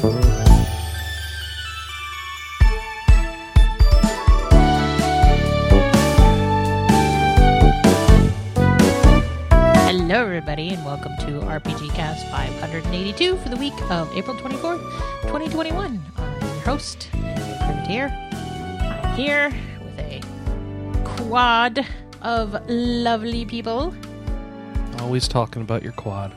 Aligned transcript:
Hello, 0.00 0.12
everybody, 10.22 10.68
and 10.70 10.84
welcome 10.84 11.16
to 11.18 11.40
RPG 11.40 11.92
Cast 11.94 12.24
582 12.28 13.38
for 13.38 13.48
the 13.48 13.56
week 13.56 13.74
of 13.90 14.08
April 14.16 14.36
24th, 14.36 14.82
2021. 15.22 16.00
I'm 16.16 16.40
your 16.42 16.60
host, 16.60 17.08
Privateer. 17.10 18.06
I'm 18.12 19.16
here 19.16 19.52
with 19.82 19.98
a 19.98 20.20
quad 21.04 21.84
of 22.22 22.56
lovely 22.68 23.44
people. 23.46 23.92
Always 25.00 25.26
talking 25.26 25.62
about 25.62 25.82
your 25.82 25.92
quad. 25.92 26.32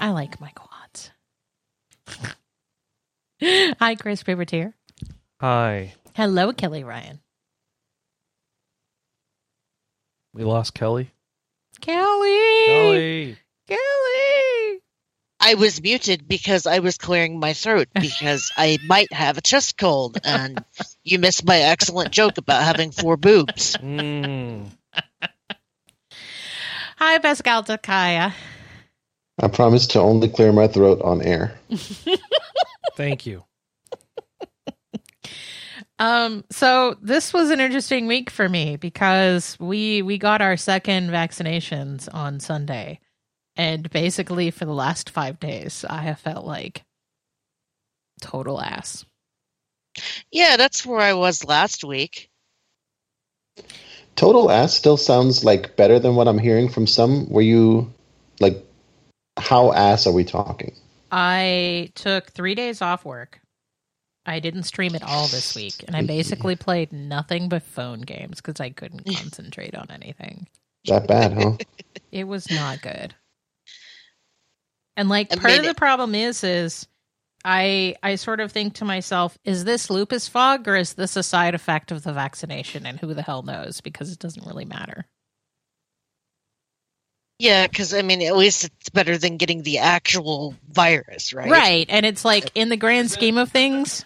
I 0.00 0.10
like 0.10 0.40
my 0.40 0.50
quads. 0.50 0.75
Hi, 3.42 3.94
Chris 3.96 4.22
Privateer. 4.22 4.74
Hi. 5.40 5.94
Hello, 6.14 6.52
Kelley 6.52 6.84
Ryan. 6.84 7.20
We 10.32 10.44
lost 10.44 10.74
Kelley. 10.74 11.10
Kelley! 11.80 12.66
Kelley. 12.66 13.36
Kelley! 13.68 14.80
I 15.38 15.54
was 15.54 15.80
muted 15.82 16.26
because 16.26 16.66
I 16.66 16.78
was 16.80 16.98
clearing 16.98 17.38
my 17.38 17.52
throat 17.52 17.88
because 17.94 18.50
I 18.56 18.78
might 18.86 19.12
have 19.12 19.38
a 19.38 19.42
chest 19.42 19.76
cold, 19.76 20.18
and 20.24 20.64
you 21.04 21.18
missed 21.18 21.46
my 21.46 21.58
excellent 21.58 22.10
joke 22.10 22.38
about 22.38 22.62
having 22.62 22.90
four 22.90 23.16
boobs. 23.16 23.76
Mm. 23.76 24.70
Hi, 26.96 27.18
Pascal 27.18 27.62
Tekaia. 27.62 28.32
I 29.38 29.48
promise 29.48 29.86
to 29.88 30.00
only 30.00 30.28
clear 30.28 30.52
my 30.52 30.66
throat 30.66 31.02
on 31.02 31.20
air. 31.22 31.58
Thank 32.96 33.26
you. 33.26 33.44
Um, 35.98 36.44
so 36.50 36.96
this 37.00 37.32
was 37.32 37.50
an 37.50 37.60
interesting 37.60 38.06
week 38.06 38.28
for 38.28 38.48
me 38.48 38.76
because 38.76 39.56
we 39.58 40.02
we 40.02 40.18
got 40.18 40.42
our 40.42 40.56
second 40.56 41.10
vaccinations 41.10 42.08
on 42.12 42.38
Sunday, 42.38 43.00
and 43.56 43.88
basically 43.90 44.50
for 44.50 44.66
the 44.66 44.74
last 44.74 45.08
five 45.08 45.40
days, 45.40 45.86
I 45.88 46.02
have 46.02 46.20
felt 46.20 46.44
like 46.44 46.84
total 48.20 48.60
ass. 48.60 49.06
Yeah, 50.30 50.56
that's 50.58 50.84
where 50.84 51.00
I 51.00 51.14
was 51.14 51.44
last 51.44 51.82
week. 51.82 52.28
Total 54.16 54.50
ass 54.50 54.74
still 54.74 54.98
sounds 54.98 55.44
like 55.44 55.76
better 55.76 55.98
than 55.98 56.14
what 56.14 56.28
I'm 56.28 56.38
hearing 56.38 56.68
from 56.68 56.86
some. 56.86 57.28
Were 57.30 57.42
you 57.42 57.92
like, 58.40 58.65
how 59.36 59.72
ass 59.72 60.06
are 60.06 60.12
we 60.12 60.24
talking? 60.24 60.74
I 61.10 61.90
took 61.94 62.32
three 62.32 62.54
days 62.54 62.82
off 62.82 63.04
work. 63.04 63.40
I 64.24 64.40
didn't 64.40 64.64
stream 64.64 64.94
at 64.96 65.04
all 65.04 65.28
this 65.28 65.54
week, 65.54 65.84
and 65.86 65.94
I 65.94 66.02
basically 66.04 66.56
played 66.56 66.92
nothing 66.92 67.48
but 67.48 67.62
phone 67.62 68.00
games 68.00 68.40
because 68.40 68.60
I 68.60 68.70
couldn't 68.70 69.04
concentrate 69.04 69.76
on 69.76 69.86
anything. 69.90 70.48
That 70.86 71.06
bad, 71.06 71.32
huh? 71.34 71.52
It 72.12 72.24
was 72.24 72.50
not 72.50 72.80
good. 72.82 73.14
And 74.96 75.08
like 75.08 75.32
It 75.32 75.40
part 75.40 75.52
of 75.52 75.58
made 75.58 75.64
the 75.66 75.70
it- 75.70 75.76
problem 75.76 76.14
is 76.14 76.42
is 76.42 76.86
I 77.44 77.94
I 78.02 78.14
sort 78.16 78.40
of 78.40 78.50
think 78.50 78.74
to 78.74 78.84
myself, 78.84 79.38
is 79.44 79.64
this 79.64 79.90
lupus 79.90 80.26
fog 80.26 80.66
or 80.66 80.76
is 80.76 80.94
this 80.94 81.16
a 81.16 81.22
side 81.22 81.54
effect 81.54 81.92
of 81.92 82.02
the 82.02 82.12
vaccination 82.12 82.86
and 82.86 82.98
who 82.98 83.14
the 83.14 83.22
hell 83.22 83.42
knows 83.42 83.80
because 83.80 84.10
it 84.10 84.18
doesn't 84.18 84.46
really 84.46 84.64
matter. 84.64 85.06
Yeah, 87.38 87.66
because 87.66 87.92
I 87.92 88.02
mean, 88.02 88.22
at 88.22 88.36
least 88.36 88.64
it's 88.64 88.88
better 88.88 89.18
than 89.18 89.36
getting 89.36 89.62
the 89.62 89.78
actual 89.78 90.54
virus, 90.70 91.32
right? 91.34 91.50
Right. 91.50 91.86
And 91.88 92.06
it's 92.06 92.24
like 92.24 92.50
in 92.54 92.68
the 92.70 92.76
grand 92.76 93.10
scheme 93.10 93.36
of 93.36 93.50
things, 93.50 94.04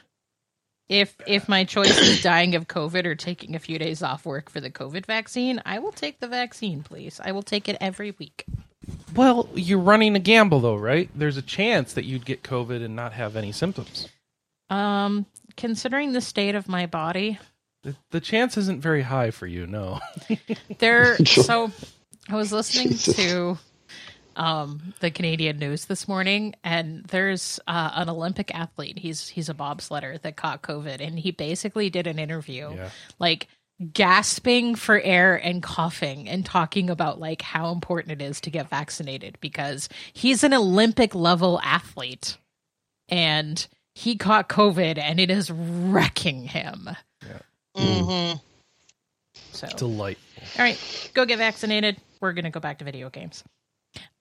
if 0.88 1.14
if 1.26 1.48
my 1.48 1.62
choice 1.64 1.96
is 1.98 2.22
dying 2.22 2.56
of 2.56 2.66
COVID 2.66 3.04
or 3.06 3.14
taking 3.14 3.54
a 3.54 3.60
few 3.60 3.78
days 3.78 4.02
off 4.02 4.26
work 4.26 4.50
for 4.50 4.60
the 4.60 4.70
COVID 4.70 5.06
vaccine, 5.06 5.62
I 5.64 5.78
will 5.78 5.92
take 5.92 6.18
the 6.18 6.26
vaccine, 6.26 6.82
please. 6.82 7.20
I 7.24 7.30
will 7.30 7.42
take 7.44 7.68
it 7.68 7.76
every 7.80 8.10
week. 8.18 8.44
Well, 9.14 9.48
you're 9.54 9.78
running 9.78 10.16
a 10.16 10.20
gamble, 10.20 10.58
though, 10.60 10.74
right? 10.76 11.08
There's 11.14 11.36
a 11.36 11.42
chance 11.42 11.92
that 11.92 12.04
you'd 12.04 12.24
get 12.24 12.42
COVID 12.42 12.84
and 12.84 12.96
not 12.96 13.12
have 13.12 13.36
any 13.36 13.52
symptoms. 13.52 14.08
Um 14.70 15.26
considering 15.56 16.12
the 16.12 16.20
state 16.20 16.54
of 16.56 16.68
my 16.68 16.86
body, 16.86 17.38
The, 17.84 17.94
the 18.10 18.20
chance 18.20 18.56
isn't 18.56 18.80
very 18.82 19.02
high 19.02 19.30
for 19.30 19.46
you, 19.46 19.66
no. 19.68 20.00
There. 20.78 21.16
So 21.26 21.70
I 22.28 22.36
was 22.36 22.52
listening 22.52 22.90
Jesus. 22.90 23.16
to 23.16 23.58
um, 24.36 24.94
the 25.00 25.10
Canadian 25.10 25.58
news 25.58 25.86
this 25.86 26.06
morning, 26.06 26.54
and 26.62 27.04
there's 27.06 27.58
uh, 27.66 27.90
an 27.94 28.08
Olympic 28.08 28.54
athlete. 28.54 28.98
He's 28.98 29.28
he's 29.28 29.48
a 29.48 29.54
bobsledder 29.54 30.20
that 30.22 30.36
caught 30.36 30.62
COVID, 30.62 31.00
and 31.00 31.18
he 31.18 31.30
basically 31.30 31.90
did 31.90 32.06
an 32.06 32.18
interview, 32.18 32.74
Yeah. 32.76 32.90
like 33.18 33.48
gasping 33.92 34.74
for 34.74 35.00
air 35.00 35.34
and 35.36 35.62
coughing 35.62 36.28
and 36.28 36.44
talking 36.44 36.90
about 36.90 37.18
like 37.18 37.40
how 37.42 37.72
important 37.72 38.20
it 38.20 38.24
is 38.24 38.40
to 38.42 38.50
get 38.50 38.68
vaccinated 38.68 39.38
because 39.40 39.88
he's 40.12 40.44
an 40.44 40.52
Olympic 40.52 41.14
level 41.14 41.58
athlete 41.64 42.36
and 43.08 43.66
he 43.94 44.16
caught 44.16 44.50
COVID 44.50 44.98
and 44.98 45.18
it 45.18 45.30
is 45.30 45.50
wrecking 45.50 46.44
him. 46.44 46.90
hmm 47.74 48.32
So 49.52 49.66
Delightful. 49.78 50.42
all 50.58 50.62
right, 50.64 51.10
go 51.14 51.24
get 51.24 51.38
vaccinated. 51.38 51.96
We're 52.20 52.32
gonna 52.32 52.50
go 52.50 52.60
back 52.60 52.78
to 52.78 52.84
video 52.84 53.10
games. 53.10 53.42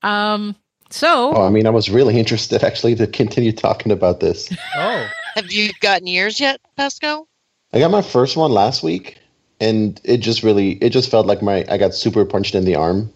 Um. 0.01 0.55
So 0.91 1.33
Oh, 1.35 1.43
I 1.45 1.49
mean, 1.49 1.67
I 1.67 1.69
was 1.69 1.89
really 1.89 2.17
interested 2.17 2.63
actually 2.63 2.95
to 2.95 3.05
continue 3.07 3.51
talking 3.51 3.91
about 3.91 4.19
this. 4.19 4.49
Oh, 4.75 5.07
Have 5.35 5.51
you 5.51 5.71
gotten 5.81 6.07
yours 6.07 6.39
yet, 6.39 6.59
Pasco? 6.75 7.27
I 7.71 7.79
got 7.79 7.91
my 7.91 8.01
first 8.01 8.35
one 8.35 8.51
last 8.51 8.81
week, 8.81 9.19
and 9.59 10.01
it 10.03 10.17
just 10.17 10.41
really, 10.41 10.71
it 10.81 10.89
just 10.89 11.11
felt 11.11 11.27
like 11.27 11.43
my, 11.43 11.63
I 11.69 11.77
got 11.77 11.93
super 11.93 12.25
punched 12.25 12.55
in 12.55 12.65
the 12.65 12.75
arm. 12.75 13.13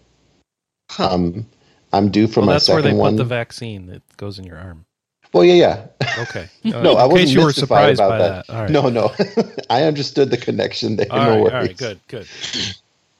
Huh. 0.90 1.08
Um, 1.14 1.46
I'm 1.92 2.10
due 2.12 2.28
for 2.28 2.40
well, 2.40 2.46
my 2.46 2.52
that's 2.52 2.68
where 2.68 2.78
second 2.78 2.96
they 2.96 3.00
one. 3.00 3.12
put 3.14 3.16
the 3.18 3.24
vaccine 3.24 3.86
that 3.86 4.02
goes 4.16 4.38
in 4.38 4.44
your 4.44 4.58
arm. 4.58 4.84
well, 5.32 5.42
yeah, 5.44 5.54
yeah. 6.00 6.22
Okay. 6.22 6.48
No, 6.64 6.78
in 6.92 6.96
I 6.98 7.06
wasn't 7.06 7.18
case 7.18 7.30
you 7.32 7.40
were 7.40 7.46
mystified 7.46 7.96
surprised 7.96 8.00
about 8.00 8.08
by 8.10 8.18
that. 8.18 8.46
that. 8.46 8.54
All 8.54 8.62
right. 8.62 8.70
No, 8.70 8.88
no. 8.88 9.54
I 9.70 9.82
understood 9.82 10.30
the 10.30 10.36
connection 10.36 10.94
there. 10.96 11.06
All 11.10 11.18
no 11.18 11.30
right, 11.30 11.40
worries. 11.40 11.52
all 11.52 11.60
right, 11.60 11.76
good, 11.76 12.00
good. 12.06 12.26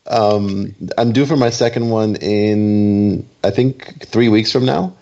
Um, 0.06 0.74
I'm 0.98 1.12
due 1.12 1.26
for 1.26 1.36
my 1.36 1.50
second 1.50 1.88
one 1.90 2.16
in 2.16 3.26
I 3.42 3.50
think 3.50 4.06
three 4.06 4.28
weeks 4.28 4.52
from 4.52 4.66
now, 4.66 4.94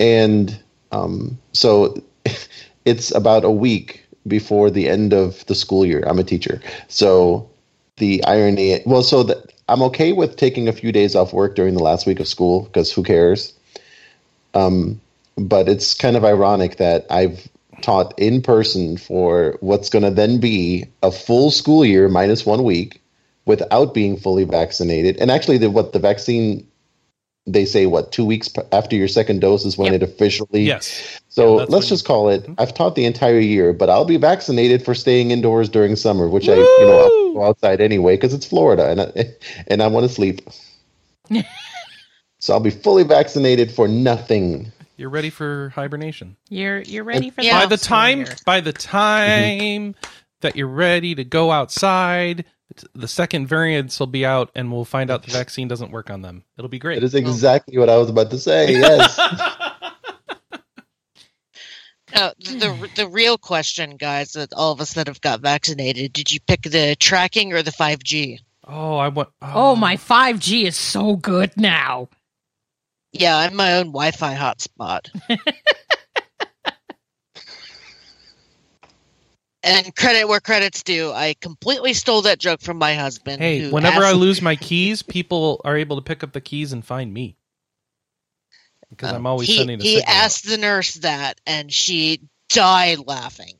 and 0.00 0.58
um, 0.92 1.38
so 1.52 2.02
it's 2.84 3.14
about 3.14 3.44
a 3.44 3.50
week 3.50 4.04
before 4.26 4.70
the 4.70 4.88
end 4.88 5.12
of 5.12 5.44
the 5.46 5.54
school 5.54 5.84
year. 5.84 6.02
I'm 6.06 6.18
a 6.18 6.24
teacher, 6.24 6.60
so 6.88 7.50
the 7.96 8.24
irony. 8.24 8.80
Well, 8.86 9.02
so 9.02 9.22
that 9.24 9.52
I'm 9.68 9.82
okay 9.82 10.12
with 10.12 10.36
taking 10.36 10.68
a 10.68 10.72
few 10.72 10.90
days 10.92 11.14
off 11.14 11.32
work 11.32 11.54
during 11.54 11.74
the 11.74 11.82
last 11.82 12.06
week 12.06 12.20
of 12.20 12.28
school 12.28 12.62
because 12.62 12.92
who 12.92 13.02
cares? 13.02 13.52
Um, 14.54 15.00
but 15.36 15.68
it's 15.68 15.92
kind 15.92 16.16
of 16.16 16.24
ironic 16.24 16.76
that 16.78 17.06
I've 17.10 17.46
taught 17.82 18.18
in 18.18 18.40
person 18.40 18.96
for 18.96 19.58
what's 19.60 19.90
going 19.90 20.02
to 20.02 20.10
then 20.10 20.40
be 20.40 20.86
a 21.02 21.10
full 21.10 21.50
school 21.50 21.84
year 21.84 22.08
minus 22.08 22.46
one 22.46 22.64
week 22.64 23.02
without 23.46 23.94
being 23.94 24.16
fully 24.16 24.44
vaccinated. 24.44 25.16
And 25.18 25.30
actually, 25.30 25.58
the, 25.58 25.70
what 25.70 25.92
the 25.92 25.98
vaccine 25.98 26.66
they 27.48 27.64
say 27.64 27.86
what 27.86 28.10
two 28.10 28.24
weeks 28.24 28.50
after 28.72 28.96
your 28.96 29.06
second 29.06 29.40
dose 29.40 29.64
is 29.64 29.78
when 29.78 29.92
Yep. 29.92 30.02
it 30.02 30.04
officially. 30.04 30.62
Yes. 30.64 31.20
So 31.28 31.60
Yeah, 31.60 31.66
let's 31.68 31.88
just 31.88 32.04
call 32.04 32.28
it. 32.28 32.42
Mhm. 32.44 32.56
I've 32.58 32.74
taught 32.74 32.96
the 32.96 33.04
entire 33.04 33.38
year, 33.38 33.72
but 33.72 33.88
I'll 33.88 34.04
be 34.04 34.16
vaccinated 34.16 34.84
for 34.84 34.96
staying 34.96 35.30
indoors 35.30 35.68
during 35.68 35.94
summer, 35.94 36.28
which 36.28 36.48
I 36.48 36.56
you 36.56 36.64
know 36.80 36.98
I'll 36.98 37.34
go 37.34 37.44
outside 37.44 37.80
anyway 37.80 38.14
because 38.16 38.34
it's 38.34 38.46
Florida 38.46 38.90
and 38.90 39.00
I, 39.00 39.34
and 39.68 39.80
I 39.80 39.86
want 39.86 40.08
to 40.08 40.12
sleep. 40.12 40.40
so 42.40 42.52
I'll 42.52 42.58
be 42.60 42.70
fully 42.70 43.04
vaccinated 43.04 43.70
for 43.70 43.86
nothing. 43.88 44.72
You're 44.96 45.10
ready 45.10 45.30
for 45.30 45.68
hibernation. 45.70 46.36
you're 46.48 46.80
you're 46.80 47.04
ready 47.04 47.30
for 47.30 47.42
Yeah. 47.42 47.60
the 47.60 47.66
by 47.66 47.76
the 47.76 47.76
time 47.76 48.26
school 48.26 48.36
by 48.44 48.60
the 48.60 48.72
time 48.72 49.94
that 50.40 50.56
you're 50.56 50.66
ready 50.66 51.14
to 51.14 51.22
go 51.24 51.50
outside, 51.52 52.44
it's- 52.70 52.84
the 52.94 53.08
second 53.08 53.46
variants 53.46 53.98
will 54.00 54.06
be 54.06 54.24
out, 54.26 54.50
and 54.54 54.72
we'll 54.72 54.84
find 54.84 55.10
out 55.10 55.24
the 55.24 55.32
vaccine 55.32 55.68
doesn't 55.68 55.90
work 55.90 56.10
on 56.10 56.22
them. 56.22 56.44
It'll 56.58 56.68
be 56.68 56.78
great. 56.78 56.98
It 56.98 57.04
is 57.04 57.14
exactly 57.14 57.78
what 57.78 57.88
I 57.88 57.96
was 57.96 58.08
about 58.10 58.30
to 58.30 58.38
say. 58.38 58.72
Yes. 58.80 59.18
The 62.12 62.88
the 62.96 63.08
real 63.08 63.36
question, 63.36 63.96
guys, 63.96 64.32
that 64.32 64.52
all 64.54 64.72
of 64.72 64.80
us 64.80 64.94
that 64.94 65.06
have 65.08 65.20
got 65.20 65.40
vaccinated, 65.40 66.14
did 66.14 66.32
you 66.32 66.40
pick 66.40 66.62
the 66.62 66.96
tracking 66.98 67.52
or 67.52 67.62
the 67.62 67.72
five 67.72 68.02
G? 68.02 68.40
oh, 68.66 68.96
I 68.96 69.08
want. 69.08 69.28
Oh, 69.42 69.72
um, 69.72 69.80
my 69.80 69.96
5G 69.96 70.64
is 70.64 70.76
so 70.76 71.16
good 71.16 71.52
now. 71.56 72.08
Yeah, 73.12 73.36
I'm 73.36 73.54
my 73.54 73.74
own 73.74 73.86
Wi-Fi 73.86 74.34
hotspot. 74.34 75.10
and 79.66 79.94
credit 79.96 80.28
where 80.28 80.40
credit's 80.40 80.82
due, 80.82 81.12
I 81.12 81.34
completely 81.40 81.92
stole 81.92 82.22
that 82.22 82.38
joke 82.38 82.60
from 82.62 82.78
my 82.78 82.94
husband. 82.94 83.42
Hey, 83.42 83.68
whenever 83.70 84.02
I 84.02 84.12
lose 84.12 84.40
my 84.40 84.56
keys, 84.56 85.02
people 85.02 85.60
are 85.64 85.76
able 85.76 85.96
to 85.96 86.02
pick 86.02 86.22
up 86.22 86.32
the 86.32 86.40
keys 86.40 86.72
and 86.72 86.84
find 86.84 87.12
me. 87.12 87.36
because 88.90 89.10
Um, 89.10 89.16
I'm 89.16 89.26
always 89.26 89.48
he, 89.48 89.56
sending. 89.56 89.80
A 89.80 89.82
he 89.82 89.96
signal 89.96 90.14
out. 90.14 90.24
asked 90.24 90.48
the 90.48 90.58
nurse 90.58 90.94
that, 90.94 91.40
and 91.46 91.72
she 91.72 92.20
died 92.48 93.00
laughing. 93.06 93.58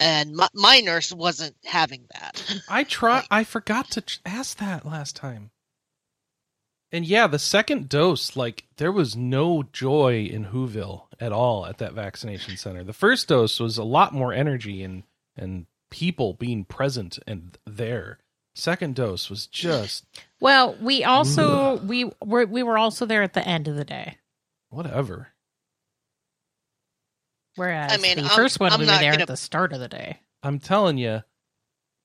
And 0.00 0.34
my, 0.34 0.48
my 0.52 0.80
nurse 0.80 1.12
wasn't 1.12 1.54
having 1.64 2.06
that. 2.12 2.60
I 2.68 2.82
try. 2.82 3.24
I 3.30 3.44
forgot 3.44 3.90
to 3.92 4.02
ask 4.26 4.58
that 4.58 4.84
last 4.84 5.14
time. 5.14 5.51
And 6.94 7.06
yeah, 7.06 7.26
the 7.26 7.38
second 7.38 7.88
dose, 7.88 8.36
like 8.36 8.64
there 8.76 8.92
was 8.92 9.16
no 9.16 9.62
joy 9.72 10.24
in 10.30 10.46
Whoville 10.46 11.06
at 11.18 11.32
all 11.32 11.64
at 11.64 11.78
that 11.78 11.94
vaccination 11.94 12.56
center. 12.58 12.84
The 12.84 12.92
first 12.92 13.28
dose 13.28 13.58
was 13.58 13.78
a 13.78 13.84
lot 13.84 14.12
more 14.12 14.32
energy 14.32 14.82
and 14.82 15.04
and 15.36 15.66
people 15.90 16.34
being 16.34 16.64
present 16.66 17.18
and 17.26 17.56
there. 17.66 18.18
Second 18.54 18.94
dose 18.94 19.30
was 19.30 19.46
just 19.46 20.04
Well, 20.40 20.76
we 20.82 21.02
also 21.04 21.78
we 21.78 22.10
were 22.22 22.44
we 22.44 22.62
were 22.62 22.76
also 22.76 23.06
there 23.06 23.22
at 23.22 23.32
the 23.32 23.46
end 23.48 23.68
of 23.68 23.76
the 23.76 23.84
day, 23.86 24.18
whatever. 24.68 25.28
whereas 27.56 27.92
I 27.92 27.96
mean, 27.96 28.16
the 28.16 28.24
I'm- 28.24 28.38
1st 28.38 28.60
one 28.60 28.72
I'm 28.72 28.80
we 28.80 28.86
were 28.86 28.92
not 28.92 29.00
there 29.00 29.12
gonna- 29.12 29.22
at 29.22 29.28
the 29.28 29.36
start 29.36 29.72
of 29.72 29.80
the 29.80 29.88
day. 29.88 30.20
I'm 30.42 30.58
telling 30.58 30.98
you, 30.98 31.22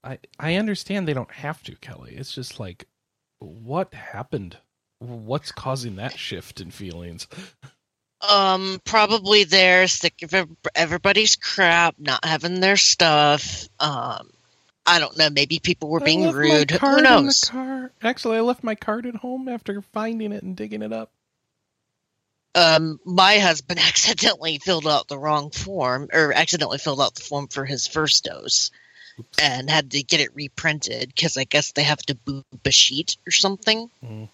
I 0.04 0.20
I 0.40 0.56
understand 0.56 1.08
they 1.08 1.14
don't 1.14 1.32
have 1.32 1.62
to, 1.64 1.76
Kelley. 1.76 2.16
It's 2.16 2.34
just 2.34 2.60
like, 2.60 2.88
what 3.40 3.94
happened? 3.94 4.58
What's 5.00 5.52
causing 5.52 5.98
that 5.98 6.18
shift 6.18 6.60
in 6.60 6.72
feelings? 6.72 7.28
Um, 8.28 8.82
probably 8.84 9.44
they're 9.44 9.88
sick 9.88 10.24
of 10.24 10.48
everybody's 10.74 11.36
crap, 11.36 11.96
not 12.00 12.26
having 12.26 12.60
their 12.60 12.78
stuff. 12.78 13.68
Um, 13.80 14.32
I 14.88 15.00
don't 15.00 15.18
know. 15.18 15.30
Maybe 15.30 15.60
people 15.60 15.90
were 15.90 16.00
being 16.00 16.32
rude. 16.32 16.72
Who 16.72 17.02
knows? 17.02 17.44
car. 17.44 17.92
Actually, 18.02 18.38
I 18.38 18.42
left 18.42 18.64
my 18.64 18.76
card 18.76 19.06
at 19.06 19.16
home 19.16 19.50
after 19.50 19.82
finding 19.82 20.32
it 20.32 20.44
and 20.44 20.56
digging 20.56 20.82
it 20.82 20.94
up. 20.94 21.12
Um, 22.56 23.00
my 23.06 23.38
husband 23.38 23.80
accidentally 23.86 24.58
filled 24.58 24.88
out 24.88 25.08
the 25.08 25.20
wrong 25.20 25.52
form, 25.52 26.10
or 26.12 26.34
accidentally 26.34 26.80
filled 26.80 27.02
out 27.02 27.16
the 27.16 27.22
form 27.22 27.48
for 27.50 27.66
his 27.66 27.86
first 27.86 28.24
dose, 28.24 28.72
Oops. 29.20 29.38
and 29.40 29.70
had 29.70 29.92
to 29.92 30.02
get 30.02 30.22
it 30.22 30.34
reprinted 30.34 31.10
because 31.14 31.38
I 31.38 31.44
guess 31.44 31.74
they 31.74 31.84
have 31.84 32.02
to 32.04 32.16
boop 32.16 32.46
a 32.66 32.72
sheet 32.72 33.18
or 33.28 33.32
something. 33.32 33.92
Mm. 34.04 34.30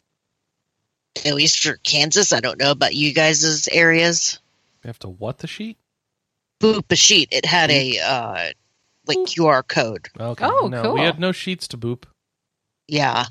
At 1.25 1.35
least 1.35 1.63
for 1.63 1.77
Kansas, 1.77 2.33
I 2.33 2.39
don't 2.39 2.59
know 2.59 2.71
about 2.71 2.95
you 2.95 3.13
guys' 3.13 3.67
areas. 3.71 4.39
We 4.83 4.87
have 4.87 4.99
to 4.99 5.09
what 5.09 5.39
the 5.39 5.47
sheet? 5.47 5.77
Boop 6.59 6.91
a 6.91 6.95
sheet. 6.95 7.29
It 7.31 7.45
had 7.45 7.69
a 7.71 7.99
uh, 7.99 8.49
like 9.05 9.17
QR 9.19 9.67
code. 9.67 10.09
Okay. 10.19 10.45
Oh, 10.45 10.67
no, 10.67 10.83
cool. 10.83 10.93
we 10.93 11.01
had 11.01 11.19
no 11.19 11.31
sheets 11.31 11.67
to 11.69 11.77
boop. 11.77 12.03
Yeah. 12.87 13.25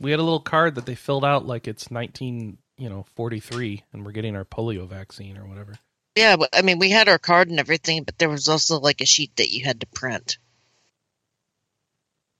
We 0.00 0.10
had 0.10 0.20
a 0.20 0.22
little 0.22 0.40
card 0.40 0.74
that 0.74 0.86
they 0.86 0.94
filled 0.94 1.24
out 1.24 1.46
like 1.46 1.68
it's 1.68 1.90
19, 1.90 2.58
you 2.78 2.88
know, 2.88 3.04
43, 3.14 3.84
and 3.92 4.04
we're 4.04 4.12
getting 4.12 4.36
our 4.36 4.44
polio 4.44 4.88
vaccine 4.88 5.36
or 5.38 5.46
whatever. 5.46 5.74
Yeah, 6.16 6.36
but 6.36 6.50
I 6.52 6.62
mean, 6.62 6.78
we 6.78 6.90
had 6.90 7.08
our 7.08 7.18
card 7.18 7.48
and 7.48 7.60
everything, 7.60 8.02
but 8.04 8.18
there 8.18 8.28
was 8.28 8.48
also 8.48 8.80
like 8.80 9.00
a 9.00 9.06
sheet 9.06 9.36
that 9.36 9.50
you 9.50 9.64
had 9.64 9.80
to 9.80 9.86
print. 9.86 10.38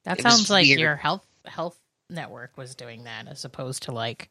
That 0.05 0.19
It 0.19 0.23
sounds 0.23 0.51
like 0.51 0.67
weird. 0.67 0.81
your 0.81 0.97
health 0.97 1.25
health 1.47 1.79
network 2.11 2.57
was 2.57 2.75
doing 2.75 3.05
that 3.05 3.29
as 3.29 3.45
opposed 3.45 3.85
to 3.85 3.93
like 3.93 4.31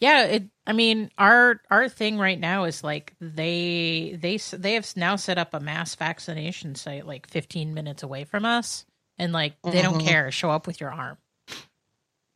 Yeah, 0.00 0.24
it 0.24 0.44
I 0.66 0.72
mean 0.72 1.10
our 1.16 1.60
our 1.70 1.88
thing 1.88 2.18
right 2.18 2.38
now 2.38 2.64
is 2.64 2.84
like 2.84 3.14
they 3.20 4.18
they 4.20 4.36
they 4.36 4.74
have 4.74 4.94
now 4.96 5.16
set 5.16 5.38
up 5.38 5.54
a 5.54 5.60
mass 5.60 5.94
vaccination 5.94 6.74
site 6.74 7.06
like 7.06 7.28
15 7.28 7.72
minutes 7.72 8.02
away 8.02 8.24
from 8.24 8.44
us 8.44 8.84
and 9.18 9.32
like 9.32 9.54
they 9.62 9.80
don't 9.82 10.00
Mhm. 10.00 10.06
care 10.06 10.30
show 10.30 10.50
up 10.50 10.66
with 10.66 10.80
your 10.80 10.92
arm. 10.92 11.16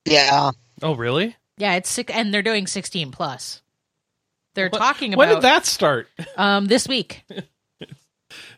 Yeah. 0.05 0.53
Oh, 0.83 0.95
really? 0.95 1.37
Yeah, 1.59 1.75
it's 1.75 1.91
sick 1.91 2.15
and 2.15 2.33
they're 2.33 2.41
doing 2.43 2.67
16 2.67 3.11
plus. 3.11 3.61
They're 4.55 4.71
What- 4.71 4.79
talking 4.79 5.13
When 5.13 5.29
did 5.29 5.43
that 5.43 5.67
start? 5.67 6.09
um 6.37 6.67
this 6.67 6.89
week. 6.89 7.25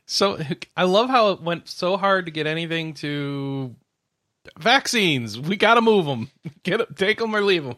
So 0.06 0.38
I 0.76 0.84
love 0.84 1.08
how 1.08 1.30
it 1.30 1.40
went 1.40 1.68
so 1.68 1.96
hard 1.96 2.26
to 2.26 2.32
get 2.32 2.46
anything 2.46 2.94
to 2.94 3.74
vaccines. 4.58 5.38
We 5.38 5.56
got 5.56 5.74
to 5.74 5.80
move 5.80 6.06
them. 6.06 6.30
Get 6.62 6.80
'em- 6.80 6.94
take 6.96 7.18
them 7.18 7.34
or 7.34 7.40
leave 7.42 7.64
them. 7.64 7.76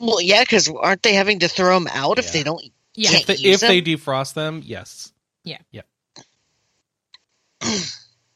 Well, 0.00 0.20
yeah, 0.20 0.42
because 0.42 0.68
aren't 0.68 1.02
they 1.02 1.14
having 1.14 1.40
to 1.40 1.48
throw 1.48 1.74
them 1.74 1.88
out 1.92 2.18
if 2.18 2.26
Yeah. 2.26 2.30
they 2.32 2.42
don't? 2.44 2.62
Yeah. 2.94 3.10
Can't 3.10 3.20
If 3.22 3.26
they, 3.26 3.36
use 3.36 3.62
if 3.62 3.68
they 3.68 3.82
defrost 3.82 4.34
them, 4.34 4.62
yes. 4.64 5.12
Yeah. 5.44 5.58
Yeah. 5.70 5.82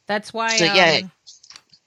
That's 0.07 0.33
why. 0.33 0.57
So, 0.57 0.65
yeah. 0.65 1.01
um, 1.05 1.13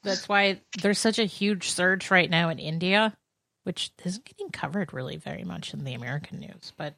that's 0.04 0.30
why 0.30 0.62
there's 0.82 1.00
such 1.00 1.20
a 1.20 1.26
huge 1.26 1.70
surge 1.72 2.12
right 2.12 2.30
now 2.30 2.50
in 2.50 2.60
India, 2.60 3.16
which 3.64 3.92
isn't 4.04 4.24
getting 4.24 4.50
covered 4.52 4.94
really 4.94 5.18
very 5.18 5.44
much 5.44 5.74
in 5.74 5.84
the 5.84 5.94
American 5.96 6.40
news. 6.40 6.74
But 6.78 6.96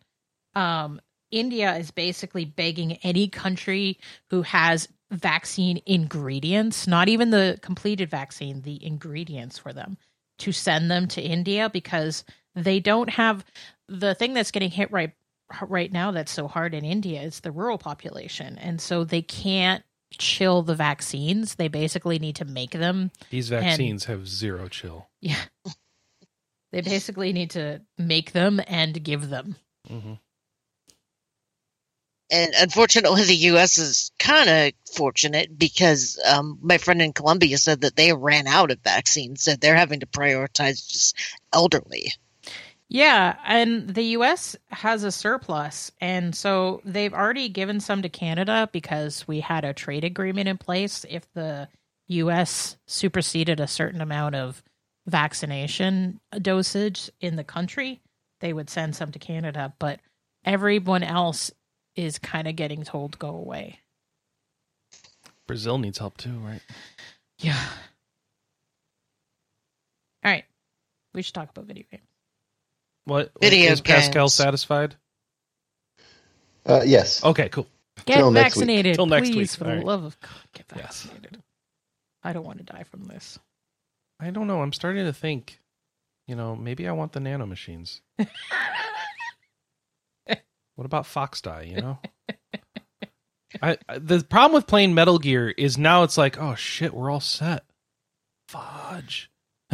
um, 0.55 0.99
India 1.31 1.73
is 1.77 1.91
basically 1.91 2.43
begging 2.45 2.93
any 3.03 3.29
country 3.29 3.97
who 4.29 4.41
has 4.41 4.89
vaccine 5.11 5.81
ingredients, 5.85 6.87
not 6.87 7.09
even 7.09 7.29
the 7.29 7.59
completed 7.61 8.09
vaccine, 8.09 8.61
the 8.61 8.83
ingredients 8.85 9.57
for 9.57 9.73
them, 9.73 9.97
to 10.39 10.51
send 10.51 10.91
them 10.91 11.07
to 11.07 11.21
India 11.21 11.69
because 11.69 12.23
they 12.55 12.79
don't 12.79 13.09
have 13.09 13.45
the 13.87 14.15
thing 14.15 14.33
that's 14.33 14.51
getting 14.51 14.71
hit 14.71 14.91
right 14.91 15.13
right 15.61 15.93
now 15.93 16.11
that's 16.11 16.31
so 16.31 16.47
hard 16.47 16.73
in 16.73 16.83
India 16.83 17.21
is 17.21 17.39
the 17.39 17.51
rural 17.51 17.77
population, 17.77 18.57
and 18.57 18.81
so 18.81 19.03
they 19.03 19.21
can't 19.21 19.83
chill 20.11 20.61
the 20.61 20.75
vaccines. 20.75 21.55
They 21.55 21.67
basically 21.67 22.19
need 22.19 22.35
to 22.37 22.45
make 22.45 22.71
them. 22.71 23.11
These 23.29 23.49
vaccines 23.49 24.05
have 24.05 24.27
zero 24.27 24.67
chill. 24.67 25.07
Yeah. 25.21 25.41
They 26.73 26.81
basically 26.81 27.31
need 27.31 27.51
to 27.51 27.81
make 27.97 28.33
them 28.33 28.59
and 28.67 29.01
give 29.01 29.29
them. 29.29 29.55
hmm 29.87 30.15
And 32.29 32.53
unfortunately, 32.59 33.23
the 33.23 33.35
U.S. 33.35 33.77
is 33.77 34.11
kind 34.19 34.49
of 34.49 34.73
fortunate 34.93 35.57
because 35.57 36.19
um, 36.25 36.59
my 36.61 36.77
friend 36.77 37.01
in 37.01 37.13
Colombia 37.13 37.57
said 37.57 37.81
that 37.81 37.95
they 37.95 38.11
ran 38.11 38.47
out 38.47 38.71
of 38.71 38.79
vaccines, 38.81 39.43
so 39.43 39.55
they're 39.55 39.75
having 39.75 40.01
to 40.01 40.05
prioritize 40.07 40.87
just 40.89 41.15
elderly. 41.53 42.11
Yeah, 42.89 43.35
and 43.45 43.89
the 43.89 44.03
US 44.03 44.55
has 44.69 45.03
a 45.03 45.11
surplus. 45.11 45.91
And 45.99 46.33
so 46.33 46.81
they've 46.85 47.13
already 47.13 47.49
given 47.49 47.79
some 47.79 48.01
to 48.01 48.09
Canada 48.09 48.69
because 48.71 49.27
we 49.27 49.41
had 49.41 49.65
a 49.65 49.73
trade 49.73 50.03
agreement 50.03 50.47
in 50.47 50.57
place. 50.57 51.05
If 51.09 51.31
the 51.33 51.67
US 52.07 52.77
superseded 52.85 53.59
a 53.59 53.67
certain 53.67 53.99
amount 53.99 54.35
of 54.35 54.63
vaccination 55.05 56.19
dosage 56.41 57.09
in 57.19 57.35
the 57.35 57.43
country, 57.43 58.01
they 58.39 58.53
would 58.53 58.69
send 58.69 58.95
some 58.95 59.11
to 59.11 59.19
Canada. 59.19 59.73
But 59.79 59.99
everyone 60.45 61.03
else 61.03 61.51
is 61.97 62.19
kind 62.19 62.47
of 62.47 62.55
getting 62.55 62.83
told 62.83 63.13
to 63.13 63.17
go 63.17 63.29
away. 63.29 63.79
Brazil 65.47 65.77
needs 65.77 65.97
help 65.97 66.15
too, 66.17 66.37
right? 66.39 66.61
Yeah. 67.39 67.57
All 70.23 70.31
right. 70.31 70.45
We 71.13 71.21
should 71.21 71.33
talk 71.35 71.49
about 71.49 71.65
video 71.65 71.83
games. 71.91 72.03
What 73.05 73.31
Video 73.39 73.71
is 73.71 73.81
Pascal 73.81 74.29
satisfied? 74.29 74.95
Uh, 76.65 76.81
yes. 76.85 77.23
Okay, 77.23 77.47
cool. 77.49 77.67
Get 78.05 78.17
Till 78.17 78.31
vaccinated, 78.31 78.95
Till 78.95 79.05
next 79.05 79.29
please, 79.29 79.37
week. 79.37 79.49
for 79.51 79.63
All 79.65 79.71
the 79.71 79.77
right. 79.77 79.85
love 79.85 80.03
of 80.03 80.19
God, 80.19 80.31
get 80.53 80.65
Yes. 80.75 81.03
vaccinated. 81.03 81.41
I 82.23 82.33
don't 82.33 82.45
want 82.45 82.57
to 82.59 82.63
die 82.65 82.83
from 82.83 83.05
this. 83.05 83.39
I 84.19 84.29
don't 84.31 84.47
know. 84.47 84.61
I'm 84.61 84.73
starting 84.73 85.05
to 85.05 85.13
think, 85.13 85.59
you 86.27 86.35
know, 86.35 86.55
maybe 86.55 86.87
I 86.87 86.91
want 86.91 87.13
the 87.13 87.19
nano 87.21 87.45
machines. 87.45 88.01
What 90.77 90.85
about 90.85 91.05
Fox 91.07 91.41
Die, 91.41 91.63
you 91.63 91.81
know? 91.81 91.99
I, 93.61 93.77
the 93.97 94.23
problem 94.23 94.53
with 94.53 94.67
playing 94.67 94.93
Metal 94.93 95.17
Gear 95.17 95.49
is 95.49 95.75
now 95.77 96.03
it's 96.03 96.17
like, 96.19 96.39
oh 96.39 96.53
shit, 96.53 96.93
we're 96.93 97.09
all 97.11 97.19
set. 97.19 97.63
Fudge. 98.47 99.31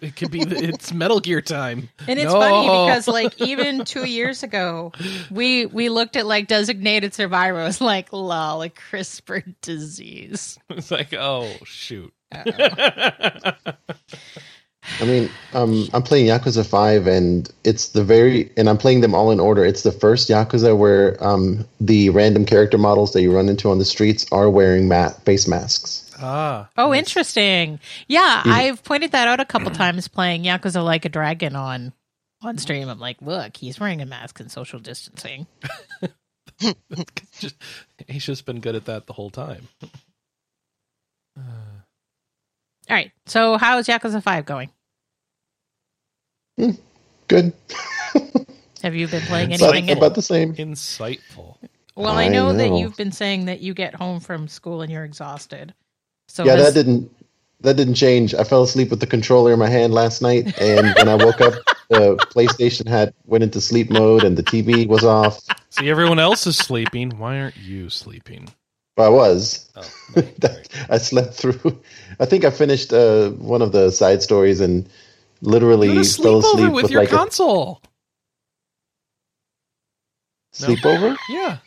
it 0.00 0.14
could 0.14 0.30
be 0.30 0.40
it's 0.42 0.92
Metal 0.92 1.18
Gear 1.18 1.40
time. 1.42 1.88
And 2.06 2.18
it's 2.20 2.32
No. 2.32 2.38
funny 2.40 2.62
because 2.68 3.08
like 3.08 3.40
even 3.40 3.84
two 3.84 4.06
years 4.06 4.44
ago, 4.44 4.92
we 5.32 5.66
we 5.66 5.88
looked 5.88 6.14
at 6.14 6.26
like 6.26 6.46
designated 6.46 7.12
survivor. 7.12 7.60
It 7.60 7.64
was 7.64 7.80
like 7.80 8.12
lol, 8.12 8.58
like 8.58 8.78
CRISPR 8.90 9.56
disease. 9.62 10.58
It's 10.70 10.92
like, 10.92 11.12
oh 11.12 11.50
shoot. 11.64 12.12
Uh-oh. 14.86 15.04
I 15.04 15.08
mean, 15.08 15.30
um, 15.52 15.88
I'm 15.92 16.02
playing 16.02 16.26
Yakuza 16.26 16.64
5, 16.64 17.06
and 17.06 17.50
it's 17.64 17.88
the 17.88 18.04
very, 18.04 18.50
and 18.56 18.68
I'm 18.68 18.78
playing 18.78 19.00
them 19.00 19.14
all 19.14 19.30
in 19.30 19.40
order. 19.40 19.64
It's 19.64 19.82
the 19.82 19.92
first 19.92 20.28
Yakuza 20.28 20.76
where 20.76 21.22
um, 21.24 21.66
the 21.80 22.10
random 22.10 22.44
character 22.44 22.78
models 22.78 23.12
that 23.12 23.22
you 23.22 23.32
run 23.34 23.48
into 23.48 23.70
on 23.70 23.78
the 23.78 23.84
streets 23.84 24.26
are 24.32 24.48
wearing 24.48 24.88
ma- 24.88 25.10
face 25.10 25.46
masks. 25.48 26.14
ah. 26.20 26.68
oh, 26.76 26.90
nice. 26.90 26.98
interesting. 26.98 27.80
Yeah, 28.08 28.42
Yeah. 28.44 28.52
I've 28.52 28.84
pointed 28.84 29.12
that 29.12 29.28
out 29.28 29.40
a 29.40 29.44
couple 29.44 29.70
times 29.70 30.08
playing 30.08 30.44
Yakuza 30.44 30.82
Like 30.84 31.04
a 31.04 31.08
Dragon 31.08 31.56
on 31.56 31.92
on 32.42 32.58
stream. 32.58 32.88
I'm 32.88 32.98
like, 33.00 33.20
look, 33.20 33.56
he's 33.56 33.80
wearing 33.80 34.02
a 34.02 34.06
mask 34.06 34.40
and 34.40 34.50
social 34.50 34.78
distancing. 34.78 35.46
just, 37.38 37.56
he's 38.08 38.24
just 38.24 38.46
been 38.46 38.60
good 38.60 38.74
at 38.74 38.84
that 38.86 39.06
the 39.06 39.12
whole 39.12 39.30
time. 39.30 39.68
Uh, 41.36 41.40
All 42.88 42.96
right, 42.96 43.10
so 43.26 43.56
how's 43.58 43.86
Yakuza 43.86 44.22
Five 44.22 44.46
going? 44.46 44.70
Good. 47.28 47.52
Have 48.82 48.94
you 48.94 49.08
been 49.08 49.22
playing 49.22 49.52
About, 49.54 49.74
anything? 49.74 49.96
about 49.96 50.14
the 50.14 50.22
same. 50.22 50.54
Insightful. 50.54 51.56
well, 51.96 52.08
I 52.16 52.24
I 52.24 52.28
know, 52.28 52.52
that 52.52 52.72
you've 52.72 52.96
been 52.96 53.12
saying 53.12 53.46
that 53.46 53.60
you 53.60 53.74
get 53.74 53.94
home 53.94 54.20
from 54.20 54.48
school 54.48 54.82
and 54.82 54.92
you're 54.92 55.04
exhausted. 55.04 55.74
So 56.28 56.44
yeah, 56.44 56.56
has- 56.56 56.72
that 56.74 56.84
didn't 56.84 57.10
that 57.60 57.76
didn't 57.76 57.94
change. 57.94 58.34
I 58.34 58.44
fell 58.44 58.62
asleep 58.62 58.90
with 58.90 59.00
the 59.00 59.06
controller 59.06 59.52
in 59.52 59.58
my 59.58 59.68
hand 59.68 59.94
last 59.94 60.20
night, 60.20 60.58
and 60.60 60.94
when 60.94 61.08
I 61.08 61.14
woke 61.14 61.40
up, 61.40 61.54
the 61.88 62.16
PlayStation 62.30 62.86
had 62.86 63.14
went 63.24 63.42
into 63.44 63.62
sleep 63.62 63.90
mode, 63.90 64.24
and 64.24 64.36
the 64.36 64.42
TV 64.42 64.86
was 64.86 65.04
off. 65.04 65.40
See, 65.70 65.88
everyone 65.88 66.18
else 66.18 66.46
is 66.46 66.58
sleeping. 66.58 67.10
Why 67.18 67.40
aren't 67.40 67.56
you 67.56 67.88
sleeping? 67.88 68.48
Well, 68.96 69.06
I 69.06 69.10
was. 69.10 69.70
Oh, 69.74 69.88
right, 70.16 70.34
right. 70.42 70.68
I 70.90 70.98
slept 70.98 71.32
through. 71.34 71.80
I 72.20 72.26
think 72.26 72.44
I 72.44 72.50
finished 72.50 72.92
uh, 72.92 73.30
one 73.30 73.62
of 73.62 73.72
the 73.72 73.90
side 73.90 74.22
stories 74.22 74.60
and 74.60 74.86
literally 75.40 75.88
You 75.90 75.98
had 75.98 76.06
fell 76.06 76.42
sleepover 76.42 76.54
asleep 76.54 76.72
with, 76.72 76.82
with 76.84 76.90
your 76.90 77.00
like 77.02 77.10
console. 77.10 77.80
a 80.54 80.62
sleepover. 80.62 81.16
Yeah. 81.28 81.58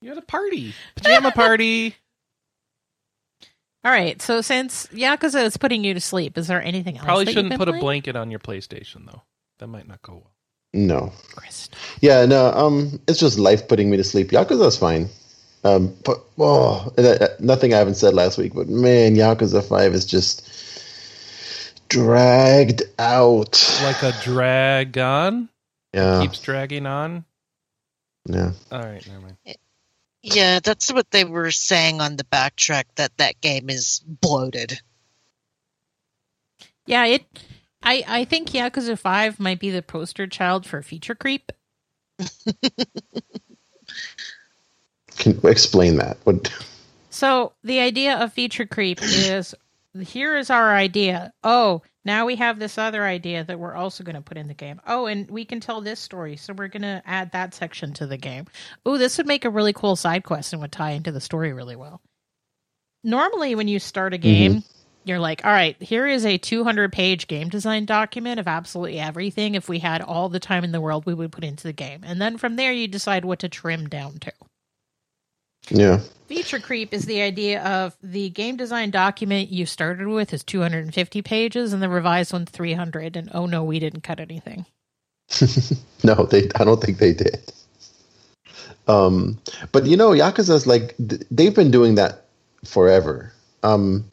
You 0.00 0.10
had 0.10 0.18
a 0.18 0.22
party. 0.22 0.74
Pajama 0.96 1.32
party. 1.32 1.96
All 3.84 3.92
right. 3.92 4.20
So 4.20 4.40
since 4.40 4.86
Yakuza 4.88 5.44
is 5.44 5.56
putting 5.56 5.84
you 5.84 5.94
to 5.94 6.00
sleep, 6.00 6.36
is 6.36 6.46
there 6.46 6.62
anything 6.62 6.96
else? 6.96 7.04
Probably 7.04 7.24
that 7.24 7.30
you've 7.30 7.34
shouldn't 7.36 7.50
been 7.50 7.58
put 7.58 7.68
a 7.68 7.78
blanket 7.80 8.16
on 8.16 8.30
your 8.30 8.40
PlayStation 8.40 9.06
though. 9.06 9.22
That 9.58 9.68
might 9.68 9.88
not 9.88 10.02
go 10.02 10.14
well. 10.14 10.32
No. 10.74 11.12
Christ. 11.34 11.74
Yeah, 12.00 12.26
no. 12.26 12.52
Um, 12.52 13.00
it's 13.08 13.18
just 13.18 13.38
life 13.38 13.66
putting 13.68 13.90
me 13.90 13.96
to 13.96 14.04
sleep. 14.04 14.30
Yakuza's 14.30 14.76
fine. 14.76 15.08
Um, 15.64 15.94
but 16.04 16.18
oh, 16.38 16.92
uh, 16.98 17.28
nothing 17.40 17.74
I 17.74 17.78
haven't 17.78 17.96
said 17.96 18.14
last 18.14 18.38
week. 18.38 18.54
But 18.54 18.68
man, 18.68 19.16
Yakuza 19.16 19.66
Five 19.66 19.94
is 19.94 20.04
just 20.04 20.48
dragged 21.88 22.82
out. 22.98 23.80
Like 23.82 24.02
a 24.02 24.12
dragon 24.24 25.48
Yeah, 25.92 26.20
keeps 26.20 26.40
dragging 26.40 26.86
on. 26.86 27.24
yeah. 28.26 28.52
All 28.70 28.80
right, 28.80 29.06
never 29.06 29.20
mind. 29.20 29.36
Yeah, 30.22 30.60
that's 30.60 30.92
what 30.92 31.10
they 31.10 31.24
were 31.24 31.50
saying 31.50 32.00
on 32.00 32.16
the 32.16 32.24
backtrack 32.24 32.84
that 32.96 33.16
that 33.18 33.40
game 33.40 33.70
is 33.70 34.00
bloated. 34.06 34.80
Yeah, 36.86 37.04
it. 37.06 37.24
I 37.82 38.04
I 38.06 38.24
think 38.24 38.50
Yakuza 38.50 38.98
Five 38.98 39.38
might 39.38 39.60
be 39.60 39.70
the 39.70 39.82
poster 39.82 40.26
child 40.26 40.66
for 40.66 40.82
feature 40.82 41.14
creep. 41.14 41.52
Can 45.16 45.38
explain 45.44 45.96
that? 45.96 46.16
What? 46.24 46.52
So 47.10 47.52
the 47.62 47.80
idea 47.80 48.16
of 48.16 48.32
feature 48.32 48.66
creep 48.66 49.00
is 49.02 49.54
here 49.94 50.36
is 50.36 50.50
our 50.50 50.74
idea. 50.74 51.32
Oh, 51.42 51.82
now 52.04 52.26
we 52.26 52.36
have 52.36 52.58
this 52.58 52.78
other 52.78 53.04
idea 53.04 53.44
that 53.44 53.58
we're 53.58 53.74
also 53.74 54.04
going 54.04 54.16
to 54.16 54.22
put 54.22 54.36
in 54.36 54.48
the 54.48 54.54
game. 54.54 54.80
Oh, 54.86 55.06
and 55.06 55.30
we 55.30 55.44
can 55.44 55.60
tell 55.60 55.80
this 55.80 56.00
story, 56.00 56.36
so 56.36 56.54
we're 56.54 56.68
going 56.68 56.82
to 56.82 57.02
add 57.04 57.32
that 57.32 57.54
section 57.54 57.92
to 57.94 58.06
the 58.06 58.16
game. 58.16 58.46
Oh, 58.86 58.98
this 58.98 59.18
would 59.18 59.26
make 59.26 59.44
a 59.44 59.50
really 59.50 59.72
cool 59.72 59.96
side 59.96 60.24
quest 60.24 60.52
and 60.52 60.62
would 60.62 60.72
tie 60.72 60.92
into 60.92 61.12
the 61.12 61.20
story 61.20 61.52
really 61.52 61.76
well. 61.76 62.00
Normally, 63.04 63.54
when 63.54 63.68
you 63.68 63.78
start 63.78 64.14
a 64.14 64.18
game, 64.18 64.54
mm-hmm. 64.54 64.68
you're 65.04 65.18
like, 65.18 65.44
all 65.44 65.52
right, 65.52 65.80
here 65.82 66.06
is 66.06 66.24
a 66.26 66.38
200 66.38 66.92
page 66.92 67.26
game 67.26 67.48
design 67.48 67.84
document 67.84 68.40
of 68.40 68.48
absolutely 68.48 68.98
everything. 68.98 69.54
If 69.54 69.68
we 69.68 69.78
had 69.78 70.02
all 70.02 70.28
the 70.28 70.40
time 70.40 70.64
in 70.64 70.72
the 70.72 70.80
world, 70.80 71.06
we 71.06 71.14
would 71.14 71.32
put 71.32 71.44
into 71.44 71.64
the 71.64 71.72
game. 71.72 72.00
And 72.04 72.20
then 72.20 72.38
from 72.38 72.56
there, 72.56 72.72
you 72.72 72.88
decide 72.88 73.24
what 73.24 73.40
to 73.40 73.48
trim 73.48 73.88
down 73.88 74.18
to. 74.20 74.32
Yeah, 75.70 76.00
Feature 76.28 76.60
creep 76.60 76.92
is 76.92 77.06
the 77.06 77.22
idea 77.22 77.62
of 77.62 77.96
the 78.02 78.28
game 78.28 78.58
design 78.58 78.90
document 78.90 79.48
you 79.48 79.64
started 79.64 80.08
with 80.08 80.34
is 80.34 80.44
250 80.44 81.22
pages 81.22 81.72
and 81.72 81.82
the 81.82 81.88
revised 81.88 82.34
one's 82.34 82.50
300 82.50 83.16
and 83.16 83.30
oh 83.32 83.46
no 83.46 83.64
we 83.64 83.78
didn't 83.78 84.02
cut 84.02 84.20
anything. 84.20 84.66
no, 86.04 86.26
they. 86.26 86.50
I 86.54 86.64
don't 86.64 86.82
think 86.82 86.98
they 86.98 87.14
did. 87.14 87.50
Um, 88.86 89.38
but 89.72 89.86
you 89.86 89.96
know, 89.96 90.10
Yakuza's 90.10 90.66
like 90.66 90.94
th- 90.98 91.22
they've 91.30 91.54
been 91.54 91.70
doing 91.70 91.94
that 91.94 92.26
forever. 92.62 93.32
Um, 93.62 94.04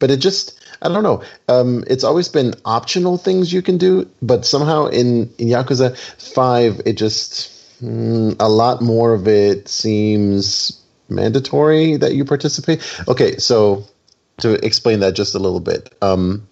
but 0.00 0.10
it 0.10 0.16
just 0.16 0.58
I 0.82 0.88
don't 0.88 1.04
know. 1.04 1.22
Um, 1.48 1.84
it's 1.86 2.02
always 2.02 2.28
been 2.28 2.54
optional 2.64 3.16
things 3.16 3.52
you 3.52 3.62
can 3.62 3.78
do, 3.78 4.10
but 4.22 4.44
somehow 4.44 4.86
in 4.86 5.32
in 5.38 5.48
Yakuza 5.48 5.96
Five, 6.34 6.80
it 6.84 6.94
just 6.94 7.53
mm, 7.84 8.36
a 8.40 8.48
lot 8.48 8.80
more 8.80 9.14
of 9.14 9.28
it 9.28 9.68
seems 9.68 10.80
mandatory 11.08 11.96
that 11.98 12.14
you 12.14 12.24
participate. 12.24 12.82
Okay, 13.08 13.36
so 13.36 13.84
to 14.38 14.54
explain 14.64 15.00
that 15.00 15.14
just 15.14 15.34
a 15.34 15.38
little 15.38 15.60
bit. 15.60 15.94
Um, 16.02 16.46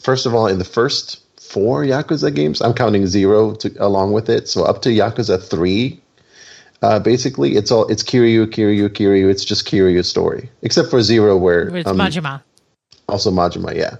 first 0.00 0.26
of 0.26 0.34
all, 0.34 0.46
in 0.46 0.58
the 0.58 0.64
first 0.64 1.20
four 1.40 1.82
Yakuza 1.84 2.34
games, 2.34 2.60
I'm 2.60 2.74
counting 2.74 3.06
zero 3.06 3.54
to, 3.54 3.74
along 3.78 4.12
with 4.12 4.28
it. 4.28 4.48
So 4.48 4.64
up 4.64 4.82
to 4.82 4.90
Yakuza 4.90 5.42
three, 5.42 6.00
uh, 6.82 6.98
basically 6.98 7.56
it's 7.56 7.70
all 7.70 7.86
it's 7.86 8.02
Kiryu, 8.02 8.46
Kiryu, 8.46 8.88
Kiryu. 8.88 9.30
It's 9.30 9.44
just 9.44 9.66
Kiryu's 9.66 10.08
story, 10.08 10.50
except 10.62 10.90
for 10.90 11.02
zero, 11.02 11.36
where 11.36 11.74
It's 11.74 11.88
um, 11.88 11.96
Majima. 11.96 12.42
also 13.08 13.30
Majima, 13.30 13.74
yeah. 13.74 13.96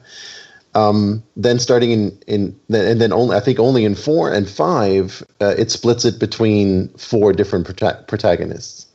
Um, 0.78 1.24
then 1.36 1.58
starting 1.58 1.90
in 1.90 2.18
in 2.26 2.60
and 2.68 3.00
then 3.00 3.12
only 3.12 3.36
I 3.36 3.40
think 3.40 3.58
only 3.58 3.84
in 3.84 3.94
four 3.96 4.32
and 4.32 4.48
five, 4.48 5.24
uh, 5.40 5.54
it 5.58 5.70
splits 5.70 6.04
it 6.04 6.20
between 6.20 6.88
four 6.90 7.32
different 7.32 7.66
prota- 7.66 8.06
protagonists, 8.06 8.86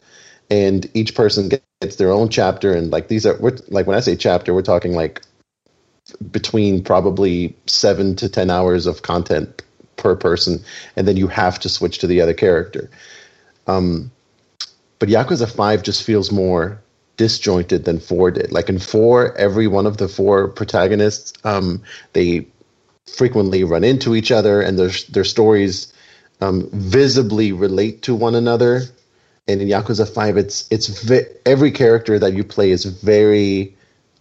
and 0.49 0.89
each 0.93 1.13
person 1.13 1.49
gets 1.49 1.95
their 1.97 2.11
own 2.11 2.29
chapter. 2.29 2.73
And 2.73 2.91
like 2.91 3.07
these 3.09 3.25
are 3.25 3.37
we're, 3.39 3.57
like 3.67 3.87
when 3.87 3.97
I 3.97 4.01
say 4.01 4.15
chapter, 4.15 4.53
we're 4.53 4.61
talking 4.61 4.93
like 4.93 5.21
between 6.31 6.83
probably 6.83 7.55
seven 7.65 8.15
to 8.17 8.29
ten 8.29 8.49
hours 8.49 8.85
of 8.85 9.01
content 9.01 9.61
per 9.97 10.15
person, 10.15 10.63
and 10.95 11.07
then 11.07 11.17
you 11.17 11.27
have 11.27 11.59
to 11.59 11.69
switch 11.69 11.97
to 11.99 12.07
the 12.07 12.21
other 12.21 12.33
character. 12.33 12.89
Um, 13.67 14.11
but 14.99 15.09
Yakuza 15.09 15.51
Five 15.51 15.83
just 15.83 16.03
feels 16.03 16.31
more 16.31 16.82
disjointed 17.17 17.85
than 17.85 17.99
four 17.99 18.31
did. 18.31 18.51
Like 18.51 18.69
in 18.69 18.79
four, 18.79 19.35
every 19.37 19.67
one 19.67 19.85
of 19.85 19.97
the 19.97 20.07
four 20.07 20.47
protagonists, 20.47 21.33
um, 21.43 21.83
they 22.13 22.47
frequently 23.07 23.63
run 23.63 23.83
into 23.83 24.15
each 24.15 24.31
other, 24.31 24.61
and 24.61 24.77
their 24.77 24.91
their 25.09 25.23
stories 25.23 25.93
um, 26.41 26.69
visibly 26.71 27.51
relate 27.51 28.01
to 28.03 28.15
one 28.15 28.35
another. 28.35 28.83
And 29.47 29.61
in 29.61 29.67
Yakuza 29.67 30.07
Five, 30.07 30.37
it's 30.37 30.67
it's 30.71 30.87
ve- 30.87 31.27
every 31.45 31.71
character 31.71 32.17
that 32.19 32.33
you 32.33 32.43
play 32.43 32.71
is 32.71 32.85
very 32.85 33.75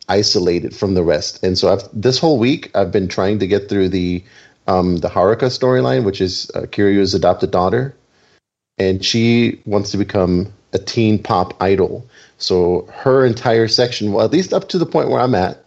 isolated 0.08 0.74
from 0.74 0.94
the 0.94 1.02
rest. 1.02 1.42
And 1.44 1.56
so 1.56 1.72
I've, 1.72 1.88
this 1.92 2.18
whole 2.18 2.38
week, 2.38 2.70
I've 2.74 2.90
been 2.90 3.08
trying 3.08 3.38
to 3.38 3.46
get 3.46 3.68
through 3.68 3.88
the 3.90 4.24
um, 4.66 4.96
the 4.98 5.08
Haruka 5.08 5.46
storyline, 5.46 6.04
which 6.04 6.20
is 6.20 6.50
uh, 6.54 6.62
Kiryu's 6.62 7.14
adopted 7.14 7.50
daughter, 7.50 7.94
and 8.78 9.04
she 9.04 9.60
wants 9.64 9.90
to 9.92 9.96
become 9.96 10.52
a 10.72 10.78
teen 10.78 11.22
pop 11.22 11.60
idol. 11.62 12.06
So 12.38 12.88
her 12.92 13.24
entire 13.24 13.68
section, 13.68 14.12
well, 14.12 14.24
at 14.24 14.32
least 14.32 14.52
up 14.52 14.68
to 14.70 14.78
the 14.78 14.86
point 14.86 15.08
where 15.10 15.20
I'm 15.20 15.34
at. 15.34 15.58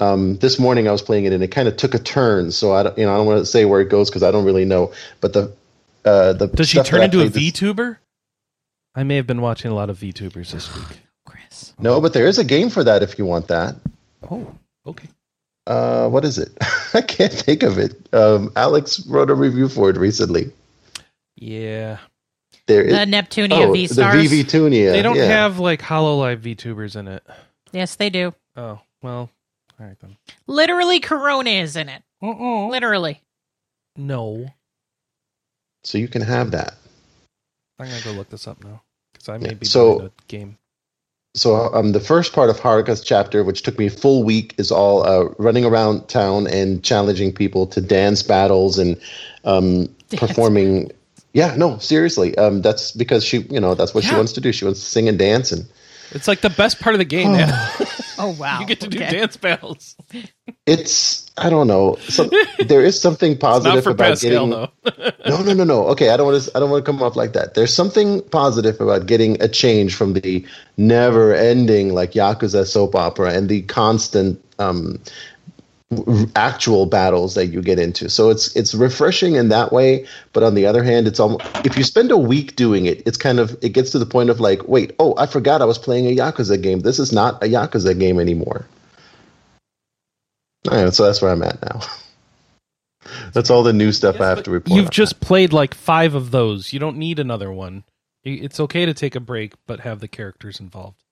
Um, 0.00 0.38
this 0.38 0.58
morning 0.58 0.88
I 0.88 0.92
was 0.92 1.02
playing 1.02 1.26
it 1.26 1.32
and 1.34 1.42
it 1.44 1.48
kind 1.48 1.68
of 1.68 1.76
took 1.76 1.94
a 1.94 1.98
turn. 1.98 2.52
So 2.52 2.72
I 2.72 2.82
don't, 2.84 2.96
you 2.98 3.04
know, 3.04 3.12
I 3.12 3.16
don't 3.18 3.26
want 3.26 3.38
to 3.40 3.46
say 3.46 3.66
where 3.66 3.80
it 3.80 3.90
goes 3.90 4.08
because 4.08 4.22
I 4.22 4.30
don't 4.30 4.44
really 4.46 4.64
know. 4.64 4.92
But 5.20 5.34
the 5.34 5.52
uh, 6.04 6.32
the 6.32 6.46
Does 6.48 6.70
she 6.70 6.82
turn 6.82 7.02
into 7.02 7.18
a 7.18 7.30
played 7.30 7.32
this- 7.34 7.52
VTuber? 7.60 7.98
I 8.94 9.02
may 9.04 9.16
have 9.16 9.26
been 9.26 9.40
watching 9.42 9.70
a 9.70 9.74
lot 9.74 9.90
of 9.90 9.98
VTubers 9.98 10.50
this 10.52 10.74
week. 10.74 11.00
Chris. 11.26 11.74
No, 11.78 12.00
but 12.00 12.12
there 12.12 12.26
is 12.26 12.38
a 12.38 12.44
game 12.44 12.70
for 12.70 12.82
that 12.82 13.02
if 13.02 13.18
you 13.18 13.26
want 13.26 13.48
that. 13.48 13.76
Oh, 14.30 14.52
okay. 14.86 15.08
Uh, 15.66 16.08
what 16.08 16.24
is 16.24 16.38
it? 16.38 16.50
I 16.94 17.02
can't 17.02 17.32
think 17.32 17.62
of 17.62 17.78
it. 17.78 17.94
Um, 18.12 18.50
Alex 18.56 19.06
wrote 19.06 19.30
a 19.30 19.34
review 19.34 19.68
for 19.68 19.90
it 19.90 19.96
recently. 19.96 20.50
Yeah. 21.36 21.98
There 22.70 22.84
The 22.84 23.02
is 23.02 23.08
Neptunia 23.08 23.66
oh, 23.66 23.72
V 23.72 23.86
the 23.86 23.94
stars. 23.94 24.14
VV 24.30 24.44
Tunia. 24.44 24.92
They 24.92 25.02
don't 25.02 25.16
yeah. 25.16 25.24
have 25.24 25.58
like 25.58 25.80
HoloLive 25.82 26.38
VTubers 26.40 26.96
in 26.96 27.08
it. 27.08 27.22
Yes, 27.72 27.96
they 27.96 28.10
do. 28.10 28.32
Oh, 28.56 28.80
well, 29.02 29.30
all 29.78 29.86
right 29.86 29.96
then. 30.00 30.16
Literally, 30.46 31.00
Korone 31.00 31.62
is 31.62 31.76
in 31.76 31.88
it. 31.88 32.02
Uh-uh. 32.22 32.68
Literally. 32.68 33.20
No. 33.96 34.46
so 35.84 35.98
you 35.98 36.08
can 36.08 36.22
have 36.22 36.52
that. 36.52 36.74
I'm 37.78 37.86
going 37.88 37.98
to 37.98 38.04
go 38.04 38.12
look 38.12 38.28
this 38.30 38.46
up 38.46 38.62
now 38.62 38.82
because 39.12 39.28
I 39.28 39.38
may 39.38 39.48
Yeah, 39.48 39.54
be 39.54 39.66
so- 39.66 39.98
buying 39.98 40.10
a 40.10 40.22
game. 40.28 40.58
so 41.34 41.72
um, 41.74 41.92
the 41.92 42.00
first 42.00 42.32
part 42.32 42.50
of 42.50 42.58
Haruka's 42.60 43.00
chapter, 43.00 43.42
which 43.42 43.62
took 43.62 43.78
me 43.78 43.86
a 43.86 43.90
full 43.90 44.22
week, 44.22 44.54
is 44.58 44.70
all 44.70 45.02
uh, 45.06 45.32
running 45.38 45.64
around 45.64 46.08
town 46.08 46.46
and 46.46 46.82
challenging 46.84 47.32
people 47.32 47.66
to 47.68 47.80
dance 47.80 48.22
battles 48.22 48.78
and 48.78 49.00
um, 49.44 49.86
Dance. 50.08 50.20
performing. 50.20 50.90
Yeah, 51.32 51.54
no, 51.56 51.78
seriously. 51.78 52.36
Um, 52.36 52.60
that's 52.62 52.92
because 52.92 53.24
she, 53.24 53.38
you 53.50 53.60
know, 53.60 53.74
that's 53.74 53.94
what 53.94 54.04
she 54.04 54.14
wants 54.14 54.32
to 54.32 54.40
do. 54.40 54.52
She 54.52 54.64
wants 54.64 54.80
to 54.80 54.86
sing 54.86 55.08
and 55.08 55.18
dance, 55.18 55.52
and 55.52 55.64
It's 56.12 56.26
like 56.26 56.40
the 56.40 56.50
best 56.50 56.80
part 56.80 56.94
of 56.94 56.98
the 56.98 57.04
game, 57.04 57.32
man. 57.32 57.48
Oh, 58.18 58.30
wow. 58.38 58.60
you 58.60 58.66
get 58.66 58.80
to 58.80 58.88
do 58.88 58.98
Okay. 58.98 59.10
dance 59.12 59.36
battles. 59.36 59.94
it's 60.66 61.30
I 61.38 61.48
don't 61.48 61.68
know. 61.68 61.96
So, 62.08 62.28
there 62.66 62.82
is 62.84 63.00
something 63.00 63.32
It's 63.38 63.40
positive 63.40 63.74
not 63.76 63.84
for 63.84 63.90
about 63.90 64.08
Pascal, 64.20 64.48
getting. 64.48 65.12
No, 65.26 65.42
no, 65.42 65.52
no, 65.52 65.64
no. 65.64 65.86
Okay, 65.90 66.10
I 66.10 66.16
don't 66.16 66.26
want 66.26 66.42
to. 66.42 66.50
I 66.56 66.60
don't 66.60 66.70
want 66.70 66.84
to 66.84 66.90
come 66.90 67.00
off 67.02 67.14
like 67.14 67.32
that. 67.34 67.54
There's 67.54 67.72
something 67.72 68.20
positive 68.30 68.80
about 68.80 69.06
getting 69.06 69.40
a 69.40 69.46
change 69.48 69.94
from 69.94 70.14
the 70.14 70.44
never-ending 70.76 71.94
like 71.94 72.12
yakuza 72.12 72.66
soap 72.66 72.94
opera 72.94 73.32
and 73.32 73.48
the 73.48 73.62
constant 73.62 74.42
um, 74.58 74.98
r- 74.98 74.98
actual 76.36 76.86
battles 76.86 77.34
that 77.34 77.46
you 77.46 77.60
get 77.62 77.78
into. 77.78 78.08
So 78.08 78.30
it's 78.30 78.54
it's 78.54 78.74
refreshing 78.74 79.34
in 79.34 79.48
that 79.48 79.72
way, 79.72 80.06
but 80.32 80.42
on 80.42 80.54
the 80.54 80.66
other 80.66 80.84
hand, 80.84 81.08
it's 81.08 81.18
almost 81.18 81.44
if 81.64 81.76
you 81.76 81.82
spend 81.82 82.12
a 82.12 82.16
week 82.16 82.54
doing 82.54 82.86
it, 82.86 83.02
it's 83.06 83.16
kind 83.16 83.40
of 83.40 83.56
it 83.62 83.70
gets 83.70 83.90
to 83.92 83.98
the 83.98 84.06
point 84.06 84.30
of 84.30 84.38
like, 84.38 84.68
wait, 84.68 84.94
oh, 85.00 85.14
I 85.18 85.26
forgot 85.26 85.62
I 85.62 85.64
was 85.64 85.78
playing 85.78 86.06
a 86.06 86.14
Yakuza 86.14 86.60
game. 86.62 86.80
This 86.80 86.98
is 87.00 87.12
not 87.12 87.42
a 87.42 87.46
Yakuza 87.46 87.98
game 87.98 88.20
anymore. 88.20 88.66
All 90.70 90.84
right, 90.84 90.94
so 90.94 91.04
that's 91.04 91.20
where 91.22 91.32
I'm 91.32 91.42
at 91.42 91.60
now. 91.62 91.80
that's 93.32 93.50
all 93.50 93.62
the 93.62 93.72
new 93.72 93.90
stuff 93.90 94.20
I 94.20 94.28
have 94.28 94.44
to 94.44 94.50
report. 94.50 94.76
You've 94.76 94.90
just 94.90 95.20
played 95.20 95.52
like 95.52 95.74
five 95.74 96.14
of 96.14 96.30
those. 96.30 96.72
You 96.72 96.78
don't 96.78 96.98
need 96.98 97.18
another 97.18 97.50
one. 97.50 97.84
It's 98.22 98.60
okay 98.60 98.84
to 98.84 98.92
take 98.92 99.16
a 99.16 99.20
break, 99.20 99.54
but 99.66 99.80
have 99.80 100.00
the 100.00 100.08
characters 100.08 100.60
involved. 100.60 101.02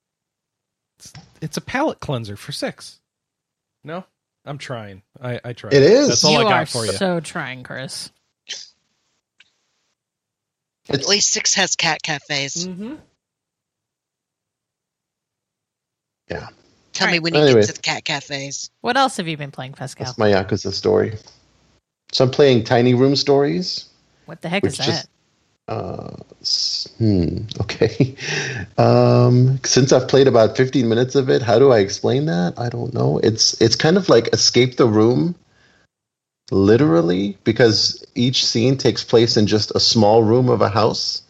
It's, 0.99 1.12
it's 1.40 1.56
a 1.56 1.62
palate 1.62 2.00
cleanser 2.00 2.37
for 2.37 2.52
six. 2.52 3.00
No, 3.82 4.04
I'm 4.48 4.58
trying. 4.58 5.02
I, 5.20 5.40
I 5.44 5.52
try. 5.52 5.70
It 5.70 5.82
is. 5.82 6.08
That's 6.08 6.24
all 6.24 6.32
you 6.32 6.38
I 6.38 6.44
are 6.44 6.48
got 6.60 6.68
for 6.68 6.86
you. 6.86 6.92
so 6.92 7.20
trying, 7.20 7.62
Chris. 7.62 8.10
At 10.88 11.06
least 11.06 11.32
six 11.32 11.54
has 11.54 11.76
cat 11.76 12.02
cafes. 12.02 12.66
Mm-hmm. 12.66 12.94
Yeah. 16.30 16.48
Tell 16.94 17.10
me 17.10 17.18
when 17.20 17.34
you 17.34 17.40
Anyway. 17.40 17.60
get 17.60 17.66
to 17.68 17.72
the 17.74 17.80
cat 17.80 18.04
cafes. 18.04 18.70
What 18.80 18.96
else 18.96 19.18
have 19.18 19.28
you 19.28 19.36
been 19.36 19.50
playing, 19.50 19.74
Pascal? 19.74 20.06
That's 20.06 20.18
my 20.18 20.30
Yakuza 20.30 20.72
story. 20.72 21.16
So 22.12 22.24
I'm 22.24 22.30
playing 22.30 22.64
Tiny 22.64 22.94
Room 22.94 23.16
Stories. 23.16 23.84
What 24.24 24.40
the 24.40 24.48
heck 24.48 24.64
is 24.64 24.78
that? 24.78 24.84
just- 24.86 25.08
Uh, 25.68 26.16
hmm. 26.98 27.38
Okay. 27.60 28.16
Um, 28.78 29.60
since 29.64 29.92
I've 29.92 30.08
played 30.08 30.26
about 30.26 30.56
15 30.56 30.88
minutes 30.88 31.14
of 31.14 31.28
it, 31.28 31.42
how 31.42 31.58
do 31.58 31.70
I 31.70 31.78
explain 31.78 32.26
that? 32.26 32.54
I 32.56 32.70
don't 32.70 32.94
know. 32.94 33.18
It's 33.18 33.60
it's 33.60 33.76
kind 33.76 33.96
of 33.96 34.08
like 34.08 34.32
escape 34.32 34.76
the 34.76 34.87
room, 34.87 35.34
literally, 36.50 37.37
because 37.44 38.04
each 38.14 38.46
scene 38.46 38.78
takes 38.78 39.04
place 39.04 39.37
in 39.37 39.46
just 39.46 39.70
a 39.75 39.80
small 39.80 40.22
room 40.22 40.48
of 40.48 40.62
a 40.62 40.68
house. 40.68 41.22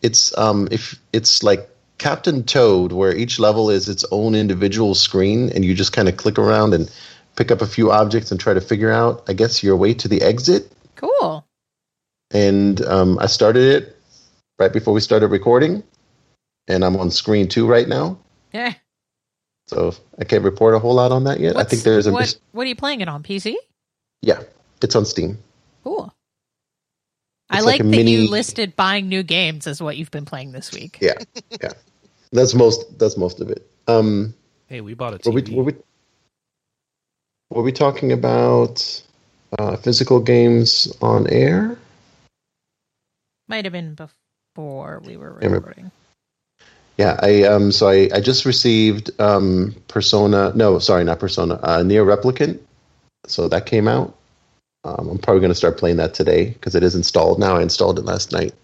It's 0.00 0.36
um 0.38 0.68
if 0.70 0.98
it's 1.12 1.42
like 1.42 1.68
Captain 1.98 2.44
Toad, 2.44 2.92
where 2.92 3.14
each 3.14 3.38
level 3.38 3.68
is 3.70 3.88
its 3.88 4.04
own 4.12 4.34
individual 4.34 4.94
screen, 4.94 5.50
and 5.50 5.64
you 5.64 5.74
just 5.74 5.92
kind 5.92 6.08
of 6.08 6.16
click 6.16 6.38
around 6.38 6.72
and 6.72 6.90
pick 7.36 7.50
up 7.50 7.60
a 7.60 7.66
few 7.66 7.90
objects 7.90 8.30
and 8.30 8.40
try 8.40 8.54
to 8.54 8.60
figure 8.60 8.90
out, 8.90 9.24
I 9.28 9.32
guess, 9.32 9.62
your 9.62 9.76
way 9.76 9.94
to 9.94 10.08
the 10.08 10.22
exit 10.22 10.72
Cool. 11.00 11.46
And 12.30 12.80
um, 12.86 13.18
I 13.18 13.26
started 13.26 13.82
it 13.82 13.96
right 14.58 14.72
before 14.72 14.94
we 14.94 15.00
started 15.00 15.28
recording, 15.28 15.82
and 16.68 16.84
I'm 16.84 16.96
on 16.96 17.10
screen 17.10 17.48
two 17.48 17.66
right 17.66 17.88
now. 17.88 18.18
Yeah. 18.52 18.74
So 19.68 19.94
I 20.18 20.24
can't 20.24 20.42
report 20.42 20.74
a 20.74 20.78
whole 20.78 20.94
lot 20.94 21.12
on 21.12 21.24
that 21.24 21.38
yet. 21.40 21.56
I 21.56 21.64
think 21.64 21.82
there's 21.82 22.06
a 22.06 22.12
what, 22.12 22.20
mis- 22.20 22.40
what 22.52 22.64
are 22.64 22.68
you 22.68 22.76
playing 22.76 23.00
it 23.00 23.08
on? 23.08 23.22
PC? 23.22 23.54
yeah, 24.22 24.42
it's 24.82 24.96
on 24.96 25.04
Steam. 25.06 25.38
Cool. 25.84 26.12
I 27.48 27.60
like, 27.60 27.64
like 27.64 27.80
a 27.80 27.82
that 27.84 27.88
you 27.96 28.04
mini- 28.04 28.28
listed 28.28 28.76
buying 28.76 29.08
new 29.08 29.22
games 29.22 29.66
as 29.66 29.80
what 29.82 29.96
you've 29.96 30.10
been 30.10 30.24
playing 30.24 30.52
this 30.52 30.72
week. 30.72 30.98
Yeah, 31.00 31.14
yeah, 31.60 31.72
that's 32.32 32.54
most 32.54 32.98
that's 32.98 33.16
most 33.16 33.40
of 33.40 33.50
it. 33.50 33.68
Um, 33.88 34.34
Hey, 34.66 34.80
we 34.80 34.94
bought 34.94 35.14
a 35.14 35.28
were 35.28 35.34
we 35.34 35.42
TV. 35.42 35.54
were 35.56 35.64
we, 35.64 35.72
were 37.50 37.62
we 37.62 37.72
talking 37.72 38.12
about 38.12 39.02
uh, 39.58 39.76
physical 39.76 40.20
games 40.20 40.92
on 41.02 41.26
air? 41.28 41.76
Might 43.50 43.64
have 43.64 43.72
been 43.72 43.96
before 43.96 45.02
we 45.04 45.16
were 45.16 45.32
recording. 45.32 45.90
Yeah, 46.96 47.18
I 47.20 47.42
um 47.42 47.72
so 47.72 47.88
I, 47.88 48.08
I 48.14 48.20
just 48.20 48.44
received 48.44 49.10
um 49.20 49.74
Persona 49.88 50.52
no 50.54 50.78
sorry 50.78 51.02
not 51.02 51.18
Persona 51.18 51.54
uh, 51.54 51.80
NieR 51.80 52.06
Replicant, 52.06 52.60
so 53.26 53.48
that 53.48 53.66
came 53.66 53.88
out. 53.88 54.14
Um, 54.84 55.08
I'm 55.08 55.18
probably 55.18 55.40
going 55.40 55.50
to 55.50 55.56
start 55.56 55.78
playing 55.78 55.96
that 55.96 56.14
today 56.14 56.50
because 56.50 56.76
it 56.76 56.84
is 56.84 56.94
installed 56.94 57.40
now. 57.40 57.56
I 57.56 57.62
installed 57.62 57.98
it 57.98 58.04
last 58.04 58.30
night, 58.30 58.54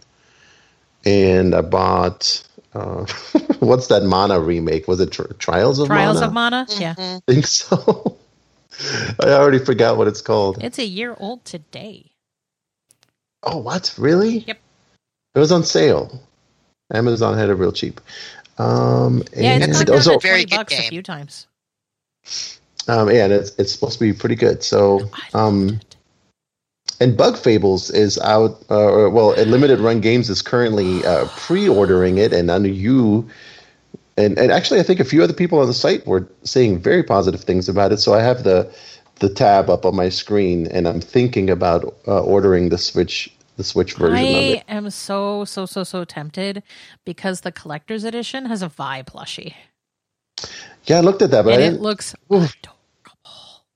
and 1.04 1.52
I 1.52 1.62
bought 1.62 2.46
uh, 2.72 3.06
what's 3.58 3.88
that 3.88 4.04
Mana 4.04 4.38
remake? 4.38 4.86
Was 4.86 5.00
it 5.00 5.10
Tri- 5.10 5.26
Trials 5.40 5.80
of 5.80 5.88
Mana? 5.88 6.12
Trials 6.12 6.20
Mana? 6.20 6.26
of 6.62 6.68
Mana? 6.68 6.80
Yeah. 6.80 6.94
Mhm. 6.94 7.16
I 7.28 7.32
think 7.32 7.46
so. 7.48 8.16
I 9.20 9.30
already 9.30 9.58
forgot 9.58 9.96
what 9.96 10.06
it's 10.06 10.22
called. 10.22 10.62
It's 10.62 10.78
a 10.78 10.86
year 10.86 11.16
old 11.18 11.44
today. 11.44 12.12
Oh, 13.42 13.58
what? 13.58 13.92
Really? 13.98 14.38
Yep. 14.38 14.58
It 15.36 15.38
was 15.38 15.52
on 15.52 15.64
sale. 15.64 16.18
Amazon 16.92 17.36
had 17.36 17.50
it 17.50 17.54
real 17.54 17.70
cheap. 17.70 18.00
Um, 18.56 19.22
Yeah, 19.36 19.50
and 19.50 19.64
it's 19.64 19.84
gone 19.84 19.96
also, 19.96 20.18
Very 20.18 20.46
good 20.46 20.56
bucks 20.56 20.72
a 20.72 20.88
few 20.88 21.02
times. 21.02 21.46
um, 22.88 23.10
yeah, 23.10 23.24
and 23.24 23.32
it's, 23.34 23.50
it's 23.58 23.70
supposed 23.70 23.98
to 23.98 24.00
be 24.00 24.14
pretty 24.14 24.34
good. 24.34 24.62
So, 24.62 25.10
um, 25.34 25.78
and 27.00 27.18
Bug 27.18 27.36
Fables 27.36 27.90
is 27.90 28.18
out. 28.20 28.52
Uh, 28.70 29.10
well, 29.12 29.34
Limited 29.34 29.78
Run 29.78 30.00
Games 30.00 30.30
is 30.30 30.40
currently 30.40 31.04
uh, 31.04 31.26
pre-ordering 31.36 32.16
it, 32.16 32.32
and 32.32 32.50
I 32.50 32.56
know 32.56 32.68
you. 32.68 33.28
And, 34.16 34.38
and 34.38 34.50
actually, 34.50 34.80
I 34.80 34.84
think 34.84 35.00
a 35.00 35.04
few 35.04 35.22
other 35.22 35.34
people 35.34 35.58
on 35.58 35.66
the 35.66 35.74
site 35.74 36.06
were 36.06 36.26
saying 36.44 36.78
very 36.78 37.02
positive 37.02 37.42
things 37.44 37.68
about 37.68 37.92
it. 37.92 37.98
So 37.98 38.14
I 38.14 38.22
have 38.22 38.42
the 38.44 38.72
the 39.18 39.28
tab 39.28 39.68
up 39.68 39.84
on 39.84 39.94
my 39.94 40.08
screen, 40.08 40.66
and 40.68 40.88
I'm 40.88 41.00
thinking 41.00 41.50
about 41.50 41.94
uh, 42.06 42.22
ordering 42.22 42.70
the 42.70 42.78
Switch 42.78 43.30
the 43.56 43.64
Switch 43.64 43.94
version 43.94 44.34
of 44.36 44.46
I 44.46 44.58
it. 44.58 44.64
am 44.68 44.90
so, 44.90 45.44
so, 45.44 45.66
so, 45.66 45.84
so 45.84 46.04
tempted 46.04 46.62
because 47.04 47.42
the 47.42 47.52
collector's 47.52 48.04
edition 48.04 48.46
has 48.46 48.62
a 48.62 48.68
Vi 48.68 49.02
plushie. 49.02 49.54
Yeah, 50.84 50.98
I 50.98 51.00
looked 51.00 51.22
at 51.22 51.30
that, 51.32 51.44
but 51.44 51.54
and 51.54 51.62
I 51.62 51.66
it 51.66 51.70
didn't 51.70 51.82
looks 51.82 52.14
Oof. 52.32 52.54
adorable. 52.62 52.76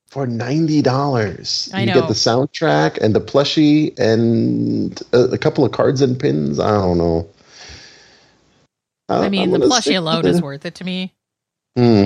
for 0.08 0.26
ninety 0.26 0.82
dollars. 0.82 1.70
I 1.74 1.80
You 1.80 1.86
know. 1.86 1.94
get 1.94 2.08
the 2.08 2.14
soundtrack 2.14 2.98
and 2.98 3.14
the 3.14 3.20
plushie 3.20 3.98
and 3.98 5.00
a, 5.12 5.20
a 5.34 5.38
couple 5.38 5.64
of 5.64 5.72
cards 5.72 6.02
and 6.02 6.18
pins. 6.18 6.60
I 6.60 6.70
don't 6.72 6.98
know. 6.98 7.28
I 9.08 9.28
mean, 9.28 9.50
the 9.50 9.56
I'm 9.56 9.60
gonna 9.62 9.66
plushie 9.66 9.96
alone 9.96 10.26
is 10.26 10.40
worth 10.42 10.64
it 10.66 10.76
to 10.76 10.84
me. 10.84 11.12
Hmm. 11.76 12.04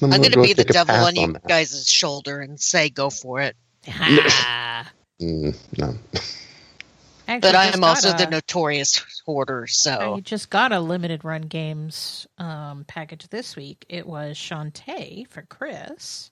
I'm 0.00 0.10
going 0.10 0.22
to 0.24 0.30
go 0.30 0.42
be 0.42 0.52
the 0.52 0.64
devil 0.64 0.94
pass 0.94 1.06
on 1.08 1.16
you 1.16 1.32
that. 1.32 1.46
guys' 1.48 1.88
shoulder 1.90 2.40
and 2.40 2.60
say, 2.60 2.88
go 2.88 3.10
for 3.10 3.40
it. 3.40 3.56
Mm, 5.20 5.56
no. 5.78 5.94
Actually, 7.26 7.40
But 7.40 7.54
I 7.56 7.66
am 7.66 7.84
also 7.84 8.10
got 8.10 8.18
the 8.18 8.26
notorious 8.30 9.04
hoarder, 9.26 9.66
so 9.66 9.92
I 9.92 9.96
so. 9.98 10.20
just 10.20 10.48
got 10.48 10.72
a 10.72 10.80
limited 10.80 11.24
run 11.24 11.42
games 11.42 12.26
um, 12.38 12.84
package 12.88 13.28
this 13.28 13.54
week. 13.56 13.84
It 13.88 14.06
was 14.06 14.36
Shantae 14.36 15.28
for 15.28 15.42
Chris. 15.42 16.30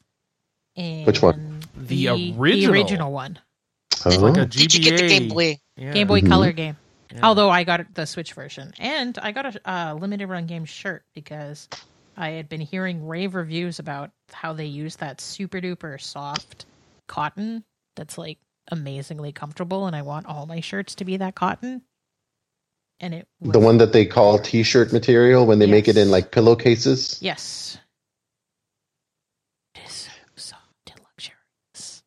And 0.77 1.07
Which 1.07 1.21
one? 1.23 1.61
The 1.77 2.07
The 2.07 2.35
original. 2.39 2.73
original 2.75 3.13
one. 3.13 3.39
It's 3.93 4.05
like 4.07 4.37
Oh. 4.39 4.43
a 4.43 4.47
Did 4.47 4.73
you 4.75 4.81
get 4.83 4.99
the 4.99 5.09
Game 5.09 5.29
Boy? 5.29 5.59
Yeah. 5.77 5.93
Game 5.93 6.07
Boy 6.07 6.21
Mhm. 6.21 6.29
Color 6.29 6.53
game. 6.53 6.77
Yeah. 7.13 7.21
Although 7.23 7.51
I 7.51 7.65
got 7.65 7.95
the 7.95 8.07
Switch 8.07 8.33
version. 8.35 8.73
And 8.79 9.19
I 9.19 9.33
got 9.33 9.57
a 9.57 9.71
uh, 9.71 9.95
limited 9.95 10.29
run 10.29 10.47
game 10.47 10.65
shirt 10.65 11.05
because 11.15 11.69
I 12.17 12.31
had 12.31 12.49
been 12.49 12.61
hearing 12.61 13.07
rave 13.07 13.35
reviews 13.35 13.79
about 13.79 14.11
how 14.33 14.53
they 14.55 14.65
use 14.67 14.97
that 14.97 15.21
super 15.21 15.61
duper 15.61 16.01
soft 16.01 16.65
cotton 17.07 17.65
that's 17.97 18.17
like 18.19 18.39
amazingly 18.71 19.33
comfortable. 19.33 19.87
And 19.87 19.95
I 19.97 20.03
want 20.03 20.27
all 20.27 20.47
my 20.47 20.61
shirts 20.61 20.95
to 20.97 21.05
be 21.05 21.17
that 21.19 21.35
cotton. 21.35 21.83
And 23.01 23.13
it 23.15 23.29
was, 23.41 23.53
The 23.53 23.59
one 23.61 23.79
that 23.79 23.93
they 23.93 24.07
call 24.07 24.39
T-shirt 24.39 24.93
material 24.93 25.47
when 25.47 25.59
they 25.59 25.67
make 25.67 25.87
it 25.89 25.97
in 25.99 26.11
like 26.11 26.31
pillowcases. 26.31 27.19
Yes. 27.21 27.79
It 29.75 29.83
is 29.87 29.93
so 29.93 30.11
soft 30.37 30.63
and 30.91 31.01
luxurious. 31.01 32.03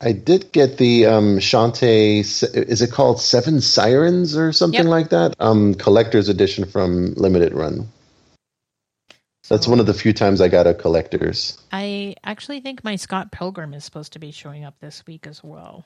I 0.00 0.12
did 0.12 0.50
get 0.50 0.76
the 0.78 1.06
um, 1.06 1.38
Shantae. 1.38 2.20
Is 2.20 2.82
it 2.82 2.90
called 2.90 3.20
Seven 3.20 3.60
Sirens 3.60 4.36
or 4.36 4.52
something 4.52 4.80
Yep. 4.80 4.90
like 4.90 5.10
that? 5.10 5.34
Um, 5.38 5.74
collector's 5.74 6.28
edition 6.28 6.64
from 6.64 7.14
Limited 7.14 7.54
Run. 7.54 7.88
That's 9.48 9.68
one 9.68 9.78
of 9.78 9.84
the 9.86 9.94
few 9.94 10.14
times 10.14 10.40
I 10.40 10.48
got 10.48 10.66
a 10.66 10.72
collector's. 10.74 11.58
I 11.70 12.16
actually 12.24 12.60
think 12.60 12.82
my 12.82 12.96
Scott 12.96 13.30
Pilgrim 13.30 13.74
is 13.74 13.84
supposed 13.84 14.14
to 14.14 14.18
be 14.18 14.30
showing 14.32 14.64
up 14.64 14.74
this 14.80 15.04
week 15.06 15.26
as 15.26 15.44
well. 15.44 15.84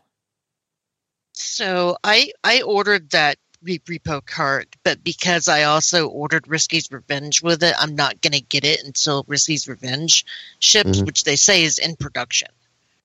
So 1.39 1.97
I 2.05 2.33
I 2.45 2.63
ordered 2.63 3.11
that 3.11 3.39
repo 3.65 4.25
cart, 4.25 4.77
but 4.85 5.03
because 5.03 5.49
I 5.49 5.65
also 5.65 6.09
ordered 6.09 6.45
Risky's 6.47 6.91
Revenge 6.93 7.43
with 7.43 7.63
it, 7.63 7.75
I'm 7.79 7.95
not 7.97 8.21
going 8.21 8.33
to 8.33 8.41
get 8.41 8.65
it 8.65 8.83
until 8.85 9.25
Risky's 9.25 9.67
Revenge 9.67 10.25
ships, 10.61 11.01
Mhm. 11.01 11.07
which 11.07 11.25
they 11.25 11.37
say 11.37 11.65
is 11.65 11.79
in 11.79 11.97
production 11.97 12.49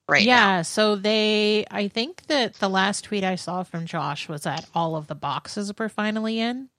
right 0.10 0.24
yeah, 0.24 0.62
so 0.63 0.96
they 0.98 1.65
I 1.72 1.88
think 1.88 2.28
that 2.28 2.56
the 2.56 2.69
last 2.69 3.06
tweet 3.06 3.24
I 3.24 3.36
saw 3.36 3.63
from 3.63 3.86
Josh 3.86 4.28
was 4.28 4.41
that 4.43 4.65
all 4.76 4.96
of 4.96 5.08
the 5.08 5.15
boxes 5.15 5.72
were 5.78 5.89
finally 5.89 6.39
in. 6.39 6.69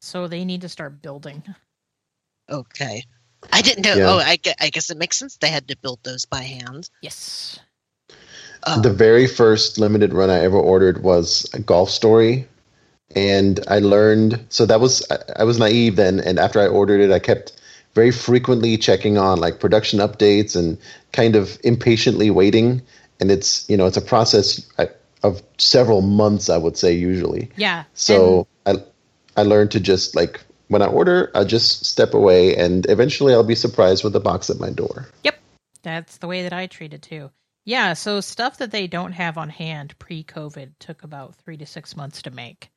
So 0.00 0.26
they 0.26 0.44
need 0.44 0.62
to 0.62 0.68
start 0.68 1.02
building. 1.02 1.42
Okay. 2.48 3.04
I 3.52 3.62
didn't 3.62 3.84
know. 3.84 3.94
Yeah. 3.94 4.10
Oh, 4.10 4.18
I, 4.18 4.38
I 4.60 4.70
guess 4.70 4.90
it 4.90 4.96
makes 4.96 5.16
sense 5.18 5.36
they 5.36 5.50
had 5.50 5.68
to 5.68 5.76
build 5.76 6.00
those 6.02 6.24
by 6.24 6.42
hand. 6.42 6.88
Yes. 7.02 7.60
Oh, 8.66 8.80
The 8.80 8.92
very 8.92 9.26
first 9.26 9.78
limited 9.78 10.12
run 10.12 10.30
I 10.30 10.40
ever 10.40 10.58
ordered 10.58 11.02
was 11.02 11.48
a 11.52 11.58
golf 11.58 11.90
story. 11.90 12.48
And 13.16 13.60
I 13.68 13.78
learned, 13.78 14.44
so 14.50 14.66
that 14.66 14.80
was, 14.80 15.06
I, 15.10 15.40
I 15.40 15.44
was 15.44 15.58
naive 15.58 15.96
then. 15.96 16.20
And 16.20 16.38
after 16.38 16.60
I 16.60 16.66
ordered 16.66 17.00
it, 17.00 17.10
I 17.10 17.18
kept 17.18 17.58
very 17.94 18.10
frequently 18.12 18.76
checking 18.76 19.18
on 19.18 19.40
like 19.40 19.58
production 19.58 19.98
updates 19.98 20.54
and 20.54 20.78
kind 21.12 21.34
of 21.34 21.58
impatiently 21.64 22.30
waiting. 22.30 22.82
And 23.20 23.30
it's 23.30 23.68
you 23.68 23.76
know 23.76 23.86
it's 23.86 23.96
a 23.96 24.02
process 24.02 24.64
of 25.24 25.42
several 25.58 26.00
months, 26.00 26.48
I 26.48 26.56
would 26.56 26.76
say 26.76 26.92
usually. 26.92 27.50
Yeah. 27.56 27.84
So 27.94 28.46
I 28.66 28.74
I 29.36 29.42
learned 29.42 29.72
to 29.72 29.80
just 29.80 30.14
like 30.14 30.40
when 30.68 30.82
I 30.82 30.86
order, 30.86 31.30
I 31.34 31.42
just 31.42 31.86
step 31.86 32.14
away, 32.14 32.54
and 32.54 32.88
eventually 32.88 33.32
I'll 33.32 33.42
be 33.42 33.56
surprised 33.56 34.04
with 34.04 34.14
a 34.14 34.20
box 34.20 34.48
at 34.50 34.60
my 34.60 34.70
door. 34.70 35.08
Yep. 35.24 35.40
That's 35.82 36.18
the 36.18 36.28
way 36.28 36.42
that 36.42 36.52
I 36.52 36.68
treat 36.68 36.92
it 36.92 37.02
too. 37.02 37.30
Yeah, 37.68 37.92
so 37.92 38.22
stuff 38.22 38.56
that 38.58 38.70
they 38.70 38.86
don't 38.86 39.12
have 39.12 39.36
on 39.36 39.50
hand 39.50 39.98
pre 39.98 40.24
COVID 40.24 40.70
took 40.78 41.02
about 41.02 41.34
three 41.34 41.58
to 41.58 41.66
six 41.66 41.94
months 41.94 42.22
to 42.22 42.30
make. 42.30 42.70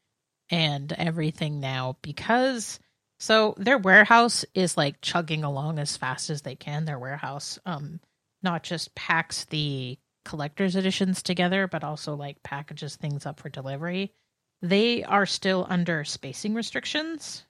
And 0.49 0.91
everything 0.91 1.61
now, 1.61 1.95
because 2.01 2.77
so 3.17 3.53
their 3.55 3.77
warehouse 3.77 4.43
is 4.53 4.75
like 4.75 4.99
chugging 4.99 5.45
along 5.45 5.79
as 5.79 5.95
fast 5.95 6.29
as 6.29 6.41
they 6.41 6.55
can. 6.57 6.83
Their 6.83 6.99
warehouse 6.99 7.57
um 7.65 8.01
not 8.43 8.63
just 8.63 8.93
packs 8.93 9.45
the 9.45 9.97
collector's 10.25 10.75
editions 10.75 11.23
together, 11.23 11.69
but 11.69 11.85
also 11.85 12.15
like 12.15 12.43
packages 12.43 12.97
things 12.97 13.25
up 13.25 13.39
for 13.39 13.47
delivery. 13.47 14.11
They 14.61 15.05
are 15.05 15.25
still 15.25 15.65
under 15.69 16.03
spacing 16.03 16.53
restrictions 16.53 17.45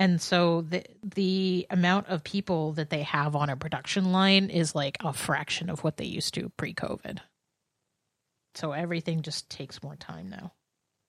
and 0.00 0.20
so 0.20 0.62
the 0.62 0.82
the 1.02 1.66
amount 1.70 2.08
of 2.08 2.24
people 2.24 2.72
that 2.72 2.88
they 2.88 3.02
have 3.02 3.36
on 3.36 3.50
a 3.50 3.56
production 3.56 4.10
line 4.10 4.48
is 4.48 4.74
like 4.74 4.96
a 5.00 5.12
fraction 5.12 5.68
of 5.68 5.84
what 5.84 5.98
they 5.98 6.06
used 6.06 6.34
to 6.34 6.48
pre-COVID. 6.56 7.18
So 8.54 8.72
everything 8.72 9.22
just 9.22 9.48
takes 9.50 9.82
more 9.82 9.96
time 9.96 10.30
now. 10.30 10.52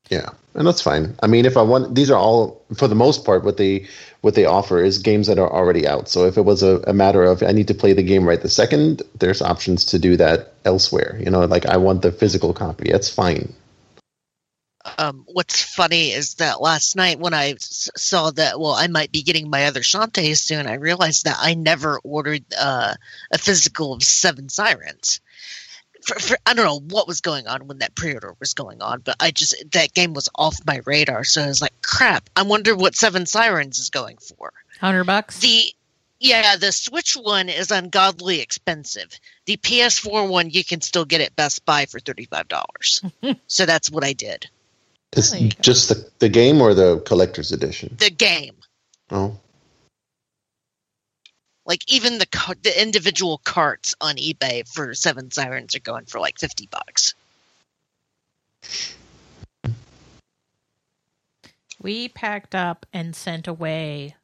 Yeah, 0.09 0.29
and 0.55 0.67
that's 0.67 0.81
fine. 0.81 1.15
I 1.23 1.27
mean, 1.27 1.45
if 1.45 1.55
I 1.55 1.61
want, 1.61 1.95
these 1.95 2.11
are 2.11 2.17
all 2.17 2.61
for 2.75 2.89
the 2.89 2.95
most 2.95 3.23
part 3.23 3.45
what 3.45 3.55
they 3.55 3.87
what 4.21 4.35
they 4.35 4.45
offer 4.45 4.83
is 4.83 4.97
games 4.97 5.27
that 5.27 5.39
are 5.39 5.51
already 5.51 5.87
out. 5.87 6.09
So 6.09 6.25
if 6.25 6.37
it 6.37 6.41
was 6.41 6.61
a, 6.61 6.83
a 6.85 6.93
matter 6.93 7.23
of 7.23 7.41
I 7.43 7.53
need 7.53 7.69
to 7.69 7.73
play 7.73 7.93
the 7.93 8.03
game 8.03 8.27
right 8.27 8.41
the 8.41 8.49
second, 8.49 9.03
there's 9.17 9.41
options 9.41 9.85
to 9.85 9.99
do 9.99 10.17
that 10.17 10.53
elsewhere. 10.65 11.17
You 11.23 11.31
know, 11.31 11.45
like 11.45 11.65
I 11.65 11.77
want 11.77 12.01
the 12.01 12.11
physical 12.11 12.53
copy. 12.53 12.91
That's 12.91 13.09
fine. 13.09 13.53
Um, 14.97 15.23
what's 15.27 15.61
funny 15.61 16.11
is 16.11 16.35
that 16.35 16.61
last 16.61 16.95
night 16.95 17.19
when 17.19 17.33
I 17.33 17.51
s- 17.51 17.89
saw 17.95 18.31
that, 18.31 18.59
well, 18.59 18.71
I 18.73 18.87
might 18.87 19.11
be 19.11 19.21
getting 19.21 19.49
my 19.49 19.65
other 19.65 19.81
Shantae 19.81 20.37
soon, 20.37 20.67
I 20.67 20.73
realized 20.75 21.25
that 21.25 21.37
I 21.39 21.53
never 21.53 21.99
ordered 22.03 22.43
uh, 22.57 22.95
a 23.31 23.37
physical 23.37 23.93
of 23.93 24.03
Seven 24.03 24.49
Sirens. 24.49 25.19
For, 26.03 26.17
for, 26.19 26.37
I 26.47 26.55
don't 26.55 26.65
know 26.65 26.79
what 26.95 27.07
was 27.07 27.21
going 27.21 27.45
on 27.47 27.67
when 27.67 27.79
that 27.79 27.93
pre-order 27.93 28.35
was 28.39 28.55
going 28.55 28.81
on, 28.81 29.01
but 29.01 29.15
I 29.19 29.29
just 29.29 29.55
that 29.73 29.93
game 29.93 30.13
was 30.13 30.29
off 30.33 30.57
my 30.65 30.81
radar. 30.85 31.23
So 31.23 31.43
I 31.43 31.47
was 31.47 31.61
like, 31.61 31.79
"Crap! 31.83 32.27
I 32.35 32.41
wonder 32.41 32.75
what 32.75 32.95
Seven 32.95 33.27
Sirens 33.27 33.77
is 33.77 33.91
going 33.91 34.17
for." 34.17 34.51
Hundred 34.79 35.03
bucks. 35.03 35.37
The 35.39 35.65
yeah, 36.19 36.55
the 36.55 36.71
Switch 36.71 37.13
one 37.13 37.49
is 37.49 37.69
ungodly 37.69 38.41
expensive. 38.41 39.11
The 39.45 39.57
PS4 39.57 40.27
one 40.27 40.49
you 40.49 40.63
can 40.63 40.81
still 40.81 41.05
get 41.05 41.21
at 41.21 41.35
Best 41.35 41.65
Buy 41.65 41.85
for 41.85 41.99
thirty 41.99 42.25
five 42.25 42.47
dollars. 42.47 43.03
so 43.47 43.67
that's 43.67 43.91
what 43.91 44.03
I 44.03 44.13
did. 44.13 44.49
It's 45.13 45.31
There 45.31 45.41
you 45.41 45.49
go. 45.49 45.57
just 45.61 45.89
the 45.89 46.09
the 46.19 46.29
game 46.29 46.61
or 46.61 46.73
the 46.73 46.99
collector's 47.01 47.51
edition. 47.51 47.95
The 47.99 48.09
game. 48.09 48.55
Oh, 49.09 49.37
Like 51.65 51.81
even 51.91 52.17
the 52.17 52.25
car- 52.25 52.55
the 52.61 52.81
individual 52.81 53.39
carts 53.43 53.93
on 53.99 54.15
eBay 54.15 54.67
for 54.67 54.93
Seven 54.93 55.29
Sirens 55.31 55.75
are 55.75 55.79
going 55.79 56.05
for 56.05 56.19
like 56.19 56.39
fifty 56.39 56.67
bucks. 56.71 57.13
We 61.81 62.09
packed 62.09 62.53
up 62.55 62.85
and 62.93 63.15
sent 63.15 63.47
away 63.47 64.15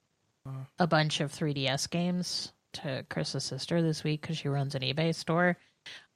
a 0.80 0.86
bunch 0.88 1.20
of 1.22 1.32
3DS 1.32 1.90
games 1.90 2.54
to 2.74 3.04
Chris's 3.10 3.44
sister 3.44 3.82
this 3.82 4.04
week 4.04 4.22
because 4.22 4.38
she 4.38 4.48
runs 4.48 4.76
an 4.76 4.84
eBay 4.84 5.14
store. 5.14 5.58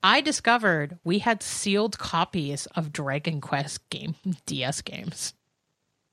I 0.03 0.21
discovered 0.21 0.97
we 1.03 1.19
had 1.19 1.43
sealed 1.43 1.97
copies 1.99 2.65
of 2.75 2.91
Dragon 2.91 3.39
Quest 3.41 3.87
game 3.89 4.15
DS 4.45 4.81
games. 4.81 5.33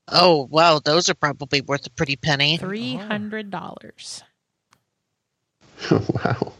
Oh 0.07 0.47
wow, 0.49 0.79
those 0.83 1.09
are 1.09 1.13
probably 1.15 1.61
worth 1.61 1.85
a 1.85 1.89
pretty 1.91 2.15
penny. 2.15 2.57
Three 2.57 2.95
hundred 2.95 3.49
dollars. 3.51 4.23
wow. 5.91 6.53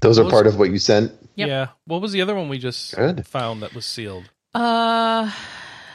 Those 0.00 0.18
are 0.18 0.22
Those- 0.22 0.32
part 0.32 0.46
of 0.46 0.56
what 0.58 0.70
you 0.70 0.78
sent. 0.78 1.12
Yep. 1.34 1.48
Yeah. 1.48 1.66
What 1.84 2.00
was 2.00 2.12
the 2.12 2.22
other 2.22 2.34
one 2.34 2.48
we 2.48 2.58
just 2.58 2.94
Good. 2.94 3.26
found 3.26 3.62
that 3.62 3.74
was 3.74 3.84
sealed? 3.84 4.30
Uh, 4.54 5.30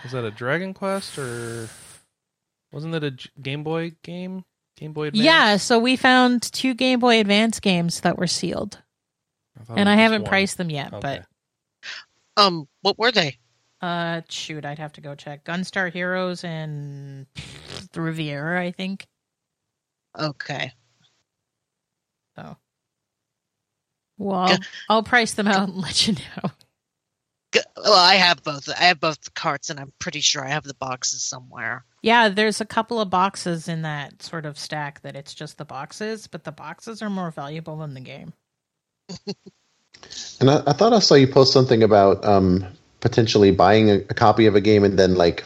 Was 0.03 0.11
that 0.11 0.23
a 0.25 0.31
Dragon 0.31 0.73
Quest 0.73 1.17
or 1.17 1.69
wasn't 2.71 2.93
that 2.93 3.03
a 3.03 3.11
J- 3.11 3.29
Game 3.41 3.63
Boy 3.63 3.93
game? 4.03 4.43
Game 4.77 4.91
Boy 4.93 5.07
Advance? 5.07 5.23
yeah. 5.25 5.57
So 5.57 5.79
we 5.79 5.95
found 5.95 6.41
two 6.43 6.73
Game 6.73 6.99
Boy 6.99 7.19
Advance 7.21 7.59
games 7.61 8.01
that 8.01 8.17
were 8.17 8.27
sealed, 8.27 8.79
thought 9.63 9.77
and 9.79 9.89
I 9.89 9.95
haven't 9.95 10.23
one. 10.23 10.29
priced 10.29 10.57
them 10.57 10.69
yet. 10.69 10.93
Okay. 10.93 11.21
Um, 12.37 12.67
what 12.81 12.97
were 12.97 13.11
they? 13.11 13.37
Uh, 13.81 14.21
shoot, 14.29 14.65
I'd 14.65 14.79
have 14.79 14.93
to 14.93 15.01
go 15.01 15.13
check. 15.15 15.43
Gunstar 15.43 15.91
Heroes 15.91 16.43
and 16.43 17.25
the 17.91 18.01
Riviera, 18.01 18.61
I 18.61 18.71
think. 18.71 19.05
Okay. 20.17 20.71
So, 22.35 22.57
well, 24.17 24.39
I'll, 24.39 24.57
I'll 24.89 25.03
price 25.03 25.33
them 25.33 25.47
out 25.47 25.69
and 25.69 25.77
let 25.81 26.07
you 26.07 26.13
know. 26.13 26.49
G- 27.53 27.59
Well, 27.77 27.93
I 27.93 28.15
have 28.15 28.41
both. 28.43 28.69
I 28.69 28.85
have 28.85 28.99
both 28.99 29.21
the 29.21 29.31
carts, 29.31 29.69
and 29.69 29.79
I'm 29.79 29.91
pretty 29.99 30.21
sure 30.21 30.43
I 30.43 30.49
have 30.49 30.63
the 30.63 30.73
boxes 30.75 31.23
somewhere. 31.23 31.85
Yeah, 32.01 32.29
there's 32.29 32.61
a 32.61 32.65
couple 32.65 32.99
of 32.99 33.09
boxes 33.09 33.67
in 33.67 33.83
that 33.83 34.21
sort 34.23 34.45
of 34.45 34.57
stack 34.57 35.01
that 35.01 35.15
it's 35.15 35.33
just 35.33 35.57
the 35.57 35.65
boxes, 35.65 36.25
but 36.27 36.43
the 36.45 36.51
boxes 36.51 37.01
are 37.01 37.09
more 37.09 37.31
valuable 37.31 37.77
than 37.77 37.93
the 37.93 38.01
game. 38.01 38.33
And 40.39 40.49
I, 40.49 40.63
I 40.67 40.73
thought 40.73 40.93
I 40.93 40.99
saw 40.99 41.15
you 41.15 41.27
post 41.27 41.53
something 41.53 41.81
about 41.83 42.23
um, 42.25 42.65
potentially 42.99 43.51
buying 43.51 43.89
a, 43.89 43.95
a 44.09 44.13
copy 44.13 44.45
of 44.45 44.55
a 44.55 44.61
game 44.61 44.83
and 44.83 44.99
then 44.99 45.15
like 45.15 45.45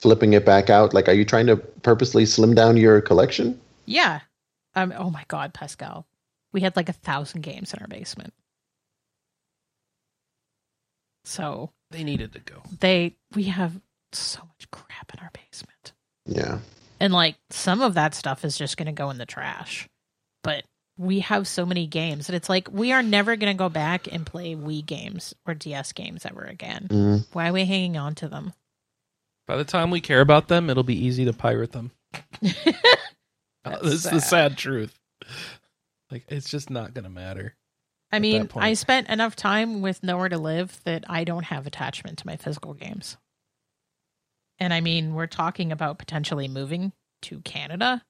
flipping 0.00 0.32
it 0.34 0.44
back 0.46 0.70
out. 0.70 0.94
Like, 0.94 1.08
are 1.08 1.12
you 1.12 1.24
trying 1.24 1.46
to 1.48 1.56
purposely 1.56 2.24
slim 2.26 2.54
down 2.54 2.76
your 2.76 3.00
collection? 3.00 3.60
Yeah. 3.86 4.20
Um. 4.74 4.92
Oh 4.96 5.10
my 5.10 5.24
God, 5.28 5.52
Pascal, 5.52 6.06
we 6.52 6.60
had 6.60 6.76
like 6.76 6.88
a 6.88 6.92
thousand 6.94 7.42
games 7.42 7.74
in 7.74 7.80
our 7.80 7.88
basement. 7.88 8.32
So 11.24 11.70
They 11.90 12.04
needed 12.04 12.32
to 12.32 12.40
go. 12.40 12.62
they 12.80 13.14
we 13.34 13.44
have 13.44 13.80
so 14.12 14.40
much 14.40 14.70
crap 14.70 15.12
in 15.14 15.20
our 15.20 15.30
basement. 15.32 15.92
Yeah. 16.26 16.58
And 17.00 17.12
like 17.12 17.36
some 17.50 17.80
of 17.80 17.94
that 17.94 18.14
stuff 18.14 18.44
is 18.44 18.56
just 18.56 18.76
going 18.76 18.86
to 18.86 18.92
go 18.92 19.10
in 19.10 19.18
the 19.18 19.26
trash. 19.26 19.88
But 20.42 20.64
we 21.02 21.20
have 21.20 21.48
so 21.48 21.66
many 21.66 21.86
games 21.86 22.28
that 22.28 22.34
it's 22.34 22.48
like 22.48 22.70
we 22.72 22.92
are 22.92 23.02
never 23.02 23.36
going 23.36 23.52
to 23.52 23.58
go 23.58 23.68
back 23.68 24.06
and 24.10 24.24
play 24.24 24.54
Wii 24.54 24.86
games 24.86 25.34
or 25.46 25.54
DS 25.54 25.92
games 25.92 26.24
ever 26.24 26.42
again. 26.42 26.86
Mm. 26.88 27.26
Why 27.32 27.48
are 27.48 27.52
we 27.52 27.64
hanging 27.64 27.96
on 27.96 28.14
to 28.16 28.28
them? 28.28 28.52
By 29.46 29.56
the 29.56 29.64
time 29.64 29.90
we 29.90 30.00
care 30.00 30.20
about 30.20 30.48
them, 30.48 30.70
it'll 30.70 30.84
be 30.84 31.04
easy 31.04 31.24
to 31.24 31.32
pirate 31.32 31.72
them. 31.72 31.90
Uh, 33.64 33.70
That's 33.70 33.82
this 33.84 33.92
is 33.94 34.02
the 34.02 34.20
sad. 34.20 34.22
sad 34.28 34.58
truth. 34.58 34.98
Like 36.10 36.24
it's 36.26 36.50
just 36.50 36.68
not 36.68 36.94
gonna 36.94 37.08
matter. 37.08 37.54
I 38.10 38.18
mean. 38.18 38.48
I 38.56 38.74
spent 38.74 39.08
enough 39.08 39.36
time 39.36 39.82
with 39.82 40.02
Nowhere 40.02 40.28
to 40.30 40.38
Live 40.38 40.80
that 40.82 41.04
I 41.08 41.22
don't 41.22 41.44
have 41.44 41.64
attachment 41.64 42.18
to 42.18 42.26
my 42.26 42.34
physical 42.34 42.74
games. 42.74 43.16
And 44.58 44.74
I 44.74 44.80
mean, 44.80 45.14
we're 45.14 45.28
talking 45.28 45.70
about 45.70 46.00
potentially 46.00 46.48
moving 46.48 46.92
to 47.22 47.38
Canada. 47.42 48.02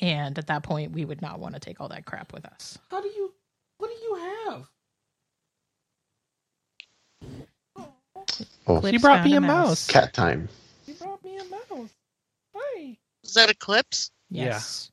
And 0.00 0.38
at 0.38 0.46
that 0.48 0.62
point, 0.62 0.92
we 0.92 1.04
would 1.04 1.22
not 1.22 1.38
want 1.40 1.54
to 1.54 1.60
take 1.60 1.80
all 1.80 1.88
that 1.88 2.04
crap 2.04 2.32
with 2.32 2.44
us. 2.46 2.78
How 2.90 3.00
do 3.00 3.08
you? 3.08 3.32
What 3.78 3.90
do 3.90 3.96
you 4.02 4.14
have? 4.52 4.68
Oh, 8.66 8.80
She 8.90 8.98
brought 8.98 9.24
me 9.24 9.34
a 9.34 9.38
a 9.38 9.40
mouse. 9.40 9.68
mouse. 9.68 9.86
cat 9.86 10.12
time. 10.12 10.48
You 10.86 10.94
brought 10.94 11.24
me 11.24 11.38
a 11.38 11.44
mouse. 11.44 11.90
Hi. 12.54 12.96
Is 13.24 13.34
that 13.34 13.50
Eclipse? 13.50 14.10
Yeah. 14.30 14.44
Yes. 14.46 14.90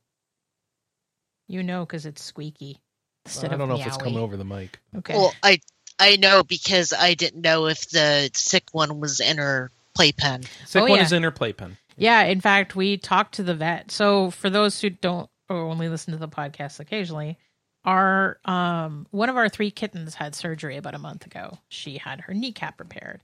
You 1.47 1.63
know, 1.63 1.85
because 1.85 2.05
it's 2.05 2.23
squeaky. 2.23 2.79
Instead 3.25 3.51
I 3.51 3.57
don't 3.57 3.61
of 3.63 3.69
know 3.69 3.75
if 3.75 3.87
it's 3.87 3.97
coming 3.97 4.19
over 4.19 4.37
the 4.37 4.45
mic. 4.45 4.79
Okay. 4.97 5.13
Well, 5.15 5.33
I 5.43 5.59
I 5.99 6.17
know 6.17 6.43
because 6.43 6.93
I 6.93 7.13
didn't 7.13 7.41
know 7.41 7.67
if 7.67 7.89
the 7.89 8.29
sick 8.33 8.63
one 8.71 8.99
was 8.99 9.19
in 9.19 9.37
her 9.37 9.71
playpen. 9.95 10.43
Sick 10.65 10.81
Oh, 10.81 10.87
one 10.87 10.97
yeah. 10.97 11.03
is 11.03 11.11
in 11.13 11.23
her 11.23 11.31
playpen. 11.31 11.77
Yeah, 11.97 12.23
in 12.23 12.41
fact, 12.41 12.75
we 12.75 12.97
talked 12.97 13.35
to 13.35 13.43
the 13.43 13.55
vet. 13.55 13.91
So 13.91 14.31
for 14.31 14.49
those 14.49 14.79
who 14.81 14.89
don't 14.89 15.29
or 15.49 15.57
only 15.57 15.89
listen 15.89 16.13
to 16.13 16.19
the 16.19 16.27
podcast 16.27 16.79
occasionally, 16.79 17.37
our 17.85 18.39
um 18.45 19.07
one 19.11 19.29
of 19.29 19.37
our 19.37 19.49
three 19.49 19.71
kittens 19.71 20.15
had 20.15 20.35
surgery 20.35 20.77
about 20.77 20.95
a 20.95 20.99
month 20.99 21.25
ago. 21.25 21.57
She 21.69 21.97
had 21.97 22.21
her 22.21 22.33
kneecap 22.33 22.79
repaired. 22.79 23.21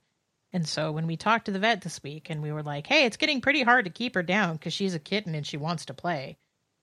And 0.52 0.68
so 0.68 0.92
when 0.92 1.08
we 1.08 1.16
talked 1.16 1.46
to 1.46 1.52
the 1.52 1.60
vet 1.60 1.82
this 1.82 2.02
week 2.04 2.30
and 2.30 2.42
we 2.42 2.52
were 2.52 2.64
like, 2.64 2.88
"Hey, 2.88 3.06
it's 3.06 3.18
getting 3.18 3.42
pretty 3.42 3.64
hard 3.64 3.86
to 3.86 3.92
keep 3.92 4.16
her 4.16 4.24
down 4.24 4.58
cuz 4.58 4.74
she's 4.74 4.96
a 4.96 5.00
kitten 5.00 5.36
and 5.36 5.46
she 5.46 5.58
wants 5.58 5.86
to 5.86 5.94
play." 5.94 6.38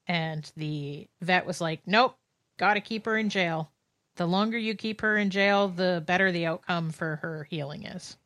And 0.06 0.50
the 0.56 1.08
vet 1.20 1.46
was 1.46 1.60
like, 1.60 1.86
"Nope, 1.86 2.16
got 2.58 2.74
to 2.74 2.80
keep 2.80 3.04
her 3.06 3.16
in 3.18 3.28
jail. 3.28 3.72
The 4.16 4.26
longer 4.26 4.56
you 4.56 4.74
keep 4.74 5.02
her 5.02 5.16
in 5.16 5.30
jail, 5.30 5.68
the 5.68 6.02
better 6.06 6.32
the 6.32 6.46
outcome 6.46 6.90
for 6.90 7.16
her 7.16 7.44
healing 7.44 7.84
is." 7.84 8.16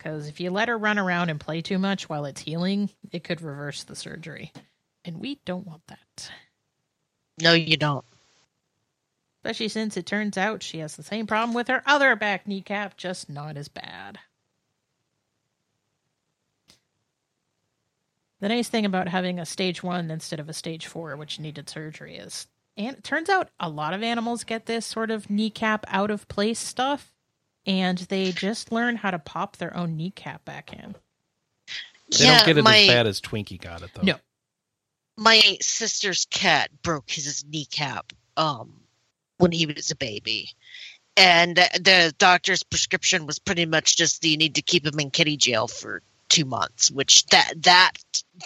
Because 0.00 0.28
if 0.28 0.40
you 0.40 0.50
let 0.50 0.68
her 0.68 0.78
run 0.78 0.98
around 0.98 1.28
and 1.28 1.38
play 1.38 1.60
too 1.60 1.78
much 1.78 2.08
while 2.08 2.24
it's 2.24 2.40
healing, 2.40 2.88
it 3.12 3.22
could 3.22 3.42
reverse 3.42 3.84
the 3.84 3.94
surgery. 3.94 4.50
And 5.04 5.20
we 5.20 5.38
don't 5.44 5.66
want 5.66 5.86
that. 5.88 6.30
No, 7.38 7.52
you 7.52 7.76
don't. 7.76 8.04
Especially 9.36 9.68
since 9.68 9.98
it 9.98 10.06
turns 10.06 10.38
out 10.38 10.62
she 10.62 10.78
has 10.78 10.96
the 10.96 11.02
same 11.02 11.26
problem 11.26 11.52
with 11.52 11.68
her 11.68 11.82
other 11.84 12.16
back 12.16 12.48
kneecap, 12.48 12.96
just 12.96 13.28
not 13.28 13.58
as 13.58 13.68
bad. 13.68 14.18
The 18.40 18.48
nice 18.48 18.68
thing 18.68 18.86
about 18.86 19.08
having 19.08 19.38
a 19.38 19.44
stage 19.44 19.82
one 19.82 20.10
instead 20.10 20.40
of 20.40 20.48
a 20.48 20.54
stage 20.54 20.86
four, 20.86 21.14
which 21.14 21.38
needed 21.38 21.68
surgery, 21.68 22.16
is 22.16 22.46
and 22.74 22.96
it 22.96 23.04
turns 23.04 23.28
out 23.28 23.50
a 23.60 23.68
lot 23.68 23.92
of 23.92 24.02
animals 24.02 24.44
get 24.44 24.64
this 24.64 24.86
sort 24.86 25.10
of 25.10 25.28
kneecap 25.28 25.84
out 25.88 26.10
of 26.10 26.26
place 26.28 26.58
stuff, 26.58 27.12
and 27.70 27.98
they 27.98 28.32
just 28.32 28.72
learn 28.72 28.96
how 28.96 29.12
to 29.12 29.18
pop 29.20 29.56
their 29.56 29.76
own 29.76 29.96
kneecap 29.96 30.44
back 30.44 30.72
in. 30.72 30.96
They 32.10 32.24
yeah, 32.24 32.38
don't 32.38 32.46
get 32.46 32.58
it 32.58 32.64
my, 32.64 32.78
as 32.78 32.86
bad 32.88 33.06
as 33.06 33.20
Twinkie 33.20 33.60
got 33.60 33.82
it 33.82 33.90
though. 33.94 34.02
No. 34.02 34.14
my 35.16 35.40
sister's 35.60 36.26
cat 36.30 36.70
broke 36.82 37.08
his 37.08 37.44
kneecap 37.44 38.12
um 38.36 38.72
when 39.38 39.52
he 39.52 39.66
was 39.66 39.92
a 39.92 39.96
baby. 39.96 40.50
And 41.16 41.56
the 41.56 42.12
doctor's 42.18 42.64
prescription 42.64 43.26
was 43.26 43.38
pretty 43.38 43.66
much 43.66 43.96
just 43.96 44.24
you 44.24 44.36
need 44.36 44.56
to 44.56 44.62
keep 44.62 44.84
him 44.84 44.98
in 44.98 45.10
kitty 45.12 45.36
jail 45.36 45.68
for 45.68 46.02
two 46.30 46.46
months, 46.46 46.90
which 46.90 47.26
that 47.26 47.52
that 47.64 47.92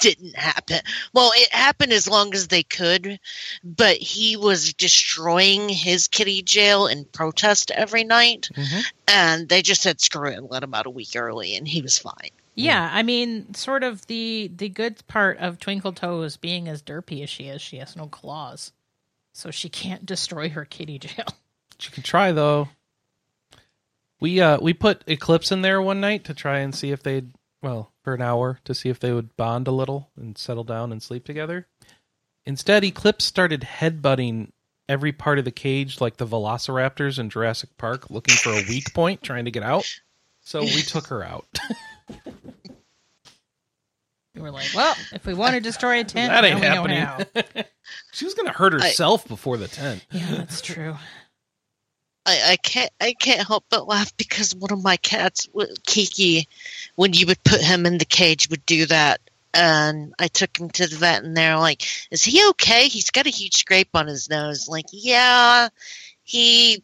didn't 0.00 0.34
happen. 0.34 0.80
Well, 1.12 1.30
it 1.36 1.52
happened 1.54 1.92
as 1.92 2.08
long 2.08 2.34
as 2.34 2.48
they 2.48 2.64
could, 2.64 3.20
but 3.62 3.96
he 3.98 4.36
was 4.36 4.74
destroying 4.74 5.68
his 5.68 6.08
kitty 6.08 6.42
jail 6.42 6.88
in 6.88 7.04
protest 7.04 7.70
every 7.70 8.02
night, 8.02 8.48
Mhm. 8.54 8.82
and 9.06 9.48
they 9.48 9.62
just 9.62 9.82
said 9.82 10.00
screw 10.00 10.30
it 10.30 10.36
and 10.38 10.50
let 10.50 10.64
him 10.64 10.74
out 10.74 10.86
a 10.86 10.90
week 10.90 11.14
early, 11.14 11.54
and 11.56 11.68
he 11.68 11.80
was 11.80 11.96
fine. 11.96 12.30
Yeah, 12.56 12.88
I 12.92 13.02
mean, 13.04 13.54
sort 13.54 13.84
of 13.84 14.06
the 14.06 14.50
the 14.56 14.68
good 14.68 15.06
part 15.06 15.38
of 15.38 15.60
Twinkle 15.60 15.92
Toes 15.92 16.36
being 16.36 16.68
as 16.68 16.82
derpy 16.82 17.22
as 17.22 17.30
she 17.30 17.44
is, 17.44 17.62
she 17.62 17.76
has 17.76 17.94
no 17.94 18.06
claws, 18.08 18.72
so 19.32 19.50
she 19.52 19.68
can't 19.68 20.04
destroy 20.06 20.48
her 20.48 20.64
kitty 20.64 20.98
jail. 20.98 21.26
She 21.78 21.90
can 21.90 22.04
try 22.04 22.30
though. 22.30 22.68
We 24.20 24.40
uh 24.40 24.58
we 24.60 24.72
put 24.74 25.02
Eclipse 25.08 25.50
in 25.52 25.62
there 25.62 25.82
one 25.82 26.00
night 26.00 26.24
to 26.24 26.34
try 26.34 26.60
and 26.60 26.72
see 26.74 26.92
if 26.92 27.02
they'd 27.02 27.32
well, 27.64 27.90
for 28.02 28.14
an 28.14 28.20
hour 28.20 28.60
to 28.64 28.74
see 28.74 28.90
if 28.90 29.00
they 29.00 29.10
would 29.10 29.36
bond 29.36 29.66
a 29.66 29.72
little 29.72 30.10
and 30.16 30.36
settle 30.36 30.64
down 30.64 30.92
and 30.92 31.02
sleep 31.02 31.24
together. 31.24 31.66
Instead, 32.44 32.84
Eclipse 32.84 33.24
started 33.24 33.62
headbutting 33.62 34.50
every 34.86 35.12
part 35.12 35.38
of 35.38 35.46
the 35.46 35.50
cage 35.50 35.98
like 35.98 36.18
the 36.18 36.26
velociraptors 36.26 37.18
in 37.18 37.30
Jurassic 37.30 37.70
Park 37.78 38.10
looking 38.10 38.34
for 38.34 38.50
a 38.50 38.62
weak 38.68 38.92
point 38.92 39.22
trying 39.22 39.46
to 39.46 39.50
get 39.50 39.62
out. 39.62 39.90
So 40.42 40.60
we 40.60 40.82
took 40.82 41.06
her 41.06 41.24
out. 41.24 41.46
We 44.34 44.40
were 44.40 44.50
like, 44.50 44.66
well, 44.74 44.96
if 45.12 45.24
we 45.26 45.32
want 45.32 45.54
to 45.54 45.60
destroy 45.60 46.00
a 46.00 46.04
tent, 46.04 46.32
that 46.32 46.44
ain't 46.44 46.60
now 46.60 46.82
we 46.82 46.88
know 46.88 46.94
happening. 46.96 47.44
how. 47.54 47.62
she 48.12 48.24
was 48.24 48.34
going 48.34 48.48
to 48.48 48.52
hurt 48.52 48.72
herself 48.72 49.28
before 49.28 49.56
the 49.58 49.68
tent. 49.68 50.04
Yeah, 50.10 50.26
that's 50.34 50.60
true. 50.60 50.96
I, 52.26 52.52
I 52.52 52.56
can't 52.56 52.90
I 53.00 53.12
can't 53.12 53.46
help 53.46 53.64
but 53.68 53.86
laugh 53.86 54.16
because 54.16 54.54
one 54.54 54.72
of 54.72 54.82
my 54.82 54.96
cats, 54.96 55.48
Kiki, 55.86 56.48
when 56.96 57.12
you 57.12 57.26
would 57.26 57.42
put 57.44 57.60
him 57.60 57.86
in 57.86 57.98
the 57.98 58.04
cage, 58.04 58.48
would 58.48 58.64
do 58.66 58.86
that. 58.86 59.20
And 59.52 60.14
I 60.18 60.26
took 60.28 60.58
him 60.58 60.68
to 60.70 60.86
the 60.86 60.96
vet, 60.96 61.22
and 61.22 61.36
they're 61.36 61.58
like, 61.58 61.84
"Is 62.10 62.24
he 62.24 62.48
okay? 62.50 62.88
He's 62.88 63.10
got 63.10 63.26
a 63.26 63.30
huge 63.30 63.54
scrape 63.54 63.90
on 63.94 64.08
his 64.08 64.28
nose." 64.28 64.66
Like, 64.68 64.86
yeah, 64.90 65.68
he 66.24 66.82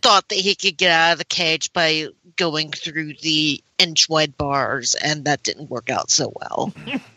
thought 0.00 0.28
that 0.28 0.38
he 0.38 0.54
could 0.54 0.78
get 0.78 0.90
out 0.90 1.12
of 1.12 1.18
the 1.18 1.24
cage 1.24 1.72
by 1.72 2.08
going 2.36 2.70
through 2.70 3.14
the 3.22 3.62
inch 3.78 4.08
wide 4.08 4.36
bars, 4.36 4.94
and 4.94 5.24
that 5.26 5.42
didn't 5.42 5.70
work 5.70 5.90
out 5.90 6.10
so 6.10 6.32
well. 6.34 6.72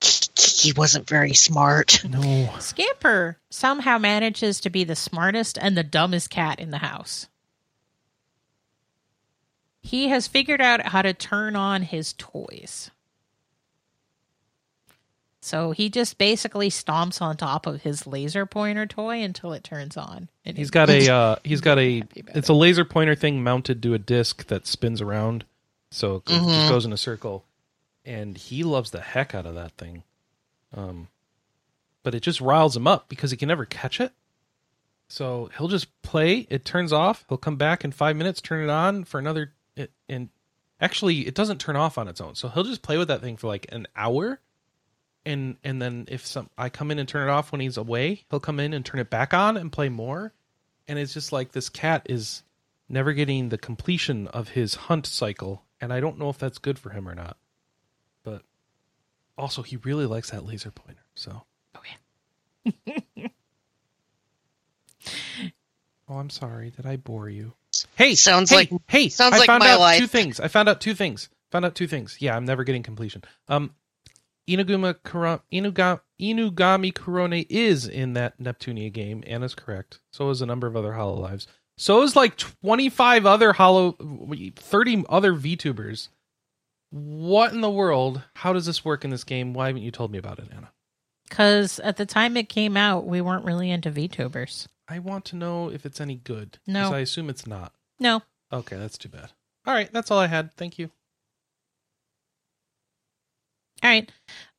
Kiki 0.00 0.72
wasn't 0.72 1.08
very 1.08 1.32
smart. 1.34 2.04
No. 2.08 2.50
Scamper 2.60 3.38
somehow 3.50 3.98
manages 3.98 4.60
to 4.60 4.70
be 4.70 4.84
the 4.84 4.96
smartest 4.96 5.58
and 5.60 5.76
the 5.76 5.82
dumbest 5.82 6.30
cat 6.30 6.60
in 6.60 6.70
the 6.70 6.78
house. 6.78 7.28
He 9.82 10.08
has 10.08 10.26
figured 10.26 10.60
out 10.60 10.86
how 10.88 11.02
to 11.02 11.14
turn 11.14 11.54
on 11.56 11.82
his 11.82 12.12
toys. 12.14 12.90
So 15.40 15.70
he 15.70 15.90
just 15.90 16.18
basically 16.18 16.70
stomps 16.70 17.22
on 17.22 17.36
top 17.36 17.66
of 17.66 17.82
his 17.82 18.04
laser 18.06 18.46
pointer 18.46 18.84
toy 18.86 19.22
until 19.22 19.52
it 19.52 19.62
turns 19.62 19.96
on. 19.96 20.28
And 20.44 20.56
He's 20.58 20.68
it- 20.68 20.72
got 20.72 20.90
a 20.90 21.08
uh 21.08 21.36
he's 21.44 21.60
got 21.60 21.78
a 21.78 21.98
Happy 22.00 22.20
about 22.20 22.36
it's 22.36 22.48
a 22.48 22.52
laser 22.54 22.84
pointer 22.84 23.14
thing 23.14 23.44
mounted 23.44 23.80
to 23.84 23.94
a 23.94 23.98
disc 23.98 24.46
that 24.48 24.66
spins 24.66 25.00
around 25.00 25.44
so 25.92 26.16
it 26.16 26.26
just 26.26 26.42
Mhm. 26.44 26.68
goes 26.68 26.84
in 26.84 26.92
a 26.92 26.96
circle 26.96 27.44
and 28.06 28.38
he 28.38 28.62
loves 28.62 28.92
the 28.92 29.00
heck 29.00 29.34
out 29.34 29.46
of 29.46 29.54
that 29.56 29.72
thing. 29.72 30.04
Um 30.74 31.08
but 32.02 32.14
it 32.14 32.20
just 32.20 32.40
riles 32.40 32.76
him 32.76 32.86
up 32.86 33.08
because 33.08 33.32
he 33.32 33.36
can 33.36 33.48
never 33.48 33.64
catch 33.64 34.00
it. 34.00 34.12
So 35.08 35.50
he'll 35.58 35.66
just 35.66 36.02
play. 36.02 36.46
It 36.48 36.64
turns 36.64 36.92
off. 36.92 37.24
He'll 37.28 37.36
come 37.36 37.56
back 37.56 37.84
in 37.84 37.90
five 37.90 38.14
minutes 38.14 38.40
turn 38.40 38.62
it 38.62 38.70
on 38.70 39.02
for 39.02 39.18
another 39.18 39.52
it, 39.76 39.90
and 40.08 40.28
actually 40.80 41.26
it 41.26 41.34
doesn't 41.34 41.60
turn 41.60 41.74
off 41.74 41.98
on 41.98 42.06
its 42.06 42.20
own. 42.20 42.36
So 42.36 42.48
he'll 42.48 42.62
just 42.62 42.82
play 42.82 42.96
with 42.96 43.08
that 43.08 43.22
thing 43.22 43.36
for 43.36 43.48
like 43.48 43.66
an 43.70 43.86
hour. 43.96 44.40
And 45.24 45.56
and 45.64 45.82
then 45.82 46.06
if 46.08 46.24
some 46.24 46.48
i 46.56 46.68
come 46.68 46.92
in 46.92 47.00
and 47.00 47.08
turn 47.08 47.28
it 47.28 47.32
off 47.32 47.50
when 47.50 47.60
he's 47.60 47.76
away 47.76 48.24
he'll 48.30 48.38
come 48.38 48.60
in 48.60 48.72
and 48.72 48.84
turn 48.84 49.00
it 49.00 49.10
back 49.10 49.34
on 49.34 49.56
and 49.56 49.72
play 49.72 49.88
more. 49.88 50.32
And 50.86 51.00
it's 51.00 51.12
just 51.14 51.32
like 51.32 51.50
this 51.50 51.68
cat 51.68 52.06
is 52.08 52.44
never 52.88 53.12
getting 53.12 53.48
the 53.48 53.58
completion 53.58 54.28
of 54.28 54.50
his 54.50 54.76
hunt 54.76 55.06
cycle. 55.06 55.64
And 55.80 55.92
i 55.92 55.98
don't 55.98 56.18
know 56.18 56.28
if 56.28 56.38
that's 56.38 56.58
good 56.58 56.78
for 56.78 56.90
him 56.90 57.08
or 57.08 57.16
not 57.16 57.36
also 59.38 59.62
he 59.62 59.76
really 59.78 60.06
likes 60.06 60.30
that 60.30 60.44
laser 60.44 60.70
pointer 60.70 61.04
so 61.14 61.42
Oh, 61.74 61.80
yeah. 63.16 63.28
oh 66.08 66.16
i'm 66.18 66.30
sorry 66.30 66.70
did 66.70 66.86
i 66.86 66.96
bore 66.96 67.28
you 67.28 67.52
hey 67.96 68.14
Sounds 68.14 68.50
hey, 68.50 68.56
like- 68.56 68.70
hey 68.88 69.08
sounds 69.08 69.34
i 69.34 69.38
like 69.38 69.46
found 69.46 69.60
my 69.62 69.72
out 69.72 69.80
life. 69.80 69.98
two 69.98 70.06
things 70.06 70.40
i 70.40 70.48
found 70.48 70.68
out 70.68 70.80
two 70.80 70.94
things 70.94 71.28
found 71.50 71.64
out 71.64 71.74
two 71.74 71.86
things 71.86 72.16
yeah 72.20 72.36
i'm 72.36 72.44
never 72.44 72.64
getting 72.64 72.82
completion 72.82 73.22
um 73.48 73.72
Inuguma 74.48 74.94
Kura- 75.02 75.42
Inuga- 75.52 76.02
Inugami 76.20 76.92
Korone 76.92 77.44
is 77.50 77.88
in 77.88 78.12
that 78.12 78.38
Neptunia 78.38 78.92
game. 78.92 79.24
Anna's 79.26 79.56
correct. 79.56 79.98
So 80.12 80.30
is 80.30 80.40
a 80.40 80.46
number 80.46 80.68
of 80.68 80.76
other 80.76 80.92
HoloLives. 80.92 81.48
So 81.76 82.02
is 82.04 82.14
like 82.14 82.36
25 82.36 83.26
other 83.26 83.52
Hollow, 83.52 83.96
30 84.54 85.04
other 85.08 85.32
VTubers. 85.34 86.10
What 86.90 87.52
in 87.52 87.60
the 87.60 87.70
world? 87.70 88.22
How 88.36 88.52
does 88.52 88.66
this 88.66 88.84
work 88.84 89.04
in 89.04 89.10
this 89.10 89.24
game? 89.24 89.52
Why 89.54 89.66
haven't 89.68 89.82
you 89.82 89.90
told 89.90 90.10
me 90.12 90.18
about 90.18 90.38
it, 90.38 90.48
Anna? 90.54 90.70
Because 91.28 91.80
at 91.80 91.96
the 91.96 92.06
time 92.06 92.36
it 92.36 92.48
came 92.48 92.76
out, 92.76 93.06
we 93.06 93.20
weren't 93.20 93.44
really 93.44 93.70
into 93.70 93.90
VTubers. 93.90 94.66
I 94.88 95.00
want 95.00 95.24
to 95.26 95.36
know 95.36 95.68
if 95.70 95.84
it's 95.84 96.00
any 96.00 96.14
good. 96.16 96.58
No. 96.66 96.84
'Cause 96.84 96.92
I 96.92 96.98
assume 97.00 97.28
it's 97.28 97.46
not. 97.46 97.72
No. 97.98 98.22
Okay, 98.52 98.76
that's 98.76 98.96
too 98.96 99.08
bad. 99.08 99.32
All 99.66 99.74
right, 99.74 99.92
that's 99.92 100.10
all 100.12 100.18
I 100.20 100.28
had. 100.28 100.54
Thank 100.54 100.78
you. 100.78 100.90
All 103.82 103.90
right. 103.90 104.10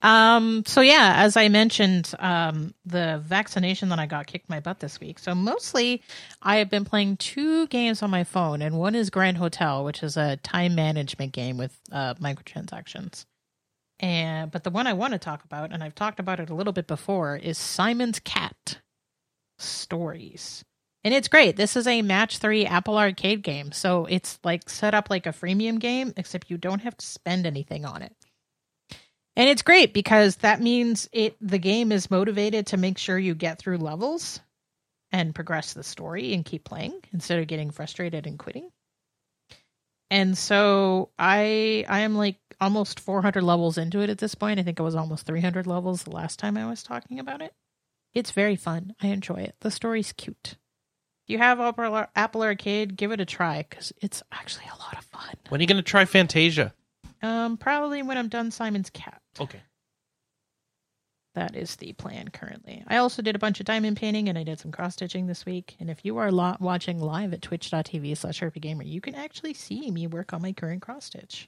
Um, 0.04 0.64
so 0.66 0.82
yeah, 0.82 1.16
as 1.18 1.36
I 1.36 1.50
mentioned, 1.50 2.14
um, 2.20 2.76
the 2.86 3.22
vaccination 3.26 3.90
that 3.90 3.98
I 3.98 4.06
got 4.06 4.28
kicked 4.28 4.48
my 4.48 4.60
butt 4.60 4.80
this 4.80 5.00
week. 5.00 5.18
So 5.18 5.34
mostly 5.34 6.04
I 6.42 6.58
have 6.58 6.70
been 6.70 6.86
playing 6.86 7.18
two 7.18 7.66
games 7.68 8.04
on 8.04 8.12
my 8.12 8.24
phone, 8.24 8.62
and 8.62 8.78
one 8.78 8.94
is 8.94 9.10
Grand 9.10 9.38
Hotel, 9.38 9.84
which 9.84 10.04
is 10.04 10.16
a 10.16 10.38
time 10.38 10.76
management 10.76 11.32
game 11.32 11.58
with 11.58 11.78
uh, 11.92 12.14
microtransactions. 12.16 13.26
And 14.00 14.52
but 14.52 14.64
the 14.64 14.70
one 14.70 14.86
I 14.86 14.94
want 14.94 15.14
to 15.14 15.20
talk 15.20 15.44
about, 15.44 15.74
and 15.74 15.84
I've 15.84 15.96
talked 15.96 16.20
about 16.20 16.40
it 16.40 16.52
a 16.52 16.56
little 16.56 16.74
bit 16.74 16.86
before, 16.86 17.36
is 17.36 17.58
Simon's 17.58 18.20
Cat 18.20 18.80
Stories. 19.58 20.64
And 21.04 21.14
it's 21.14 21.28
great. 21.28 21.56
This 21.56 21.76
is 21.76 21.88
a 21.88 22.02
match 22.04 22.38
three 22.38 22.66
Apple 22.66 22.98
Arcade 22.98 23.42
game. 23.42 23.72
So 23.72 24.06
it's 24.06 24.40
like 24.44 24.70
set 24.70 24.94
up 24.94 25.10
like 25.10 25.26
a 25.26 25.30
freemium 25.30 25.80
game, 25.80 26.14
except 26.18 26.52
you 26.52 26.58
don't 26.58 26.82
have 26.82 26.98
to 26.98 27.06
spend 27.06 27.48
anything 27.48 27.86
on 27.86 28.04
it. 28.04 28.14
And 29.38 29.48
it's 29.48 29.62
great 29.62 29.94
because 29.94 30.38
that 30.38 30.62
means 30.62 31.08
it 31.14 31.38
the 31.40 31.60
game 31.60 31.92
is 31.92 32.10
motivated 32.10 32.66
to 32.68 32.78
make 32.78 32.98
sure 32.98 33.20
you 33.20 33.36
get 33.36 33.60
through 33.60 33.78
levels 33.78 34.40
and 35.12 35.36
progress 35.36 35.74
the 35.74 35.84
story 35.84 36.34
and 36.34 36.44
keep 36.44 36.64
playing 36.64 37.00
instead 37.14 37.40
of 37.40 37.46
getting 37.46 37.70
frustrated 37.70 38.26
and 38.26 38.40
quitting. 38.40 38.72
And 40.10 40.36
so 40.36 41.10
I 41.20 41.86
I 41.88 42.00
am 42.00 42.16
like 42.16 42.38
almost 42.60 43.00
400 43.00 43.44
levels 43.44 43.78
into 43.78 44.00
it 44.00 44.10
at 44.10 44.18
this 44.18 44.34
point. 44.34 44.60
I 44.60 44.64
think 44.64 44.80
I 44.80 44.84
was 44.84 44.96
almost 44.96 45.28
300 45.28 45.68
levels 45.68 46.04
the 46.04 46.12
last 46.12 46.40
time 46.40 46.58
I 46.58 46.68
was 46.68 46.82
talking 46.82 47.20
about 47.20 47.44
it. 47.44 47.54
It's 48.16 48.32
very 48.32 48.56
fun. 48.56 48.96
I 49.04 49.08
enjoy 49.08 49.36
it. 49.36 49.56
The 49.60 49.70
story's 49.70 50.14
cute. 50.14 50.56
If 51.26 51.34
you 51.34 51.38
have 51.38 51.60
Apple, 51.60 52.06
Apple 52.16 52.42
Arcade, 52.42 52.96
give 52.96 53.12
it 53.12 53.22
a 53.22 53.26
try 53.26 53.62
cuz 53.62 53.94
it's 54.02 54.24
actually 54.32 54.66
a 54.66 54.80
lot 54.80 54.98
of 54.98 55.04
fun. 55.04 55.36
When 55.50 55.60
are 55.60 55.62
you 55.62 55.68
going 55.68 55.78
to 55.78 55.84
try 55.84 56.06
Fantasian? 56.06 56.72
Um 57.22 57.58
probably 57.58 58.02
when 58.02 58.18
I'm 58.18 58.30
done 58.30 58.50
Simon's 58.50 58.90
Cat. 58.90 59.22
Okay. 59.40 59.62
That 61.36 61.56
is 61.56 61.76
the 61.76 61.94
plan 61.94 62.30
currently. 62.30 62.84
I 62.88 62.98
also 62.98 63.22
did 63.22 63.36
a 63.36 63.40
bunch 63.40 63.60
of 63.60 63.68
diamond 63.68 63.98
painting 63.98 64.28
and 64.28 64.38
I 64.40 64.44
did 64.44 64.60
some 64.60 64.72
cross 64.72 64.94
stitching 64.94 65.28
this 65.28 65.46
week. 65.46 65.76
And 65.80 65.90
if 65.90 66.04
you 66.04 66.18
are 66.18 66.32
lo- 66.32 66.58
watching 66.60 67.00
live 67.00 67.32
at 67.32 67.44
twitch.tv 67.44 68.18
slash 68.18 68.42
gamer, 68.60 68.84
you 68.84 69.02
can 69.02 69.14
actually 69.14 69.54
see 69.54 69.92
me 69.92 70.08
work 70.08 70.34
on 70.34 70.42
my 70.42 70.52
current 70.52 70.82
cross 70.82 71.06
stitch. 71.06 71.48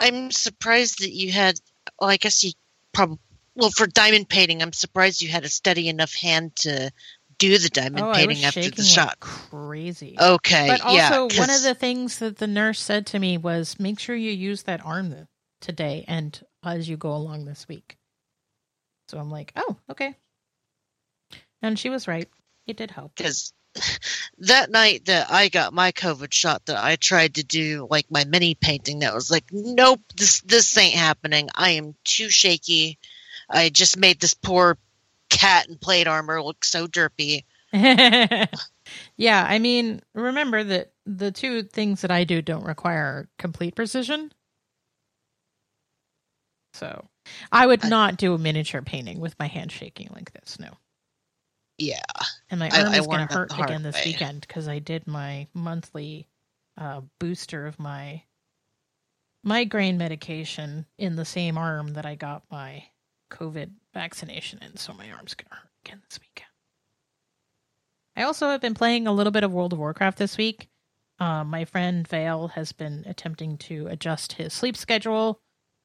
I'm 0.00 0.30
surprised 0.30 1.02
that 1.02 1.12
you 1.12 1.30
had. 1.30 1.56
Well, 2.00 2.08
I 2.08 2.16
guess 2.16 2.42
you 2.42 2.52
probably 2.94 3.18
well 3.54 3.70
for 3.70 3.86
diamond 3.86 4.28
painting. 4.28 4.62
I'm 4.62 4.72
surprised 4.72 5.20
you 5.20 5.28
had 5.28 5.44
a 5.44 5.48
steady 5.48 5.88
enough 5.88 6.14
hand 6.14 6.56
to 6.60 6.90
do 7.38 7.58
the 7.58 7.68
diamond 7.68 8.00
oh, 8.00 8.06
I 8.06 8.08
was 8.08 8.16
painting 8.18 8.44
after 8.44 8.62
shaking 8.62 8.76
the 8.76 8.82
like 8.82 8.90
shot. 8.90 9.20
crazy. 9.20 10.16
Okay, 10.20 10.68
but 10.68 10.80
also, 10.80 11.28
yeah. 11.30 11.40
one 11.40 11.50
of 11.50 11.62
the 11.62 11.74
things 11.74 12.18
that 12.18 12.38
the 12.38 12.46
nurse 12.46 12.80
said 12.80 13.06
to 13.08 13.18
me 13.18 13.36
was, 13.36 13.78
"Make 13.78 13.98
sure 13.98 14.16
you 14.16 14.30
use 14.30 14.62
that 14.64 14.84
arm 14.84 15.10
th- 15.10 15.26
today 15.60 16.04
and 16.08 16.40
as 16.64 16.88
you 16.88 16.96
go 16.96 17.14
along 17.14 17.44
this 17.44 17.68
week." 17.68 17.98
So 19.08 19.18
I'm 19.18 19.30
like, 19.30 19.52
"Oh, 19.56 19.76
okay." 19.90 20.16
And 21.62 21.78
she 21.78 21.90
was 21.90 22.08
right. 22.08 22.28
It 22.66 22.76
did 22.76 22.90
help. 22.90 23.14
because 23.16 23.52
that 24.38 24.70
night 24.70 25.04
that 25.06 25.30
I 25.30 25.48
got 25.48 25.72
my 25.72 25.92
COVID 25.92 26.32
shot, 26.32 26.66
that 26.66 26.82
I 26.82 26.96
tried 26.96 27.34
to 27.34 27.44
do 27.44 27.86
like 27.90 28.10
my 28.10 28.24
mini 28.24 28.54
painting, 28.54 29.00
that 29.00 29.14
was 29.14 29.30
like, 29.30 29.44
nope, 29.52 30.00
this 30.16 30.40
this 30.42 30.76
ain't 30.76 30.94
happening. 30.94 31.48
I 31.54 31.70
am 31.70 31.94
too 32.04 32.30
shaky. 32.30 32.98
I 33.48 33.68
just 33.68 33.96
made 33.96 34.20
this 34.20 34.34
poor 34.34 34.78
cat 35.28 35.68
in 35.68 35.76
plate 35.76 36.06
armor 36.06 36.42
look 36.42 36.64
so 36.64 36.86
derpy. 36.86 37.44
yeah, 37.72 39.46
I 39.48 39.58
mean, 39.58 40.02
remember 40.14 40.64
that 40.64 40.92
the 41.06 41.30
two 41.30 41.62
things 41.62 42.00
that 42.02 42.10
I 42.10 42.24
do 42.24 42.42
don't 42.42 42.64
require 42.64 43.28
complete 43.38 43.76
precision. 43.76 44.32
So, 46.72 47.08
I 47.52 47.66
would 47.66 47.84
I- 47.84 47.88
not 47.88 48.16
do 48.16 48.34
a 48.34 48.38
miniature 48.38 48.82
painting 48.82 49.20
with 49.20 49.38
my 49.38 49.46
hand 49.46 49.72
shaking 49.72 50.08
like 50.14 50.32
this. 50.32 50.58
No. 50.58 50.70
Yeah, 51.78 52.02
And 52.50 52.60
my 52.60 52.68
arm 52.68 52.88
I 52.88 52.98
is 52.98 53.06
going 53.06 53.26
to 53.26 53.32
hurt 53.34 53.58
again 53.58 53.82
this 53.82 53.94
way. 53.94 54.02
weekend 54.06 54.42
because 54.42 54.68
I 54.68 54.80
did 54.80 55.06
my 55.06 55.46
monthly 55.54 56.28
uh, 56.76 57.00
booster 57.18 57.66
of 57.66 57.78
my 57.78 58.22
migraine 59.42 59.96
medication 59.96 60.84
in 60.98 61.16
the 61.16 61.24
same 61.24 61.56
arm 61.56 61.94
that 61.94 62.04
I 62.04 62.16
got 62.16 62.42
my 62.50 62.84
COVID 63.30 63.70
vaccination 63.94 64.58
in. 64.62 64.76
So 64.76 64.92
my 64.92 65.10
arm's 65.10 65.32
going 65.32 65.48
to 65.48 65.54
hurt 65.54 65.70
again 65.86 66.02
this 66.06 66.20
weekend. 66.20 66.50
I 68.14 68.24
also 68.24 68.50
have 68.50 68.60
been 68.60 68.74
playing 68.74 69.06
a 69.06 69.12
little 69.12 69.30
bit 69.30 69.44
of 69.44 69.52
World 69.52 69.72
of 69.72 69.78
Warcraft 69.78 70.18
this 70.18 70.36
week. 70.36 70.68
Uh, 71.18 71.44
my 71.44 71.64
friend 71.64 72.06
Vale 72.06 72.48
has 72.48 72.72
been 72.72 73.04
attempting 73.06 73.56
to 73.56 73.86
adjust 73.86 74.34
his 74.34 74.52
sleep 74.52 74.76
schedule 74.76 75.40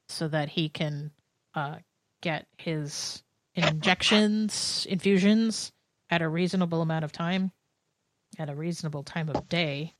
so 0.08 0.28
that 0.28 0.48
he 0.48 0.68
can 0.68 1.10
uh, 1.54 1.76
get 2.22 2.46
his 2.56 3.22
injections, 3.54 4.86
infusions 4.88 5.72
at 6.10 6.22
a 6.22 6.28
reasonable 6.28 6.82
amount 6.82 7.04
of 7.04 7.12
time, 7.12 7.52
at 8.38 8.50
a 8.50 8.54
reasonable 8.54 9.02
time 9.02 9.28
of 9.28 9.48
day. 9.48 9.94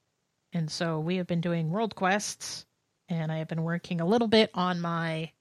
And 0.53 0.71
so 0.71 1.01
we 1.01 1.17
have 1.17 1.27
been 1.27 1.41
doing 1.41 1.71
world 1.71 1.95
quests, 1.95 2.67
and 3.09 3.33
I 3.33 3.39
have 3.39 3.49
been 3.49 3.63
working 3.65 4.01
a 4.01 4.07
little 4.07 4.29
bit 4.29 4.51
on 4.55 4.81
my 4.81 5.33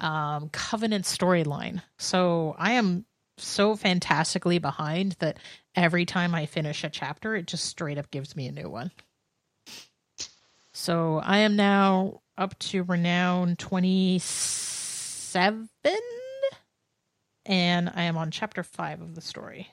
um, 0.00 0.48
Covenant 0.50 1.04
storyline. 1.04 1.82
So 1.98 2.54
I 2.58 2.72
am 2.72 3.04
so 3.36 3.76
fantastically 3.76 4.58
behind 4.58 5.12
that 5.20 5.38
every 5.74 6.04
time 6.04 6.34
I 6.34 6.46
finish 6.46 6.84
a 6.84 6.90
chapter, 6.90 7.36
it 7.36 7.46
just 7.46 7.64
straight 7.64 7.98
up 7.98 8.10
gives 8.10 8.34
me 8.34 8.46
a 8.46 8.52
new 8.52 8.68
one. 8.68 8.90
So 10.72 11.20
I 11.22 11.38
am 11.38 11.56
now 11.56 12.20
up 12.38 12.58
to 12.60 12.82
renown 12.84 13.56
27, 13.56 15.68
and 17.44 17.92
I 17.94 18.02
am 18.02 18.16
on 18.16 18.30
chapter 18.30 18.62
5 18.62 19.02
of 19.02 19.14
the 19.14 19.20
story. 19.20 19.68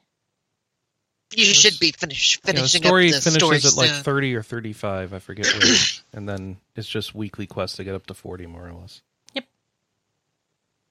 you 1.31 1.45
Yes. 1.45 1.55
should 1.57 1.79
be 1.79 1.91
finish, 1.91 2.37
Yeah, 2.37 2.41
the 2.53 2.57
finishing 2.57 2.83
story 2.83 3.07
up 3.09 3.15
the 3.15 3.21
finishes 3.31 3.71
story 3.73 3.87
at 3.87 3.93
like 3.93 4.03
30 4.03 4.35
or 4.35 4.43
35, 4.43 5.13
I 5.13 5.19
forget 5.19 5.45
which. 5.53 6.01
and 6.13 6.27
then 6.29 6.57
it's 6.75 6.87
just 6.87 7.15
weekly 7.15 7.47
quests 7.47 7.77
to 7.77 7.83
get 7.83 7.95
up 7.95 8.05
to 8.07 8.13
40 8.13 8.45
more 8.47 8.67
or 8.67 8.73
less. 8.73 9.01
Yep. 9.33 9.45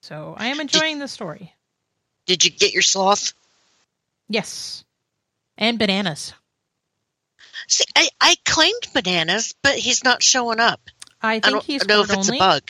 So 0.03 0.35
I 0.37 0.47
am 0.47 0.61
enjoying 0.61 0.99
the 0.99 1.09
story. 1.09 1.55
Did 2.27 2.45
you 2.45 2.51
get 2.51 2.73
your 2.73 2.83
sloth? 2.83 3.33
Yes. 4.29 4.85
And 5.57 5.79
bananas. 5.79 6.35
See, 7.69 7.85
I, 7.97 8.09
I 8.21 8.37
claimed 8.45 8.89
bananas, 8.93 9.55
but 9.63 9.79
he's 9.79 10.05
not 10.05 10.23
showing 10.23 10.61
up. 10.61 10.81
I 11.25 11.35
I 11.35 11.41
think 11.41 11.53
don't 11.55 11.65
he's 11.65 11.87
know 11.87 11.97
horde 11.99 12.11
if 12.11 12.19
it's 12.19 12.29
only. 12.29 12.39
a 12.39 12.41
bug. 12.41 12.63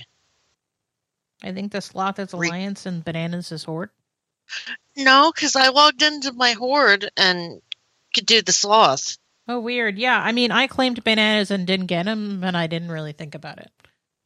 I 1.42 1.52
think 1.52 1.72
the 1.72 1.80
sloth 1.80 2.18
is 2.18 2.32
Re- 2.32 2.48
alliance 2.48 2.86
and 2.86 3.04
bananas 3.04 3.52
is 3.52 3.64
horde. 3.64 3.90
No, 4.96 5.32
because 5.34 5.56
I 5.56 5.68
logged 5.68 6.02
into 6.02 6.32
my 6.32 6.52
horde 6.52 7.10
and 7.16 7.60
could 8.14 8.26
do 8.26 8.42
the 8.42 8.52
sloth. 8.52 9.18
Oh, 9.48 9.60
weird. 9.60 9.98
Yeah, 9.98 10.18
I 10.18 10.32
mean, 10.32 10.50
I 10.52 10.66
claimed 10.68 11.04
bananas 11.04 11.50
and 11.50 11.66
didn't 11.66 11.86
get 11.86 12.04
them, 12.06 12.42
and 12.44 12.56
I 12.56 12.66
didn't 12.66 12.90
really 12.90 13.12
think 13.12 13.34
about 13.34 13.58
it. 13.58 13.70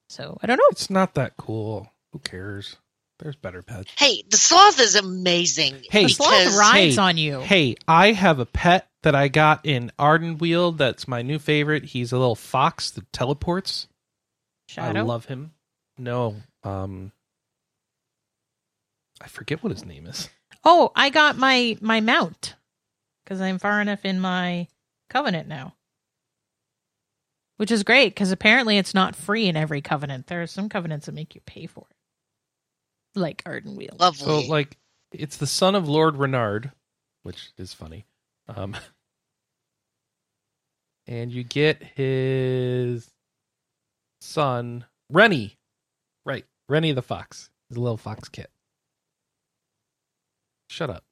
So 0.09 0.39
I 0.43 0.47
don't 0.47 0.59
know. 0.59 0.69
It's 0.71 0.91
not 0.91 1.15
that 1.15 1.37
cool. 1.37 1.91
Who 2.13 2.21
cares? 2.21 2.77
There's 3.19 3.35
better 3.35 3.63
pets. 3.63 3.91
Hey, 3.97 4.23
the 4.31 4.37
sloth 4.37 4.79
is 4.79 4.95
amazing. 4.95 5.83
Hey, 5.91 6.05
The 6.05 6.11
sloth 6.11 6.31
because 6.31 6.57
rides 6.57 6.95
hey, 6.97 7.03
on 7.03 7.17
you. 7.19 7.41
Hey, 7.41 7.75
I 7.89 8.13
have 8.13 8.39
a 8.39 8.47
pet 8.47 8.89
that 9.03 9.17
I 9.17 9.27
got 9.27 9.67
in 9.67 9.91
Ardenweald 9.99 10.77
that's 10.77 11.09
my 11.09 11.23
new 11.23 11.41
favorite. 11.41 11.85
He's 11.87 12.13
a 12.13 12.19
little 12.19 12.37
fox 12.37 12.91
that 12.93 13.13
teleports. 13.13 13.88
Shadow. 14.69 15.01
I 15.01 15.03
love 15.03 15.25
him. 15.25 15.53
No, 15.97 16.37
um 16.63 17.11
I 19.21 19.29
forget 19.29 19.63
what 19.63 19.73
his 19.73 19.85
name 19.85 20.07
is. 20.07 20.29
oh, 20.65 20.93
I 20.95 21.11
got 21.11 21.37
my 21.37 21.77
my 21.81 22.01
mount 22.01 22.55
because 23.25 23.41
I'm 23.41 23.59
far 23.59 23.81
enough 23.81 24.05
in 24.05 24.21
my 24.21 24.69
covenant 25.11 25.49
now, 25.49 25.75
which 27.57 27.71
is 27.71 27.83
great 27.83 28.15
because 28.15 28.31
apparently 28.31 28.79
it's 28.79 28.95
not 28.95 29.17
free 29.17 29.49
in 29.49 29.57
every 29.57 29.81
covenant. 29.81 30.27
There 30.29 30.43
are 30.43 30.47
some 30.47 30.69
covenants 30.69 31.07
that 31.07 31.15
make 31.15 31.35
you 31.35 31.41
pay 31.47 31.67
for 31.67 31.87
it, 31.91 33.19
like 33.19 33.43
Ardenweald. 33.45 33.99
So 33.99 34.05
lovely. 34.05 34.45
So, 34.45 34.51
like 34.51 34.77
it's 35.13 35.39
the 35.39 35.47
son 35.47 35.75
of 35.75 35.89
Lord 35.89 36.17
Renard, 36.17 36.71
which 37.23 37.51
is 37.57 37.73
funny. 37.73 38.05
Um 38.47 38.77
and 41.07 41.33
you 41.33 41.43
get 41.43 41.83
his 41.83 43.11
son 44.21 44.85
Rennie. 45.11 45.57
Right, 46.25 46.45
Rennie 46.69 46.93
the 46.93 47.03
fox. 47.03 47.51
He's 47.69 47.77
a 47.77 47.81
little 47.81 47.97
fox 47.97 48.29
kit. 48.29 48.51
Shut 50.71 50.91
up. 50.91 51.05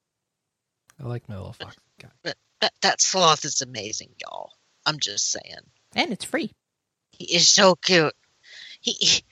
I 1.02 1.06
like 1.06 1.28
my 1.28 1.36
little 1.36 1.52
fox. 1.52 1.76
guy. 2.00 2.34
that, 2.60 2.72
that 2.82 3.00
sloth 3.00 3.44
is 3.44 3.62
amazing, 3.62 4.10
y'all. 4.20 4.52
I'm 4.84 4.98
just 4.98 5.30
saying. 5.30 5.60
and 5.94 6.12
it's 6.12 6.24
free. 6.24 6.50
He 7.12 7.34
is 7.36 7.48
so 7.48 7.74
cute. 7.76 8.14
He, 8.80 8.92
he- 8.92 9.24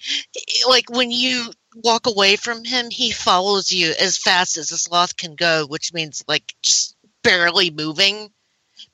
like 0.68 0.88
when 0.90 1.10
you 1.10 1.50
walk 1.76 2.06
away 2.06 2.36
from 2.36 2.64
him, 2.64 2.90
he 2.90 3.10
follows 3.10 3.70
you 3.70 3.92
as 4.00 4.16
fast 4.16 4.56
as 4.56 4.72
a 4.72 4.78
sloth 4.78 5.16
can 5.16 5.34
go, 5.34 5.66
which 5.66 5.92
means 5.92 6.24
like 6.26 6.54
just 6.62 6.96
barely 7.22 7.70
moving. 7.70 8.30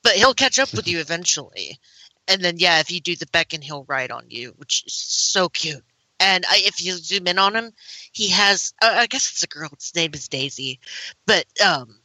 But 0.03 0.15
he'll 0.15 0.35
catch 0.35 0.59
up 0.59 0.73
with 0.75 0.87
you 0.89 0.99
eventually. 1.01 1.79
And 2.29 2.43
then 2.43 2.59
yeah, 2.59 2.81
if 2.81 2.91
you 2.91 3.01
do 3.01 3.17
the 3.17 3.27
beckon, 3.27 3.63
he'll 3.63 3.85
ride 3.85 4.11
on 4.11 4.25
you, 4.29 4.55
which 4.57 4.85
is 4.87 4.95
so 4.95 5.49
cute. 5.49 5.83
And 6.21 6.45
I, 6.49 6.63
if 6.67 6.85
you 6.85 6.93
zoom 6.93 7.27
in 7.27 7.39
on 7.39 7.57
him, 7.57 7.73
he 8.13 8.29
has 8.29 8.75
uh, 8.83 8.95
I 8.95 9.07
guess 9.07 9.31
it's 9.31 9.43
a 9.43 9.49
girl. 9.49 9.71
Its 9.73 9.95
name 9.95 10.11
is 10.15 10.29
Daisy, 10.29 10.79
but 11.27 11.47
um, 11.65 11.99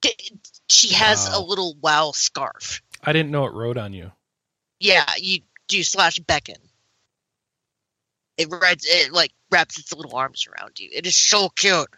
d- 0.00 0.14
she 0.68 0.94
has 0.94 1.28
a 1.28 1.40
little 1.40 1.76
wow 1.80 2.12
scarf. 2.12 2.82
I 3.04 3.12
didn't 3.12 3.30
know 3.30 3.46
it 3.46 3.52
rode 3.52 3.78
on 3.78 3.92
you. 3.92 4.10
Yeah, 4.80 5.04
you 5.18 5.40
do 5.68 5.82
slash 5.82 6.18
beckon. 6.18 6.56
It 8.36 8.48
rides 8.50 8.86
it 8.88 9.12
like 9.12 9.32
wraps 9.50 9.78
its 9.78 9.92
little 9.92 10.16
arms 10.16 10.46
around 10.46 10.78
you. 10.78 10.88
It 10.92 11.06
is 11.06 11.16
so 11.16 11.48
cute. 11.48 11.88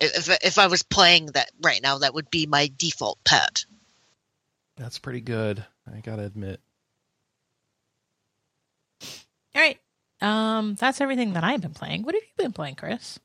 If 0.00 0.28
if 0.42 0.58
I 0.58 0.66
was 0.66 0.82
playing 0.82 1.26
that 1.26 1.50
right 1.62 1.82
now, 1.82 1.98
that 1.98 2.14
would 2.14 2.30
be 2.30 2.46
my 2.46 2.70
default 2.76 3.22
pet. 3.24 3.64
That's 4.76 4.98
pretty 4.98 5.20
good. 5.20 5.64
I 5.86 6.00
gotta 6.00 6.24
admit. 6.24 6.60
All 9.54 9.62
right. 9.62 9.78
Um, 10.20 10.74
that's 10.74 11.00
everything 11.00 11.34
that 11.34 11.44
I've 11.44 11.60
been 11.60 11.74
playing. 11.74 12.02
What 12.02 12.14
have 12.14 12.22
you 12.22 12.44
been 12.44 12.52
playing, 12.52 12.76
Chris? 12.76 13.18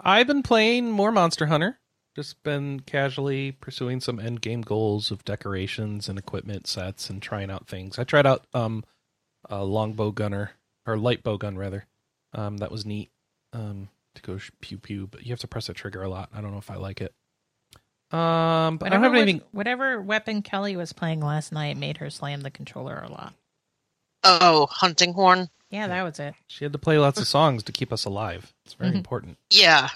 I've 0.00 0.26
been 0.26 0.42
playing 0.42 0.90
more 0.90 1.12
Monster 1.12 1.46
Hunter. 1.46 1.78
Just 2.14 2.42
been 2.42 2.80
casually 2.80 3.52
pursuing 3.52 4.00
some 4.00 4.18
end 4.20 4.42
game 4.42 4.60
goals 4.62 5.10
of 5.10 5.24
decorations 5.24 6.08
and 6.08 6.18
equipment 6.18 6.66
sets 6.66 7.08
and 7.08 7.22
trying 7.22 7.50
out 7.50 7.68
things. 7.68 7.98
I 7.98 8.04
tried 8.04 8.26
out 8.26 8.46
um 8.52 8.84
a 9.48 9.64
longbow 9.64 10.10
gunner 10.10 10.52
or 10.86 10.98
light 10.98 11.22
bow 11.22 11.36
gun 11.36 11.56
rather. 11.56 11.86
Um, 12.34 12.58
that 12.58 12.70
was 12.70 12.84
neat. 12.84 13.10
Um, 13.52 13.88
to 14.14 14.22
go 14.22 14.38
pew 14.60 14.78
pew, 14.78 15.06
but 15.06 15.24
you 15.24 15.32
have 15.32 15.40
to 15.40 15.48
press 15.48 15.66
the 15.68 15.74
trigger 15.74 16.02
a 16.02 16.08
lot. 16.08 16.28
I 16.34 16.40
don't 16.40 16.52
know 16.52 16.58
if 16.58 16.70
I 16.70 16.76
like 16.76 17.00
it. 17.00 17.14
Um, 18.10 18.76
but 18.76 18.86
I 18.86 18.90
don't 18.90 19.02
have 19.02 19.14
anything. 19.14 19.40
whatever 19.52 20.00
weapon 20.00 20.42
Kelley 20.42 20.76
was 20.76 20.92
playing 20.92 21.20
last 21.20 21.50
night 21.50 21.78
made 21.78 21.96
her 21.98 22.10
slam 22.10 22.42
the 22.42 22.50
controller 22.50 22.98
a 22.98 23.10
lot. 23.10 23.32
Oh, 24.24 24.66
hunting 24.70 25.12
horn. 25.12 25.48
Yeah, 25.70 25.88
that 25.88 26.02
was 26.02 26.18
it. 26.20 26.34
She 26.48 26.64
had 26.64 26.72
to 26.72 26.78
play 26.78 26.98
lots 26.98 27.18
of 27.18 27.26
songs 27.26 27.62
to 27.64 27.72
keep 27.72 27.92
us 27.92 28.04
alive. 28.04 28.52
It's 28.64 28.74
very 28.74 28.90
Mhm. 28.92 28.96
important. 28.96 29.38
Yeah. 29.50 29.88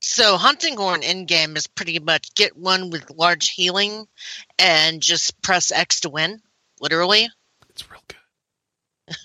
So 0.00 0.36
hunting 0.36 0.76
horn 0.76 1.02
in 1.02 1.24
game 1.26 1.56
is 1.56 1.66
pretty 1.66 1.98
much 1.98 2.34
get 2.34 2.56
one 2.56 2.90
with 2.90 3.10
large 3.10 3.50
healing, 3.50 4.06
and 4.58 5.02
just 5.02 5.40
press 5.42 5.70
X 5.72 6.00
to 6.00 6.10
win. 6.10 6.42
Literally. 6.80 7.28
It's 7.70 7.90
real 7.90 8.02
good. 8.08 8.16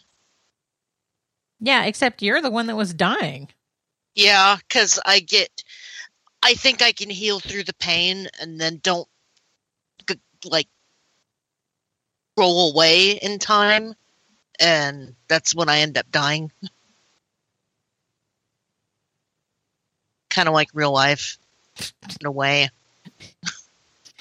Yeah, 1.59 1.83
except 1.83 2.21
you're 2.23 2.41
the 2.41 2.49
one 2.49 2.67
that 2.67 2.75
was 2.75 2.93
dying. 2.93 3.49
Yeah, 4.15 4.57
because 4.57 4.99
I 5.05 5.19
get, 5.19 5.63
I 6.41 6.55
think 6.55 6.81
I 6.81 6.91
can 6.91 7.09
heal 7.09 7.39
through 7.39 7.63
the 7.65 7.73
pain 7.75 8.27
and 8.39 8.59
then 8.59 8.79
don't 8.81 9.07
like 10.45 10.67
roll 12.37 12.71
away 12.71 13.11
in 13.11 13.37
time, 13.37 13.93
and 14.59 15.15
that's 15.27 15.55
when 15.55 15.69
I 15.69 15.79
end 15.79 15.97
up 15.97 16.09
dying. 16.11 16.51
kind 20.29 20.47
of 20.47 20.53
like 20.53 20.69
real 20.73 20.91
life, 20.91 21.37
in 22.19 22.25
a 22.25 22.31
way. 22.31 22.69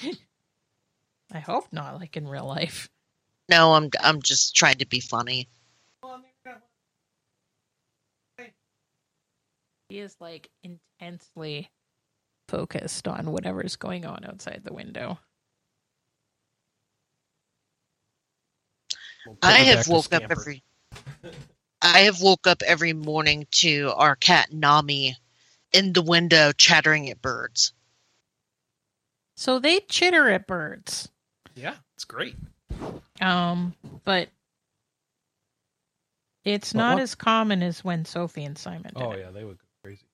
I 1.33 1.39
hope 1.39 1.67
not 1.71 1.99
like 1.99 2.17
in 2.17 2.27
real 2.27 2.45
life. 2.45 2.89
No, 3.49 3.73
I'm 3.73 3.89
I'm 4.01 4.21
just 4.21 4.55
trying 4.55 4.77
to 4.77 4.87
be 4.87 4.99
funny. 4.99 5.47
He 9.89 9.99
is 9.99 10.15
like 10.21 10.49
intensely 10.63 11.69
focused 12.47 13.07
on 13.09 13.31
whatever's 13.31 13.75
going 13.75 14.05
on 14.05 14.23
outside 14.25 14.61
the 14.63 14.73
window. 14.73 15.19
We'll 19.25 19.37
I 19.43 19.59
have 19.59 19.87
woke 19.87 20.13
up 20.13 20.23
every. 20.29 20.63
I 21.81 21.99
have 22.01 22.21
woke 22.21 22.47
up 22.47 22.61
every 22.63 22.93
morning 22.93 23.47
to 23.51 23.91
our 23.95 24.15
cat 24.15 24.51
Nami 24.53 25.15
in 25.73 25.93
the 25.93 26.01
window 26.01 26.51
chattering 26.51 27.09
at 27.09 27.21
birds. 27.21 27.73
So 29.35 29.57
they 29.59 29.79
chitter 29.81 30.29
at 30.29 30.45
birds. 30.47 31.09
Yeah, 31.55 31.75
it's 31.95 32.05
great. 32.05 32.35
Um, 33.19 33.73
but 34.03 34.29
it's 36.43 36.73
But 36.73 36.77
not 36.79 36.93
what- 36.95 37.03
as 37.03 37.15
common 37.15 37.63
as 37.63 37.83
when 37.83 38.05
Sophie 38.05 38.45
and 38.45 38.57
Simon 38.57 38.93
did 38.93 39.01
Oh 39.01 39.11
it. 39.11 39.19
yeah, 39.19 39.31
they 39.31 39.43
would 39.43 39.57
go 39.57 39.65
crazy. 39.83 40.05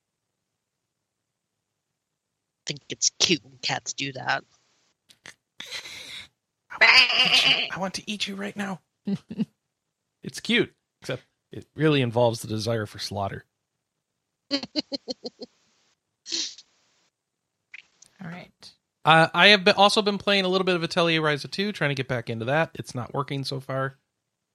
I 2.59 2.63
think 2.67 2.81
it's 2.89 3.09
cute 3.19 3.43
when 3.43 3.57
cats 3.61 3.93
do 3.93 4.11
that. 4.13 4.43
I 6.79 6.79
want 6.79 6.93
to 6.93 7.23
eat 7.25 7.45
you, 7.45 7.67
I 7.71 7.79
want 7.79 7.93
to 7.95 8.11
eat 8.11 8.27
you 8.27 8.35
right 8.35 8.55
now. 8.55 8.81
it's 10.23 10.39
cute, 10.39 10.73
except 11.01 11.23
it 11.51 11.65
really 11.75 12.01
involves 12.01 12.41
the 12.41 12.47
desire 12.47 12.85
for 12.85 12.99
slaughter. 12.99 13.45
All 14.51 14.59
right. 18.23 18.51
Uh, 19.05 19.27
I 19.33 19.47
have 19.47 19.63
been, 19.63 19.75
also 19.75 20.01
been 20.01 20.17
playing 20.17 20.43
a 20.45 20.49
little 20.49 20.65
bit 20.65 20.75
of 20.75 20.83
Atelier 20.83 21.21
Ryza 21.21 21.49
2, 21.49 21.71
trying 21.71 21.91
to 21.91 21.95
get 21.95 22.07
back 22.07 22.29
into 22.29 22.45
that. 22.45 22.71
It's 22.73 22.93
not 22.93 23.13
working 23.13 23.43
so 23.43 23.59
far. 23.59 23.97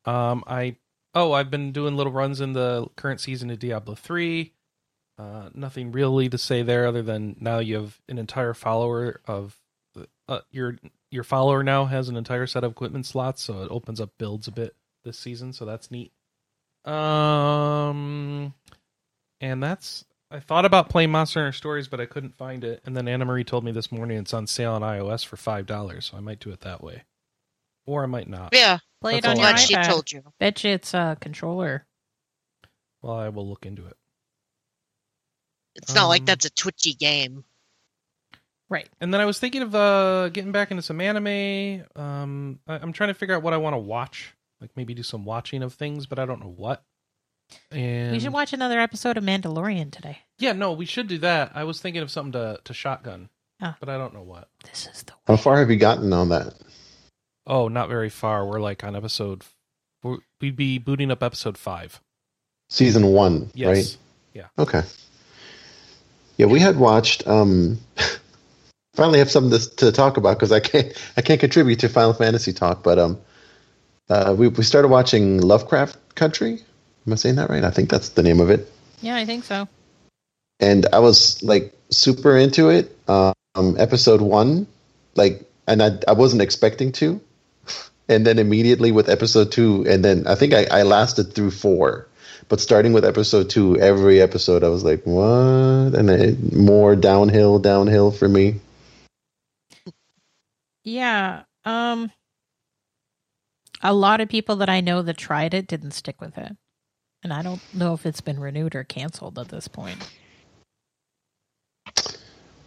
Um, 0.05 0.45
I 0.47 0.77
oh, 1.15 1.33
I've 1.33 1.51
been 1.51 1.73
doing 1.73 1.97
little 1.97 2.13
runs 2.13 2.41
in 2.41 2.53
the 2.53 2.89
current 2.97 3.21
season 3.21 3.51
of 3.51 3.59
Diablo 3.59 3.95
3. 3.95 4.53
Uh, 5.19 5.51
nothing 5.55 5.93
really 5.93 6.29
to 6.29 6.39
say 6.39 6.63
there 6.63 6.87
other 6.87 7.03
than 7.03 7.37
now 7.39 7.59
you 7.59 7.77
have 7.77 8.01
an 8.09 8.19
entire 8.19 8.55
follower 8.55 9.21
of 9.27 9.59
uh, 10.29 10.41
your 10.51 10.79
your 11.13 11.25
follower 11.25 11.63
now 11.63 11.85
has 11.85 12.09
an 12.09 12.17
entire 12.17 12.47
set 12.47 12.65
of 12.65 12.73
equipment 12.73 13.07
slots, 13.07 13.43
so 13.43 13.63
it 13.63 13.69
opens 13.71 14.01
up 14.01 14.11
builds 14.19 14.49
a 14.49 14.53
bit 14.53 14.75
this 15.05 15.19
season, 15.19 15.53
so 15.53 15.65
that's 15.65 15.91
neat. 15.91 16.13
Um, 16.85 18.55
and 19.41 19.63
that's 19.63 20.05
I 20.31 20.41
thought 20.41 20.65
about 20.65 20.89
playing 20.89 21.11
Monster 21.11 21.41
Hunter 21.41 21.53
Stories, 21.53 21.89
but 21.89 22.01
I 22.01 22.07
couldn't 22.07 22.37
find 22.37 22.65
it. 22.65 22.81
And 22.87 22.97
then 22.97 23.07
Anna 23.07 23.25
Marie 23.25 23.45
told 23.45 23.65
me 23.65 23.73
this 23.73 23.93
morning 23.93 24.19
it's 24.19 24.33
on 24.35 24.47
sale 24.47 24.73
on 24.73 24.83
iOS 24.83 25.25
for 25.25 25.37
five 25.37 25.67
dollars, 25.67 26.07
so 26.07 26.17
I 26.17 26.21
might 26.21 26.41
do 26.41 26.51
it 26.51 26.61
that 26.63 26.83
way, 26.83 27.05
or 27.87 28.03
I 28.03 28.07
might 28.07 28.29
not. 28.29 28.51
Yeah, 28.53 28.79
Play 29.01 29.19
it 29.19 29.27
on 29.27 29.37
all 29.37 29.43
your 29.45 29.53
I 29.53 29.57
she 29.57 29.75
iPad. 29.75 29.87
told 29.89 30.11
you. 30.13 30.23
Bet 30.41 30.65
you 30.65 30.71
it's 30.71 30.95
a 30.95 31.17
controller. 31.21 31.87
Well, 33.03 33.17
I 33.17 33.29
will 33.29 33.49
look 33.49 33.67
into 33.67 33.87
it. 33.87 33.97
It's 35.75 35.95
not 35.95 36.07
like 36.07 36.23
Um, 36.23 36.27
that's 36.27 36.45
a 36.45 36.51
twitchy 36.51 36.95
game. 36.95 37.45
Right. 38.73 38.89
And 39.03 39.13
then 39.13 39.21
I 39.21 39.27
was 39.27 39.39
thinking 39.39 39.61
of 39.61 39.75
uh, 39.75 40.31
getting 40.31 40.51
back 40.51 40.71
into 40.71 40.83
some 40.83 40.99
anime. 41.01 41.85
Um, 41.95 42.59
I- 42.67 42.79
I'm 42.79 42.93
trying 42.95 43.09
to 43.09 43.15
figure 43.15 43.35
out 43.35 43.43
what 43.43 43.53
I 43.53 43.59
want 43.59 43.75
to 43.75 43.79
watch, 43.79 44.35
like 44.63 44.71
maybe 44.77 44.95
do 44.95 45.03
some 45.03 45.27
watching 45.27 45.63
of 45.63 45.75
things, 45.75 46.07
but 46.07 46.19
I 46.19 46.25
don't 46.25 46.41
know 46.41 46.55
what. 46.57 46.83
And 47.71 48.13
We 48.13 48.19
should 48.21 48.33
watch 48.33 48.55
another 48.55 48.81
episode 48.81 49.19
of 49.19 49.25
Mandalorian 49.25 49.93
today. 49.93 50.21
Yeah, 50.39 50.53
no, 50.53 50.73
we 50.73 50.87
should 50.87 51.07
do 51.07 51.19
that. 51.19 51.53
I 51.55 51.65
was 51.65 51.83
thinking 51.83 52.01
of 52.01 52.11
something 52.11 52.33
to 52.33 52.61
to 52.65 52.73
shotgun, 52.73 53.29
Ah. 53.61 53.77
but 53.79 53.91
I 53.91 53.99
don't 53.99 54.15
know 54.15 54.23
what. 54.23 54.49
This 54.65 54.89
is 54.91 55.03
the 55.03 55.13
How 55.27 55.37
far 55.37 55.59
have 55.59 55.71
you 55.71 55.77
gotten 55.77 56.11
on 56.15 56.31
that? 56.31 56.55
Oh, 57.47 57.69
not 57.69 57.91
very 57.91 58.09
far. 58.09 58.47
We're 58.47 58.61
like 58.61 58.83
on 58.85 58.97
episode. 58.97 59.45
we're- 60.03 60.23
We'd 60.41 60.57
be 60.57 60.79
booting 60.79 61.11
up 61.11 61.23
episode 61.23 61.59
five. 61.59 62.01
Season 62.71 63.07
one, 63.09 63.51
Yes. 63.55 63.69
right? 63.69 63.97
Yeah. 64.33 64.47
Okay. 64.59 64.83
Yeah, 66.39 66.47
we 66.47 66.59
had 66.59 66.77
watched. 66.79 67.27
Um, 67.29 67.79
finally, 68.95 69.19
have 69.21 69.31
something 69.31 69.59
to, 69.59 69.77
to 69.77 69.93
talk 69.93 70.17
about 70.17 70.37
because 70.39 70.53
I 70.53 70.61
can't. 70.61 70.93
I 71.17 71.23
can't 71.23 71.41
contribute 71.41 71.81
to 71.81 71.89
Final 71.89 72.13
Fantasy 72.15 72.53
talk, 72.53 72.83
but 72.83 72.99
um, 72.99 73.21
uh, 74.11 74.35
we 74.37 74.49
we 74.49 74.63
started 74.65 74.89
watching 74.89 75.41
Lovecraft 75.41 75.97
Country. 76.15 76.61
Am 77.07 77.13
I 77.13 77.17
saying 77.17 77.37
that 77.37 77.51
right? 77.51 77.65
I 77.65 77.71
think 77.71 77.91
that's 77.91 78.11
the 78.11 78.23
name 78.23 78.41
of 78.41 78.51
it. 78.51 78.71
Yeah, 79.01 79.17
I 79.17 79.25
think 79.25 79.45
so. 79.45 79.69
and 80.61 80.87
I 80.93 81.01
was 81.01 81.43
like 81.43 81.75
super 81.91 82.37
into 82.37 82.71
it. 82.71 82.97
Um, 83.09 83.35
episode 83.79 84.21
one, 84.23 84.67
like, 85.15 85.45
and 85.67 85.83
I 85.83 85.99
I 86.09 86.13
wasn't 86.13 86.43
expecting 86.43 86.93
to, 86.93 87.21
and 88.09 88.27
then 88.27 88.39
immediately 88.39 88.93
with 88.93 89.09
episode 89.09 89.53
two, 89.53 89.85
and 89.89 90.05
then 90.05 90.27
I 90.27 90.35
think 90.37 90.55
I, 90.55 90.67
I 90.71 90.83
lasted 90.83 91.35
through 91.35 91.51
four, 91.51 92.09
but 92.49 92.61
starting 92.61 92.93
with 92.93 93.05
episode 93.05 93.51
two, 93.51 93.77
every 93.79 94.23
episode 94.23 94.65
I 94.65 94.69
was 94.69 94.85
like, 94.85 95.03
what? 95.05 95.95
And 95.95 96.09
it, 96.11 96.53
more 96.55 96.97
downhill, 96.97 97.59
downhill 97.59 98.11
for 98.11 98.29
me. 98.29 98.61
Yeah. 100.85 101.43
Um 101.65 102.11
a 103.83 103.93
lot 103.93 104.21
of 104.21 104.29
people 104.29 104.57
that 104.57 104.69
I 104.69 104.81
know 104.81 105.03
that 105.03 105.17
tried 105.17 105.55
it 105.55 105.67
didn't 105.67 105.91
stick 105.93 106.21
with 106.21 106.39
it. 106.39 106.57
And 107.23 107.33
I 107.33 107.43
don't 107.43 107.63
know 107.75 107.95
if 107.95 108.07
it's 108.07 108.21
been 108.21 108.41
renewed 108.41 108.75
or 108.75 108.85
canceled 108.85 109.39
at 109.39 109.49
this 109.49 109.69
point. 109.69 109.99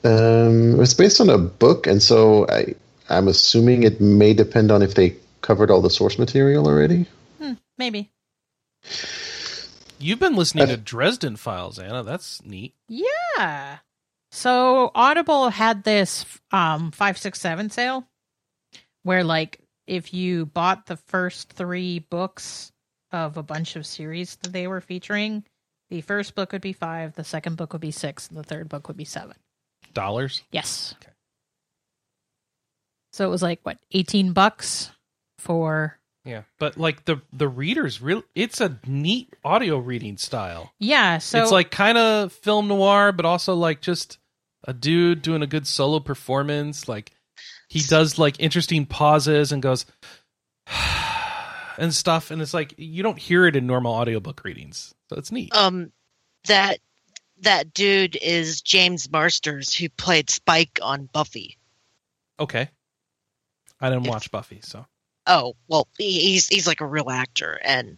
Um, 0.04 0.74
it 0.74 0.78
was 0.78 0.94
based 0.94 1.20
on 1.20 1.30
a 1.30 1.38
book, 1.38 1.88
and 1.88 2.02
so 2.02 2.48
I 2.48 2.76
I'm 3.10 3.28
assuming 3.28 3.84
it 3.84 4.00
may 4.00 4.34
depend 4.34 4.72
on 4.72 4.82
if 4.82 4.94
they 4.94 5.16
covered 5.42 5.72
all 5.72 5.82
the 5.82 5.90
source 5.90 6.20
material 6.20 6.68
already. 6.68 7.06
Hmm, 7.40 7.54
maybe. 7.78 8.12
You've 9.98 10.20
been 10.20 10.36
listening 10.36 10.68
to 10.68 10.78
Dresden 10.78 11.38
Files, 11.38 11.80
Anna. 11.80 12.04
That's 12.04 12.46
neat. 12.46 12.76
Yeah. 12.88 13.80
So 14.36 14.92
Audible 14.94 15.50
had 15.50 15.86
this 15.86 16.26
um 16.52 16.92
567 16.92 17.70
sale 17.70 18.06
where 19.04 19.24
like 19.24 19.62
if 19.88 20.14
you 20.14 20.46
bought 20.46 20.88
the 20.88 20.98
first 20.98 21.54
3 21.54 22.00
books 22.00 22.74
of 23.14 23.38
a 23.38 23.44
bunch 23.44 23.78
of 23.78 23.86
series 23.86 24.36
that 24.38 24.52
they 24.52 24.68
were 24.68 24.82
featuring, 24.82 25.46
the 25.90 26.02
first 26.02 26.36
book 26.36 26.52
would 26.52 26.62
be 26.62 26.74
5, 26.74 27.14
the 27.14 27.24
second 27.24 27.56
book 27.56 27.72
would 27.72 27.82
be 27.82 27.92
6, 27.92 28.28
and 28.28 28.38
the 28.38 28.44
third 28.44 28.68
book 28.68 28.90
would 28.90 28.98
be 28.98 29.06
7. 29.06 29.34
Dollars. 29.94 30.42
Yes. 30.52 30.96
Okay. 31.02 31.14
So 33.14 33.26
it 33.26 33.30
was 33.30 33.42
like 33.42 33.62
what, 33.64 33.78
18 33.94 34.34
bucks 34.34 34.92
for 35.40 35.98
Yeah, 36.26 36.42
but 36.60 36.78
like 36.78 37.06
the 37.06 37.22
the 37.32 37.48
readers, 37.48 38.02
real. 38.02 38.24
It's 38.36 38.60
a 38.60 38.80
neat 38.86 39.34
audio 39.46 39.78
reading 39.78 40.18
style. 40.18 40.74
Yeah, 40.78 41.20
so 41.20 41.42
it's 41.42 41.52
like 41.52 41.72
kind 41.72 41.98
of 41.98 42.34
film 42.34 42.68
noir, 42.68 43.14
but 43.14 43.26
also 43.26 43.54
like 43.56 43.80
just 43.80 44.18
a 44.66 44.74
dude 44.74 45.22
doing 45.22 45.42
a 45.42 45.48
good 45.48 45.66
solo 45.68 46.00
performance. 46.00 46.88
Like 46.90 47.12
he 47.70 47.80
does 47.82 48.18
like 48.20 48.40
interesting 48.40 48.86
pauses 48.86 49.52
and 49.52 49.62
goes 49.62 49.86
and 51.78 51.94
stuff, 51.94 52.32
and 52.32 52.42
it's 52.42 52.54
like 52.54 52.74
you 52.78 53.04
don't 53.04 53.20
hear 53.20 53.46
it 53.46 53.56
in 53.56 53.68
normal 53.68 53.94
audiobook 53.94 54.44
readings, 54.44 54.94
so 55.10 55.18
it's 55.18 55.32
neat. 55.32 55.56
Um, 55.56 55.92
that 56.48 56.80
that 57.42 57.74
dude 57.74 58.18
is 58.22 58.62
James 58.62 59.12
Marsters, 59.12 59.74
who 59.76 59.90
played 59.90 60.30
Spike 60.30 60.80
on 60.82 61.10
Buffy. 61.12 61.58
Okay, 62.40 62.70
I 63.80 63.90
didn't 63.90 64.06
If- 64.06 64.10
watch 64.12 64.32
Buffy, 64.32 64.60
so 64.64 64.86
Oh 65.28 65.56
well, 65.68 65.88
he- 65.98 66.20
he's 66.22 66.48
he's 66.48 66.68
like 66.68 66.82
a 66.82 66.86
real 66.88 67.10
actor, 67.10 67.60
and 67.64 67.98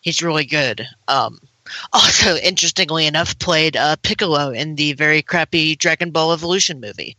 he's 0.00 0.22
really 0.22 0.44
good. 0.46 0.86
Um, 1.08 1.38
also, 1.92 2.36
interestingly 2.36 3.06
enough, 3.06 3.38
played 3.38 3.76
uh, 3.76 3.96
Piccolo 4.02 4.50
in 4.50 4.74
the 4.74 4.92
very 4.94 5.22
crappy 5.22 5.76
Dragon 5.76 6.10
Ball 6.10 6.32
Evolution 6.32 6.80
movie. 6.80 7.16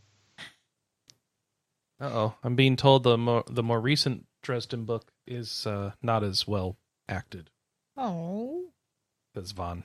uh 2.00 2.06
oh, 2.12 2.36
I'm 2.44 2.56
being 2.56 2.76
told 2.76 3.04
the 3.04 3.18
more 3.18 3.44
the 3.48 3.64
more 3.64 3.80
recent 3.80 4.26
Dresden 4.42 4.86
book 4.86 5.12
is 5.28 5.68
uh, 5.68 5.92
not 6.02 6.24
as 6.24 6.48
well 6.48 6.78
acted 7.08 7.50
Oh, 7.98 8.66
as 9.36 9.52
Vaughn. 9.52 9.84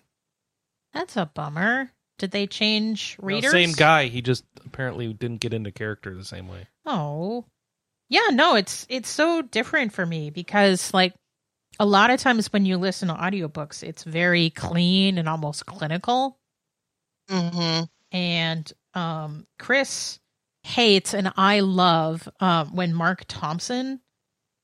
that's 0.93 1.17
a 1.17 1.27
bummer. 1.27 1.91
Did 2.19 2.31
they 2.31 2.47
change 2.47 3.17
No, 3.21 3.27
readers? 3.27 3.51
same 3.51 3.73
guy. 3.73 4.07
He 4.07 4.23
just 4.23 4.45
apparently 4.65 5.13
didn't 5.13 5.41
get 5.41 5.53
into 5.53 5.71
character 5.71 6.15
the 6.15 6.25
same 6.25 6.49
way. 6.49 6.69
Oh. 6.87 7.45
Yeah, 8.09 8.29
no, 8.31 8.55
it's 8.55 8.87
it's 8.89 9.09
so 9.11 9.43
different 9.43 9.93
for 9.93 10.07
me 10.07 10.31
because 10.31 10.95
like 10.95 11.13
a 11.79 11.87
lot 11.87 12.11
of 12.11 12.21
times 12.21 12.53
when 12.53 12.65
you 12.65 12.77
listen 12.77 13.09
to 13.09 13.15
audiobooks, 13.15 13.83
it's 13.83 14.05
very 14.05 14.51
clean 14.51 15.19
and 15.19 15.29
almost 15.29 15.67
clinical. 15.67 16.39
hmm 17.29 17.83
and 18.13 18.73
um, 18.95 19.47
Chris 19.59 20.21
hates 20.63 21.13
and 21.13 21.33
I 21.37 21.61
love 21.61 22.29
um, 22.41 22.75
when 22.75 22.95
Marc 22.95 23.25
Thompson 23.29 24.01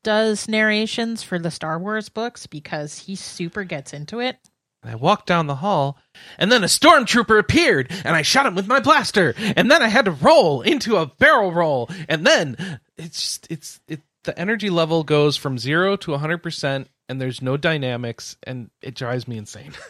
does 0.05 0.49
narrations 0.49 1.23
for 1.23 1.39
the 1.39 1.51
Star 1.51 1.79
Wars 1.79 2.09
books 2.09 2.47
because 2.47 2.99
he 2.99 3.15
super 3.15 3.65
gets 3.65 3.93
into 3.93 4.21
it. 4.21 4.39
And 4.83 4.91
I 4.91 4.97
walked 4.97 5.27
down 5.27 5.47
the 5.47 5.57
hall, 5.57 5.97
and 6.39 6.51
then 6.51 6.65
a 6.65 6.67
stormtrooper 6.67 7.39
appeared, 7.39 7.93
and 8.05 8.17
I 8.17 8.23
shot 8.23 8.47
him 8.47 8.57
with 8.57 8.67
my 8.67 8.81
blaster, 8.81 9.33
and 9.39 9.71
then 9.71 9.81
I 9.81 9.87
had 9.87 10.07
to 10.07 10.11
roll 10.11 10.63
into 10.63 10.97
a 10.97 11.07
barrel 11.07 11.53
roll, 11.53 11.89
and 12.09 12.27
then 12.27 12.81
it's 12.97 13.21
just 13.21 13.47
it's 13.51 13.81
it 13.87 14.01
the 14.25 14.37
energy 14.37 14.71
level 14.71 15.05
goes 15.05 15.37
from 15.37 15.59
zero 15.59 15.97
to 15.97 16.17
hundred 16.17 16.39
percent, 16.39 16.89
and 17.13 17.21
there's 17.21 17.43
no 17.43 17.59
dynamics, 17.59 18.37
and 18.43 18.71
it 18.81 18.95
drives 18.95 19.29
me 19.29 19.37
insane. 19.37 19.73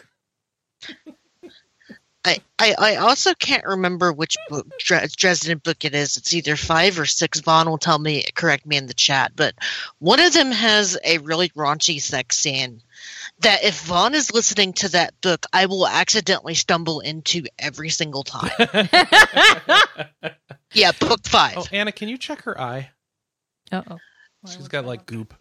I, 2.25 2.39
I, 2.59 2.75
I 2.77 2.95
also 2.97 3.33
can't 3.33 3.65
remember 3.65 4.11
which 4.11 4.35
book, 4.49 4.67
Dresden 4.77 5.59
book 5.59 5.85
it 5.85 5.95
is. 5.95 6.17
It's 6.17 6.33
either 6.33 6.57
five 6.57 6.99
or 6.99 7.05
six. 7.05 7.39
Vaughn 7.39 7.69
will 7.69 7.77
tell 7.77 7.97
me, 7.97 8.25
correct 8.35 8.65
me 8.65 8.75
in 8.75 8.87
the 8.87 8.93
chat. 8.93 9.31
But 9.37 9.55
one 9.99 10.19
of 10.19 10.33
them 10.33 10.51
has 10.51 10.97
a 11.01 11.19
really 11.19 11.47
raunchy 11.49 12.01
sex 12.01 12.37
scene 12.37 12.81
that 13.39 13.63
if 13.63 13.81
Vaughn 13.83 14.15
is 14.15 14.33
listening 14.33 14.73
to 14.73 14.89
that 14.89 15.13
book, 15.21 15.45
I 15.53 15.67
will 15.67 15.87
accidentally 15.87 16.55
stumble 16.55 16.99
into 16.99 17.45
every 17.57 17.89
single 17.89 18.23
time. 18.23 18.51
yeah, 20.73 20.91
book 20.99 21.25
five. 21.25 21.57
oh, 21.57 21.65
Anna, 21.71 21.93
can 21.93 22.09
you 22.09 22.17
check 22.17 22.41
her 22.43 22.59
eye? 22.59 22.89
Uh 23.71 23.81
oh. 23.91 23.97
She's 24.45 24.67
got 24.67 24.85
like 24.85 25.05
goop. 25.05 25.33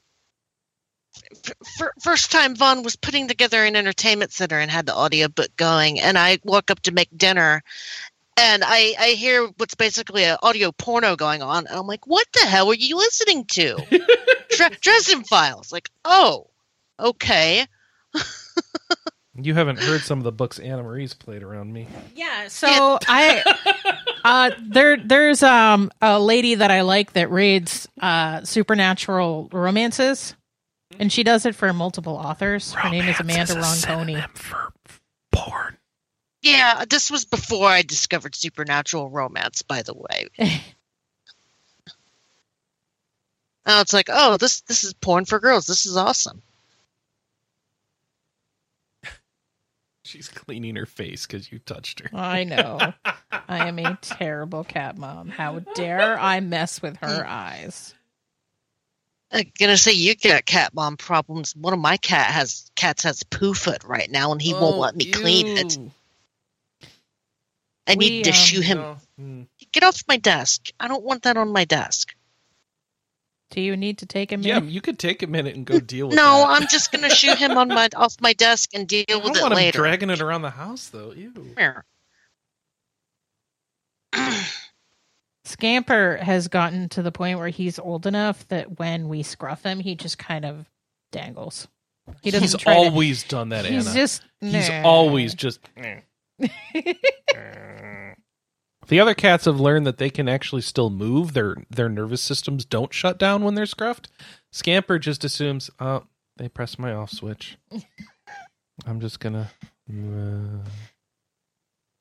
F- 1.45 1.53
f- 1.81 1.89
first 2.01 2.31
time 2.33 2.55
Vaughn 2.57 2.83
was 2.83 2.97
putting 2.97 3.29
together 3.29 3.65
an 3.65 3.77
entertainment 3.77 4.33
center 4.33 4.59
and 4.59 4.71
had 4.71 4.87
the 4.87 4.95
audiobook 4.95 5.55
going, 5.57 6.01
and 6.01 6.19
I 6.19 6.39
walk 6.45 6.71
up 6.71 6.81
to 6.81 6.93
make 6.93 7.09
dinner, 7.17 7.63
and 8.39 8.63
I, 8.65 8.95
I 8.99 9.09
hear 9.11 9.47
what's 9.59 9.75
basically 9.75 10.25
an 10.25 10.39
audio 10.43 10.73
porno 10.73 11.17
going 11.17 11.43
on, 11.43 11.67
and 11.67 11.77
I'm 11.77 11.87
like, 11.87 12.07
"What 12.07 12.27
the 12.33 12.47
hell 12.47 12.69
are 12.71 12.75
you 12.75 12.97
listening 12.97 13.45
to?" 13.47 13.77
Dre- 14.51 14.77
Dresden 14.81 15.25
Files. 15.25 15.73
Like, 15.73 15.91
oh, 16.05 16.49
okay. 16.99 17.67
You 19.35 19.55
haven't 19.55 19.79
heard 19.79 20.03
some 20.03 20.19
of 20.19 20.25
the 20.25 20.33
books 20.33 20.59
Anna 20.59 20.83
Marie's 20.83 21.15
played 21.15 21.43
around 21.43 21.73
me. 21.73 21.89
Yeah, 22.15 22.49
so 22.49 22.99
I 23.09 23.43
uh 24.25 24.51
there 24.61 24.99
there's 24.99 25.43
um 25.43 25.91
a 26.03 26.21
lady 26.21 26.57
that 26.57 26.71
I 26.71 26.83
like 26.83 27.15
that 27.15 27.31
reads 27.31 27.89
uh 28.01 28.45
supernatural 28.45 29.49
romances 29.51 30.35
and 31.03 31.13
she 31.13 31.25
does 31.25 31.45
it 31.45 31.57
for 31.57 31.73
multiple 31.73 32.15
authors. 32.15 32.73
Her 32.75 32.89
name 32.89 33.09
is 33.09 33.19
Amanda 33.19 33.55
Ronconi. 33.55 34.25
for 34.37 34.73
porn. 35.33 35.77
Yeah, 36.43 36.85
this 36.89 37.11
was 37.11 37.25
before 37.25 37.67
I 37.67 37.83
discovered 37.83 38.37
supernatural 38.37 39.11
romance. 39.11 39.63
By 39.63 39.83
the 39.83 39.95
way, 39.95 40.29
now 43.67 43.81
it's 43.81 43.93
like, 43.93 44.07
oh, 44.09 44.37
this 44.37 44.61
this 44.61 44.85
is 44.85 44.95
porn 44.95 45.25
for 45.25 45.41
girls. 45.41 45.67
This 45.67 45.87
is 45.87 45.97
awesome. 45.97 46.41
She's 50.05 50.29
cleaning 50.29 50.77
her 50.77 50.87
face 50.87 51.27
because 51.27 51.51
you 51.51 51.59
touched 51.59 51.99
her. 51.99 52.17
I 52.17 52.45
know. 52.45 52.79
I 53.49 53.67
am 53.67 53.81
a 53.81 53.99
terrible 54.03 54.63
cat 54.63 54.97
mom. 54.97 55.31
How 55.31 55.59
dare 55.75 56.17
I 56.17 56.39
mess 56.39 56.81
with 56.81 56.99
her 56.99 57.27
eyes? 57.27 57.93
I'm 59.33 59.51
gonna 59.59 59.77
say 59.79 59.93
you 59.93 60.15
got 60.15 60.45
cat 60.45 60.75
mom 60.75 60.97
problems. 60.97 61.57
One 61.57 61.73
of 61.73 61.79
my 61.79 61.97
cat 61.97 62.27
has 62.31 62.71
cats 62.77 63.05
has 63.05 63.23
poo 63.23 63.55
foot 63.55 63.83
right 63.85 64.11
now, 64.11 64.33
and 64.33 64.41
he 64.43 64.53
won't 64.53 64.77
Oh, 64.77 64.81
let 64.81 64.95
me 64.97 65.11
clean 65.11 65.47
it. 65.57 65.79
I 67.87 67.95
We, 67.97 68.09
need 68.11 68.25
to 68.25 68.31
um, 68.31 68.35
shoo 68.35 68.61
him. 68.61 68.79
No. 68.79 68.97
Mm. 69.21 69.47
Get 69.73 69.83
off 69.83 70.03
my 70.07 70.17
desk. 70.19 70.71
I 70.79 70.87
don't 70.89 71.03
want 71.03 71.23
that 71.23 71.37
on 71.37 71.51
my 71.53 71.65
desk. 71.65 72.15
Do 73.51 73.61
you 73.61 73.77
need 73.77 73.99
to 73.99 74.07
take 74.07 74.33
a 74.33 74.37
Yeah, 74.39 74.61
you 74.63 74.81
could 74.81 74.99
take 74.99 75.23
a 75.23 75.27
minute 75.27 75.55
and 75.57 75.67
go 75.67 75.79
deal 75.81 76.07
with 76.09 76.15
it. 76.15 76.17
No, 76.17 76.39
that. 76.39 76.49
I'm 76.49 76.69
just 76.69 76.91
gonna 76.93 77.11
shoo 77.11 77.35
him 77.35 77.57
on 77.59 77.69
my 77.69 77.89
off 77.97 78.17
my 78.21 78.33
desk 78.35 78.71
and 78.75 78.87
deal 78.89 79.05
I 79.11 79.17
with 79.17 79.25
don't 79.25 79.37
it 79.37 79.43
want 79.43 79.53
him 79.53 79.57
later. 79.57 79.79
dragging 79.79 80.11
it 80.11 80.21
around 80.21 80.43
the 80.43 80.51
house 80.51 80.89
though. 80.89 81.13
Ew. 81.13 81.55
Here. 81.57 81.85
Scamper 85.45 86.19
has 86.23 86.49
gotten 86.49 86.89
to 86.91 87.03
the 87.03 87.11
point 87.13 87.39
where 87.39 87.49
he's 87.49 87.79
old 87.79 88.07
enough 88.07 88.47
that 88.49 88.79
when 88.79 89.09
we 89.09 89.23
scruff 89.23 89.63
him, 89.65 89.81
he 89.81 89.95
just 89.97 90.19
kind 90.19 90.45
of 90.45 90.69
dangles. 91.11 91.67
He 92.23 92.31
doesn't 92.31 92.45
He's 92.49 92.57
try 92.57 92.75
to- 92.75 92.79
always 92.81 93.23
done 93.25 93.49
that, 93.51 93.65
He's 93.65 93.87
Anna. 93.87 93.95
just 93.97 94.23
He's 94.41 94.69
nah. 94.69 94.83
always 94.83 95.35
just. 95.35 95.61
the 98.89 99.01
other 99.01 99.15
cats 99.15 99.45
have 99.45 99.61
learned 99.61 99.87
that 99.87 99.99
they 99.99 100.11
can 100.11 100.29
actually 100.29 100.63
still 100.63 100.91
move. 100.91 101.33
Their 101.33 101.57
their 101.71 101.89
nervous 101.89 102.21
systems 102.23 102.65
don't 102.65 102.93
shut 102.93 103.19
down 103.19 103.43
when 103.45 103.55
they're 103.55 103.65
scruffed. 103.65 104.07
Scamper 104.53 104.99
just 104.99 105.25
assumes, 105.25 105.71
oh, 105.81 106.05
they 106.37 106.49
pressed 106.49 106.79
my 106.79 106.93
off 106.93 107.11
switch. 107.11 107.57
I'm 108.87 109.01
just 109.01 109.21
gonna. 109.21 109.51
uh," 109.91 110.69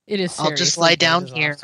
It 0.07 0.19
is. 0.19 0.37
I'll 0.39 0.49
just 0.49 0.73
seriously 0.73 0.81
lie 0.81 0.95
down 0.95 1.23
as 1.25 1.31
off 1.31 1.37
here. 1.37 1.57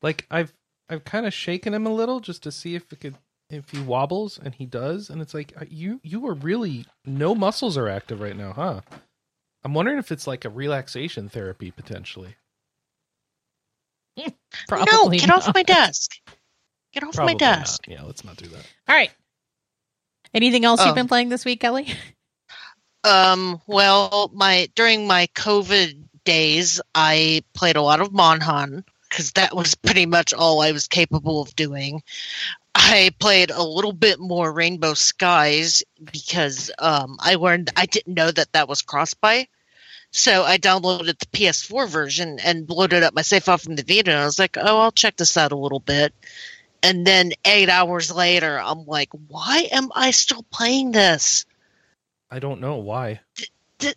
Switch. 0.00 0.02
like 0.02 0.26
I've 0.30 0.52
I've 0.88 1.04
kind 1.04 1.26
of 1.26 1.32
shaken 1.34 1.74
him 1.74 1.86
a 1.86 1.92
little 1.92 2.20
just 2.20 2.42
to 2.44 2.52
see 2.52 2.74
if 2.74 2.92
it 2.92 3.00
could 3.00 3.16
if 3.50 3.70
he 3.70 3.80
wobbles 3.80 4.38
and 4.42 4.54
he 4.54 4.66
does 4.66 5.08
and 5.10 5.20
it's 5.22 5.34
like 5.34 5.52
uh, 5.60 5.64
you 5.68 6.00
you 6.02 6.26
are 6.26 6.34
really 6.34 6.84
no 7.04 7.34
muscles 7.34 7.76
are 7.78 7.88
active 7.88 8.20
right 8.20 8.36
now, 8.36 8.52
huh? 8.52 8.80
I'm 9.64 9.74
wondering 9.74 9.98
if 9.98 10.12
it's 10.12 10.26
like 10.26 10.44
a 10.44 10.50
relaxation 10.50 11.28
therapy 11.28 11.70
potentially. 11.70 12.36
Probably 14.68 14.86
no, 14.92 15.08
get 15.10 15.30
off 15.30 15.52
my 15.54 15.62
desk. 15.62 16.12
Get 16.92 17.04
off 17.04 17.14
Probably 17.14 17.34
my 17.34 17.38
desk. 17.38 17.82
Not. 17.88 17.96
Yeah, 17.98 18.02
let's 18.04 18.24
not 18.24 18.36
do 18.36 18.46
that. 18.48 18.66
All 18.88 18.94
right. 18.96 19.10
Anything 20.34 20.64
else 20.64 20.80
Oh. 20.80 20.86
you've 20.86 20.94
been 20.94 21.08
playing 21.08 21.28
this 21.28 21.44
week, 21.44 21.60
Kelley? 21.60 21.88
Um, 23.04 23.62
well, 23.68 24.28
my 24.34 24.68
during 24.74 25.06
my 25.06 25.28
COVID 25.36 26.02
days, 26.24 26.80
I 26.96 27.44
played 27.54 27.76
a 27.76 27.80
lot 27.80 28.00
of 28.00 28.12
Monhan 28.12 28.84
because 29.08 29.32
that 29.32 29.54
was 29.54 29.74
pretty 29.74 30.06
much 30.06 30.34
all 30.34 30.60
I 30.60 30.72
was 30.72 30.88
capable 30.88 31.40
of 31.40 31.56
doing. 31.56 32.02
I 32.74 33.10
played 33.18 33.50
a 33.50 33.62
little 33.62 33.92
bit 33.92 34.20
more 34.20 34.52
Rainbow 34.52 34.94
Skies 34.94 35.82
because 36.12 36.70
um, 36.78 37.16
I 37.20 37.34
learned 37.34 37.70
I 37.76 37.86
didn't 37.86 38.14
know 38.14 38.30
that 38.30 38.52
that 38.52 38.68
was 38.68 38.82
cross 38.82 39.14
buy. 39.14 39.48
So 40.10 40.44
I 40.44 40.58
downloaded 40.58 41.18
the 41.18 41.26
PS4 41.26 41.88
version 41.88 42.38
and 42.38 42.68
loaded 42.70 43.02
up 43.02 43.14
my 43.14 43.22
save 43.22 43.44
file 43.44 43.58
from 43.58 43.76
the 43.76 43.82
Vita, 43.82 44.10
and 44.10 44.20
I 44.20 44.24
was 44.24 44.38
like, 44.38 44.56
"Oh, 44.56 44.78
I'll 44.78 44.92
check 44.92 45.16
this 45.16 45.36
out 45.36 45.52
a 45.52 45.56
little 45.56 45.80
bit." 45.80 46.14
And 46.82 47.06
then 47.06 47.32
eight 47.44 47.68
hours 47.68 48.10
later, 48.10 48.58
I'm 48.58 48.86
like, 48.86 49.10
"Why 49.12 49.68
am 49.70 49.90
I 49.94 50.12
still 50.12 50.44
playing 50.50 50.92
this?" 50.92 51.44
I 52.30 52.38
don't 52.38 52.60
know 52.60 52.76
why. 52.76 53.20
the, 53.78 53.94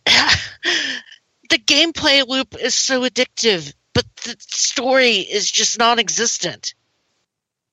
the 1.49 1.57
gameplay 1.65 2.27
loop 2.27 2.55
is 2.59 2.75
so 2.75 3.01
addictive, 3.01 3.73
but 3.93 4.05
the 4.23 4.35
story 4.39 5.17
is 5.17 5.49
just 5.49 5.77
non-existent. 5.79 6.73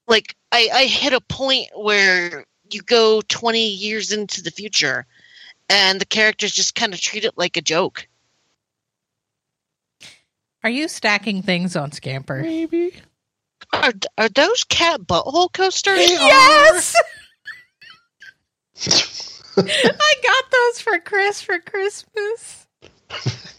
Like 0.06 0.36
I, 0.52 0.68
I 0.72 0.84
hit 0.84 1.12
a 1.12 1.20
point 1.20 1.68
where 1.74 2.44
you 2.70 2.82
go 2.82 3.20
20 3.28 3.66
years 3.68 4.12
into 4.12 4.42
the 4.42 4.50
future, 4.50 5.06
and 5.68 6.00
the 6.00 6.06
characters 6.06 6.52
just 6.52 6.74
kind 6.74 6.94
of 6.94 7.00
treat 7.00 7.24
it 7.24 7.36
like 7.36 7.56
a 7.56 7.62
joke. 7.62 8.08
Are 10.64 10.70
you 10.70 10.88
stacking 10.88 11.42
things 11.42 11.76
on 11.76 11.92
Scamper? 11.92 12.42
Maybe. 12.42 12.94
Are, 13.72 13.92
are 14.16 14.28
those 14.28 14.64
cat 14.64 15.02
butthole 15.02 15.52
coasters? 15.52 16.10
Yes. 16.10 16.94
I 19.58 20.14
got 20.22 20.50
those 20.50 20.80
for 20.80 20.98
Chris 21.00 21.42
for 21.42 21.58
Christmas. 21.58 22.66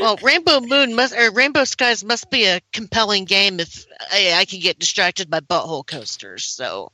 Well, 0.00 0.16
Rainbow 0.22 0.60
Moon 0.60 0.94
must 0.94 1.14
or 1.14 1.30
Rainbow 1.30 1.64
Skies 1.64 2.04
must 2.04 2.30
be 2.30 2.44
a 2.46 2.60
compelling 2.72 3.24
game 3.24 3.60
if 3.60 3.86
I, 4.12 4.34
I 4.36 4.44
can 4.44 4.60
get 4.60 4.78
distracted 4.78 5.30
by 5.30 5.40
butthole 5.40 5.86
coasters. 5.86 6.44
So, 6.44 6.92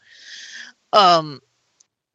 um, 0.93 1.41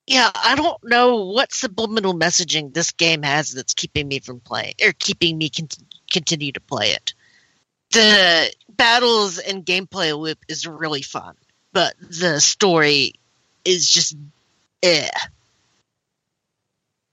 yeah, 0.07 0.31
I 0.33 0.55
don't 0.55 0.83
know 0.83 1.25
what 1.25 1.53
subliminal 1.53 2.13
messaging 2.13 2.73
this 2.73 2.91
game 2.91 3.23
has 3.23 3.51
that's 3.51 3.73
keeping 3.73 4.07
me 4.07 4.19
from 4.19 4.39
playing 4.39 4.73
or 4.83 4.93
keeping 4.93 5.37
me 5.37 5.49
con- 5.49 5.67
continue 6.11 6.51
to 6.51 6.59
play 6.59 6.91
it. 6.91 7.13
The 7.91 8.53
battles 8.69 9.37
and 9.37 9.65
gameplay 9.65 10.17
loop 10.17 10.39
is 10.47 10.65
really 10.65 11.01
fun, 11.01 11.35
but 11.73 11.93
the 11.99 12.39
story 12.39 13.13
is 13.65 13.89
just 13.89 14.15
eh. 14.83 15.09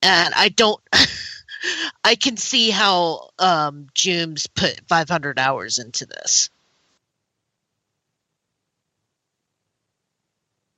And 0.03 0.33
I 0.35 0.49
don't. 0.49 0.81
I 2.05 2.15
can 2.15 2.37
see 2.37 2.71
how 2.71 3.31
um, 3.39 3.89
Jooms 3.95 4.47
put 4.55 4.81
500 4.89 5.39
hours 5.39 5.79
into 5.79 6.07
this. 6.07 6.51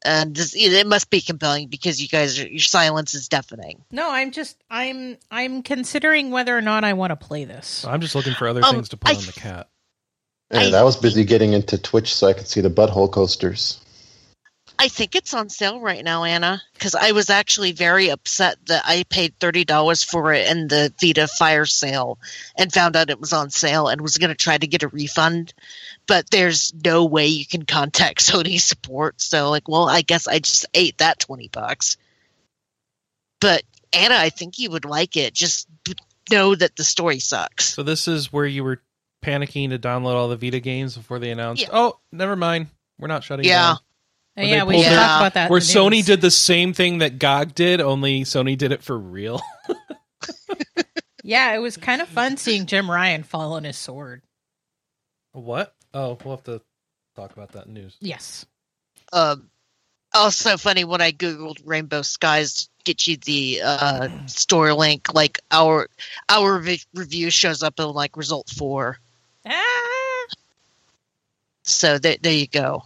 and 0.04 0.34
it 0.54 0.86
must 0.86 1.10
be 1.10 1.20
compelling 1.20 1.68
because 1.68 2.00
you 2.00 2.08
guys 2.08 2.38
are, 2.40 2.46
your 2.46 2.60
silence 2.60 3.14
is 3.14 3.28
deafening. 3.28 3.84
No, 3.90 4.10
I'm 4.10 4.30
just 4.30 4.56
I'm 4.70 5.18
I'm 5.30 5.62
considering 5.62 6.30
whether 6.30 6.56
or 6.56 6.62
not 6.62 6.84
I 6.84 6.94
want 6.94 7.10
to 7.10 7.16
play 7.16 7.44
this. 7.44 7.84
I'm 7.84 8.00
just 8.00 8.14
looking 8.14 8.34
for 8.34 8.48
other 8.48 8.64
Um, 8.64 8.76
things 8.76 8.88
to 8.90 8.96
put 8.96 9.12
I- 9.12 9.16
on 9.18 9.26
the 9.26 9.32
cat. 9.32 9.68
And 10.52 10.74
I 10.74 10.82
was 10.82 10.96
busy 10.96 11.24
getting 11.24 11.52
into 11.52 11.78
Twitch 11.78 12.12
so 12.12 12.26
I 12.26 12.32
could 12.32 12.48
see 12.48 12.60
the 12.60 12.70
butthole 12.70 13.12
coasters. 13.12 13.78
I 14.80 14.88
think 14.88 15.14
it's 15.14 15.34
on 15.34 15.50
sale 15.50 15.78
right 15.78 16.02
now, 16.02 16.24
Anna, 16.24 16.62
because 16.72 16.94
I 16.94 17.12
was 17.12 17.28
actually 17.28 17.72
very 17.72 18.08
upset 18.08 18.56
that 18.66 18.82
I 18.86 19.04
paid 19.10 19.38
thirty 19.38 19.64
dollars 19.66 20.02
for 20.02 20.32
it 20.32 20.50
in 20.50 20.68
the 20.68 20.90
Vita 20.98 21.28
Fire 21.28 21.66
sale 21.66 22.18
and 22.56 22.72
found 22.72 22.96
out 22.96 23.10
it 23.10 23.20
was 23.20 23.34
on 23.34 23.50
sale 23.50 23.88
and 23.88 24.00
was 24.00 24.16
going 24.16 24.30
to 24.30 24.34
try 24.34 24.56
to 24.56 24.66
get 24.66 24.82
a 24.82 24.88
refund, 24.88 25.52
but 26.06 26.30
there's 26.30 26.72
no 26.82 27.04
way 27.04 27.26
you 27.26 27.44
can 27.44 27.66
contact 27.66 28.20
Sony 28.26 28.58
support. 28.58 29.20
So, 29.20 29.50
like, 29.50 29.68
well, 29.68 29.86
I 29.86 30.00
guess 30.00 30.26
I 30.26 30.38
just 30.38 30.64
ate 30.72 30.96
that 30.98 31.18
twenty 31.18 31.48
bucks. 31.48 31.98
But 33.38 33.62
Anna, 33.92 34.14
I 34.16 34.30
think 34.30 34.58
you 34.58 34.70
would 34.70 34.86
like 34.86 35.14
it. 35.18 35.34
Just 35.34 35.68
know 36.30 36.54
that 36.54 36.76
the 36.76 36.84
story 36.84 37.18
sucks. 37.18 37.74
So 37.74 37.82
this 37.82 38.08
is 38.08 38.32
where 38.32 38.46
you 38.46 38.64
were 38.64 38.80
panicking 39.22 39.68
to 39.70 39.78
download 39.78 40.14
all 40.14 40.28
the 40.28 40.36
Vita 40.36 40.60
games 40.60 40.96
before 40.96 41.18
they 41.18 41.30
announced. 41.30 41.60
Yeah. 41.60 41.68
Oh, 41.70 41.98
never 42.12 42.34
mind. 42.34 42.68
We're 42.98 43.08
not 43.08 43.24
shutting 43.24 43.44
Yeah. 43.44 43.72
down. 43.72 43.78
Oh, 44.36 44.42
Where 44.42 44.46
yeah, 44.46 44.64
we 44.64 44.74
pulled 44.74 44.84
should 44.84 44.94
talk 44.94 45.20
about 45.20 45.34
that. 45.34 45.50
Where 45.50 45.60
Sony 45.60 45.90
news. 45.92 46.06
did 46.06 46.20
the 46.20 46.30
same 46.30 46.72
thing 46.72 46.98
that 46.98 47.18
GOG 47.18 47.54
did, 47.54 47.80
only 47.80 48.22
Sony 48.22 48.56
did 48.56 48.72
it 48.72 48.82
for 48.82 48.96
real. 48.98 49.40
Yeah, 51.22 51.54
it 51.54 51.58
was 51.58 51.76
kind 51.76 52.00
of 52.00 52.08
fun 52.08 52.36
seeing 52.38 52.64
Jim 52.66 52.90
Ryan 52.90 53.22
fall 53.24 53.52
on 53.52 53.64
his 53.64 53.76
sword. 53.76 54.22
what? 55.32 55.74
Oh, 55.92 56.16
we'll 56.24 56.36
have 56.36 56.44
to 56.44 56.62
talk 57.14 57.32
about 57.32 57.52
that 57.52 57.66
in 57.66 57.74
news. 57.74 57.96
Yes. 58.00 58.46
Um, 59.12 59.50
also 60.14 60.56
funny 60.56 60.84
when 60.84 61.00
I 61.02 61.12
googled 61.12 61.60
Rainbow 61.64 62.02
Skies 62.02 62.54
to 62.54 62.68
get 62.84 63.06
you 63.06 63.16
the 63.18 63.60
uh, 63.62 64.08
store 64.26 64.72
link, 64.72 65.12
like 65.12 65.38
our 65.50 65.88
our 66.30 66.58
re- 66.58 66.80
review 66.94 67.30
shows 67.30 67.62
up 67.62 67.78
in 67.78 67.86
like 67.88 68.16
result 68.16 68.48
four. 68.48 68.98
Ah! 69.46 70.26
So 71.64 71.98
there, 71.98 72.16
there 72.22 72.32
you 72.32 72.46
go. 72.46 72.84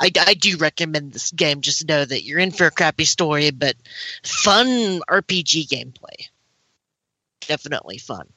I, 0.00 0.10
I 0.18 0.34
do 0.34 0.56
recommend 0.56 1.12
this 1.12 1.30
game. 1.30 1.60
Just 1.60 1.86
know 1.86 2.04
that 2.04 2.24
you're 2.24 2.38
in 2.38 2.50
for 2.52 2.66
a 2.66 2.70
crappy 2.70 3.04
story, 3.04 3.50
but 3.50 3.76
fun 4.24 5.00
RPG 5.08 5.68
gameplay. 5.68 6.28
Definitely 7.46 7.98
fun. 7.98 8.28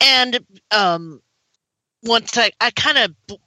And 0.00 0.44
um, 0.70 1.22
once 2.02 2.36
I, 2.36 2.50
I 2.60 2.70
kind 2.72 2.98
of 2.98 3.38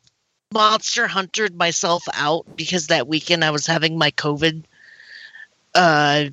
monster 0.53 1.07
huntered 1.07 1.55
myself 1.55 2.03
out 2.13 2.55
because 2.55 2.87
that 2.87 3.07
weekend 3.07 3.43
I 3.43 3.51
was 3.51 3.67
having 3.67 3.97
my 3.97 4.11
COVID 4.11 4.63
uh, 5.75 6.25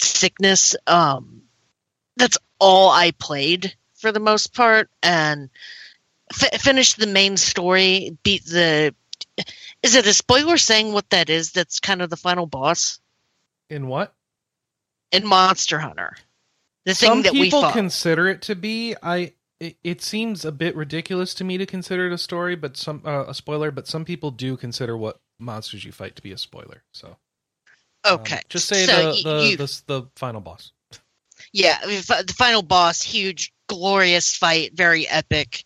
sickness. 0.00 0.76
Um, 0.86 1.42
that's 2.16 2.38
all 2.58 2.90
I 2.90 3.10
played 3.12 3.74
for 3.94 4.12
the 4.12 4.20
most 4.20 4.54
part, 4.54 4.88
and 5.02 5.50
f- 6.32 6.60
finished 6.60 6.98
the 6.98 7.06
main 7.06 7.36
story. 7.36 8.16
Beat 8.22 8.44
the. 8.44 8.94
Is 9.82 9.94
it 9.94 10.06
a 10.06 10.12
spoiler 10.14 10.56
saying 10.58 10.92
what 10.92 11.08
that 11.10 11.30
is? 11.30 11.52
That's 11.52 11.80
kind 11.80 12.02
of 12.02 12.10
the 12.10 12.16
final 12.16 12.46
boss 12.46 13.00
In 13.68 13.86
what? 13.88 14.14
in 15.12 15.26
Monster 15.26 15.78
Hunter. 15.78 16.16
The 16.86 16.94
thing 16.94 17.08
Some 17.08 17.22
that 17.22 17.32
we 17.32 17.42
people 17.44 17.70
consider 17.72 18.28
it 18.28 18.42
to 18.42 18.54
be. 18.54 18.94
I. 19.02 19.34
It, 19.84 20.00
seems 20.00 20.46
a 20.46 20.52
bit 20.52 20.74
ridiculous 20.74 21.34
to 21.34 21.44
me 21.44 21.58
to 21.58 21.66
consider 21.66 22.06
it 22.06 22.14
a 22.14 22.18
story, 22.18 22.56
but 22.56 22.78
some 22.78 23.02
uh, 23.04 23.26
a 23.26 23.34
spoiler. 23.34 23.70
But 23.70 23.86
some 23.86 24.06
people 24.06 24.30
do 24.30 24.56
consider 24.56 24.96
what 24.96 25.20
monsters 25.38 25.84
you 25.84 25.92
fight 25.92 26.16
to 26.16 26.22
be 26.22 26.32
a 26.32 26.38
spoiler. 26.38 26.82
So 26.94 27.18
um, 28.04 28.20
okay, 28.20 28.40
just 28.48 28.66
say 28.66 28.86
So 28.86 29.12
the 29.12 29.22
the, 29.22 29.44
you- 29.44 29.56
the 29.58 29.82
the 29.86 30.08
final 30.16 30.40
boss. 30.40 30.72
Yeah, 31.52 31.78
I 31.82 31.86
mean, 31.86 32.00
fi- 32.02 32.22
the 32.22 32.32
final 32.32 32.62
boss, 32.62 33.02
huge, 33.02 33.52
glorious 33.68 34.34
fight, 34.34 34.72
very 34.74 35.06
epic. 35.08 35.64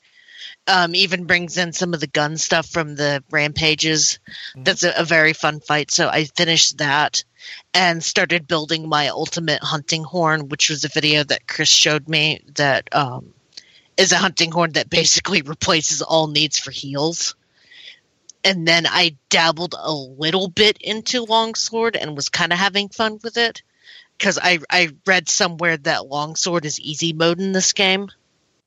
Um, 0.66 0.94
even 0.94 1.26
brings 1.26 1.58
in 1.58 1.74
some 1.74 1.92
of 1.92 2.00
the 2.00 2.06
gun 2.06 2.38
stuff 2.38 2.66
from 2.66 2.94
the 2.96 3.22
rampages. 3.30 4.18
Mhm. 4.56 4.64
That's 4.64 4.82
a, 4.82 4.94
a 4.96 5.04
very 5.04 5.34
fun 5.34 5.60
fight. 5.60 5.90
So 5.90 6.08
I 6.08 6.24
finished 6.24 6.78
that 6.78 7.22
and 7.74 8.02
started 8.02 8.48
building 8.48 8.88
my 8.88 9.08
ultimate 9.08 9.62
hunting 9.62 10.04
horn, 10.04 10.48
which 10.48 10.70
was 10.70 10.84
a 10.84 10.88
video 10.88 11.22
that 11.24 11.46
Chris 11.46 11.68
showed 11.68 12.08
me. 12.08 12.40
That 12.54 12.88
um, 12.94 13.34
is 13.98 14.12
a 14.12 14.16
hunting 14.16 14.50
horn 14.52 14.72
that 14.72 14.88
basically 14.90 15.42
replaces 15.46 16.00
all 16.02 16.28
needs 16.28 16.58
for 16.58 16.70
heals. 16.70 17.34
And 18.42 18.66
then 18.66 18.86
I 18.86 19.16
dabbled 19.30 19.74
a 19.78 19.92
little 19.92 20.48
bit 20.48 20.78
into 20.80 21.24
longsword 21.24 21.96
and 21.96 22.16
was 22.16 22.28
kind 22.28 22.52
of 22.52 22.58
having 22.58 22.88
fun 22.88 23.18
with 23.22 23.36
it 23.36 23.62
because 24.18 24.38
I 24.38 24.60
I 24.70 24.90
read 25.06 25.28
somewhere 25.28 25.76
that 25.78 26.06
longsword 26.06 26.64
is 26.64 26.80
easy 26.80 27.12
mode 27.12 27.40
in 27.40 27.52
this 27.52 27.72
game. 27.72 28.10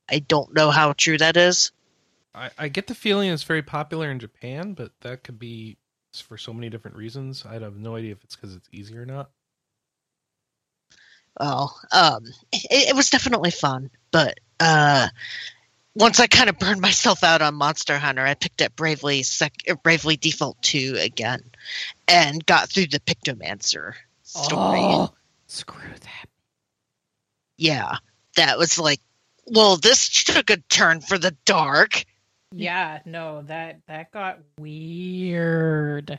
I 0.08 0.20
don't 0.20 0.54
know 0.54 0.70
how 0.70 0.92
true 0.94 1.18
that 1.18 1.36
is. 1.36 1.72
I, 2.34 2.50
I 2.58 2.68
get 2.68 2.86
the 2.86 2.94
feeling 2.94 3.30
it's 3.30 3.42
very 3.42 3.62
popular 3.62 4.10
in 4.10 4.18
Japan, 4.18 4.74
but 4.74 4.92
that 5.00 5.24
could 5.24 5.38
be 5.38 5.76
for 6.14 6.36
so 6.36 6.52
many 6.52 6.68
different 6.68 6.96
reasons. 6.96 7.44
I 7.48 7.54
have 7.54 7.76
no 7.76 7.96
idea 7.96 8.12
if 8.12 8.24
it's 8.24 8.36
because 8.36 8.54
it's 8.54 8.68
easy 8.72 8.96
or 8.96 9.06
not. 9.06 9.30
Well, 11.38 11.78
um, 11.92 12.24
it, 12.52 12.88
it 12.88 12.96
was 12.96 13.10
definitely 13.10 13.50
fun, 13.50 13.90
but 14.10 14.40
uh, 14.58 15.08
once 15.94 16.18
I 16.18 16.26
kind 16.26 16.48
of 16.48 16.58
burned 16.58 16.80
myself 16.80 17.22
out 17.22 17.42
on 17.42 17.54
Monster 17.54 17.98
Hunter, 17.98 18.24
I 18.24 18.34
picked 18.34 18.62
up 18.62 18.74
Bravely 18.76 19.22
Sec- 19.22 19.64
uh, 19.68 19.74
Bravely 19.76 20.16
Default 20.16 20.60
Two 20.62 20.96
again, 20.98 21.42
and 22.08 22.44
got 22.46 22.68
through 22.68 22.86
the 22.86 23.00
Pictomancer 23.00 23.94
story. 24.22 24.80
Oh, 24.80 25.12
screw 25.46 25.90
that. 25.90 26.28
Yeah, 27.56 27.96
that 28.36 28.58
was 28.58 28.78
like, 28.78 29.00
well, 29.46 29.76
this 29.76 30.24
took 30.24 30.50
a 30.50 30.56
turn 30.56 31.00
for 31.00 31.18
the 31.18 31.36
dark. 31.44 32.04
Yeah, 32.52 33.00
no, 33.04 33.42
that 33.42 33.80
that 33.86 34.10
got 34.10 34.40
weird. 34.58 36.18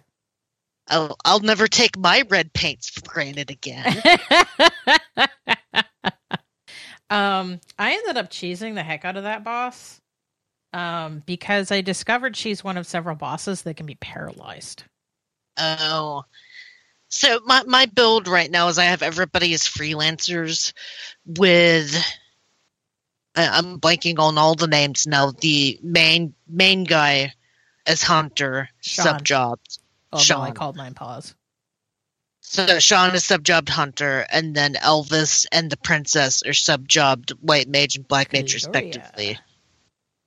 I'll, 0.90 1.18
I'll 1.24 1.40
never 1.40 1.68
take 1.68 1.98
my 1.98 2.24
red 2.30 2.52
paints 2.54 2.90
for 2.90 3.02
granted 3.02 3.52
again. 3.52 3.86
um, 7.10 7.60
I 7.78 7.94
ended 7.94 8.18
up 8.18 8.32
cheesing 8.32 8.74
the 8.76 8.84
heck 8.84 9.06
out 9.06 9.18
of 9.18 9.24
that 9.24 9.44
boss. 9.44 10.00
Um, 10.72 11.24
because 11.26 11.72
I 11.72 11.82
discovered 11.82 12.36
she's 12.36 12.64
one 12.64 12.78
of 12.78 12.86
several 12.86 13.16
bosses 13.16 13.64
that 13.64 13.76
can 13.76 13.88
be 13.88 13.96
paralyzed. 13.96 14.84
Oh. 15.58 16.24
So 17.10 17.40
my 17.46 17.64
my 17.64 17.88
build 17.88 18.28
right 18.28 18.52
now 18.52 18.68
is 18.68 18.78
I 18.78 18.84
have 18.86 19.02
everybody 19.02 19.54
as 19.56 19.64
freelancers 19.64 20.74
with 21.26 21.96
I'm 23.48 23.80
blanking 23.80 24.20
on 24.20 24.38
all 24.38 24.56
the 24.56 24.68
names 24.68 25.08
now. 25.08 25.32
The 25.32 25.80
main 25.82 26.34
main 26.48 26.84
guy 26.84 27.34
as 27.86 28.02
hunter, 28.02 28.70
Sean. 28.82 29.06
sub 29.06 29.24
job. 29.24 29.60
Although 30.12 30.42
I 30.42 30.52
called 30.52 30.76
mine 30.76 30.94
pause. 30.94 31.36
So 32.42 32.80
Sean 32.80 33.14
is 33.14 33.26
sub 33.26 33.44
jobbed 33.44 33.70
hunter, 33.70 34.26
and 34.32 34.56
then 34.56 34.74
Elvis 34.76 35.46
and 35.52 35.70
the 35.70 35.78
princess 35.78 36.42
are 36.44 36.54
sub 36.54 36.88
jobbed 36.88 37.32
white 37.42 37.68
mage 37.68 37.96
and 37.96 38.08
black 38.08 38.34
mage 38.34 38.54
oh, 38.54 38.56
respectively. 38.56 39.38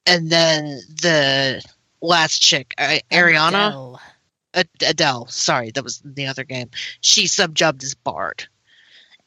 And 0.07 0.31
then 0.31 0.81
the 1.01 1.65
last 2.01 2.41
chick, 2.41 2.75
Ariana. 2.79 3.69
Adele. 3.69 4.01
Ad- 4.55 4.69
Adele, 4.87 5.27
sorry, 5.29 5.71
that 5.71 5.83
was 5.83 6.03
the 6.05 6.27
other 6.27 6.45
game. 6.45 6.71
She 7.01 7.27
subjobbed 7.27 7.83
as 7.83 7.95
Bard. 7.95 8.47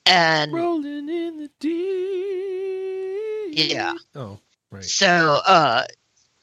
And 0.06 0.54
Rolling 0.54 1.10
in 1.10 1.38
the 1.38 1.50
deep. 1.60 2.65
Yeah. 3.56 3.94
Oh, 4.16 4.40
right. 4.72 4.84
so 4.84 5.40
uh 5.46 5.84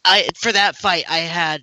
I 0.04 0.28
for 0.36 0.52
that 0.52 0.76
fight 0.76 1.04
I 1.08 1.18
had 1.18 1.62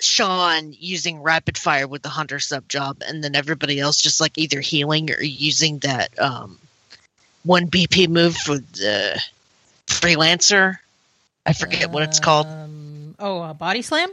Sean 0.00 0.74
using 0.76 1.22
rapid 1.22 1.56
fire 1.56 1.86
with 1.86 2.02
the 2.02 2.08
hunter 2.08 2.40
sub 2.40 2.68
job, 2.68 3.02
and 3.06 3.22
then 3.22 3.36
everybody 3.36 3.78
else 3.78 4.00
just 4.00 4.20
like 4.20 4.36
either 4.36 4.60
healing 4.60 5.10
or 5.10 5.22
using 5.22 5.78
that 5.80 6.18
um 6.18 6.58
one 7.44 7.68
BP 7.68 8.08
move 8.08 8.36
for 8.36 8.58
the 8.58 9.20
freelancer. 9.86 10.78
I 11.44 11.52
forget 11.52 11.90
what 11.90 12.04
it's 12.04 12.20
called. 12.20 12.46
Um, 12.46 13.14
oh, 13.18 13.40
uh, 13.40 13.54
body 13.54 13.82
slam. 13.82 14.10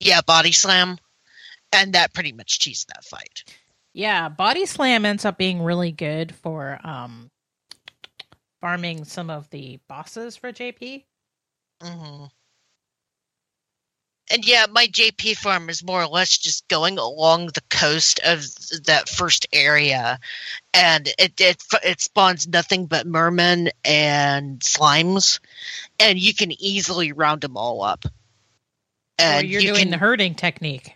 Yeah, 0.00 0.20
body 0.22 0.52
slam. 0.52 0.98
And 1.72 1.92
that 1.94 2.14
pretty 2.14 2.32
much 2.32 2.58
cheesed 2.58 2.86
that 2.86 3.04
fight. 3.04 3.44
Yeah, 3.92 4.28
body 4.28 4.66
slam 4.66 5.04
ends 5.04 5.24
up 5.24 5.38
being 5.38 5.62
really 5.62 5.92
good 5.92 6.34
for 6.34 6.78
um 6.84 7.30
farming 8.64 9.04
some 9.04 9.28
of 9.28 9.50
the 9.50 9.78
bosses 9.88 10.38
for 10.38 10.50
JP. 10.50 11.04
hmm 11.82 12.24
And 14.30 14.48
yeah, 14.48 14.64
my 14.70 14.86
JP 14.86 15.36
farm 15.36 15.68
is 15.68 15.84
more 15.84 16.02
or 16.02 16.06
less 16.06 16.38
just 16.38 16.66
going 16.68 16.96
along 16.96 17.48
the 17.48 17.60
coast 17.68 18.20
of 18.24 18.42
that 18.86 19.10
first 19.10 19.46
area, 19.52 20.18
and 20.72 21.08
it 21.18 21.38
it 21.38 21.62
it 21.84 22.00
spawns 22.00 22.48
nothing 22.48 22.86
but 22.86 23.06
mermen 23.06 23.68
and 23.84 24.60
slimes, 24.60 25.40
and 26.00 26.18
you 26.18 26.32
can 26.32 26.50
easily 26.52 27.12
round 27.12 27.42
them 27.42 27.58
all 27.58 27.82
up. 27.82 28.06
And 29.18 29.46
you're 29.46 29.60
you 29.60 29.68
doing 29.68 29.82
can, 29.82 29.90
the 29.90 29.98
herding 29.98 30.34
technique. 30.34 30.94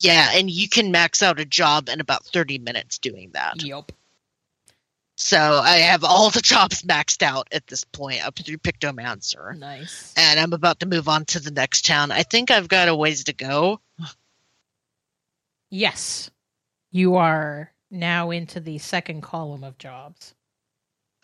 Yeah, 0.00 0.30
and 0.32 0.48
you 0.48 0.70
can 0.70 0.90
max 0.90 1.22
out 1.22 1.38
a 1.38 1.44
job 1.44 1.90
in 1.90 2.00
about 2.00 2.24
30 2.24 2.60
minutes 2.60 2.96
doing 2.96 3.32
that. 3.34 3.62
Yup. 3.62 3.92
So 5.22 5.38
I 5.38 5.76
have 5.76 6.02
all 6.02 6.30
the 6.30 6.40
jobs 6.42 6.80
maxed 6.80 7.22
out 7.22 7.46
at 7.52 7.66
this 7.66 7.84
point 7.84 8.26
up 8.26 8.38
through 8.38 8.56
Pictomancer. 8.56 9.54
Nice. 9.58 10.14
And 10.16 10.40
I'm 10.40 10.54
about 10.54 10.80
to 10.80 10.86
move 10.86 11.10
on 11.10 11.26
to 11.26 11.40
the 11.40 11.50
next 11.50 11.84
town. 11.84 12.10
I 12.10 12.22
think 12.22 12.50
I've 12.50 12.68
got 12.68 12.88
a 12.88 12.94
ways 12.96 13.24
to 13.24 13.34
go. 13.34 13.80
Yes. 15.72 16.32
You 16.90 17.14
are 17.14 17.70
now 17.92 18.32
into 18.32 18.58
the 18.58 18.78
second 18.78 19.20
column 19.20 19.62
of 19.62 19.78
jobs. 19.78 20.34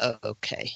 Okay. 0.00 0.70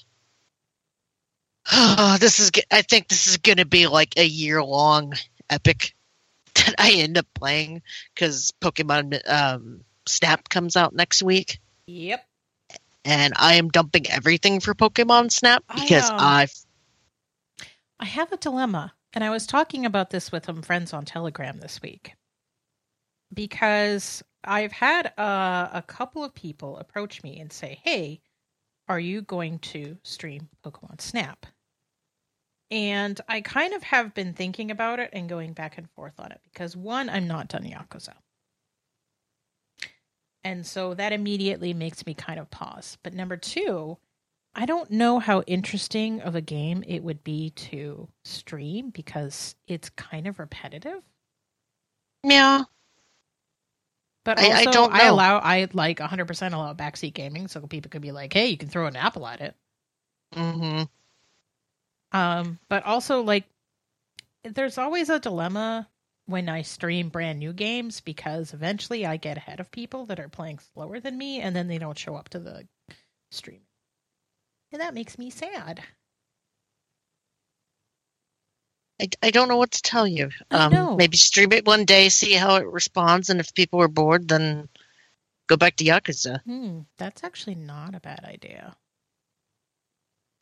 Oh, 1.71 2.17
this 2.19 2.41
is. 2.41 2.51
I 2.69 2.81
think 2.81 3.07
this 3.07 3.27
is 3.27 3.37
going 3.37 3.59
to 3.59 3.65
be 3.65 3.87
like 3.87 4.17
a 4.17 4.25
year 4.25 4.61
long 4.61 5.13
epic 5.49 5.95
that 6.55 6.75
I 6.77 6.91
end 6.95 7.17
up 7.17 7.27
playing 7.33 7.81
because 8.13 8.51
Pokemon 8.59 9.21
um, 9.25 9.85
Snap 10.05 10.49
comes 10.49 10.75
out 10.75 10.93
next 10.93 11.23
week, 11.23 11.61
Yep. 11.87 12.25
And 13.05 13.33
I 13.37 13.55
am 13.55 13.69
dumping 13.69 14.09
everything 14.09 14.59
for 14.59 14.73
Pokemon 14.73 15.31
Snap 15.31 15.63
I, 15.69 15.81
because 15.81 16.09
um, 16.09 16.17
I. 16.19 16.47
I 17.99 18.05
have 18.05 18.31
a 18.31 18.37
dilemma, 18.37 18.93
and 19.13 19.23
I 19.23 19.29
was 19.29 19.45
talking 19.45 19.85
about 19.85 20.09
this 20.09 20.31
with 20.31 20.45
some 20.45 20.61
friends 20.61 20.93
on 20.93 21.05
Telegram 21.05 21.59
this 21.59 21.81
week 21.81 22.13
because 23.33 24.23
I've 24.43 24.71
had 24.71 25.13
uh, 25.17 25.69
a 25.73 25.83
couple 25.85 26.23
of 26.23 26.33
people 26.33 26.77
approach 26.77 27.23
me 27.23 27.39
and 27.39 27.51
say, 27.51 27.79
"Hey, 27.83 28.21
are 28.87 28.99
you 28.99 29.21
going 29.21 29.59
to 29.59 29.97
stream 30.03 30.49
Pokemon 30.65 31.01
Snap?" 31.01 31.45
And 32.69 33.19
I 33.27 33.41
kind 33.41 33.73
of 33.73 33.83
have 33.83 34.13
been 34.13 34.33
thinking 34.33 34.71
about 34.71 34.99
it 34.99 35.09
and 35.11 35.27
going 35.27 35.51
back 35.51 35.77
and 35.77 35.89
forth 35.91 36.19
on 36.19 36.31
it 36.31 36.39
because 36.45 36.75
one, 36.77 37.09
I'm 37.09 37.27
not 37.27 37.49
done 37.49 37.63
Yakuza. 37.63 38.13
And 40.43 40.65
so 40.65 40.93
that 40.95 41.13
immediately 41.13 41.73
makes 41.73 42.05
me 42.05 42.13
kind 42.13 42.39
of 42.39 42.49
pause. 42.51 42.97
But 43.03 43.13
number 43.13 43.37
two, 43.37 43.97
I 44.55 44.65
don't 44.65 44.91
know 44.91 45.19
how 45.19 45.41
interesting 45.43 46.21
of 46.21 46.35
a 46.35 46.41
game 46.41 46.83
it 46.87 47.03
would 47.03 47.23
be 47.23 47.51
to 47.51 48.09
stream 48.25 48.89
because 48.91 49.55
it's 49.67 49.89
kind 49.91 50.27
of 50.27 50.39
repetitive. 50.39 51.03
Yeah, 52.23 52.63
But 54.23 54.39
I- 54.39 54.43
also, 54.45 54.61
I 54.61 54.65
don't 54.65 54.93
I 54.93 55.05
allow, 55.05 55.37
I 55.39 55.67
like 55.73 55.99
100% 55.99 56.53
allow 56.55 56.73
backseat 56.73 57.13
gaming, 57.13 57.47
so 57.47 57.65
people 57.67 57.89
could 57.89 58.01
be 58.01 58.11
like, 58.11 58.33
"Hey, 58.33 58.47
you 58.47 58.57
can 58.57 58.69
throw 58.69 58.87
an 58.87 58.95
apple 58.95 59.27
at 59.27 59.41
it." 59.41 59.55
hmm 60.33 60.83
Um, 62.11 62.59
but 62.69 62.83
also 62.85 63.21
like, 63.21 63.45
there's 64.43 64.79
always 64.79 65.09
a 65.09 65.19
dilemma 65.19 65.89
when 66.31 66.49
I 66.49 66.63
stream 66.63 67.09
brand 67.09 67.39
new 67.39 67.53
games 67.53 68.01
because 68.01 68.53
eventually 68.53 69.05
I 69.05 69.17
get 69.17 69.37
ahead 69.37 69.59
of 69.59 69.71
people 69.71 70.05
that 70.07 70.19
are 70.19 70.29
playing 70.29 70.59
slower 70.73 70.99
than 70.99 71.17
me, 71.17 71.39
and 71.41 71.55
then 71.55 71.67
they 71.67 71.77
don't 71.77 71.97
show 71.97 72.15
up 72.15 72.29
to 72.29 72.39
the 72.39 72.67
stream, 73.29 73.61
and 74.71 74.81
that 74.81 74.93
makes 74.93 75.17
me 75.17 75.29
sad. 75.29 75.83
I, 79.01 79.07
I 79.23 79.31
don't 79.31 79.47
know 79.47 79.57
what 79.57 79.71
to 79.71 79.81
tell 79.81 80.07
you. 80.07 80.29
Um. 80.51 80.95
Maybe 80.95 81.17
stream 81.17 81.51
it 81.53 81.65
one 81.65 81.85
day, 81.85 82.09
see 82.09 82.33
how 82.33 82.55
it 82.55 82.67
responds, 82.67 83.29
and 83.29 83.39
if 83.39 83.53
people 83.53 83.81
are 83.81 83.87
bored, 83.87 84.27
then 84.27 84.69
go 85.47 85.57
back 85.57 85.75
to 85.77 85.83
Yakuza. 85.83 86.41
Hmm, 86.43 86.81
that's 86.97 87.23
actually 87.23 87.55
not 87.55 87.95
a 87.95 87.99
bad 87.99 88.23
idea. 88.23 88.75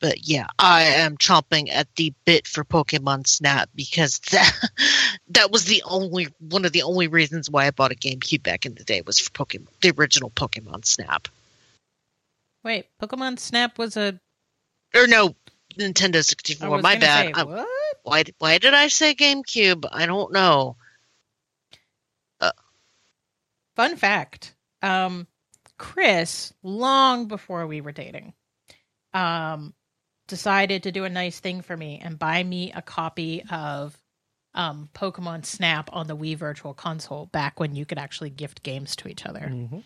But 0.00 0.26
yeah, 0.26 0.46
I 0.58 0.82
am 0.84 1.18
chomping 1.18 1.68
at 1.70 1.94
the 1.96 2.12
bit 2.24 2.48
for 2.48 2.64
Pokemon 2.64 3.26
Snap 3.26 3.68
because 3.74 4.18
that 4.30 4.70
that 5.28 5.50
was 5.50 5.64
the 5.64 5.82
only 5.84 6.28
one 6.38 6.64
of 6.64 6.72
the 6.72 6.82
only 6.82 7.06
reasons 7.06 7.50
why 7.50 7.66
I 7.66 7.70
bought 7.70 7.92
a 7.92 7.96
GameCube 7.96 8.42
back 8.42 8.64
in 8.64 8.74
the 8.74 8.84
day 8.84 9.02
was 9.02 9.18
for 9.18 9.30
Pokemon, 9.30 9.68
the 9.82 9.92
original 9.96 10.30
Pokemon 10.30 10.86
Snap. 10.86 11.28
Wait, 12.64 12.86
Pokemon 13.00 13.38
Snap 13.38 13.78
was 13.78 13.96
a. 13.96 14.18
Or 14.94 15.06
no, 15.06 15.36
Nintendo 15.78 16.24
64. 16.24 16.80
My 16.80 16.96
bad. 16.96 17.36
say, 17.36 17.42
what? 17.42 17.68
why 18.02 18.24
why 18.38 18.58
did 18.58 18.74
I 18.74 18.88
say 18.88 19.14
GameCube? 19.14 19.86
I 19.92 20.06
don't 20.06 20.32
know. 20.32 20.76
Fun 23.76 23.96
fact. 23.96 24.54
Um, 24.82 25.26
Chris, 25.78 26.52
long 26.62 27.28
before 27.28 27.66
we 27.66 27.80
were 27.80 27.92
dating, 27.92 28.34
um, 29.14 29.72
decided 30.30 30.84
to 30.84 30.92
do 30.92 31.04
a 31.04 31.10
nice 31.10 31.38
thing 31.40 31.60
for 31.60 31.76
me 31.76 32.00
and 32.02 32.18
buy 32.18 32.42
me 32.42 32.72
a 32.72 32.80
copy 32.80 33.44
of 33.50 33.96
um, 34.54 34.88
Pokemon 34.94 35.44
Snap 35.44 35.90
on 35.92 36.06
the 36.08 36.16
Wii 36.16 36.36
Virtual 36.36 36.74
Console 36.74 37.26
back 37.26 37.60
when 37.60 37.74
you 37.76 37.84
could 37.84 37.98
actually 37.98 38.30
gift 38.30 38.62
games 38.64 38.96
to 38.96 39.08
each 39.08 39.24
other. 39.26 39.40
Mhm. 39.40 39.84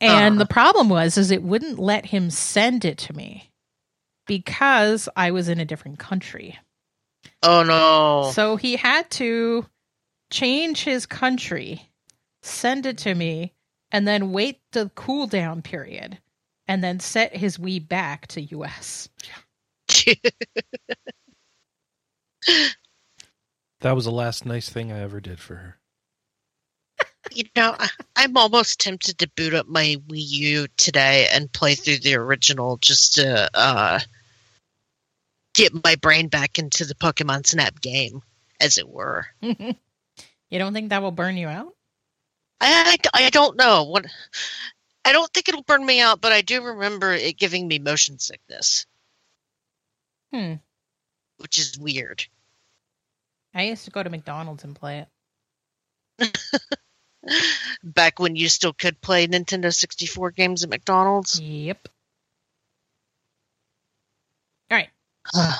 And 0.00 0.34
Ah. 0.36 0.38
the 0.38 0.46
problem 0.46 0.88
was 0.88 1.16
is 1.18 1.30
it 1.30 1.42
wouldn't 1.42 1.78
let 1.78 2.06
him 2.06 2.30
send 2.30 2.84
it 2.84 2.98
to 2.98 3.12
me 3.12 3.50
because 4.26 5.08
I 5.14 5.30
was 5.30 5.48
in 5.48 5.60
a 5.60 5.64
different 5.64 5.98
country. 5.98 6.58
Oh 7.42 7.62
no. 7.62 8.32
So 8.34 8.56
he 8.56 8.76
had 8.76 9.08
to 9.12 9.66
change 10.30 10.82
his 10.82 11.06
country, 11.06 11.88
send 12.42 12.86
it 12.86 12.98
to 12.98 13.14
me, 13.14 13.52
and 13.92 14.06
then 14.08 14.32
wait 14.32 14.60
the 14.72 14.90
cooldown 14.96 15.62
period, 15.62 16.18
and 16.66 16.82
then 16.82 16.98
set 16.98 17.36
his 17.36 17.58
Wii 17.58 17.86
back 17.86 18.26
to 18.28 18.40
US. 18.40 19.08
That 23.82 23.96
was 23.96 24.04
the 24.04 24.12
last 24.12 24.46
nice 24.46 24.68
thing 24.68 24.92
I 24.92 25.00
ever 25.00 25.20
did 25.20 25.40
for 25.40 25.56
her. 25.56 25.78
you 27.32 27.44
know, 27.56 27.74
I, 27.76 27.88
I'm 28.14 28.36
almost 28.36 28.80
tempted 28.80 29.18
to 29.18 29.30
boot 29.36 29.54
up 29.54 29.66
my 29.66 29.96
Wii 30.06 30.22
U 30.30 30.66
today 30.76 31.26
and 31.32 31.52
play 31.52 31.74
through 31.74 31.98
the 31.98 32.14
original 32.14 32.76
just 32.76 33.14
to 33.14 33.50
uh, 33.52 33.98
get 35.54 35.84
my 35.84 35.96
brain 35.96 36.28
back 36.28 36.60
into 36.60 36.84
the 36.84 36.94
Pokemon 36.94 37.44
Snap 37.44 37.80
game, 37.80 38.22
as 38.60 38.78
it 38.78 38.88
were. 38.88 39.26
you 39.40 39.74
don't 40.52 40.72
think 40.72 40.90
that 40.90 41.02
will 41.02 41.10
burn 41.10 41.36
you 41.36 41.48
out? 41.48 41.74
I, 42.60 42.96
I, 43.14 43.24
I 43.26 43.30
don't 43.30 43.56
know 43.56 43.82
what. 43.82 44.06
I 45.04 45.10
don't 45.10 45.32
think 45.34 45.48
it'll 45.48 45.64
burn 45.64 45.84
me 45.84 46.00
out, 46.00 46.20
but 46.20 46.30
I 46.30 46.42
do 46.42 46.62
remember 46.62 47.12
it 47.12 47.36
giving 47.36 47.66
me 47.66 47.80
motion 47.80 48.20
sickness, 48.20 48.86
Hmm. 50.32 50.54
which 51.38 51.58
is 51.58 51.78
weird. 51.78 52.24
I 53.54 53.64
used 53.64 53.84
to 53.84 53.90
go 53.90 54.02
to 54.02 54.08
McDonald's 54.08 54.64
and 54.64 54.74
play 54.74 55.04
it. 56.18 56.38
Back 57.84 58.18
when 58.18 58.34
you 58.36 58.48
still 58.48 58.72
could 58.72 59.00
play 59.00 59.26
Nintendo 59.26 59.74
64 59.74 60.30
games 60.30 60.64
at 60.64 60.70
McDonald's. 60.70 61.38
Yep. 61.40 61.88
All 64.70 64.78
right. 64.78 64.88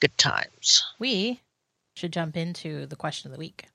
Good 0.00 0.16
times. 0.18 0.84
We 0.98 1.40
should 1.94 2.12
jump 2.12 2.36
into 2.36 2.86
the 2.86 2.96
question 2.96 3.30
of 3.30 3.36
the 3.36 3.40
week. 3.40 3.66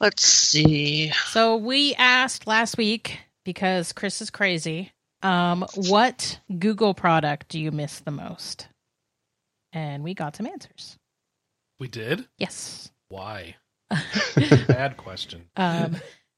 Let's 0.00 0.26
see. 0.26 1.10
So 1.26 1.56
we 1.56 1.94
asked 1.94 2.46
last 2.46 2.76
week 2.76 3.20
because 3.44 3.92
Chris 3.92 4.20
is 4.20 4.30
crazy. 4.30 4.91
Um, 5.22 5.64
what 5.74 6.40
Google 6.58 6.94
product 6.94 7.48
do 7.48 7.60
you 7.60 7.70
miss 7.70 8.00
the 8.00 8.10
most? 8.10 8.68
And 9.72 10.02
we 10.02 10.14
got 10.14 10.36
some 10.36 10.46
answers. 10.46 10.98
We 11.78 11.88
did? 11.88 12.26
Yes. 12.38 12.90
Why? 13.08 13.56
Bad 14.68 14.96
question. 14.96 15.48
um, 15.56 15.96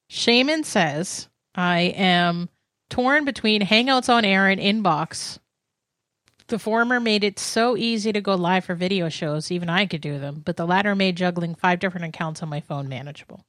Shaman 0.09 0.65
says, 0.65 1.29
I 1.55 1.81
am 1.97 2.49
torn 2.91 3.25
between 3.25 3.63
Hangouts 3.63 4.09
on 4.09 4.25
Air 4.25 4.49
and 4.49 4.61
Inbox. 4.61 5.39
The 6.49 6.59
former 6.59 7.01
made 7.01 7.25
it 7.25 7.39
so 7.39 7.77
easy 7.77 8.13
to 8.13 8.21
go 8.21 8.35
live 8.35 8.67
for 8.67 8.75
video 8.75 9.09
shows, 9.09 9.51
even 9.51 9.71
I 9.71 9.87
could 9.87 10.03
do 10.03 10.19
them, 10.19 10.43
but 10.45 10.57
the 10.57 10.67
latter 10.67 10.95
made 10.95 11.17
juggling 11.17 11.55
five 11.55 11.79
different 11.79 12.07
accounts 12.07 12.43
on 12.43 12.51
my 12.51 12.61
phone 12.61 12.89
manageable. 12.89 13.45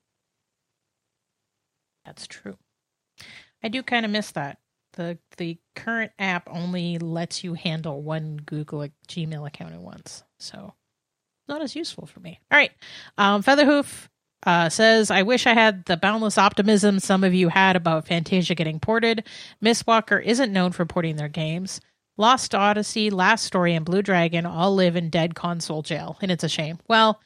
That's 2.05 2.25
true. 2.25 2.57
I 3.61 3.67
do 3.67 3.83
kind 3.83 4.05
of 4.05 4.11
miss 4.11 4.31
that. 4.31 4.59
The 4.95 5.17
the 5.37 5.57
current 5.75 6.11
app 6.17 6.49
only 6.51 6.97
lets 6.97 7.43
you 7.43 7.53
handle 7.53 8.01
one 8.01 8.37
Google 8.37 8.87
Gmail 9.07 9.47
account 9.47 9.73
at 9.73 9.81
once. 9.81 10.23
So 10.39 10.73
not 11.47 11.61
as 11.61 11.75
useful 11.75 12.05
for 12.05 12.19
me. 12.19 12.39
All 12.51 12.57
right. 12.57 12.71
Um, 13.17 13.41
Featherhoof 13.41 14.09
uh, 14.45 14.69
says, 14.69 15.11
I 15.11 15.23
wish 15.23 15.47
I 15.47 15.53
had 15.53 15.85
the 15.85 15.97
boundless 15.97 16.37
optimism 16.37 16.99
some 16.99 17.23
of 17.23 17.33
you 17.33 17.49
had 17.49 17.75
about 17.75 18.05
Fantasian 18.05 18.55
getting 18.55 18.79
ported. 18.79 19.25
Mistwalker 19.63 20.23
isn't 20.23 20.53
known 20.53 20.71
for 20.71 20.85
porting 20.85 21.15
their 21.15 21.29
games. 21.29 21.81
Lost 22.17 22.55
Odyssey, 22.55 23.09
Last 23.09 23.43
Story, 23.43 23.75
and 23.75 23.85
Blue 23.85 24.01
Dragon 24.01 24.45
all 24.45 24.73
live 24.73 24.95
in 24.95 25.09
dead 25.09 25.35
console 25.35 25.81
jail, 25.81 26.17
and 26.21 26.31
it's 26.31 26.45
a 26.45 26.49
shame. 26.49 26.79
Well, 26.87 27.19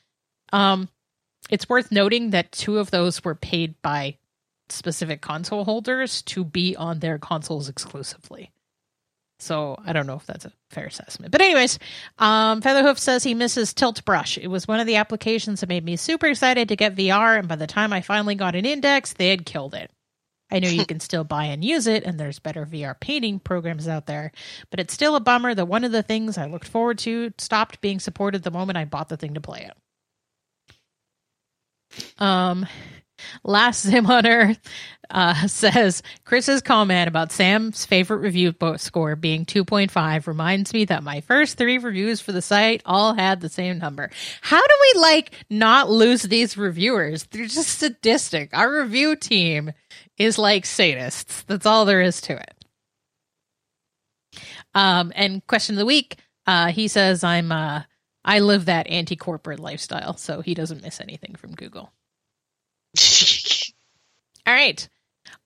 um, 0.52 0.90
it's 1.50 1.70
worth 1.70 1.92
noting 1.92 2.32
that 2.32 2.52
two 2.52 2.80
of 2.80 2.90
those 2.90 3.24
were 3.24 3.36
paid 3.36 3.80
by 3.82 4.18
specific 4.72 5.22
console 5.22 5.66
holders 5.66 6.22
to 6.24 6.44
be 6.44 6.76
on 6.76 7.00
their 7.00 7.18
consoles 7.18 7.70
exclusively. 7.70 8.52
So 9.40 9.78
I 9.86 9.94
don't 9.94 10.06
know 10.06 10.16
if 10.16 10.26
that's 10.26 10.46
a 10.46 10.52
fair 10.70 10.86
assessment. 10.86 11.32
But 11.32 11.42
anyways, 11.42 11.80
um, 12.18 12.62
Featherhoof 12.62 13.00
says 13.00 13.24
he 13.24 13.34
misses 13.34 13.74
Tilt 13.74 14.04
Brush. 14.04 14.38
It 14.38 14.48
was 14.48 14.68
one 14.68 14.82
of 14.82 14.88
the 14.88 14.98
applications 14.98 15.62
that 15.62 15.70
made 15.70 15.86
me 15.86 15.96
super 15.96 16.28
excited 16.28 16.68
to 16.68 16.76
get 16.76 16.96
VR, 16.96 17.40
and 17.40 17.48
by 17.48 17.56
the 17.56 17.68
time 17.68 17.94
I 17.94 18.02
finally 18.02 18.36
got 18.36 18.56
an 18.56 18.66
index, 18.66 19.14
they 19.14 19.30
had 19.30 19.46
killed 19.46 19.74
it. 19.74 19.92
I 20.52 20.60
know 20.60 20.68
you 20.68 20.86
can 20.88 21.00
still 21.00 21.24
buy 21.24 21.46
and 21.46 21.64
use 21.64 21.88
it, 21.88 22.04
and 22.04 22.20
there's 22.20 22.40
better 22.40 22.66
VR 22.66 23.00
painting 23.00 23.40
programs 23.40 23.88
out 23.88 24.08
there, 24.08 24.34
but 24.72 24.82
it's 24.82 24.94
still 24.94 25.16
a 25.16 25.22
bummer 25.22 25.56
that 25.56 25.68
one 25.68 25.86
of 25.86 25.94
the 25.94 26.04
things 26.04 26.38
I 26.38 26.48
looked 26.48 26.68
forward 26.68 26.98
to 27.00 27.32
stopped 27.38 27.80
being 27.80 28.00
supported 28.00 28.44
the 28.44 28.52
moment 28.52 28.78
I 28.78 28.84
bought 28.86 29.08
the 29.08 29.18
thing 29.18 29.36
to 29.36 29.42
play 29.42 29.70
it. 29.70 29.78
Um, 32.22 32.68
Last 33.44 33.82
Sim 33.82 34.06
on 34.06 34.26
Earth 34.26 34.60
uh, 35.10 35.48
says 35.48 36.04
Chris's 36.26 36.62
comment 36.62 37.08
about 37.08 37.32
Sam's 37.32 37.86
favorite 37.86 38.18
review 38.18 38.54
score 38.78 39.16
being 39.16 39.46
2.5 39.46 40.28
reminds 40.28 40.74
me 40.74 40.86
that 40.86 41.04
my 41.04 41.22
first 41.22 41.58
three 41.58 41.78
reviews 41.78 42.22
for 42.22 42.32
the 42.32 42.42
site 42.42 42.82
all 42.86 43.14
had 43.14 43.42
the 43.42 43.50
same 43.50 43.80
number. 43.80 44.10
How 44.42 44.62
do 44.62 44.74
we 44.94 45.02
like 45.02 45.32
not 45.50 45.90
lose 45.90 46.24
these 46.24 46.58
reviewers? 46.58 47.26
They're 47.26 47.46
just 47.46 47.80
sadistic. 47.80 48.50
Our 48.54 48.82
review 48.82 49.16
team 49.16 49.74
is 50.18 50.38
like 50.38 50.66
sadists. 50.66 51.46
That's 51.46 51.66
all 51.66 51.86
there 51.86 52.02
is 52.02 52.22
to 52.22 52.34
it. 52.34 52.54
Um, 54.76 55.12
and 55.16 55.46
question 55.48 55.76
of 55.76 55.80
the 55.80 55.86
week, 55.86 56.18
uh, 56.46 56.68
he 56.68 56.88
says 56.88 57.24
I'm 57.24 57.52
uh, 57.52 57.84
I 58.24 58.40
live 58.40 58.66
that 58.66 58.88
anti-corporate 58.88 59.60
lifestyle, 59.60 60.18
so 60.18 60.42
he 60.42 60.54
doesn't 60.54 60.84
miss 60.84 61.02
anything 61.02 61.36
from 61.36 61.56
Google. 61.56 61.92
All 64.48 64.54
right. 64.54 64.88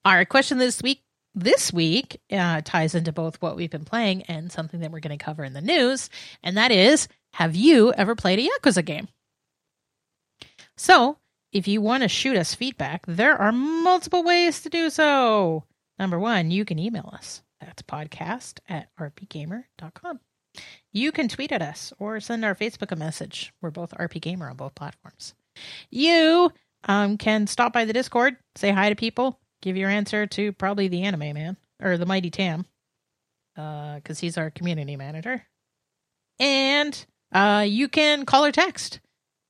Our 0.05 0.25
question 0.25 0.57
this 0.57 0.81
week 0.81 1.01
this 1.35 1.73
week 1.73 2.21
uh, 2.31 2.61
ties 2.63 2.95
into 2.95 3.11
both 3.11 3.41
what 3.41 3.55
we've 3.55 3.71
been 3.71 3.85
playing 3.85 4.21
and 4.23 4.51
something 4.51 4.79
that 4.81 4.91
we're 4.91 4.99
going 4.99 5.17
to 5.17 5.23
cover 5.23 5.43
in 5.43 5.53
the 5.53 5.61
news, 5.61 6.09
and 6.43 6.57
that 6.57 6.71
is 6.71 7.07
Have 7.33 7.55
you 7.55 7.91
ever 7.93 8.15
played 8.15 8.39
a 8.39 8.47
Yakuza 8.47 8.85
game? 8.85 9.07
So, 10.77 11.17
if 11.51 11.67
you 11.67 11.81
want 11.81 12.03
to 12.03 12.09
shoot 12.09 12.37
us 12.37 12.55
feedback, 12.55 13.03
there 13.07 13.39
are 13.39 13.51
multiple 13.51 14.23
ways 14.23 14.61
to 14.61 14.69
do 14.69 14.89
so. 14.89 15.63
Number 15.99 16.19
one, 16.19 16.51
you 16.51 16.65
can 16.65 16.79
email 16.79 17.09
us. 17.13 17.43
That's 17.61 17.81
podcast 17.83 18.59
at 18.67 18.89
rpgamer.com. 18.99 20.19
You 20.91 21.11
can 21.11 21.27
tweet 21.27 21.51
at 21.51 21.61
us 21.61 21.93
or 21.97 22.19
send 22.19 22.43
our 22.45 22.55
Facebook 22.55 22.91
a 22.91 22.95
message. 22.95 23.53
We're 23.61 23.71
both 23.71 23.91
RP 23.91 24.21
Gamer 24.21 24.49
on 24.49 24.57
both 24.57 24.75
platforms. 24.75 25.33
You 25.89 26.51
um, 26.85 27.17
can 27.17 27.47
stop 27.47 27.73
by 27.73 27.85
the 27.85 27.93
Discord, 27.93 28.35
say 28.55 28.71
hi 28.71 28.89
to 28.89 28.95
people, 28.95 29.39
give 29.61 29.77
your 29.77 29.89
answer 29.89 30.27
to 30.27 30.51
probably 30.53 30.87
the 30.87 31.03
anime 31.03 31.33
man 31.33 31.57
or 31.81 31.97
the 31.97 32.05
mighty 32.05 32.29
Tam, 32.29 32.65
because 33.55 34.17
uh, 34.17 34.21
he's 34.21 34.37
our 34.37 34.49
community 34.49 34.95
manager. 34.95 35.43
And 36.39 37.05
uh, 37.31 37.65
you 37.67 37.87
can 37.87 38.25
call 38.25 38.45
or 38.45 38.51
text 38.51 38.99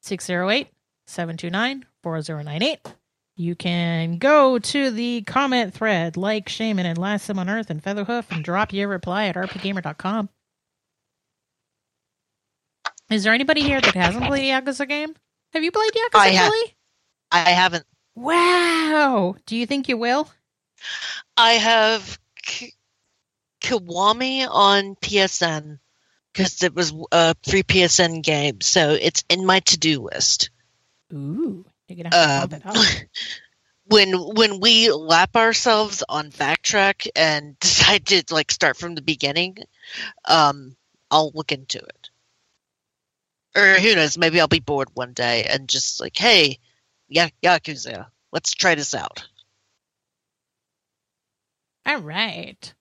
608 0.02 0.68
729 1.08 1.86
4098. 2.04 2.96
You 3.36 3.56
can 3.56 4.20
go 4.20 4.60
to 4.60 4.92
the 4.92 5.24
comment 5.24 5.74
thread 5.74 6.18
like 6.18 6.50
Shaman 6.50 6.86
and 6.86 6.98
Last 6.98 7.26
Sim 7.26 7.40
on 7.40 7.50
Earth 7.50 7.72
and 7.72 7.84
Featherhoof 7.84 8.32
and 8.32 8.44
drop 8.44 8.72
your 8.72 8.88
reply 8.88 9.26
at 9.26 9.36
rpgamer.com. 9.36 10.30
Is 13.10 13.24
there 13.24 13.34
anybody 13.34 13.62
here 13.62 13.82
that 13.82 13.96
hasn't 13.96 14.26
played 14.26 14.52
a 14.52 14.62
Yakuza 14.62 14.88
game? 14.88 15.16
Have 15.54 15.64
you 15.64 15.72
played 15.72 15.92
Yakuza, 15.92 16.20
I 16.20 16.28
have. 16.30 16.54
I 17.34 17.50
haven't. 17.50 17.86
Wow. 18.14 19.36
Do 19.48 19.56
you 19.58 19.66
think 19.66 19.90
you 19.90 19.98
will? 19.98 20.30
I 21.36 21.54
have 21.54 22.20
K- 22.44 22.74
Kiwami 23.60 24.48
on 24.48 24.96
PSN 24.98 25.80
because 26.32 26.62
it 26.62 26.76
was 26.76 26.94
a 27.12 27.36
free 27.50 27.64
PSN 27.64 28.22
game, 28.22 28.62
so 28.62 28.92
it's 28.92 29.24
in 29.30 29.48
my 29.48 29.62
to 29.62 29.78
do 29.80 30.02
list. 30.02 30.52
Ooh, 31.12 31.66
you're 31.88 32.04
gonna 32.04 32.16
have 32.16 32.50
to 32.52 32.56
um, 32.56 32.62
it 32.62 32.66
up. 32.68 32.76
when 33.86 34.14
when 34.14 34.60
we 34.60 34.92
lap 34.92 35.36
ourselves 35.36 36.04
on 36.08 36.30
backtrack 36.30 37.08
and 37.16 37.60
decide 37.60 38.06
to 38.08 38.24
like 38.30 38.52
start 38.52 38.78
from 38.78 38.94
the 38.94 39.02
beginning, 39.02 39.58
um, 40.26 40.76
I'll 41.10 41.32
look 41.34 41.52
into 41.52 41.80
it. 41.80 42.10
Or 43.56 43.80
who 43.80 43.96
knows? 43.96 44.20
Maybe 44.20 44.40
I'll 44.40 44.48
be 44.48 44.60
bored 44.60 44.90
one 44.94 45.14
day 45.14 45.46
and 45.46 45.68
just 45.68 46.00
like, 46.00 46.18
hey, 46.18 46.60
yeah, 47.10 47.30
Yakuza. 47.44 48.08
Let's 48.32 48.54
try 48.54 48.76
this 48.76 48.94
out. 48.94 49.26
All 51.86 52.00
right. 52.00 52.74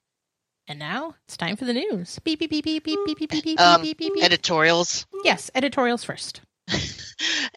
And 0.67 0.79
now 0.79 1.15
it's 1.27 1.35
time 1.35 1.57
for 1.57 1.65
the 1.65 1.73
news. 1.73 2.19
Beep 2.19 2.39
beep 2.39 2.49
beep 2.49 2.63
beep 2.63 2.83
beep 2.83 2.99
beep 3.05 3.17
beep 3.17 3.29
beep 3.29 3.43
beep 3.43 3.59
um, 3.59 3.81
beep 3.81 3.97
beep 3.97 4.13
beep. 4.13 4.23
Editorials. 4.23 5.05
Yes, 5.23 5.51
editorials 5.53 6.03
first. 6.03 6.41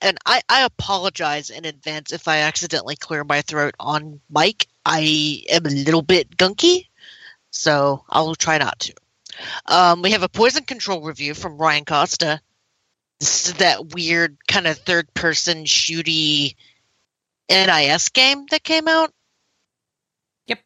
and 0.02 0.18
I, 0.26 0.42
I 0.48 0.64
apologize 0.64 1.50
in 1.50 1.64
advance 1.64 2.12
if 2.12 2.26
I 2.26 2.38
accidentally 2.38 2.96
clear 2.96 3.22
my 3.22 3.42
throat 3.42 3.74
on 3.78 4.20
mic. 4.28 4.66
I 4.84 5.44
am 5.48 5.66
a 5.66 5.70
little 5.70 6.02
bit 6.02 6.36
gunky, 6.36 6.88
so 7.50 8.04
I'll 8.08 8.34
try 8.34 8.58
not 8.58 8.80
to. 8.80 8.94
Um, 9.66 10.02
we 10.02 10.10
have 10.10 10.22
a 10.22 10.28
poison 10.28 10.64
control 10.64 11.02
review 11.02 11.34
from 11.34 11.58
Ryan 11.58 11.84
Costa 11.84 12.40
that 13.18 13.94
weird 13.94 14.36
kind 14.46 14.66
of 14.66 14.78
third 14.78 15.12
person 15.14 15.64
shooty 15.64 16.54
NIS 17.48 18.08
game 18.10 18.46
that 18.50 18.62
came 18.62 18.88
out. 18.88 19.10
Yep. 20.46 20.60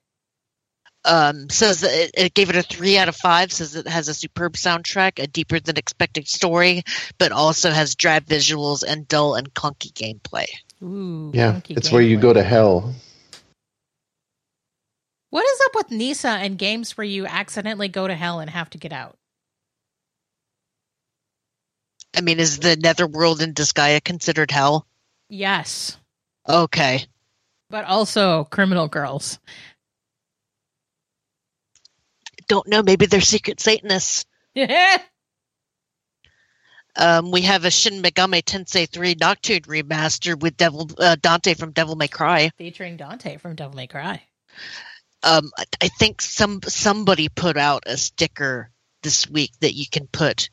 Um, 1.05 1.49
says 1.51 1.81
that 1.83 1.93
it, 1.93 2.11
it, 2.15 2.35
gave 2.35 2.51
it 2.51 2.57
a 2.57 2.63
three 2.63 2.99
out 2.99 3.09
of 3.09 3.17
five. 3.17 3.53
Says 3.53 3.77
it 3.77 3.87
has 3.87 4.09
a 4.09 4.15
superb 4.15 4.55
soundtrack, 4.55 5.23
a 5.23 5.27
deeper 5.27 5.61
than 5.61 5.77
expected 5.77 6.27
story, 6.27 6.83
but 7.19 7.33
also 7.33 7.71
has 7.71 7.95
drab 7.95 8.27
visuals 8.27 8.83
and 8.87 9.07
dull 9.07 9.35
and 9.35 9.53
clunky 9.55 9.93
gameplay. 9.93 10.47
Ooh, 10.83 11.31
yeah, 11.35 11.61
it's 11.69 11.89
gameplay. 11.89 11.93
where 11.93 12.03
you 12.03 12.17
go 12.17 12.33
to 12.33 12.43
hell. 12.43 12.95
What 15.29 15.45
is 15.45 15.61
up 15.67 15.75
with 15.77 15.91
NISA 15.93 16.29
and 16.29 16.59
games 16.59 16.97
where 16.97 17.05
you 17.05 17.25
accidentally 17.25 17.87
go 17.87 18.09
to 18.09 18.17
hell 18.17 18.41
and 18.41 18.51
have 18.51 18.69
to 18.71 18.79
get 18.79 18.93
out? 18.93 19.17
I 22.17 22.21
mean, 22.23 22.41
is 22.41 22.59
the 22.59 22.77
netherworld 22.77 23.41
in 23.41 23.55
Disgaea 23.55 24.03
considered 24.03 24.51
hell? 24.51 24.87
Yes. 25.29 25.97
Okay. 26.49 27.07
But 27.69 27.85
also 27.85 28.45
criminal 28.45 28.89
girls. 28.89 29.39
Don't 32.49 32.67
know. 32.67 32.83
Maybe 32.83 33.07
they're 33.07 33.21
secret 33.21 33.61
Satanists. 33.61 34.27
um, 36.97 37.31
we 37.31 37.43
have 37.43 37.65
a 37.65 37.71
Shin 37.71 38.03
Megami 38.03 38.43
Tensei 38.43 38.89
3 38.91 39.15
Nocturne 39.21 39.61
remaster 39.61 40.39
with 40.39 40.57
Devil 40.57 40.91
uh, 40.99 41.15
Dante 41.21 41.55
from 41.55 41.71
Devil 41.71 41.95
May 41.95 42.09
Cry. 42.09 42.51
Featuring 42.59 42.97
Dante 42.97 43.37
from 43.37 43.55
Devil 43.55 43.77
May 43.77 43.87
Cry. 43.87 44.21
Um, 45.23 45.53
I 45.81 45.89
think 45.89 46.23
some 46.23 46.61
somebody 46.63 47.29
put 47.29 47.57
out 47.57 47.85
a 47.87 47.97
sticker 47.97 48.71
this 49.03 49.29
week 49.29 49.53
that 49.61 49.75
you 49.75 49.85
can 49.89 50.09
put 50.09 50.51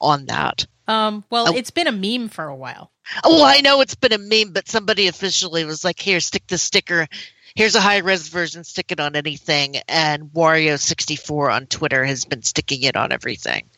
on 0.00 0.26
that. 0.26 0.66
Um, 0.88 1.22
well, 1.28 1.50
oh. 1.50 1.56
it's 1.56 1.70
been 1.70 1.86
a 1.86 1.92
meme 1.92 2.30
for 2.30 2.46
a 2.46 2.56
while. 2.56 2.90
Oh, 3.22 3.44
I 3.44 3.60
know 3.60 3.82
it's 3.82 3.94
been 3.94 4.14
a 4.14 4.18
meme, 4.18 4.52
but 4.52 4.68
somebody 4.68 5.06
officially 5.06 5.64
was 5.64 5.84
like, 5.84 6.00
"Here, 6.00 6.18
stick 6.20 6.46
the 6.46 6.56
sticker. 6.56 7.06
Here's 7.54 7.74
a 7.74 7.80
high 7.80 7.98
res 7.98 8.28
version. 8.28 8.64
Stick 8.64 8.90
it 8.90 8.98
on 8.98 9.14
anything." 9.14 9.76
And 9.86 10.30
Wario64 10.30 11.52
on 11.52 11.66
Twitter 11.66 12.04
has 12.04 12.24
been 12.24 12.42
sticking 12.42 12.82
it 12.82 12.96
on 12.96 13.12
everything. 13.12 13.68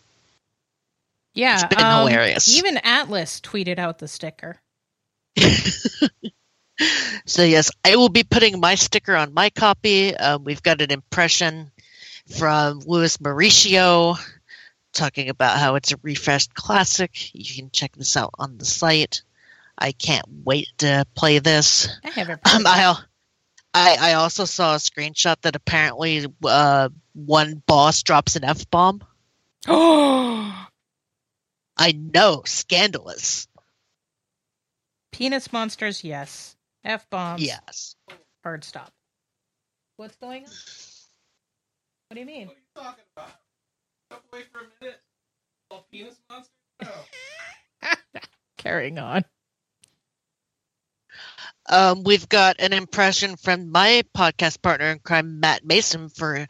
Yeah, 1.35 1.55
it's 1.55 1.65
been 1.65 1.85
um, 1.85 2.07
hilarious. 2.09 2.57
Even 2.57 2.77
Atlus 2.77 3.41
tweeted 3.41 3.79
out 3.79 3.99
the 3.99 4.09
sticker. 4.09 4.61
so 7.27 7.43
yes, 7.43 7.71
I 7.85 7.97
will 7.97 8.09
be 8.09 8.23
putting 8.23 8.61
my 8.61 8.77
sticker 8.77 9.17
on 9.17 9.35
my 9.35 9.51
copy. 9.51 10.17
Um, 10.17 10.45
we've 10.45 10.63
got 10.63 10.81
an 10.81 10.93
impression 10.93 11.73
from 12.37 12.81
Louis 12.81 13.17
Mauricio 13.19 14.17
talking 14.93 15.29
about 15.29 15.59
how 15.59 15.75
it's 15.75 15.93
a 15.93 15.97
refreshed 16.03 16.55
classic. 16.55 17.35
You 17.35 17.55
can 17.55 17.71
check 17.71 17.93
this 17.97 18.17
out 18.17 18.35
on 18.39 18.59
the 18.59 18.65
site. 18.65 19.23
I 19.79 19.93
can't 19.93 20.27
wait 20.45 20.69
to 20.79 21.07
play 21.15 21.39
this. 21.39 21.89
I 22.05 22.11
have 22.11 22.31
Um, 22.31 22.67
I, 22.67 22.97
I, 23.73 23.97
I 24.01 24.13
also 24.15 24.45
saw 24.45 24.75
a 24.75 24.79
screenshot 24.79 25.37
that 25.43 25.57
apparently 25.57 26.27
uh, 26.45 26.91
one 27.15 27.63
boss 27.67 28.03
drops 28.03 28.37
an 28.37 28.45
f 28.45 28.69
bomb. 28.71 29.03
Oh, 29.67 30.69
I 31.77 31.93
know, 31.93 32.43
scandalous. 32.45 33.49
Penis 35.13 35.53
monsters, 35.53 36.05
yes. 36.05 36.57
F 36.85 37.09
bombs, 37.11 37.43
yes. 37.43 37.97
Hard 38.43 38.65
stop. 38.65 38.93
What's 39.97 40.17
going 40.17 40.45
on? 40.45 40.51
What 42.09 42.15
do 42.15 42.21
you 42.21 42.27
mean? 42.27 42.51
Away 44.11 44.43
for 44.53 44.59
a 44.61 44.63
minute. 44.81 45.01
penis 45.91 46.21
monster? 46.29 46.53
No. 46.83 47.91
Carrying 48.59 48.99
on. 48.99 49.25
um, 51.69 52.03
we've 52.05 52.29
got 52.29 52.57
an 52.59 52.73
impression 52.73 53.37
from 53.37 53.71
my 53.71 54.03
podcast 54.17 54.61
partner 54.63 54.87
in 54.91 54.99
crime, 54.99 55.41
Matt 55.41 55.65
Mason, 55.65 56.09
for 56.09 56.47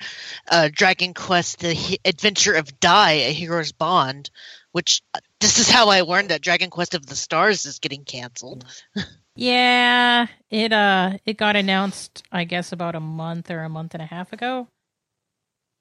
uh, 0.51 0.69
Dragon 0.73 1.15
Quest: 1.15 1.61
The 1.61 1.73
He- 1.75 2.01
Adventure 2.05 2.55
of 2.55 2.81
Dai, 2.81 3.13
A 3.13 3.33
Hero's 3.33 3.73
Bond. 3.73 4.31
Which 4.73 5.03
uh, 5.15 5.21
this 5.41 5.59
is 5.59 5.69
how 5.69 5.89
I 5.89 6.03
learned 6.03 6.29
that 6.31 6.43
Dragon 6.43 6.71
Quest 6.71 6.95
of 6.95 7.05
the 7.05 7.17
Stars 7.17 7.67
is 7.67 7.79
getting 7.79 8.05
canceled. 8.05 8.65
Yeah, 9.37 10.27
it 10.51 10.73
uh 10.73 11.17
it 11.25 11.39
got 11.39 11.57
announced 11.57 12.23
I 12.31 12.45
guess 12.45 12.73
about 12.73 12.95
a 12.95 13.01
month 13.01 13.51
or 13.51 13.61
a 13.63 13.69
month 13.71 13.95
and 13.95 14.03
a 14.03 14.07
half 14.07 14.33
ago 14.35 14.69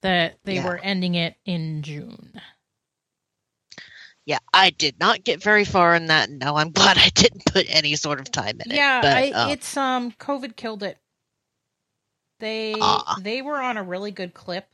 that 0.01 0.39
they 0.43 0.55
Yeah. 0.55 0.65
were 0.65 0.77
ending 0.77 1.15
it 1.15 1.35
in 1.45 1.81
June. 1.83 2.41
Yeah, 4.25 4.39
I 4.53 4.69
did 4.69 4.99
not 4.99 5.23
get 5.23 5.41
very 5.41 5.65
far 5.65 5.95
in 5.95 6.05
that. 6.07 6.29
No, 6.29 6.55
I'm 6.55 6.71
glad 6.73 6.97
I 6.97 7.09
didn't 7.09 7.45
put 7.45 7.65
any 7.69 7.95
sort 7.95 8.19
of 8.19 8.31
time 8.31 8.59
in 8.61 8.71
yeah, 8.71 8.99
it. 8.99 9.01
but, 9.01 9.17
I, 9.17 9.29
um, 9.31 9.49
it's 9.51 9.75
um 9.77 10.11
COVID 10.13 10.55
killed 10.55 10.83
it. 10.83 10.97
They 12.39 12.73
Ah. 12.79 13.15
they 13.21 13.41
were 13.41 13.59
on 13.61 13.77
a 13.77 13.83
really 13.83 14.11
good 14.11 14.33
clip 14.33 14.69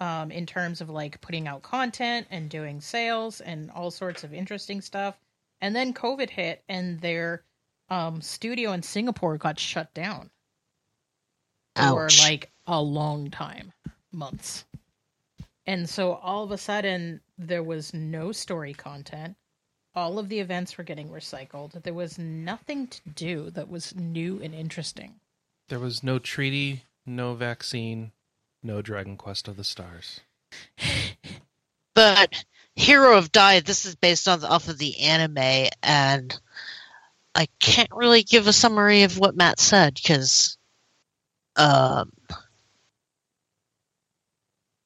um 0.00 0.30
in 0.32 0.46
terms 0.46 0.80
of 0.80 0.88
like 0.90 1.20
putting 1.20 1.46
out 1.46 1.62
content 1.62 2.26
and 2.30 2.48
doing 2.50 2.80
sales 2.80 3.40
and 3.40 3.70
all 3.70 3.90
sorts 3.90 4.24
of 4.24 4.32
interesting 4.32 4.80
stuff. 4.80 5.18
And 5.60 5.76
then 5.76 5.92
COVID 5.94 6.30
hit 6.30 6.64
and 6.68 6.98
their 7.00 7.44
um 7.90 8.20
studio 8.22 8.72
in 8.72 8.82
Singapore 8.82 9.36
got 9.38 9.58
shut 9.60 9.92
down 9.94 10.30
for 11.76 12.06
Ouch. 12.06 12.18
like 12.18 12.50
a 12.66 12.80
long 12.80 13.30
time, 13.30 13.72
months. 14.12 14.64
And 15.66 15.88
so 15.88 16.14
all 16.14 16.44
of 16.44 16.50
a 16.50 16.58
sudden 16.58 17.20
there 17.38 17.62
was 17.62 17.94
no 17.94 18.32
story 18.32 18.74
content. 18.74 19.36
All 19.94 20.18
of 20.18 20.28
the 20.28 20.40
events 20.40 20.76
were 20.78 20.84
getting 20.84 21.08
recycled. 21.08 21.82
There 21.82 21.94
was 21.94 22.18
nothing 22.18 22.86
to 22.88 23.00
do 23.14 23.50
that 23.50 23.68
was 23.68 23.94
new 23.94 24.40
and 24.42 24.54
interesting. 24.54 25.20
There 25.68 25.78
was 25.78 26.02
no 26.02 26.18
treaty, 26.18 26.84
no 27.06 27.34
vaccine, 27.34 28.12
no 28.62 28.82
Dragon 28.82 29.16
Quest 29.16 29.48
of 29.48 29.56
the 29.56 29.64
Stars. 29.64 30.20
but 31.94 32.44
Hero 32.74 33.18
of 33.18 33.32
Dai, 33.32 33.60
this 33.60 33.84
is 33.84 33.94
based 33.94 34.28
on 34.28 34.44
off 34.44 34.68
of 34.68 34.78
the 34.78 35.00
anime, 35.00 35.68
and 35.82 36.40
I 37.34 37.46
can't 37.58 37.90
really 37.92 38.22
give 38.22 38.46
a 38.46 38.52
summary 38.52 39.02
of 39.02 39.18
what 39.18 39.36
Matt 39.36 39.60
said 39.60 39.94
because 39.94 40.56
um, 41.56 42.12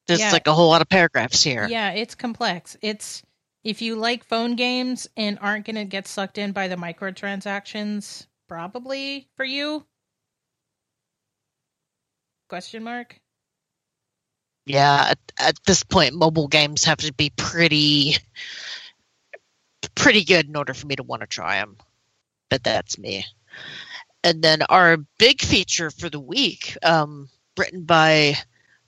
there's 0.07 0.19
Yeah. 0.19 0.31
like 0.31 0.47
a 0.47 0.53
whole 0.53 0.69
lot 0.69 0.81
of 0.81 0.89
paragraphs 0.89 1.43
here. 1.43 1.67
Yeah, 1.67 1.91
it's 1.91 2.15
complex. 2.15 2.77
It's 2.81 3.21
if 3.63 3.81
you 3.81 3.95
like 3.95 4.23
phone 4.23 4.55
games 4.55 5.07
and 5.17 5.37
aren't 5.41 5.65
going 5.65 5.75
to 5.75 5.85
get 5.85 6.07
sucked 6.07 6.37
in 6.37 6.53
by 6.53 6.67
the 6.67 6.75
microtransactions, 6.77 8.25
probably 8.47 9.27
for 9.35 9.43
you. 9.43 9.85
Question 12.49 12.83
mark? 12.83 13.19
Yeah, 14.65 15.07
at, 15.11 15.19
at 15.37 15.55
this 15.65 15.83
point, 15.83 16.13
mobile 16.13 16.47
games 16.47 16.83
have 16.85 16.99
to 16.99 17.13
be 17.13 17.29
pretty, 17.35 18.15
pretty 19.95 20.23
good 20.23 20.47
in 20.47 20.55
order 20.55 20.73
for 20.73 20.87
me 20.87 20.95
to 20.95 21.03
want 21.03 21.21
to 21.21 21.27
try 21.27 21.57
them. 21.57 21.77
But 22.49 22.63
that's 22.63 22.97
me. 22.97 23.25
And 24.23 24.41
then 24.41 24.61
our 24.63 24.97
big 25.19 25.41
feature 25.41 25.89
for 25.89 26.09
the 26.09 26.19
week, 26.19 26.77
um, 26.83 27.29
written 27.57 27.83
by 27.83 28.37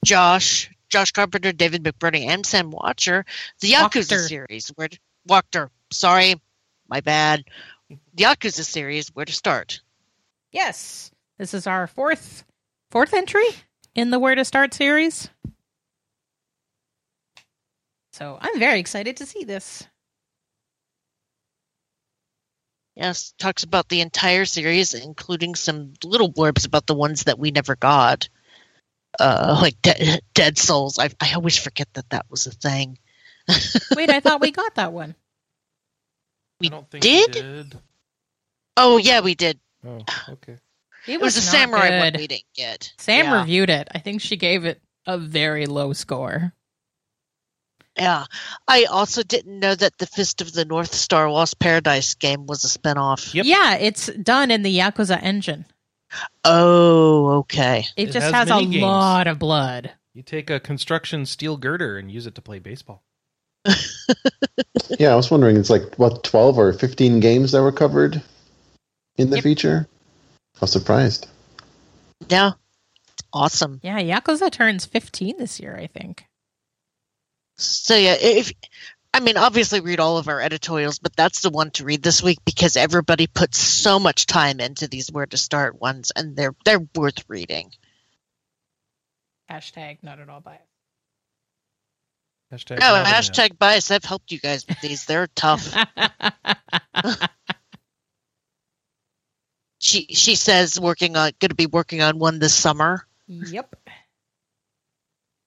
Josh, 0.05 0.69
Josh 0.89 1.11
Carpenter, 1.11 1.51
David 1.51 1.83
McBurney, 1.83 2.27
and 2.27 2.45
Sam 2.45 2.71
Watcher, 2.71 3.25
the 3.61 3.71
Yakuza 3.71 4.17
Wachter. 4.17 4.27
series. 4.27 4.71
Where 4.75 4.87
to, 4.87 4.99
Wachter, 5.27 5.69
sorry, 5.91 6.35
my 6.87 7.01
bad. 7.01 7.43
The 7.89 8.23
Yakuza 8.23 8.63
series. 8.63 9.09
Where 9.09 9.25
to 9.25 9.33
start? 9.33 9.81
Yes. 10.51 11.11
This 11.37 11.53
is 11.53 11.67
our 11.67 11.87
fourth 11.87 12.43
fourth 12.91 13.13
entry 13.13 13.47
in 13.95 14.09
the 14.09 14.19
Where 14.19 14.35
to 14.35 14.43
Start 14.43 14.73
series. 14.73 15.29
So 18.11 18.37
I'm 18.41 18.59
very 18.59 18.79
excited 18.79 19.17
to 19.17 19.25
see 19.25 19.45
this. 19.45 19.87
Yes, 22.95 23.33
talks 23.39 23.63
about 23.63 23.87
the 23.87 24.01
entire 24.01 24.43
series, 24.43 24.93
including 24.93 25.55
some 25.55 25.93
little 26.03 26.29
blurbs 26.29 26.65
about 26.65 26.85
the 26.85 26.93
ones 26.93 27.23
that 27.23 27.39
we 27.39 27.49
never 27.49 27.77
got, 27.77 28.27
uh, 29.19 29.57
like 29.61 29.81
De- 29.81 30.21
Dead 30.33 30.57
Souls. 30.57 30.97
I 30.99 31.09
I 31.19 31.33
always 31.33 31.57
forget 31.57 31.87
that 31.93 32.09
that 32.09 32.25
was 32.29 32.47
a 32.47 32.51
thing. 32.51 32.97
Wait, 33.95 34.09
I 34.09 34.19
thought 34.19 34.41
we 34.41 34.51
got 34.51 34.75
that 34.75 34.93
one. 34.93 35.15
We 36.59 36.67
I 36.67 36.71
don't 36.71 36.89
think 36.89 37.03
did? 37.03 37.35
we 37.35 37.41
did. 37.41 37.77
Oh 38.77 38.97
yeah, 38.97 39.21
we 39.21 39.35
did. 39.35 39.59
Oh, 39.85 40.01
okay. 40.29 40.57
It 41.07 41.13
It 41.13 41.21
was, 41.21 41.37
a 41.37 41.39
not 41.39 41.45
samurai 41.45 41.99
one 41.99 42.13
we 42.17 42.27
didn't 42.27 42.43
get. 42.53 42.91
Sam 42.97 43.25
yeah. 43.25 43.39
reviewed 43.39 43.69
it. 43.69 43.87
I 43.93 43.99
think 43.99 44.21
she 44.21 44.35
gave 44.35 44.65
it 44.65 44.81
a 45.05 45.17
very 45.17 45.65
low 45.65 45.93
score. 45.93 46.53
Yeah, 47.97 48.25
I 48.67 48.85
also 48.85 49.23
didn't 49.23 49.59
know 49.59 49.75
that 49.75 49.97
the 49.97 50.05
Fist 50.05 50.41
of 50.41 50.53
the 50.53 50.63
North 50.63 50.93
Star 50.93 51.29
Lost 51.29 51.59
Paradise 51.59 52.13
game 52.13 52.45
was 52.45 52.63
a 52.63 52.67
spinoff. 52.67 53.33
Yep. 53.33 53.45
Yeah, 53.45 53.75
it's 53.75 54.07
done 54.07 54.51
in 54.51 54.61
the 54.61 54.77
Yakuza 54.77 55.21
engine. 55.21 55.65
Oh, 56.45 57.29
okay. 57.39 57.85
It, 57.95 58.09
It 58.09 58.11
just 58.13 58.25
has 58.25 58.33
has, 58.33 58.49
a 58.49 58.55
mini-games. 58.55 58.83
lot 58.83 59.27
of 59.27 59.39
blood. 59.39 59.91
You 60.13 60.23
take 60.23 60.49
a 60.49 60.59
construction 60.59 61.25
steel 61.25 61.57
girder 61.57 61.97
and 61.97 62.11
use 62.11 62.25
it 62.25 62.35
to 62.35 62.41
play 62.41 62.59
baseball. 62.59 63.03
Yeah, 64.97 65.11
I 65.13 65.15
was 65.15 65.29
wondering, 65.29 65.55
it's 65.57 65.69
like, 65.69 65.95
what, 65.95 66.23
12 66.23 66.57
or 66.57 66.73
15 66.73 67.19
games 67.19 67.51
that 67.51 67.61
were 67.61 67.71
covered 67.71 68.21
in 69.17 69.29
the 69.29 69.37
Yep. 69.37 69.43
feature? 69.43 69.87
I 70.55 70.59
was 70.61 70.71
surprised. 70.71 71.27
Yeah, 72.27 72.51
awesome. 73.31 73.79
Yeah, 73.83 73.99
Yakuza 73.99 74.51
turns 74.51 74.85
15 74.85 75.37
this 75.37 75.59
year, 75.59 75.75
I 75.77 75.87
think. 75.87 76.25
So 77.57 77.95
yeah, 77.95 78.15
if 78.19 78.51
I 79.13 79.19
mean, 79.21 79.37
obviously 79.37 79.79
read 79.79 79.99
all 79.99 80.17
of 80.17 80.27
our 80.27 80.39
editorials, 80.39 80.99
but 80.99 81.15
that's 81.15 81.41
the 81.41 81.49
one 81.49 81.71
to 81.71 81.83
read 81.83 82.03
this 82.03 82.21
week 82.21 82.39
because 82.45 82.75
everybody 82.77 83.25
puts 83.27 83.57
so 83.57 83.99
much 83.99 84.27
time 84.27 84.59
into 84.59 84.87
these 84.87 85.11
where 85.11 85.25
to 85.25 85.37
start 85.37 85.81
ones, 85.81 86.11
and 86.15 86.35
they're 86.35 86.55
they're 86.63 86.87
worth 86.95 87.23
reading. 87.27 87.71
Hashtag 89.49 89.97
not 90.03 90.19
at 90.19 90.29
all 90.29 90.41
biased. 90.41 90.63
Hashtag 92.53 92.77
Oh, 92.81 93.01
not 93.03 93.07
enough. 93.07 93.13
hashtag 93.13 93.57
bias. 93.57 93.89
I've 93.91 94.03
helped 94.03 94.31
you 94.31 94.39
guys 94.39 94.65
with 94.67 94.79
these. 94.81 95.05
They're 95.05 95.27
tough. 95.35 95.73
she 99.79 100.05
she 100.13 100.35
says 100.35 100.79
working 100.79 101.15
on 101.15 101.31
going 101.39 101.49
to 101.49 101.55
be 101.55 101.65
working 101.65 102.01
on 102.01 102.19
one 102.19 102.39
this 102.39 102.53
summer. 102.53 103.07
yep. 103.27 103.73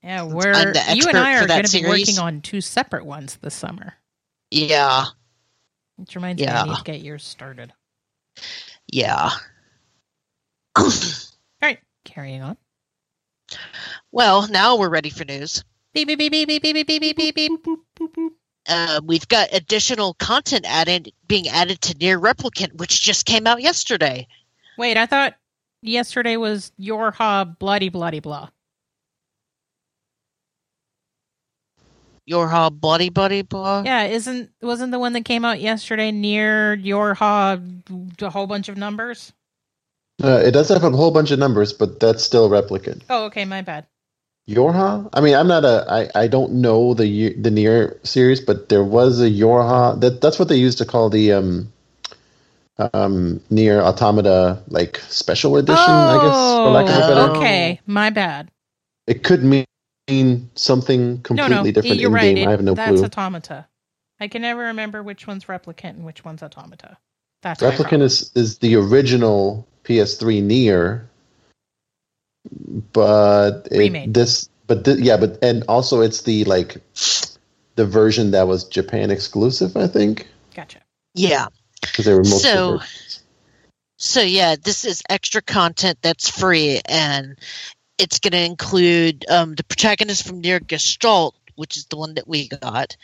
Yeah, 0.02 0.24
we're 0.24 0.52
you 0.94 1.06
and 1.08 1.16
I 1.18 1.36
are 1.42 1.46
going 1.46 1.64
to 1.64 1.80
be 1.82 1.86
working 1.86 2.18
on 2.18 2.40
two 2.40 2.60
separate 2.60 3.04
ones 3.06 3.38
this 3.40 3.54
summer. 3.54 3.94
Yeah, 4.50 5.04
Which 5.96 6.14
reminds 6.16 6.42
me, 6.42 6.48
I 6.48 6.64
need 6.64 6.76
to 6.76 6.82
get 6.82 7.00
yours 7.02 7.24
started. 7.24 7.72
yeah. 8.88 9.30
All 10.76 10.90
right, 11.62 11.78
carrying 12.04 12.42
on. 12.42 12.56
well, 14.10 14.48
now 14.48 14.76
we're 14.76 14.88
ready 14.88 15.10
for 15.10 15.24
news. 15.24 15.62
Beep 15.94 16.08
beep 16.08 16.18
beep 16.18 16.32
beep 16.32 16.48
beep 16.48 16.62
beep 16.62 16.86
beep 16.86 17.00
beep 17.00 17.16
beep 17.16 17.34
beep. 17.34 18.32
Uh, 18.68 19.00
we've 19.04 19.28
got 19.28 19.48
additional 19.52 20.14
content 20.14 20.64
added 20.68 21.12
being 21.28 21.48
added 21.48 21.80
to 21.82 21.94
NieR 21.94 22.20
Replicant, 22.20 22.74
which 22.76 23.00
just 23.02 23.26
came 23.26 23.46
out 23.46 23.60
yesterday. 23.62 24.26
Wait, 24.78 24.96
I 24.96 25.06
thought 25.06 25.34
yesterday 25.82 26.36
was 26.36 26.72
your 26.76 27.10
hob 27.10 27.58
bloody 27.58 27.88
bloody 27.88 28.20
blah. 28.20 28.48
Your 32.26 32.48
Hob 32.48 32.80
Bloody 32.80 33.08
Buddy 33.08 33.42
Blah. 33.42 33.82
Yeah, 33.84 34.04
isn't 34.04 34.50
wasn't 34.60 34.92
the 34.92 34.98
one 34.98 35.12
that 35.14 35.24
came 35.24 35.44
out 35.44 35.60
yesterday 35.60 36.12
NieR 36.12 36.82
your 36.82 37.14
hob 37.14 37.82
a 38.20 38.30
whole 38.30 38.46
bunch 38.46 38.68
of 38.68 38.76
numbers? 38.76 39.32
Uh, 40.22 40.40
it 40.44 40.52
does 40.52 40.68
have 40.68 40.84
a 40.84 40.90
whole 40.90 41.10
bunch 41.10 41.30
of 41.30 41.38
numbers, 41.38 41.72
but 41.72 41.98
that's 41.98 42.22
still 42.22 42.48
replicant. 42.48 43.02
Oh, 43.10 43.24
okay, 43.24 43.44
my 43.44 43.62
bad. 43.62 43.86
Yorha? 44.48 45.08
I 45.12 45.20
mean, 45.20 45.34
I'm 45.34 45.46
not 45.46 45.64
a. 45.64 45.84
I, 45.88 46.22
I 46.22 46.26
don't 46.28 46.54
know 46.54 46.94
the 46.94 47.32
the 47.34 47.50
NieR 47.50 48.04
series, 48.06 48.40
but 48.40 48.68
there 48.68 48.84
was 48.84 49.20
a 49.20 49.30
Yorha. 49.30 50.00
That 50.00 50.20
that's 50.20 50.38
what 50.38 50.48
they 50.48 50.56
used 50.56 50.78
to 50.78 50.84
call 50.84 51.10
the 51.10 51.32
um 51.32 51.72
um 52.78 53.40
NieR 53.50 53.80
automata 53.82 54.62
like 54.68 54.98
special 55.08 55.56
edition. 55.56 55.78
I 55.78 56.18
guess 56.22 56.34
for 56.34 56.70
lack 56.70 56.88
of 56.88 56.96
a 56.96 57.14
better. 57.14 57.32
Oh. 57.32 57.36
okay, 57.38 57.80
my 57.86 58.10
bad. 58.10 58.50
It 59.06 59.22
could 59.22 59.44
mean 59.44 59.64
something 60.54 61.22
completely 61.22 61.54
no, 61.56 61.70
different 61.70 61.96
you're 62.00 62.08
in 62.10 62.14
right. 62.14 62.34
game. 62.34 62.38
It- 62.38 62.48
I 62.48 62.50
have 62.52 62.62
no 62.62 62.74
that's 62.74 62.92
clue. 63.00 63.04
automata. 63.04 63.66
I 64.20 64.28
can 64.28 64.42
never 64.42 64.62
remember 64.66 65.02
which 65.02 65.26
one's 65.26 65.46
replicant 65.46 65.90
and 65.90 66.04
which 66.04 66.24
one's 66.24 66.42
automata. 66.42 66.96
That's 67.42 67.60
Replicant 67.60 68.02
is 68.02 68.30
is 68.36 68.58
the 68.58 68.76
original 68.76 69.66
PS3 69.84 70.42
NieR, 70.44 71.06
but 72.92 73.66
it, 73.70 74.14
this 74.14 74.48
but 74.68 74.84
thi- 74.84 75.02
yeah, 75.02 75.16
but 75.16 75.42
and 75.42 75.64
also 75.68 76.02
it's 76.02 76.22
the 76.22 76.44
like 76.44 76.76
the 77.74 77.84
version 77.84 78.30
that 78.30 78.46
was 78.46 78.64
Japan 78.64 79.10
exclusive, 79.10 79.76
I 79.76 79.88
think, 79.88 80.28
Gotcha. 80.54 80.80
Yeah. 81.14 81.46
because 81.80 82.04
there 82.04 82.16
were 82.16 82.22
multiple 82.22 82.38
So- 82.38 82.78
versions. 82.78 83.22
So 83.96 84.20
yeah, 84.20 84.56
this 84.60 84.84
is 84.84 85.02
extra 85.08 85.42
content 85.42 85.98
that's 86.02 86.28
free, 86.28 86.80
and 86.86 87.36
it's 87.98 88.18
going 88.18 88.32
to 88.32 88.44
include 88.44 89.24
um, 89.28 89.54
the 89.54 89.64
protagonist 89.64 90.26
from 90.26 90.42
NieR 90.42 90.66
Gestalt, 90.66 91.34
which 91.54 91.76
is 91.76 91.86
the 91.86 91.96
one 91.96 92.14
that 92.14 92.28
we 92.28 92.48
got, 92.48 92.96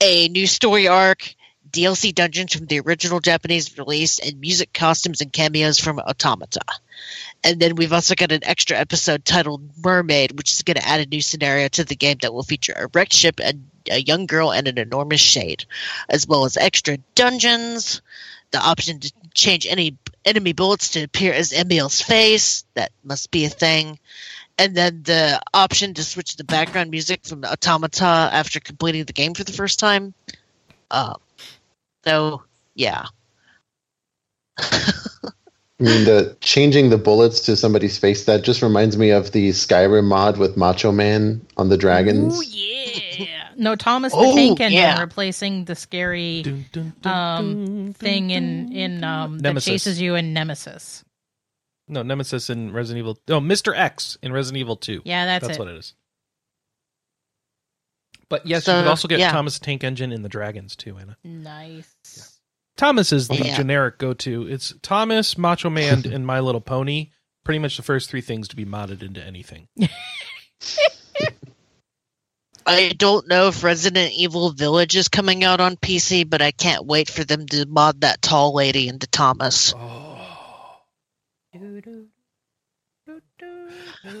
a 0.00 0.28
new 0.28 0.46
story 0.46 0.88
arc, 0.88 1.34
DLC 1.70 2.14
dungeons 2.14 2.54
from 2.54 2.66
the 2.66 2.80
original 2.80 3.20
Japanese 3.20 3.78
release, 3.78 4.18
and 4.18 4.40
music, 4.40 4.72
costumes, 4.72 5.20
and 5.20 5.32
cameos 5.32 5.78
from 5.78 5.98
Automata. 5.98 6.60
And 7.44 7.60
then 7.60 7.76
we've 7.76 7.92
also 7.92 8.14
got 8.14 8.32
an 8.32 8.44
extra 8.44 8.76
episode 8.76 9.24
titled 9.24 9.62
Mermaid, 9.82 10.32
which 10.32 10.52
is 10.52 10.62
going 10.62 10.76
to 10.76 10.86
add 10.86 11.00
a 11.00 11.06
new 11.06 11.22
scenario 11.22 11.68
to 11.68 11.84
the 11.84 11.96
game 11.96 12.18
that 12.22 12.32
will 12.32 12.42
feature 12.42 12.74
a 12.76 12.88
wrecked 12.92 13.14
ship, 13.14 13.40
a, 13.40 13.54
a 13.90 14.02
young 14.02 14.26
girl, 14.26 14.52
and 14.52 14.68
an 14.68 14.78
enormous 14.78 15.20
shade, 15.20 15.64
as 16.08 16.26
well 16.26 16.44
as 16.44 16.56
extra 16.56 16.98
dungeons, 17.14 18.02
the 18.50 18.60
option 18.60 19.00
to 19.00 19.12
change 19.34 19.66
any 19.66 19.96
enemy 20.24 20.52
bullets 20.52 20.90
to 20.90 21.02
appear 21.02 21.32
as 21.32 21.52
Emil's 21.52 22.00
face. 22.00 22.64
That 22.74 22.92
must 23.04 23.30
be 23.30 23.44
a 23.44 23.48
thing. 23.48 23.98
And 24.58 24.76
then 24.76 25.02
the 25.02 25.40
option 25.54 25.94
to 25.94 26.04
switch 26.04 26.36
the 26.36 26.44
background 26.44 26.90
music 26.90 27.24
from 27.24 27.44
Automata 27.44 28.04
after 28.04 28.60
completing 28.60 29.04
the 29.04 29.12
game 29.12 29.34
for 29.34 29.44
the 29.44 29.52
first 29.52 29.78
time. 29.78 30.14
Uh, 30.90 31.14
so, 32.04 32.42
yeah. 32.74 33.06
I 34.58 35.84
mean, 35.84 36.04
the 36.04 36.36
changing 36.40 36.90
the 36.90 36.98
bullets 36.98 37.40
to 37.40 37.56
somebody's 37.56 37.98
face 37.98 38.26
that 38.26 38.44
just 38.44 38.62
reminds 38.62 38.96
me 38.96 39.10
of 39.10 39.32
the 39.32 39.48
Skyrim 39.48 40.04
mod 40.04 40.36
with 40.36 40.56
Macho 40.56 40.92
Man 40.92 41.44
on 41.56 41.70
the 41.70 41.76
dragons. 41.76 42.34
Oh, 42.36 42.42
yeah. 42.42 43.41
No, 43.62 43.76
Thomas 43.76 44.12
the 44.12 44.18
Oh, 44.18 44.34
Tank 44.34 44.60
Engine 44.60 44.76
yeah. 44.78 45.00
replacing 45.00 45.64
the 45.66 45.74
scary 45.76 46.42
Dun, 46.42 46.64
dun, 46.72 46.92
dun, 47.00 47.12
um 47.38 47.64
dun, 47.64 47.92
thing 47.94 48.28
dun, 48.28 48.36
in 48.36 48.72
in 48.72 49.04
um 49.04 49.38
that 49.38 49.60
chases 49.62 50.00
you 50.00 50.16
in 50.16 50.32
Nemesis. 50.34 51.04
No, 51.88 52.02
Nemesis 52.02 52.50
in 52.50 52.72
Resident 52.72 52.98
Evil. 53.00 53.18
Oh, 53.28 53.40
Mr. 53.40 53.76
X 53.76 54.16
in 54.22 54.32
Resident 54.32 54.60
Evil 54.60 54.76
2. 54.76 55.02
Yeah, 55.04 55.26
that's, 55.26 55.46
That's 55.46 55.56
it. 55.58 55.60
what 55.60 55.68
it 55.68 55.76
is. 55.76 55.94
But 58.28 58.46
yes, 58.46 58.64
So, 58.64 58.76
you 58.76 58.82
could 58.82 58.88
also 58.88 59.08
get 59.08 59.18
yeah. 59.20 59.30
Thomas 59.30 59.58
the 59.58 59.64
Tank 59.64 59.84
Engine 59.84 60.10
in 60.10 60.22
the 60.22 60.28
Dragons 60.28 60.74
too, 60.74 60.96
Anna. 60.98 61.16
Nice. 61.22 62.38
Thomas 62.76 63.12
is 63.12 63.28
the 63.28 63.36
Yeah. 63.36 63.56
generic 63.56 63.98
go-to. 63.98 64.46
It's 64.48 64.72
Thomas, 64.82 65.36
Macho 65.36 65.68
Man, 65.70 66.04
and 66.12 66.26
My 66.26 66.40
Little 66.40 66.60
Pony. 66.62 67.10
Pretty 67.44 67.58
much 67.58 67.76
the 67.76 67.82
first 67.82 68.08
three 68.10 68.22
things 68.22 68.48
to 68.48 68.56
be 68.56 68.64
modded 68.64 69.02
into 69.02 69.22
anything. 69.22 69.68
I 72.66 72.92
don't 72.96 73.28
know 73.28 73.48
if 73.48 73.64
Resident 73.64 74.12
Evil 74.12 74.50
Village 74.50 74.96
is 74.96 75.08
coming 75.08 75.44
out 75.44 75.60
on 75.60 75.76
PC, 75.76 76.28
but 76.28 76.42
I 76.42 76.52
can't 76.52 76.86
wait 76.86 77.10
for 77.10 77.24
them 77.24 77.46
to 77.46 77.66
mod 77.66 78.02
that 78.02 78.22
tall 78.22 78.54
lady 78.54 78.88
into 78.88 79.06
Thomas. 79.06 79.74
Oh, 79.76 80.78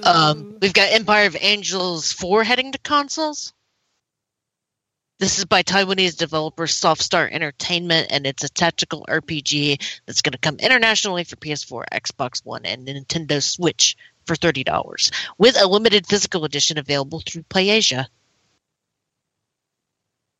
Um, 0.02 0.58
we've 0.60 0.72
got 0.72 0.92
Empire 0.92 1.26
of 1.26 1.36
Angels 1.40 2.12
4 2.12 2.44
heading 2.44 2.72
to 2.72 2.78
consoles. 2.78 3.52
This 5.18 5.38
is 5.38 5.44
by 5.44 5.62
Taiwanese 5.62 6.16
developer 6.16 6.66
Softstar 6.66 7.30
Entertainment, 7.30 8.08
and 8.10 8.26
it's 8.26 8.42
a 8.42 8.48
tactical 8.48 9.04
RPG 9.08 10.00
that's 10.04 10.20
going 10.20 10.32
to 10.32 10.38
come 10.38 10.56
internationally 10.56 11.22
for 11.22 11.36
PS4, 11.36 11.84
Xbox 11.92 12.44
One, 12.44 12.64
and 12.64 12.88
Nintendo 12.88 13.40
Switch 13.40 13.96
for 14.26 14.34
$30, 14.34 15.12
with 15.38 15.60
a 15.60 15.66
limited 15.66 16.06
physical 16.06 16.44
edition 16.44 16.76
available 16.76 17.20
through 17.20 17.44
PlayAsia. 17.44 18.08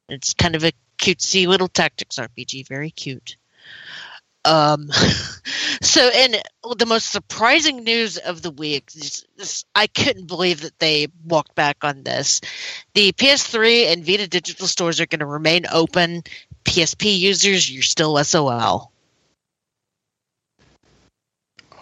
It's 0.09 0.35
kind 0.35 0.55
of 0.55 0.65
a 0.65 0.73
cutesy 0.99 1.47
little 1.47 1.69
tactics 1.69 2.17
RPG, 2.17 2.69
very 2.69 2.91
cute. 2.91 3.37
Um, 4.45 4.89
so, 5.83 6.09
and 6.15 6.43
the 6.77 6.87
most 6.87 7.11
surprising 7.13 7.85
news 7.85 8.19
of 8.19 8.43
the 8.43 8.51
week, 8.51 8.91
is, 8.95 9.25
is 9.39 9.65
I 9.75 9.87
couldn't 9.87 10.27
believe 10.27 10.63
that 10.63 10.79
they 10.79 11.09
walked 11.25 11.55
back 11.55 11.79
on 11.83 12.03
this. 12.03 12.41
The 12.95 13.13
PS3 13.13 13.93
and 13.93 14.05
Vita 14.05 14.29
digital 14.29 14.67
stores 14.67 15.01
are 15.01 15.07
going 15.07 15.21
to 15.21 15.27
remain 15.27 15.67
open. 15.73 16.23
PSP 16.65 17.19
users, 17.19 17.71
you're 17.71 17.83
still 17.83 18.23
SOL. 18.25 18.93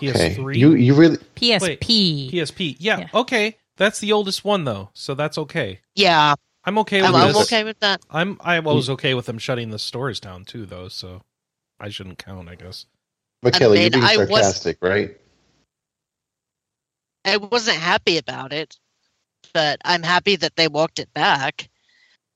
Okay. 0.03 0.35
PS3. 0.35 0.57
You 0.57 0.75
you 0.75 0.95
really 0.95 1.19
PSP. 1.37 2.31
PSP. 2.33 2.77
Yeah, 2.79 3.01
Yeah. 3.01 3.09
okay. 3.15 3.57
That's 3.77 3.99
the 3.99 4.13
oldest 4.13 4.45
one 4.45 4.65
though, 4.65 4.91
so 4.95 5.15
that's 5.15 5.39
okay. 5.39 5.81
Yeah, 5.95 6.35
I'm 6.65 6.79
okay 6.79 7.01
with 7.01 7.11
I'm, 7.11 7.17
I'm 7.17 7.37
okay 7.37 7.65
with 7.65 7.81
that. 7.81 8.03
I'm 8.11 8.37
I 8.41 8.61
was 8.61 8.91
okay 8.91 9.15
with 9.15 9.27
them 9.27 9.39
shutting 9.39 9.71
the 9.71 9.79
stores 9.79 10.21
down 10.21 10.45
too, 10.45 10.67
though. 10.67 10.89
So 10.89 11.23
I 11.79 11.89
shouldn't 11.89 12.19
count, 12.19 12.49
I 12.49 12.55
guess. 12.55 12.87
but 13.43 13.55
I 13.57 13.59
Kelley, 13.59 13.79
mean, 13.79 13.83
you're 13.93 14.03
being 14.03 14.05
I 14.05 14.17
was- 14.19 14.29
sarcastic, 14.29 14.79
right? 14.83 15.17
I 17.25 17.37
wasn't 17.37 17.77
happy 17.79 18.17
about 18.19 18.53
it, 18.53 18.79
but 19.53 19.81
I'm 19.85 20.03
happy 20.03 20.37
that 20.37 20.57
they 20.57 20.69
walked 20.69 20.99
it 20.99 21.13
back. 21.15 21.69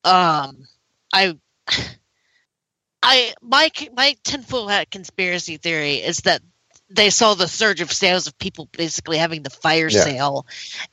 Um, 0.04 0.66
I, 1.12 1.38
I 3.02 3.34
my 3.42 3.70
my 3.94 4.16
tinfoil 4.24 4.68
hat 4.68 4.90
conspiracy 4.90 5.56
theory 5.58 5.94
is 5.94 6.18
that 6.18 6.42
they 6.90 7.10
saw 7.10 7.34
the 7.34 7.48
surge 7.48 7.80
of 7.80 7.92
sales 7.92 8.26
of 8.26 8.38
people 8.38 8.68
basically 8.72 9.16
having 9.18 9.42
the 9.42 9.50
fire 9.50 9.88
Yeah. 9.88 10.02
sale, 10.04 10.46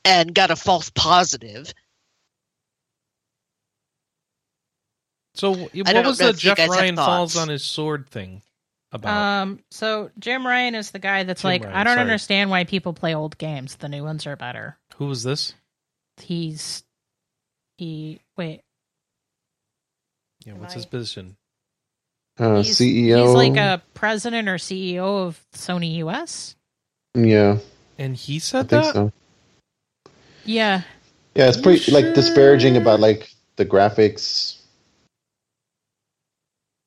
and 0.04 0.34
got 0.34 0.50
a 0.50 0.56
false 0.56 0.90
positive. 0.90 1.72
So 5.34 5.52
what 5.54 6.04
was 6.06 6.18
the 6.18 6.32
Jeff 6.32 6.56
guys 6.56 6.68
have 6.68 6.78
Ryan 6.78 6.96
falls 6.96 7.36
on 7.36 7.48
his 7.48 7.64
sword 7.64 8.08
thing 8.10 8.42
about? 8.92 9.42
Um, 9.42 9.60
so 9.70 10.10
Jim 10.18 10.46
Ryan 10.46 10.74
is 10.74 10.90
the 10.90 10.98
guy 10.98 11.22
that's 11.24 11.42
Jim 11.42 11.48
like, 11.50 11.64
Ryan, 11.64 11.76
I 11.76 11.84
don't 11.84 11.92
sorry. 11.94 12.00
understand 12.02 12.50
why 12.50 12.64
people 12.64 12.92
play 12.92 13.14
old 13.14 13.38
games. 13.38 13.76
The 13.76 13.88
new 13.88 14.04
ones 14.04 14.26
are 14.26 14.36
better. 14.36 14.76
Who 14.96 15.06
was 15.06 15.22
this? 15.22 15.54
He's 16.20 16.84
he 17.78 18.20
wait. 18.36 18.60
Yeah, 20.44 20.54
what's 20.54 20.74
Am 20.74 20.78
his 20.80 20.86
position? 20.86 21.36
Uh, 22.38 22.62
he's, 22.62 22.78
CEO. 22.78 23.22
He's 23.26 23.34
like 23.34 23.56
a 23.56 23.82
president 23.94 24.48
or 24.48 24.56
CEO 24.56 25.26
of 25.26 25.40
Sony 25.54 25.96
US. 25.96 26.56
yeah, 27.14 27.58
And 27.98 28.16
he 28.16 28.36
I 28.36 28.38
said 28.38 28.68
think 28.68 28.84
that. 28.84 28.94
so. 28.94 29.12
Yeah. 30.44 30.82
Yeah, 31.34 31.48
it's 31.48 31.56
Are 31.56 31.60
you 31.60 31.62
pretty 31.62 31.92
like 31.92 32.14
disparaging 32.14 32.76
about 32.76 33.00
like 33.00 33.30
the 33.56 33.64
graphics. 33.66 34.58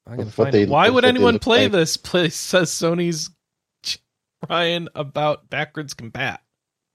I'm 0.08 0.18
gonna 0.18 0.32
find 0.32 0.54
they- 0.54 0.64
it. 0.64 0.70
Why 0.70 0.90
would 0.90 1.06
anyone 1.06 1.40
play 1.40 1.64
like. 1.64 1.72
this? 1.72 1.98
Play 1.98 2.30
says 2.30 2.72
Sony's 2.72 3.30
Ryan 4.50 4.90
about 4.94 5.50
backwards 5.50 5.94
compat. 5.94 6.40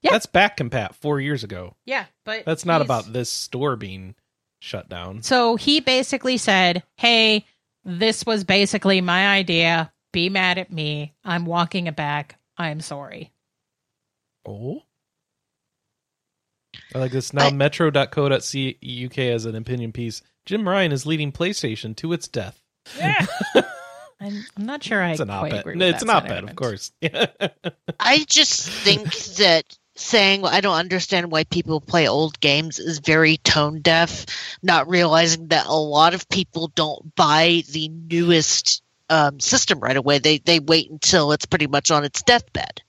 Yeah. 0.01 0.11
That's 0.11 0.25
back 0.25 0.57
compat 0.57 0.95
four 0.95 1.19
years 1.19 1.43
ago. 1.43 1.75
Yeah, 1.85 2.05
but 2.25 2.45
That's 2.45 2.65
not 2.65 2.81
about 2.81 3.11
this 3.11 3.29
store 3.29 3.75
being 3.75 4.15
shut 4.59 4.89
down. 4.89 5.21
So 5.21 5.57
he 5.57 5.79
basically 5.79 6.37
said, 6.37 6.83
"Hey, 6.97 7.45
this 7.83 8.25
was 8.25 8.43
basically 8.43 9.01
my 9.01 9.27
idea. 9.27 9.91
Be 10.13 10.29
mad 10.29 10.57
at 10.57 10.71
me. 10.71 11.13
I'm 11.23 11.45
walking 11.45 11.87
it 11.87 11.95
back. 11.95 12.39
I'm 12.57 12.79
sorry." 12.79 13.31
Oh. 14.45 14.83
I 16.95 16.99
like 16.99 17.11
this 17.11 17.33
now. 17.33 17.47
I- 17.47 17.51
Metro.co.uk 17.51 19.17
as 19.17 19.45
an 19.45 19.55
opinion 19.55 19.91
piece. 19.91 20.21
Jim 20.45 20.67
Ryan 20.67 20.91
is 20.91 21.05
leading 21.05 21.31
PlayStation 21.31 21.95
to 21.97 22.11
its 22.13 22.27
death. 22.27 22.60
Yeah. 22.97 23.25
I'm, 24.21 24.45
I'm 24.55 24.65
not 24.65 24.83
sure 24.83 25.01
I 25.01 25.11
it's 25.11 25.19
an 25.19 25.29
quite 25.29 25.53
op-ed. 25.53 25.59
agree 25.61 25.73
with 25.77 25.81
it's 25.81 26.01
an 26.03 26.07
that 26.09 26.15
op-ed, 26.25 26.43
of 26.43 26.55
course. 26.55 26.91
I 27.99 28.23
just 28.27 28.69
think 28.69 29.13
that 29.37 29.77
saying 29.95 30.45
I 30.45 30.61
don't 30.61 30.75
understand 30.75 31.31
why 31.31 31.43
people 31.43 31.81
play 31.81 32.07
old 32.07 32.39
games 32.39 32.77
is 32.79 32.99
very 32.99 33.37
tone 33.37 33.81
deaf, 33.81 34.25
not 34.61 34.87
realizing 34.87 35.47
that 35.47 35.65
a 35.65 35.73
lot 35.73 36.13
of 36.13 36.29
people 36.29 36.67
don't 36.75 37.15
buy 37.15 37.63
the 37.71 37.89
newest 37.89 38.83
um, 39.09 39.39
system 39.39 39.79
right 39.79 39.97
away. 39.97 40.19
They 40.19 40.37
they 40.37 40.59
wait 40.59 40.89
until 40.91 41.31
it's 41.31 41.45
pretty 41.45 41.67
much 41.67 41.91
on 41.91 42.03
its 42.03 42.21
deathbed. 42.21 42.81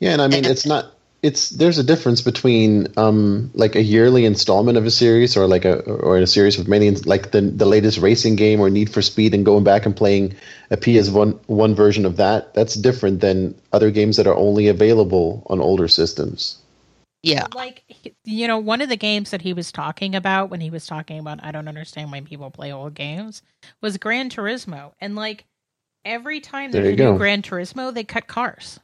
Yeah, 0.00 0.12
and 0.14 0.22
I 0.22 0.28
mean 0.28 0.44
it's 0.44 0.66
not 0.66 0.94
it's 1.22 1.50
there's 1.50 1.78
a 1.78 1.84
difference 1.84 2.20
between 2.20 2.88
um 2.96 3.50
like 3.54 3.76
a 3.76 3.82
yearly 3.82 4.24
installment 4.24 4.76
of 4.76 4.84
a 4.84 4.90
series 4.90 5.36
or 5.36 5.46
like 5.46 5.64
a 5.64 5.80
or 5.80 6.18
a 6.18 6.26
series 6.26 6.58
with 6.58 6.66
many 6.66 6.90
like 6.90 7.30
the 7.30 7.40
the 7.40 7.64
latest 7.64 7.98
racing 7.98 8.34
game 8.34 8.60
or 8.60 8.68
Need 8.68 8.90
for 8.90 9.02
Speed 9.02 9.32
and 9.32 9.44
going 9.44 9.62
back 9.62 9.86
and 9.86 9.96
playing 9.96 10.34
a 10.70 10.76
PS1 10.76 11.38
one 11.46 11.74
version 11.76 12.06
of 12.06 12.16
that. 12.16 12.54
That's 12.54 12.74
different 12.74 13.20
than 13.20 13.54
other 13.72 13.92
games 13.92 14.16
that 14.16 14.26
are 14.26 14.34
only 14.34 14.66
available 14.66 15.46
on 15.48 15.60
older 15.60 15.86
systems. 15.86 16.58
Yeah, 17.22 17.46
Like 17.54 17.84
you 18.24 18.48
know, 18.48 18.58
one 18.58 18.80
of 18.80 18.88
the 18.88 18.96
games 18.96 19.30
that 19.30 19.42
he 19.42 19.52
was 19.52 19.70
talking 19.70 20.16
about 20.16 20.50
when 20.50 20.60
he 20.60 20.70
was 20.70 20.88
talking 20.88 21.20
about 21.20 21.44
I 21.44 21.52
don't 21.52 21.68
understand 21.68 22.10
why 22.10 22.20
people 22.22 22.50
play 22.50 22.72
old 22.72 22.94
games 22.94 23.42
was 23.80 23.96
Gran 23.96 24.28
Turismo, 24.28 24.90
and 25.00 25.14
like 25.14 25.44
every 26.04 26.40
time 26.40 26.72
There 26.72 26.82
there's 26.82 26.94
a 26.94 26.96
you 26.96 27.04
new 27.04 27.12
go. 27.12 27.18
Gran 27.18 27.42
Turismo, 27.42 27.94
they 27.94 28.02
cut 28.02 28.26
cars. 28.26 28.80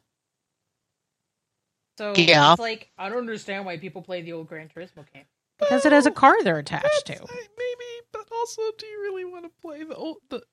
So 1.99 2.15
Yeah. 2.17 2.53
it's 2.53 2.61
like 2.61 2.93
I 2.97 3.09
don't 3.09 3.19
understand 3.19 3.67
why 3.67 3.77
people 3.77 4.03
play 4.03 4.23
the 4.23 4.33
old 4.33 4.47
Gran 4.49 4.69
Turismo 4.69 5.05
game 5.13 5.25
because 5.59 5.85
it 5.85 5.91
has 5.91 6.07
a 6.07 6.13
car 6.13 6.33
they're 6.45 6.59
attached 6.59 7.07
to. 7.07 7.19
Maybe, 7.29 7.85
but 8.13 8.25
also, 8.33 8.63
do 8.79 8.87
you 8.87 9.01
really 9.03 9.25
want 9.25 9.45
to 9.47 9.51
play 9.61 9.83
the 9.83 9.97
old 9.97 10.19
the, 10.29 10.45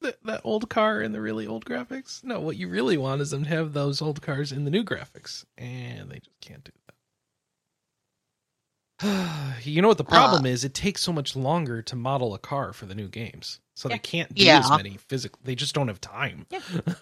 the 0.00 0.16
that 0.24 0.40
old 0.44 0.70
car 0.70 1.02
in 1.02 1.12
the 1.12 1.20
really 1.20 1.46
old 1.46 1.66
graphics? 1.66 2.24
No, 2.24 2.40
what 2.40 2.56
you 2.56 2.68
really 2.68 2.96
want 2.96 3.20
is 3.20 3.30
them 3.30 3.42
to 3.44 3.50
have 3.50 3.74
those 3.74 4.00
old 4.00 4.22
cars 4.22 4.50
in 4.50 4.64
the 4.64 4.70
new 4.70 4.82
graphics, 4.82 5.44
and 5.58 6.10
they 6.10 6.20
just 6.20 6.40
can't 6.40 6.64
do 6.64 6.72
that. 9.02 9.60
you 9.66 9.82
know 9.82 9.88
what 9.88 9.98
the 9.98 10.04
problem 10.04 10.46
Uh. 10.46 10.48
is? 10.48 10.64
It 10.64 10.72
takes 10.72 11.02
so 11.02 11.12
much 11.12 11.36
longer 11.36 11.82
to 11.82 11.96
model 11.96 12.32
a 12.32 12.38
car 12.38 12.72
for 12.72 12.86
the 12.86 12.94
new 12.94 13.08
games, 13.08 13.60
so 13.76 13.90
they 13.90 13.98
can't 13.98 14.34
do 14.34 14.42
Yeah. 14.42 14.60
as 14.60 14.70
many 14.70 14.96
physical. 14.96 15.38
They 15.44 15.54
just 15.54 15.74
don't 15.74 15.88
have 15.88 16.00
time. 16.00 16.46
Yeah. 16.48 16.60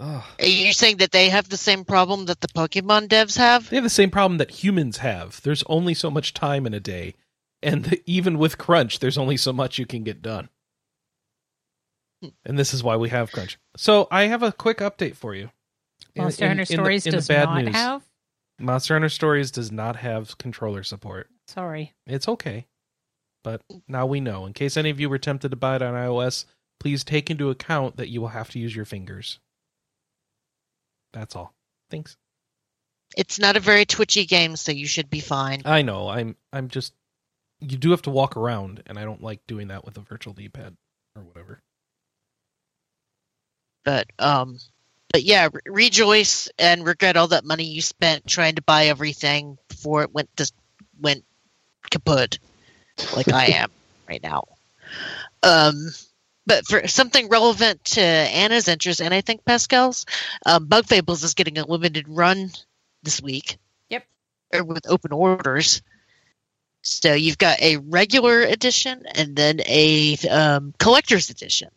Ugh. 0.00 0.24
Are 0.38 0.46
you 0.46 0.72
saying 0.72 0.98
that 0.98 1.10
they 1.12 1.28
have 1.28 1.48
the 1.48 1.56
same 1.56 1.84
problem 1.84 2.26
that 2.26 2.40
the 2.40 2.48
Pokemon 2.48 3.08
devs 3.08 3.36
have? 3.36 3.68
They 3.68 3.76
have 3.76 3.84
the 3.84 3.90
same 3.90 4.10
problem 4.10 4.38
that 4.38 4.62
humans 4.62 4.98
have. 4.98 5.40
There's 5.42 5.64
only 5.66 5.94
so 5.94 6.10
much 6.10 6.34
time 6.34 6.66
in 6.66 6.74
a 6.74 6.80
day, 6.80 7.14
and 7.62 7.84
the, 7.84 8.02
even 8.10 8.38
with 8.38 8.58
crunch, 8.58 9.00
there's 9.00 9.18
only 9.18 9.36
so 9.36 9.52
much 9.52 9.78
you 9.78 9.86
can 9.86 10.04
get 10.04 10.22
done. 10.22 10.48
And 12.44 12.58
this 12.58 12.74
is 12.74 12.82
why 12.82 12.96
we 12.96 13.10
have 13.10 13.30
crunch. 13.32 13.58
So 13.76 14.08
I 14.10 14.24
have 14.24 14.42
a 14.42 14.52
quick 14.52 14.78
update 14.78 15.14
for 15.16 15.34
you. 15.34 15.50
Monster 16.16 16.44
in- 16.44 16.50
Hunter 16.50 16.62
in 16.62 16.66
Stories 16.66 17.06
in 17.06 17.10
the 17.12 17.16
does 17.18 17.28
bad 17.28 17.44
not 17.44 17.64
news. 17.64 17.74
have. 17.74 18.02
Monster 18.60 18.94
Hunter 18.94 19.08
Stories 19.08 19.50
does 19.50 19.70
not 19.70 19.96
have 19.96 20.36
controller 20.38 20.82
support. 20.82 21.28
Sorry. 21.46 21.94
It's 22.06 22.28
okay, 22.28 22.66
but 23.44 23.62
now 23.86 24.04
we 24.06 24.20
know. 24.20 24.46
In 24.46 24.52
case 24.52 24.76
any 24.76 24.90
of 24.90 24.98
you 24.98 25.08
were 25.08 25.18
tempted 25.18 25.50
to 25.50 25.56
buy 25.56 25.76
it 25.76 25.82
on 25.82 25.94
iOS, 25.94 26.44
please 26.80 27.04
take 27.04 27.30
into 27.30 27.50
account 27.50 27.96
that 27.96 28.08
you 28.08 28.20
will 28.20 28.28
have 28.28 28.50
to 28.50 28.58
use 28.58 28.74
your 28.74 28.84
fingers. 28.84 29.38
That's 31.12 31.36
all. 31.36 31.54
Thanks. 31.90 32.16
It's 33.16 33.38
not 33.38 33.56
a 33.56 33.60
very 33.60 33.84
twitchy 33.84 34.26
game, 34.26 34.56
so 34.56 34.70
you 34.72 34.86
should 34.86 35.08
be 35.08 35.20
fine. 35.20 35.62
I 35.64 35.82
know. 35.82 36.08
I'm 36.08 36.36
I'm 36.52 36.68
just 36.68 36.92
you 37.60 37.76
do 37.76 37.90
have 37.90 38.02
to 38.02 38.10
walk 38.10 38.36
around 38.36 38.82
and 38.86 38.98
I 38.98 39.04
don't 39.04 39.22
like 39.22 39.46
doing 39.46 39.68
that 39.68 39.84
with 39.84 39.96
a 39.96 40.00
virtual 40.00 40.32
D-pad 40.32 40.76
or 41.16 41.22
whatever. 41.22 41.60
But 43.84 44.06
um, 44.18 44.58
but 45.12 45.22
yeah, 45.22 45.48
re- 45.52 45.60
rejoice 45.66 46.48
and 46.58 46.84
regret 46.86 47.16
all 47.16 47.28
that 47.28 47.44
money 47.44 47.64
you 47.64 47.80
spent 47.80 48.26
trying 48.26 48.56
to 48.56 48.62
buy 48.62 48.86
everything 48.86 49.56
before 49.68 50.02
it 50.02 50.12
went 50.12 50.34
to 50.36 50.50
went 51.00 51.24
kaput, 51.90 52.38
like 53.16 53.32
I 53.32 53.46
am 53.54 53.70
right 54.08 54.22
now. 54.22 54.44
Um, 55.42 55.90
but 56.48 56.66
for 56.66 56.88
something 56.88 57.28
relevant 57.28 57.84
to 57.84 58.00
Anna's 58.00 58.68
interest, 58.68 59.00
and 59.00 59.12
I 59.12 59.20
think 59.20 59.44
Pascal's, 59.44 60.06
um, 60.46 60.64
Bug 60.66 60.86
Fables 60.86 61.22
is 61.22 61.34
getting 61.34 61.58
a 61.58 61.66
limited 61.66 62.06
run 62.08 62.50
this 63.02 63.20
week. 63.20 63.58
Yep. 63.90 64.06
Or 64.54 64.64
with 64.64 64.88
open 64.88 65.12
orders. 65.12 65.82
So 66.82 67.12
you've 67.12 67.38
got 67.38 67.60
a 67.60 67.76
regular 67.76 68.40
edition 68.42 69.04
and 69.14 69.36
then 69.36 69.60
a 69.66 70.16
um, 70.30 70.72
collector's 70.78 71.28
edition. 71.28 71.68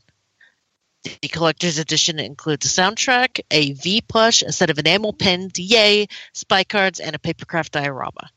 The 1.04 1.28
collector's 1.28 1.80
edition 1.80 2.20
includes 2.20 2.66
a 2.66 2.82
soundtrack, 2.82 3.42
a 3.52 3.74
V 3.74 4.02
plush, 4.02 4.42
a 4.42 4.52
set 4.52 4.70
of 4.70 4.78
enamel 4.80 5.12
pins, 5.14 5.60
yay, 5.60 6.08
spy 6.34 6.64
cards, 6.64 7.00
and 7.00 7.16
a 7.16 7.20
papercraft 7.20 7.72
diorama. 7.72 8.30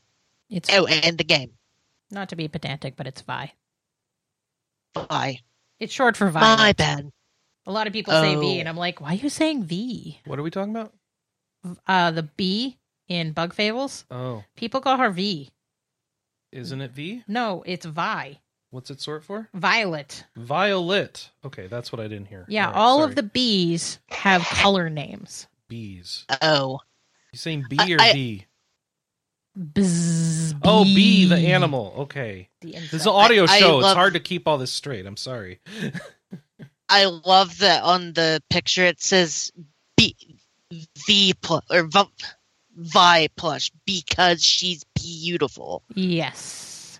It's 0.49 0.69
Oh, 0.73 0.85
and 0.85 1.17
the 1.17 1.23
game. 1.23 1.51
not 2.11 2.29
to 2.29 2.35
be 2.35 2.47
pedantic, 2.47 2.95
but 2.95 3.07
it's 3.07 3.21
Vi. 3.21 3.53
Bye. 4.93 5.39
It's 5.79 5.93
short 5.93 6.15
for 6.17 6.31
My 6.31 6.73
bad. 6.73 7.11
A 7.65 7.71
lot 7.71 7.87
of 7.87 7.93
people 7.93 8.13
say 8.13 8.35
V, 8.35 8.57
Oh. 8.57 8.59
and 8.59 8.69
I'm 8.69 8.77
like, 8.77 9.01
why 9.01 9.11
are 9.13 9.15
you 9.15 9.29
saying 9.29 9.63
V? 9.63 10.19
What 10.25 10.37
are 10.39 10.43
we 10.43 10.51
talking 10.51 10.75
about? 10.75 10.93
Uh, 11.87 12.11
the 12.11 12.23
B 12.23 12.77
in 13.07 13.31
Bug 13.31 13.53
Fables, 13.53 14.05
Oh, 14.11 14.43
people 14.55 14.81
call 14.81 14.97
her 14.97 15.09
V. 15.09 15.49
isn't 16.51 16.79
it 16.81 16.91
V? 16.91 17.23
No, 17.27 17.63
it's 17.65 17.85
Vi. 17.85 18.39
What's 18.69 18.89
it 18.91 19.01
short 19.01 19.23
for? 19.23 19.49
Violet. 19.53 20.25
Violet. 20.35 21.31
Okay, 21.43 21.67
that's 21.67 21.91
what 21.91 21.99
I 22.01 22.07
didn't 22.07 22.27
hear. 22.27 22.45
Yeah, 22.49 22.65
right, 22.67 22.75
all 22.75 22.99
sorry. 22.99 23.09
of 23.09 23.15
the 23.15 23.23
bees 23.23 23.99
have 24.09 24.43
color 24.43 24.89
names. 24.89 25.47
bees. 25.67 26.25
Oh. 26.41 26.79
You 27.33 27.37
saying 27.39 27.65
B 27.69 27.77
I- 27.79 27.91
or 27.93 27.97
I- 28.01 28.13
B? 28.13 28.45
Bzz, 29.57 30.59
Oh, 30.63 30.83
B, 30.83 31.25
the 31.25 31.37
animal. 31.37 31.93
Okay. 31.99 32.49
The 32.61 32.71
This 32.73 32.93
is 32.93 33.01
an 33.05 33.13
audio 33.13 33.43
I- 33.43 33.53
I 33.53 33.59
show. 33.59 33.79
it's 33.79 33.93
hard 33.93 34.13
to 34.13 34.19
keep 34.19 34.47
all 34.47 34.57
this 34.57 34.71
straight. 34.71 35.05
I'm 35.05 35.17
sorry. 35.17 35.59
I 36.89 37.05
love 37.05 37.59
that 37.59 37.83
on 37.83 38.13
the 38.13 38.43
picture 38.49 38.83
it 38.85 39.01
says 39.01 39.51
B 39.97 40.15
V 41.07 41.33
plus 41.41 41.63
or 41.71 41.83
v, 41.83 41.99
Vi 42.75 43.27
plush 43.37 43.71
because 43.85 44.43
she's 44.43 44.83
beautiful. 44.93 45.83
Yes. 45.93 46.99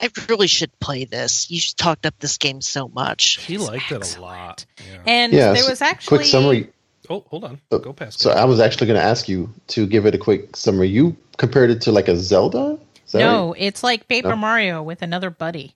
I 0.00 0.08
really 0.28 0.46
should 0.46 0.70
play 0.78 1.04
this. 1.04 1.50
You 1.50 1.60
talked 1.76 2.06
up 2.06 2.14
this 2.20 2.38
game 2.38 2.60
so 2.60 2.86
much. 2.88 3.40
She 3.40 3.54
It's 3.56 3.66
liked 3.66 3.90
it 3.90 4.16
a 4.16 4.20
lot. 4.20 4.64
Yeah. 4.78 5.02
And 5.06 5.32
Yeah, 5.32 5.52
there 5.52 5.68
was 5.68 5.82
actually 5.82 6.18
quick 6.18 6.28
summary. 6.28 6.70
Oh, 7.10 7.24
hold 7.28 7.44
on. 7.44 7.60
Oh, 7.70 7.78
Go 7.78 7.92
past. 7.92 8.20
So 8.20 8.30
I 8.30 8.44
was 8.44 8.60
actually 8.60 8.86
going 8.88 9.00
to 9.00 9.06
ask 9.06 9.28
you 9.28 9.52
to 9.68 9.86
give 9.86 10.04
it 10.06 10.14
a 10.14 10.18
quick 10.18 10.56
summary. 10.56 10.88
You 10.88 11.16
compared 11.36 11.70
it 11.70 11.80
to 11.82 11.92
like 11.92 12.08
a 12.08 12.16
Zelda? 12.16 12.78
No, 13.14 13.52
right? 13.52 13.62
it's 13.62 13.82
like 13.82 14.08
Paper 14.08 14.32
Oh. 14.32 14.36
Mario 14.36 14.82
with 14.82 15.00
another 15.02 15.30
buddy. 15.30 15.74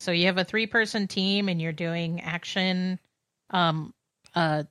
So 0.00 0.10
you 0.12 0.26
have 0.26 0.38
a 0.38 0.44
three-person 0.44 1.06
team, 1.08 1.48
and 1.48 1.60
you're 1.60 1.72
doing 1.72 2.20
action, 2.20 2.98
um, 3.50 3.92
uh, 4.34 4.64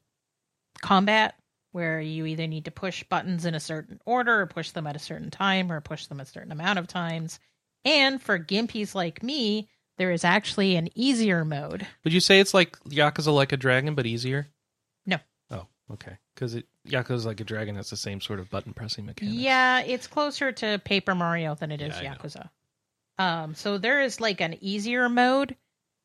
combat 0.82 1.36
where 1.72 2.00
you 2.00 2.26
either 2.28 2.46
need 2.46 2.66
to 2.66 2.72
push 2.72 3.04
buttons 3.04 3.46
in 3.46 3.56
a 3.56 3.60
certain 3.60 4.00
order, 4.06 4.42
or 4.42 4.46
push 4.46 4.72
them 4.72 4.86
at 4.86 4.96
a 4.96 5.00
certain 5.00 5.32
time, 5.32 5.72
or 5.72 5.82
push 5.82 6.06
them 6.08 6.20
a 6.20 6.26
certain 6.26 6.52
amount 6.52 6.78
of 6.78 6.88
times. 6.88 7.40
And 7.84 8.22
for 8.22 8.38
gimpies 8.38 8.94
like 8.94 9.24
me, 9.24 9.70
there 9.98 10.12
is 10.12 10.24
actually 10.24 10.76
an 10.76 10.90
easier 10.96 11.44
mode. 11.46 11.88
Would 12.04 12.14
you 12.14 12.20
say 12.20 12.40
it's 12.40 12.54
like 12.54 12.78
Yakuza 12.84 13.34
like 13.34 13.52
a 13.54 13.58
dragon, 13.58 13.96
but 13.96 14.06
easier? 14.06 14.48
No. 15.90 15.94
Okay. 15.96 16.18
Because 16.34 16.56
it 16.56 16.66
Yakuza 16.88 17.12
is 17.12 17.26
like 17.26 17.40
a 17.40 17.44
dragon 17.44 17.76
That's 17.76 17.90
the 17.90 17.98
same 17.98 18.22
sort 18.22 18.40
of 18.40 18.50
button 18.50 18.74
pressing 18.74 19.06
mechanic. 19.06 19.36
Yeah, 19.38 19.82
it's 19.82 20.08
closer 20.08 20.52
to 20.52 20.80
Paper 20.84 21.16
Mario 21.16 21.56
than 21.56 21.72
it 21.72 21.82
is 21.82 22.00
Yeah, 22.02 22.16
Yakuza. 22.16 22.50
Um, 23.20 23.56
so 23.56 23.78
there 23.78 24.02
is 24.02 24.20
like 24.20 24.42
an 24.42 24.58
easier 24.62 25.08
mode 25.08 25.56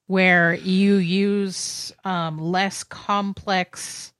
where 0.06 0.54
you 0.54 0.96
use 0.96 1.92
um, 2.04 2.38
less 2.38 2.84
complex 2.84 4.12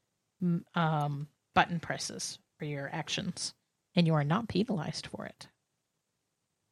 um, 0.74 1.28
button 1.54 1.80
presses 1.80 2.38
for 2.58 2.64
your 2.64 2.88
actions, 2.92 3.54
and 3.94 4.06
you 4.06 4.14
are 4.14 4.24
not 4.24 4.48
penalized 4.48 5.06
for 5.06 5.26
it. 5.26 5.48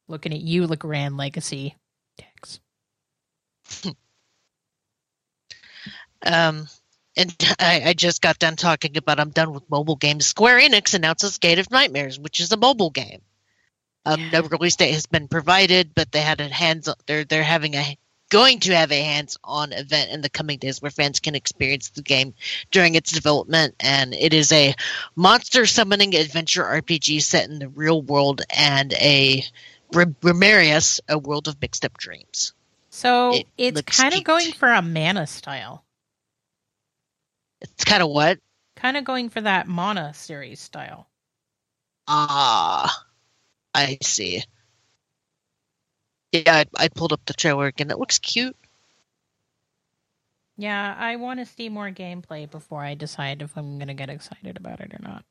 Looking 0.07 0.33
at 0.33 0.41
you, 0.41 0.65
Legrand 0.65 1.17
Legacy 1.17 1.75
Dex. 2.17 2.59
Um, 6.25 6.67
and 7.17 7.35
I, 7.59 7.81
I 7.87 7.93
just 7.93 8.21
got 8.21 8.39
done 8.39 8.55
talking 8.55 8.95
about 8.95 9.19
I'm 9.19 9.31
done 9.31 9.53
with 9.53 9.69
mobile 9.69 9.95
games. 9.95 10.25
Square 10.25 10.61
Enix 10.61 10.93
announces 10.93 11.37
Gate 11.37 11.59
of 11.59 11.71
Nightmares, 11.71 12.19
which 12.19 12.39
is 12.39 12.51
a 12.51 12.57
mobile 12.57 12.91
game. 12.91 13.21
Um, 14.05 14.29
no 14.31 14.41
release 14.43 14.77
date 14.77 14.93
has 14.93 15.05
been 15.05 15.27
provided, 15.27 15.93
but 15.93 16.11
they 16.13 16.21
had 16.21 16.39
a 16.39 16.47
hands. 16.47 16.87
They're 17.07 17.25
they're 17.25 17.43
having 17.43 17.75
a 17.75 17.97
going 18.29 18.59
to 18.59 18.75
have 18.75 18.91
a 18.91 19.01
hands-on 19.01 19.71
event 19.73 20.11
in 20.11 20.21
the 20.21 20.29
coming 20.29 20.57
days 20.57 20.81
where 20.81 20.91
fans 20.91 21.19
can 21.19 21.35
experience 21.35 21.89
the 21.89 22.01
game 22.01 22.33
during 22.71 22.95
its 22.95 23.11
development, 23.11 23.75
and 23.79 24.13
it 24.13 24.33
is 24.33 24.51
a 24.51 24.75
monster 25.15 25.65
summoning 25.65 26.15
adventure 26.15 26.63
RPG 26.63 27.21
set 27.21 27.49
in 27.49 27.59
the 27.59 27.69
real 27.69 28.01
world 28.01 28.41
and 28.55 28.93
a 28.93 29.43
Remarius, 29.91 30.99
a 31.07 31.17
world 31.17 31.47
of 31.47 31.61
mixed 31.61 31.85
up 31.85 31.97
dreams. 31.97 32.53
So 32.89 33.33
It 33.33 33.47
it's 33.57 33.81
kind 33.81 34.13
of 34.13 34.23
going 34.23 34.51
for 34.53 34.71
a 34.71 34.81
mana 34.81 35.27
style, 35.27 35.83
It's 37.61 37.83
kind 37.83 38.03
of 38.03 38.09
what 38.09 38.39
kind 38.75 38.95
of 38.95 39.03
going 39.03 39.29
for 39.29 39.41
that 39.41 39.67
mana 39.67 40.13
series 40.13 40.59
style. 40.59 41.09
Ah, 42.07 43.03
I 43.73 43.97
see. 44.01 44.43
Yeah, 46.31 46.63
I, 46.63 46.65
I 46.77 46.87
pulled 46.89 47.13
up 47.13 47.21
the 47.25 47.33
trailer 47.33 47.65
again. 47.67 47.91
It 47.91 47.99
looks 47.99 48.19
cute. 48.19 48.55
Yeah, 50.57 50.95
I 50.97 51.17
want 51.17 51.39
to 51.39 51.45
see 51.45 51.69
more 51.69 51.91
gameplay 51.91 52.49
before 52.49 52.83
I 52.83 52.95
decide 52.95 53.41
if 53.41 53.55
I'm 53.57 53.77
going 53.77 53.89
to 53.89 53.93
get 53.93 54.09
excited 54.09 54.57
about 54.57 54.79
it 54.79 54.93
or 54.93 54.99
not. 55.01 55.23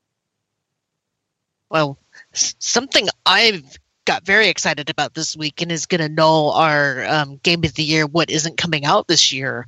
Well, 1.69 1.97
something 2.33 3.07
I've 3.25 3.77
got 4.05 4.25
very 4.25 4.47
excited 4.47 4.89
about 4.89 5.13
this 5.13 5.35
week 5.35 5.61
and 5.61 5.71
is 5.71 5.85
going 5.85 5.99
to 5.99 6.07
null 6.07 6.51
our 6.51 7.05
um, 7.05 7.37
Game 7.43 7.65
of 7.65 7.73
the 7.73 7.83
Year, 7.83 8.07
what 8.07 8.29
isn't 8.29 8.57
coming 8.57 8.85
out 8.85 9.07
this 9.07 9.33
year 9.33 9.67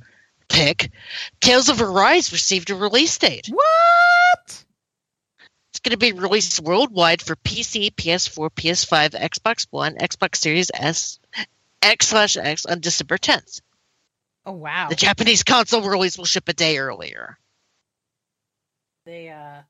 pick. 0.50 0.90
Tales 1.40 1.68
of 1.68 1.80
Arise 1.80 2.32
received 2.32 2.70
a 2.70 2.74
release 2.74 3.16
date. 3.16 3.48
What? 3.48 4.64
It's 5.70 5.80
going 5.82 5.92
to 5.92 5.96
be 5.96 6.12
released 6.12 6.60
worldwide 6.60 7.22
for 7.22 7.36
PC, 7.36 7.94
PS4, 7.94 8.50
PS5, 8.50 9.10
Xbox 9.10 9.66
One, 9.70 9.94
Xbox 9.94 10.36
Series 10.36 10.70
S, 10.74 11.18
X 11.80 12.08
slash 12.08 12.36
X 12.36 12.66
on 12.66 12.80
December 12.80 13.16
10th. 13.16 13.62
Oh 14.44 14.52
wow. 14.52 14.88
The 14.88 14.96
Japanese 14.96 15.42
console 15.42 15.88
release 15.88 16.18
will 16.18 16.24
ship 16.24 16.48
a 16.48 16.52
day 16.52 16.78
earlier. 16.78 17.38
They 19.04 19.28
uh 19.28 19.62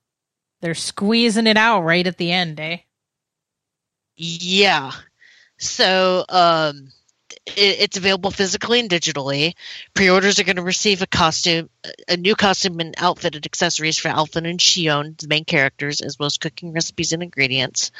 they're 0.60 0.74
squeezing 0.74 1.46
it 1.46 1.56
out 1.56 1.82
right 1.82 2.06
at 2.06 2.16
the 2.16 2.32
end, 2.32 2.60
eh? 2.60 2.78
Yeah. 4.16 4.92
So 5.58 6.24
um, 6.28 6.92
it's 7.56 7.96
available 7.96 8.30
physically 8.30 8.80
and 8.80 8.88
digitally. 8.88 9.54
Pre-orders 9.94 10.38
are 10.38 10.44
going 10.44 10.56
to 10.56 10.62
receive 10.62 11.02
a 11.02 11.06
costume, 11.06 11.68
a 12.08 12.16
new 12.16 12.34
costume 12.34 12.80
and 12.80 12.94
outfit 12.98 13.34
and 13.34 13.46
accessories 13.46 13.98
for 13.98 14.08
Alphen 14.08 14.48
and 14.48 14.60
Shionne, 14.60 15.18
the 15.18 15.28
main 15.28 15.44
characters, 15.44 16.00
as 16.00 16.18
well 16.18 16.26
as 16.26 16.38
cooking 16.38 16.72
recipes 16.72 17.12
and 17.12 17.22
ingredients. 17.22 17.90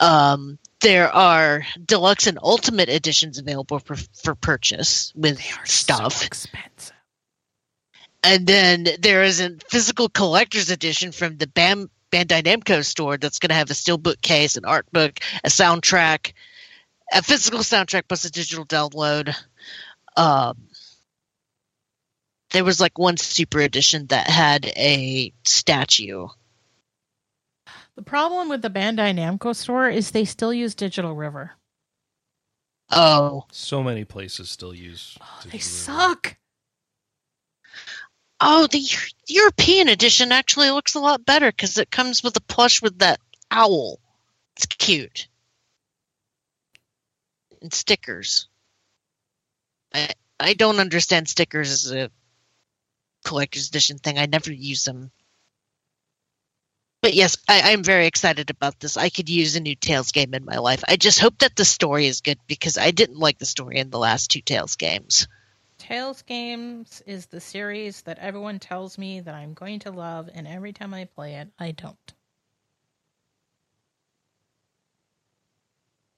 Um, 0.00 0.58
there 0.80 1.12
are 1.12 1.64
deluxe 1.84 2.26
and 2.26 2.38
ultimate 2.42 2.88
editions 2.88 3.38
available 3.38 3.78
for, 3.80 3.96
for 3.96 4.34
purchase 4.34 5.12
with 5.16 5.40
stuff. 5.64 6.14
So 6.14 6.26
expensive. 6.26 6.92
And 8.22 8.46
then 8.46 8.86
there 9.00 9.22
is 9.22 9.40
a 9.40 9.56
physical 9.68 10.08
collector's 10.08 10.70
edition 10.70 11.12
from 11.12 11.36
the 11.36 11.46
Bam, 11.46 11.90
Bandai 12.10 12.42
Namco 12.42 12.84
store 12.84 13.16
that's 13.16 13.38
going 13.38 13.50
to 13.50 13.54
have 13.54 13.70
a 13.70 13.74
steelbook 13.74 14.20
case, 14.20 14.56
an 14.56 14.64
art 14.64 14.90
book, 14.92 15.20
a 15.44 15.48
soundtrack, 15.48 16.32
a 17.12 17.22
physical 17.22 17.60
soundtrack 17.60 18.02
plus 18.08 18.24
a 18.24 18.30
digital 18.30 18.64
download. 18.66 19.34
Um, 20.16 20.68
there 22.50 22.64
was 22.64 22.80
like 22.80 22.98
one 22.98 23.16
super 23.16 23.60
edition 23.60 24.06
that 24.06 24.28
had 24.28 24.66
a 24.76 25.32
statue. 25.44 26.28
The 27.94 28.02
problem 28.02 28.48
with 28.48 28.62
the 28.62 28.70
Bandai 28.70 29.12
Namco 29.14 29.54
store 29.54 29.88
is 29.88 30.10
they 30.12 30.24
still 30.24 30.52
use 30.54 30.74
Digital 30.74 31.14
River. 31.14 31.52
Oh, 32.90 33.44
So 33.50 33.82
many 33.82 34.04
places 34.04 34.48
still 34.50 34.72
use. 34.74 35.18
Oh, 35.20 35.24
Digital 35.42 35.50
they 35.50 35.56
River. 35.58 35.64
suck. 35.68 36.36
oh, 38.40 38.66
the 38.68 38.82
European 39.26 39.88
edition 39.88 40.32
actually 40.32 40.70
looks 40.70 40.94
a 40.94 41.00
lot 41.00 41.24
better 41.26 41.50
because 41.50 41.76
it 41.76 41.90
comes 41.90 42.22
with 42.22 42.36
a 42.36 42.40
plush 42.42 42.80
with 42.80 42.98
that 43.00 43.20
owl. 43.50 43.98
It's 44.56 44.66
cute. 44.66 45.28
And 47.62 47.72
stickers. 47.72 48.48
I 49.92 50.10
I 50.40 50.54
don't 50.54 50.80
understand 50.80 51.28
stickers 51.28 51.72
as 51.72 51.92
a 51.92 52.10
collector's 53.24 53.68
edition 53.68 53.98
thing. 53.98 54.18
I 54.18 54.26
never 54.26 54.52
use 54.52 54.84
them. 54.84 55.10
But 57.00 57.14
yes, 57.14 57.36
I, 57.48 57.72
I'm 57.72 57.84
very 57.84 58.06
excited 58.06 58.50
about 58.50 58.80
this. 58.80 58.96
I 58.96 59.08
could 59.08 59.28
use 59.28 59.54
a 59.54 59.60
new 59.60 59.76
Tales 59.76 60.10
game 60.12 60.34
in 60.34 60.44
my 60.44 60.58
life. 60.58 60.82
I 60.88 60.96
just 60.96 61.20
hope 61.20 61.38
that 61.38 61.54
the 61.54 61.64
story 61.64 62.06
is 62.06 62.20
good 62.20 62.38
because 62.46 62.76
I 62.76 62.90
didn't 62.90 63.18
like 63.18 63.38
the 63.38 63.46
story 63.46 63.78
in 63.78 63.90
the 63.90 63.98
last 63.98 64.30
two 64.30 64.40
Tales 64.40 64.76
games. 64.76 65.28
Tales 65.78 66.22
Games 66.22 67.02
is 67.06 67.26
the 67.26 67.40
series 67.40 68.02
that 68.02 68.18
everyone 68.18 68.58
tells 68.58 68.98
me 68.98 69.20
that 69.20 69.34
I'm 69.34 69.54
going 69.54 69.78
to 69.80 69.92
love, 69.92 70.28
and 70.34 70.46
every 70.46 70.72
time 70.72 70.92
I 70.92 71.04
play 71.04 71.36
it, 71.36 71.48
I 71.58 71.70
don't. 71.70 72.14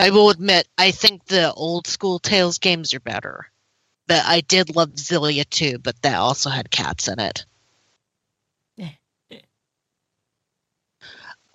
I 0.01 0.09
will 0.11 0.31
admit, 0.31 0.67
I 0.79 0.93
think 0.93 1.27
the 1.27 1.53
old 1.53 1.87
school 1.87 2.19
Tales 2.19 2.59
games 2.59 2.95
are 2.95 3.01
better. 3.01 3.47
But 4.07 4.25
I 4.25 4.41
did 4.41 4.75
love 4.75 4.93
Xillia 4.95 5.49
too, 5.49 5.79
but 5.79 6.01
that 6.03 6.17
also 6.17 6.49
had 6.49 6.71
cats 6.71 7.07
in 7.07 7.21
it. 7.21 7.45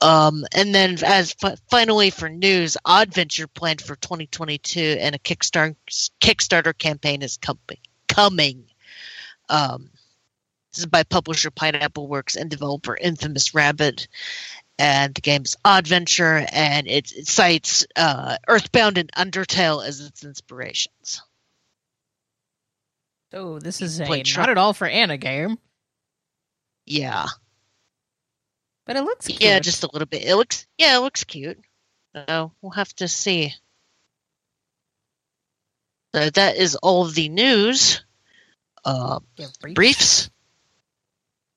Um, 0.02 0.46
and 0.54 0.76
then, 0.76 0.98
as 1.04 1.34
fi- 1.34 1.56
finally 1.72 2.12
for 2.12 2.30
news, 2.30 2.78
Oddventure 2.86 3.52
planned 3.52 3.82
for 3.82 3.96
2022, 3.96 4.98
and 5.00 5.16
a 5.16 5.20
Kickstarter 5.20 5.76
Kickstarter 6.22 6.78
campaign 6.78 7.22
is 7.22 7.38
com- 7.38 7.58
coming. 8.08 8.66
Um, 9.50 9.90
this 10.72 10.80
is 10.80 10.86
by 10.86 11.04
publisher 11.04 11.50
Pineapple 11.50 12.08
Works 12.10 12.36
and 12.36 12.52
developer 12.52 12.96
Infamous 12.96 13.56
Rabbit, 13.56 14.10
and 14.78 15.14
the 15.16 15.22
game's 15.22 15.56
Oddventure, 15.64 16.48
and 16.52 16.88
it, 16.88 17.12
it 17.14 17.28
cites 17.28 17.86
uh, 17.96 18.38
Earthbound 18.48 18.98
and 18.98 19.12
Undertale 19.14 19.86
as 19.86 20.02
its 20.02 20.24
inspirations. 20.24 21.22
So 23.32 23.60
this 23.60 23.82
is 23.82 24.00
a 24.00 24.06
Play 24.06 24.24
not 24.36 24.50
at 24.50 24.58
all 24.58 24.74
for 24.74 24.88
Anna 24.88 25.18
game, 25.18 25.58
Yeah, 26.86 27.26
but 28.86 28.96
it 28.96 29.02
looks 29.04 29.28
cute. 29.28 29.42
yeah, 29.42 29.60
just 29.60 29.84
a 29.84 29.90
little 29.92 30.06
bit. 30.06 30.24
It 30.24 30.36
looks, 30.36 30.68
yeah, 30.78 30.96
it 30.98 31.00
looks 31.00 31.24
cute. 31.24 31.60
So 32.16 32.52
we'll 32.62 32.72
have 32.72 32.94
to 32.96 33.08
see. 33.08 33.54
So 36.14 36.30
that 36.30 36.56
is 36.56 36.76
all 36.76 37.06
of 37.06 37.14
the 37.14 37.28
news. 37.28 38.04
Uh, 38.86 39.20
briefs. 39.36 39.74
briefs. 39.74 40.30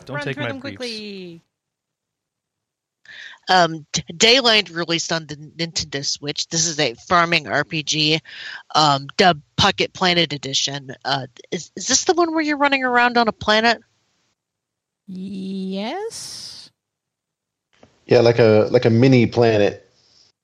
Don't 0.04 0.16
Run 0.16 0.24
take 0.24 0.34
through 0.34 0.44
my 0.44 0.48
them 0.48 0.60
briefs. 0.60 0.76
quickly. 0.78 1.42
Um, 3.48 3.86
D- 3.92 4.02
Daylight 4.16 4.70
released 4.70 5.12
on 5.12 5.26
the 5.26 5.36
Nintendo 5.36 6.04
Switch. 6.04 6.48
This 6.48 6.66
is 6.66 6.78
a 6.78 6.94
farming 6.94 7.44
RPG, 7.44 8.20
um, 8.74 9.06
dubbed 9.16 9.42
Pocket 9.56 9.92
Planet 9.92 10.32
Edition. 10.32 10.94
Uh, 11.04 11.26
is 11.50 11.70
is 11.76 11.86
this 11.88 12.04
the 12.04 12.14
one 12.14 12.32
where 12.32 12.42
you're 12.42 12.58
running 12.58 12.84
around 12.84 13.16
on 13.16 13.28
a 13.28 13.32
planet? 13.32 13.80
Yes. 15.06 16.70
Yeah, 18.06 18.20
like 18.20 18.38
a 18.38 18.68
like 18.70 18.84
a 18.84 18.90
mini 18.90 19.26
planet, 19.26 19.88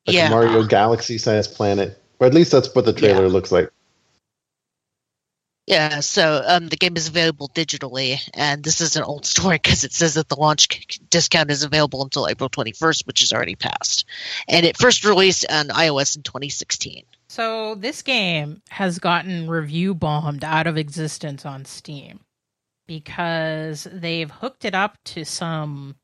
like 0.07 0.17
yeah. 0.17 0.27
a 0.27 0.31
Mario 0.31 0.65
Galaxy 0.65 1.19
sized 1.19 1.55
planet, 1.55 1.99
or 2.19 2.27
at 2.27 2.35
least 2.35 2.53
that's 2.53 2.75
what 2.75 2.85
the 2.85 2.93
trailer 2.93 3.23
Yeah. 3.23 3.33
looks 3.33 3.53
like. 3.53 3.71
Yeah, 5.67 6.01
so 6.01 6.43
um, 6.47 6.69
the 6.69 6.77
game 6.77 6.95
is 6.97 7.09
available 7.09 7.49
digitally, 7.49 8.19
and 8.35 8.63
this 8.63 8.83
is 8.83 8.97
an 8.97 9.03
old 9.03 9.25
story 9.35 9.57
because 9.57 9.83
it 9.83 9.93
says 9.93 10.15
that 10.15 10.29
the 10.29 10.37
launch 10.37 10.87
discount 11.09 11.51
is 11.51 11.63
available 11.63 12.03
until 12.03 12.29
April 12.29 12.51
21st, 12.51 13.07
which 13.07 13.23
is 13.23 13.33
already 13.33 13.57
passed. 13.57 14.05
And 14.47 14.67
it 14.67 14.77
first 14.77 15.05
released 15.05 15.47
on 15.51 15.69
iOS 15.69 16.17
in 16.17 16.23
2016. 16.23 17.05
So 17.29 17.75
this 17.77 18.03
game 18.03 18.61
has 18.69 18.99
gotten 18.99 19.49
review 19.49 19.95
bombed 19.95 20.45
out 20.45 20.67
of 20.67 20.77
existence 20.77 21.47
on 21.47 21.65
Steam 21.65 22.21
because 22.87 23.89
they've 23.91 24.31
hooked 24.31 24.67
it 24.67 24.75
up 24.75 24.99
to 25.05 25.25
some 25.25 25.97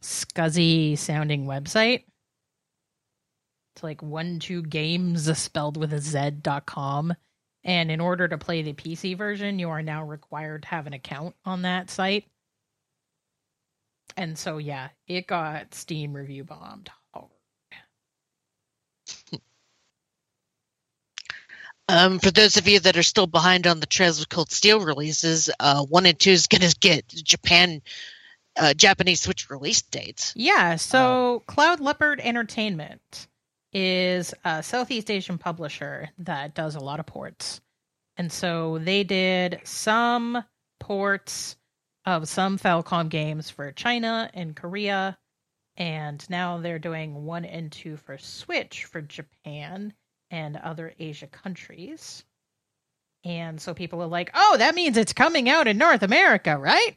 scuzzy 0.00 0.96
sounding 0.96 1.44
website. 1.44 2.04
It's 3.76 3.82
like 3.82 4.02
one 4.02 4.38
two 4.38 4.62
games 4.62 5.38
spelled 5.38 5.76
with 5.76 5.92
a 5.92 6.00
Z 6.00 6.30
dot 6.42 6.66
com. 6.66 7.14
And 7.64 7.90
in 7.90 8.00
order 8.00 8.26
to 8.26 8.38
play 8.38 8.62
the 8.62 8.72
PC 8.72 9.16
version, 9.16 9.58
you 9.58 9.68
are 9.68 9.82
now 9.82 10.04
required 10.04 10.62
to 10.62 10.68
have 10.68 10.86
an 10.86 10.94
account 10.94 11.34
on 11.44 11.62
that 11.62 11.90
site. 11.90 12.24
And 14.16 14.38
so 14.38 14.58
yeah, 14.58 14.88
it 15.06 15.26
got 15.26 15.74
Steam 15.74 16.14
review 16.14 16.44
bombed. 16.44 16.90
Um, 21.90 22.20
for 22.20 22.30
those 22.30 22.56
of 22.56 22.68
you 22.68 22.78
that 22.80 22.96
are 22.96 23.02
still 23.02 23.26
behind 23.26 23.66
on 23.66 23.80
the 23.80 23.86
Trails 23.86 24.20
of 24.20 24.28
Cold 24.28 24.52
Steel 24.52 24.80
releases, 24.80 25.50
uh, 25.58 25.82
one 25.82 26.06
and 26.06 26.16
two 26.16 26.30
is 26.30 26.46
going 26.46 26.60
to 26.60 26.76
get 26.78 27.08
Japan, 27.08 27.82
uh, 28.56 28.74
Japanese 28.74 29.22
Switch 29.22 29.50
release 29.50 29.82
dates. 29.82 30.32
Yeah, 30.36 30.76
so 30.76 31.42
Cloud 31.48 31.80
Leopard 31.80 32.20
Entertainment 32.20 33.26
is 33.72 34.34
a 34.44 34.62
Southeast 34.62 35.10
Asian 35.10 35.38
publisher 35.38 36.10
that 36.18 36.54
does 36.54 36.74
a 36.74 36.80
lot 36.80 37.00
of 37.00 37.06
ports. 37.06 37.60
And 38.16 38.30
so 38.30 38.78
they 38.78 39.04
did 39.04 39.60
some 39.64 40.44
ports 40.78 41.56
of 42.06 42.28
some 42.28 42.58
Falcom 42.58 43.08
games 43.08 43.50
for 43.50 43.72
China 43.72 44.30
and 44.34 44.56
Korea. 44.56 45.16
And 45.76 46.28
now 46.28 46.58
they're 46.58 46.78
doing 46.78 47.24
one 47.24 47.44
and 47.44 47.70
two 47.70 47.96
for 47.96 48.18
Switch 48.18 48.84
for 48.84 49.00
Japan 49.00 49.94
and 50.30 50.56
other 50.56 50.92
Asia 50.98 51.26
countries. 51.26 52.24
And 53.24 53.60
so 53.60 53.74
people 53.74 54.02
are 54.02 54.06
like, 54.06 54.30
oh, 54.34 54.56
that 54.58 54.74
means 54.74 54.96
it's 54.96 55.12
coming 55.12 55.48
out 55.48 55.68
in 55.68 55.78
North 55.78 56.02
America, 56.02 56.56
right? 56.56 56.96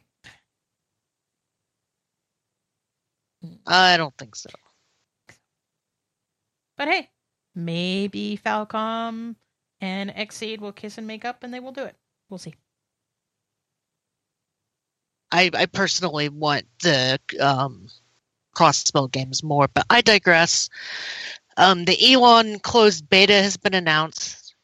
I 3.66 3.96
don't 3.96 4.16
think 4.16 4.36
so. 4.36 4.50
But 6.76 6.88
hey, 6.88 7.10
maybe 7.54 8.38
Falcom 8.44 9.36
and 9.80 10.10
Xseed 10.10 10.60
will 10.60 10.72
kiss 10.72 10.98
and 10.98 11.06
make 11.06 11.24
up 11.24 11.42
and 11.42 11.52
they 11.52 11.60
will 11.60 11.72
do 11.72 11.84
it. 11.84 11.96
We'll 12.28 12.38
see. 12.38 12.54
I, 15.30 15.50
I 15.52 15.66
personally 15.66 16.28
want 16.28 16.66
the 16.82 17.18
um, 17.40 17.88
Crossbell 18.54 19.10
games 19.10 19.42
more, 19.42 19.68
but 19.68 19.84
I 19.90 20.00
digress. 20.00 20.68
Um, 21.56 21.84
the 21.84 21.96
Elyon 21.96 22.62
closed 22.62 23.08
beta 23.08 23.34
has 23.34 23.56
been 23.56 23.74
announced. 23.74 24.54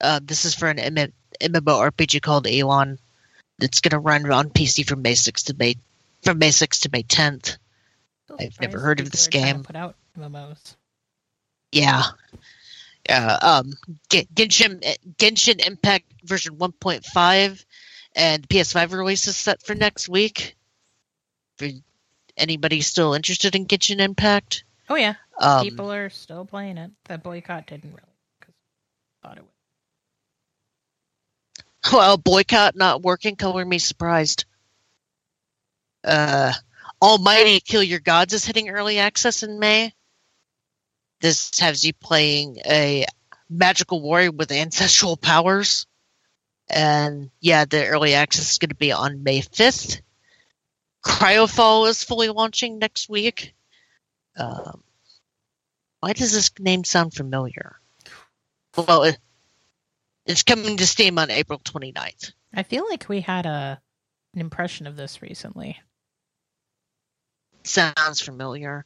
Uh, 0.00 0.20
this 0.22 0.44
is 0.44 0.54
for 0.54 0.68
an 0.68 0.78
M- 0.78 1.12
MMORPG 1.40 2.22
called 2.22 2.46
Elyon. 2.46 2.98
It's 3.60 3.80
going 3.80 3.92
to 3.92 3.98
run 3.98 4.30
on 4.30 4.50
PC 4.50 4.86
from 4.86 5.02
May 5.02 5.14
6th 5.14 5.46
to 5.46 5.54
May 5.54 5.76
from 6.22 6.38
May 6.38 6.50
6th 6.50 6.82
to 6.82 6.90
May 6.92 7.04
10th. 7.04 7.56
I've 8.38 8.60
never 8.60 8.80
heard 8.80 9.00
of 9.00 9.10
this 9.10 9.28
are 9.28 9.30
trying 9.30 9.44
to 9.44 9.52
game. 9.52 9.62
Put 9.62 9.76
out 9.76 9.94
MMOs. 10.18 10.74
Yeah. 11.76 12.02
Yeah. 13.08 13.38
Um, 13.42 13.74
Genshin 14.08 14.82
Genshin 15.18 15.64
Impact 15.66 16.06
version 16.24 16.56
1.5 16.56 17.64
and 18.14 18.48
PS5 18.48 18.92
release 18.92 19.28
is 19.28 19.36
set 19.36 19.62
for 19.62 19.74
next 19.74 20.08
week. 20.08 20.56
For 21.58 21.68
anybody 22.36 22.80
still 22.80 23.12
interested 23.12 23.54
in 23.54 23.66
Genshin 23.66 24.00
Impact? 24.00 24.64
Oh 24.88 24.94
yeah, 24.94 25.14
Um, 25.38 25.64
people 25.64 25.92
are 25.92 26.08
still 26.08 26.46
playing 26.46 26.78
it. 26.78 26.90
The 27.04 27.18
boycott 27.18 27.66
didn't 27.66 27.90
really 27.90 28.02
because 28.40 28.54
thought 29.22 29.36
it 29.36 29.42
would. 29.42 29.50
Well, 31.92 32.16
boycott 32.16 32.74
not 32.74 33.02
working. 33.02 33.36
Color 33.36 33.64
me 33.64 33.78
surprised. 33.78 34.44
Uh, 36.02 36.52
Almighty 37.02 37.60
Kill 37.60 37.82
Your 37.82 38.00
Gods 38.00 38.32
is 38.32 38.44
hitting 38.44 38.70
early 38.70 38.98
access 38.98 39.42
in 39.42 39.58
May. 39.58 39.92
This 41.20 41.58
has 41.60 41.84
you 41.84 41.92
playing 41.92 42.58
a 42.66 43.06
magical 43.48 44.02
warrior 44.02 44.32
with 44.32 44.52
ancestral 44.52 45.16
powers. 45.16 45.86
And 46.68 47.30
yeah, 47.40 47.64
the 47.64 47.86
early 47.86 48.14
access 48.14 48.50
is 48.50 48.58
going 48.58 48.70
to 48.70 48.74
be 48.74 48.92
on 48.92 49.22
May 49.22 49.40
5th. 49.40 50.00
Cryofall 51.04 51.88
is 51.88 52.02
fully 52.02 52.28
launching 52.28 52.78
next 52.78 53.08
week. 53.08 53.54
Um, 54.36 54.82
why 56.00 56.12
does 56.12 56.32
this 56.32 56.50
name 56.58 56.84
sound 56.84 57.14
familiar? 57.14 57.76
Well, 58.76 59.04
it, 59.04 59.18
it's 60.26 60.42
coming 60.42 60.76
to 60.76 60.86
Steam 60.86 61.18
on 61.18 61.30
April 61.30 61.60
29th. 61.60 62.32
I 62.52 62.62
feel 62.64 62.84
like 62.88 63.08
we 63.08 63.20
had 63.20 63.46
a 63.46 63.80
an 64.34 64.40
impression 64.40 64.86
of 64.86 64.96
this 64.96 65.22
recently. 65.22 65.80
Sounds 67.62 68.20
familiar. 68.20 68.84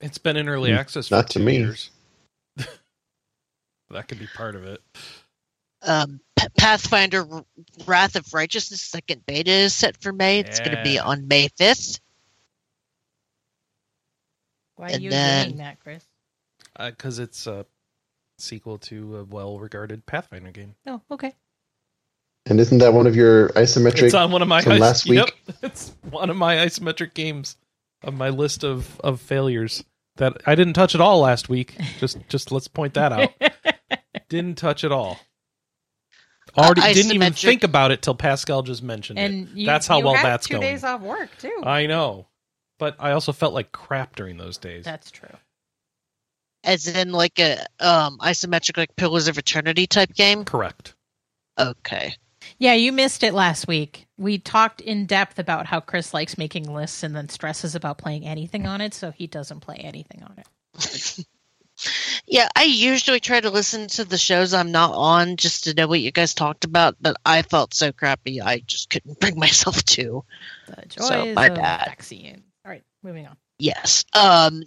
It's 0.00 0.18
been 0.18 0.36
in 0.36 0.48
early 0.48 0.70
Mm, 0.70 0.78
access 0.78 1.08
for 1.08 1.16
not 1.16 1.28
to 1.30 1.38
two 1.38 1.44
me. 1.44 1.58
years. 1.58 1.90
that 2.56 4.08
could 4.08 4.18
be 4.18 4.26
part 4.34 4.54
of 4.56 4.64
it. 4.64 4.80
Um, 5.82 6.20
P- 6.38 6.46
Pathfinder 6.58 7.26
R- 7.30 7.44
Wrath 7.86 8.16
of 8.16 8.32
Righteousness 8.32 8.80
second 8.82 9.24
beta 9.26 9.50
is 9.50 9.74
set 9.74 9.96
for 10.02 10.12
May. 10.12 10.40
It's 10.40 10.58
going 10.60 10.76
to 10.76 10.82
be 10.82 10.92
Yeah. 10.94 11.04
on 11.04 11.28
May 11.28 11.48
5th. 11.48 12.00
Why 14.76 14.86
are 14.86 14.94
And 14.94 15.02
you 15.02 15.10
then- 15.10 15.46
doing 15.48 15.58
that, 15.58 15.80
Chris? 15.80 16.04
Because 16.78 17.18
it's 17.18 17.46
a 17.46 17.66
sequel 18.38 18.78
to 18.78 19.18
a 19.18 19.24
well-regarded 19.24 20.06
Pathfinder 20.06 20.50
game. 20.50 20.74
Oh, 20.86 21.02
okay. 21.10 21.34
And 22.46 22.58
isn't 22.58 22.78
that 22.78 22.94
one 22.94 23.06
of 23.06 23.14
your 23.14 23.50
isometric? 23.50 24.04
It's 24.04 24.14
on 24.14 24.30
one 24.32 24.40
of 24.40 24.48
my 24.48 24.62
from 24.62 24.72
is- 24.72 24.80
last 24.80 25.06
Yep, 25.08 25.26
week? 25.46 25.56
it's 25.62 25.92
one 26.08 26.30
of 26.30 26.36
my 26.36 26.56
isometric 26.56 27.12
games 27.12 27.56
of 28.02 28.14
my 28.14 28.30
list 28.30 28.64
of 28.64 28.98
of 29.00 29.20
failures 29.20 29.84
that 30.20 30.36
I 30.46 30.54
didn't 30.54 30.74
touch 30.74 30.94
at 30.94 31.00
all 31.00 31.20
last 31.20 31.48
week. 31.48 31.74
Just 31.98 32.16
just 32.28 32.52
let's 32.52 32.68
point 32.68 32.94
that 32.94 33.12
out. 33.12 33.32
didn't 34.28 34.56
touch 34.56 34.84
at 34.84 34.92
all. 34.92 35.18
Already 36.56 36.80
Uh, 36.80 36.92
didn't 36.92 37.12
even 37.12 37.32
think 37.32 37.62
about 37.64 37.90
it 37.92 38.02
till 38.02 38.14
Pascal 38.14 38.62
just 38.62 38.82
mentioned 38.82 39.18
and 39.18 39.48
it. 39.48 39.54
you, 39.54 39.66
That's 39.66 39.86
how 39.86 39.98
you 39.98 40.04
well 40.04 40.14
had 40.14 40.26
that's 40.26 40.46
two 40.48 40.54
going. 40.54 40.62
days 40.66 40.84
off 40.84 41.00
work 41.00 41.30
too. 41.38 41.60
I 41.64 41.86
know, 41.86 42.26
but 42.78 42.96
I 42.98 43.12
also 43.12 43.32
felt 43.32 43.54
like 43.54 43.70
crap 43.72 44.16
during 44.16 44.36
those 44.36 44.58
days. 44.58 44.84
That's 44.84 45.10
true. 45.10 45.28
As 46.64 46.86
in, 46.88 47.12
like 47.12 47.38
a 47.38 47.64
um, 47.78 48.18
isometric, 48.18 48.76
like 48.76 48.94
Pillars 48.96 49.28
of 49.28 49.38
Eternity 49.38 49.86
type 49.86 50.12
game. 50.12 50.44
Correct. 50.44 50.94
Okay. 51.58 52.14
Yeah, 52.58 52.74
you 52.74 52.92
missed 52.92 53.22
it 53.22 53.34
last 53.34 53.68
week. 53.68 54.06
We 54.16 54.38
talked 54.38 54.80
in 54.80 55.06
depth 55.06 55.38
about 55.38 55.66
how 55.66 55.80
Chris 55.80 56.14
likes 56.14 56.38
making 56.38 56.72
lists 56.72 57.02
and 57.02 57.14
then 57.14 57.28
stresses 57.28 57.74
about 57.74 57.98
playing 57.98 58.26
anything 58.26 58.66
on 58.66 58.80
it, 58.80 58.94
so 58.94 59.10
he 59.10 59.26
doesn't 59.26 59.60
play 59.60 59.76
anything 59.76 60.22
on 60.22 60.36
it. 60.38 61.24
Yeah, 62.26 62.48
I 62.54 62.64
usually 62.64 63.20
try 63.20 63.40
to 63.40 63.50
listen 63.50 63.88
to 63.88 64.04
the 64.04 64.18
shows 64.18 64.52
I'm 64.52 64.70
not 64.70 64.92
on 64.94 65.36
just 65.36 65.64
to 65.64 65.74
know 65.74 65.86
what 65.86 66.00
you 66.00 66.12
guys 66.12 66.34
talked 66.34 66.64
about, 66.64 66.96
but 67.00 67.16
I 67.24 67.42
felt 67.42 67.72
so 67.74 67.90
crappy 67.90 68.40
I 68.40 68.58
just 68.58 68.90
couldn't 68.90 69.18
bring 69.18 69.38
myself 69.38 69.82
to. 69.84 70.22
The 70.66 71.02
So, 71.02 71.32
my 71.34 71.46
of 71.46 71.54
bad. 71.54 71.86
vaccine. 71.86 72.42
All 72.64 72.70
right, 72.70 72.84
moving 73.02 73.26
on. 73.26 73.36
Yes. 73.58 74.04
Um, 74.12 74.62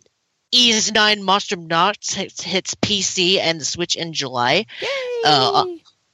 Ys 0.51 0.91
9 0.91 1.23
Monstrum 1.23 1.67
Nox 1.67 2.13
hits, 2.13 2.41
hits 2.41 2.75
PC 2.75 3.39
and 3.39 3.65
Switch 3.65 3.95
in 3.95 4.13
July. 4.13 4.65
Yay! 4.81 5.21
Uh, 5.23 5.65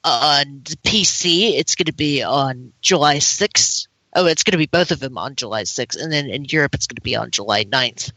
on 0.09 0.61
the 0.65 0.77
PC, 0.77 1.53
it's 1.57 1.75
going 1.75 1.85
to 1.85 1.93
be 1.93 2.23
on 2.23 2.73
July 2.81 3.17
6th. 3.17 3.87
Oh, 4.15 4.25
it's 4.25 4.43
going 4.43 4.53
to 4.53 4.57
be 4.57 4.65
both 4.65 4.91
of 4.91 4.99
them 4.99 5.17
on 5.17 5.35
July 5.35 5.63
6th. 5.63 6.01
And 6.01 6.11
then 6.11 6.27
in 6.27 6.45
Europe, 6.45 6.73
it's 6.73 6.87
going 6.87 6.95
to 6.95 7.01
be 7.01 7.15
on 7.15 7.31
July 7.31 7.63
9th 7.65 8.11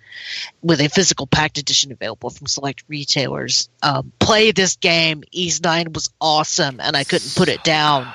with 0.62 0.80
a 0.80 0.88
physical 0.88 1.26
packed 1.26 1.58
edition 1.58 1.92
available 1.92 2.30
from 2.30 2.46
select 2.46 2.84
retailers. 2.88 3.68
Um, 3.82 4.12
play 4.18 4.52
this 4.52 4.76
game. 4.76 5.22
Ys 5.32 5.62
9 5.62 5.92
was 5.92 6.10
awesome, 6.20 6.80
and 6.80 6.96
I 6.96 7.04
couldn't 7.04 7.34
put 7.36 7.48
it 7.48 7.62
down. 7.62 8.10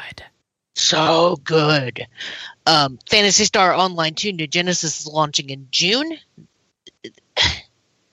So 0.76 1.38
good. 1.44 2.08
Um, 2.66 3.00
Phantasy 3.10 3.46
Star 3.46 3.74
Online 3.74 4.14
2 4.14 4.32
New 4.32 4.48
Genesis 4.48 5.02
is 5.02 5.08
launching 5.08 5.50
in 5.50 5.68
June. 5.72 6.18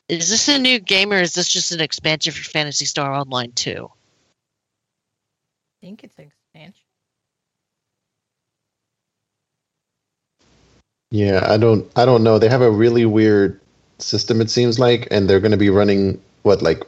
Is 0.09 0.29
this 0.29 0.49
a 0.49 0.59
new 0.59 0.79
game 0.79 1.13
or 1.13 1.21
is 1.21 1.35
this 1.35 1.49
just 1.49 1.73
an 1.73 1.81
expansion 1.81 2.33
for 2.33 2.43
Phantasy 2.43 2.85
Star 2.85 3.13
Online 3.13 3.53
2? 3.53 3.91
I 5.85 5.87
think 5.87 6.03
it's 6.03 6.17
an 6.19 6.25
expansion. 6.25 6.87
Yeah, 11.11 11.45
I 11.47 11.59
don't 11.59 11.91
I 11.95 12.07
don't 12.07 12.23
know. 12.25 12.39
They 12.39 12.49
have 12.49 12.63
a 12.63 12.71
really 12.71 13.05
weird 13.05 13.61
system 13.99 14.41
it 14.41 14.49
seems 14.51 14.79
like 14.79 15.07
and 15.11 15.29
they're 15.29 15.41
going 15.41 15.51
to 15.53 15.59
be 15.59 15.69
running 15.69 16.21
what 16.43 16.63
like 16.63 16.83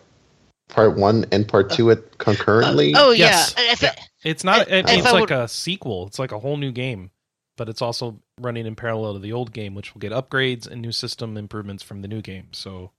part 0.71 0.97
1 0.97 1.27
and 1.31 1.47
part 1.47 1.71
2 1.71 1.89
uh, 1.89 1.93
it 1.93 2.17
concurrently. 2.19 2.95
oh, 2.97 3.11
Yes. 3.11 3.55
yeah. 3.59 3.73
If 3.73 3.83
Yeah. 3.83 3.95
It's 4.25 4.45
not. 4.45 4.63
If- 4.63 4.69
It, 4.69 4.89
if 4.89 4.99
it's 4.99 5.07
I 5.07 5.13
like 5.13 5.21
would- 5.21 5.31
a 5.31 5.47
sequel. 5.47 6.07
It's 6.07 6.19
like 6.19 6.33
a 6.33 6.39
whole 6.41 6.57
new 6.57 6.73
game, 6.73 7.11
but 7.59 7.69
it's 7.69 7.83
also 7.83 8.19
running 8.41 8.65
in 8.67 8.75
parallel 8.77 9.13
to 9.13 9.19
the 9.19 9.33
old 9.35 9.53
game, 9.53 9.75
which 9.75 9.93
will 9.95 10.01
get 10.01 10.11
upgrades 10.13 10.67
and 10.67 10.81
new 10.81 10.91
system 10.93 11.37
improvements 11.37 11.83
from 11.83 12.01
the 12.01 12.09
new 12.09 12.23
game. 12.23 12.49
So 12.53 12.93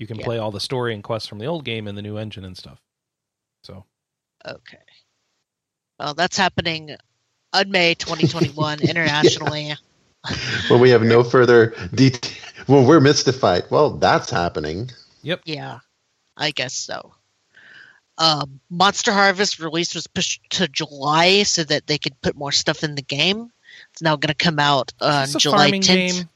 you 0.00 0.08
can 0.08 0.18
Yeah. 0.18 0.24
play 0.24 0.38
all 0.38 0.50
the 0.50 0.60
story 0.60 0.92
and 0.92 1.04
quests 1.04 1.28
from 1.28 1.38
the 1.38 1.46
old 1.46 1.64
game 1.64 1.86
and 1.86 1.96
the 1.96 2.02
new 2.02 2.16
engine 2.18 2.44
and 2.44 2.56
stuff. 2.58 2.82
So 3.62 3.84
Okay. 4.44 4.78
Well, 6.00 6.14
that's 6.14 6.38
happening 6.38 6.96
on 7.52 7.70
May 7.70 7.94
2021 7.94 8.80
internationally. 8.88 9.74
Well, 10.70 10.78
we 10.78 10.88
have 10.90 11.02
no 11.02 11.22
further 11.22 11.74
detail. 11.94 12.32
Well, 12.66 12.86
we're 12.86 13.00
mystified. 13.00 13.64
Well, 13.68 13.90
that's 13.90 14.30
happening. 14.30 14.90
Yep. 15.22 15.42
Yeah, 15.44 15.80
I 16.38 16.52
guess 16.52 16.72
so. 16.72 17.12
Um, 18.16 18.60
Monster 18.70 19.12
Harvest 19.12 19.60
release 19.60 19.94
was 19.94 20.06
pushed 20.06 20.40
to 20.52 20.68
July 20.68 21.42
so 21.42 21.64
that 21.64 21.86
they 21.86 21.98
could 21.98 22.18
put 22.22 22.34
more 22.34 22.52
stuff 22.52 22.82
in 22.82 22.94
the 22.94 23.02
game. 23.02 23.50
It's 23.92 24.00
now 24.00 24.16
going 24.16 24.28
to 24.28 24.34
come 24.34 24.58
out 24.58 24.92
on 25.02 25.24
Is 25.24 25.34
this 25.34 25.36
a 25.36 25.38
July 25.40 25.64
farming 25.64 25.82
10th. 25.82 25.86
game? 26.16 26.28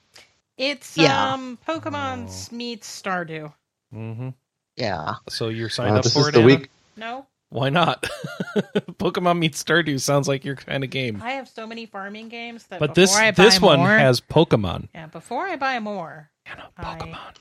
It's 0.59 0.97
Yeah. 0.97 1.33
um 1.33 1.59
Pokemon 1.67 2.29
Oh. 2.53 2.55
meets 2.55 3.03
Stardew. 3.03 3.51
hmm 3.91 4.29
Yeah. 4.77 5.15
So 5.31 5.49
you're 5.49 5.71
signed 5.71 5.93
Uh, 5.95 5.99
up 5.99 6.05
this 6.05 6.13
for 6.13 6.21
is 6.21 6.29
it. 6.29 6.33
the 6.33 6.39
Anna? 6.41 6.47
week. 6.47 6.71
No, 6.97 7.27
Why 7.55 7.69
not? 7.69 8.03
Pokemon 8.99 9.39
meets 9.39 9.63
Stardew 9.63 10.01
sounds 10.01 10.27
like 10.27 10.45
your 10.45 10.57
kind 10.57 10.83
of 10.83 10.91
game. 10.91 11.21
I 11.23 11.31
have 11.35 11.49
so 11.49 11.69
many 11.69 11.87
farming 11.87 12.29
games 12.29 12.67
that. 12.67 12.81
But 12.81 12.97
this 12.97 13.15
I 13.15 13.31
buy 13.31 13.45
this 13.45 13.61
one 13.61 13.79
more, 13.79 13.97
has 13.97 14.21
Pokemon. 14.21 14.89
Yeah, 14.93 15.07
before 15.07 15.47
I 15.47 15.55
buy 15.55 15.79
more, 15.79 16.31
Anna, 16.47 16.69
I- 16.77 16.83
Pokemon, 16.99 17.35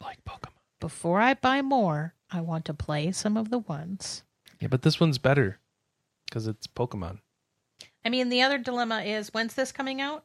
like 0.00 0.24
Pokemon. 0.24 0.52
before 0.80 1.20
I 1.20 1.34
buy 1.34 1.60
more, 1.60 2.14
I 2.30 2.40
want 2.40 2.64
to 2.64 2.72
play 2.72 3.12
some 3.12 3.36
of 3.36 3.50
the 3.50 3.58
ones. 3.58 4.22
Yeah, 4.58 4.68
but 4.68 4.80
this 4.80 4.98
one's 5.00 5.18
better 5.18 5.58
because 6.24 6.46
it's 6.46 6.66
Pokemon. 6.66 7.18
I 8.06 8.08
mean, 8.08 8.30
the 8.30 8.40
other 8.40 8.56
dilemma 8.56 9.02
is 9.02 9.28
when's 9.34 9.52
this 9.52 9.70
coming 9.70 10.00
out? 10.00 10.24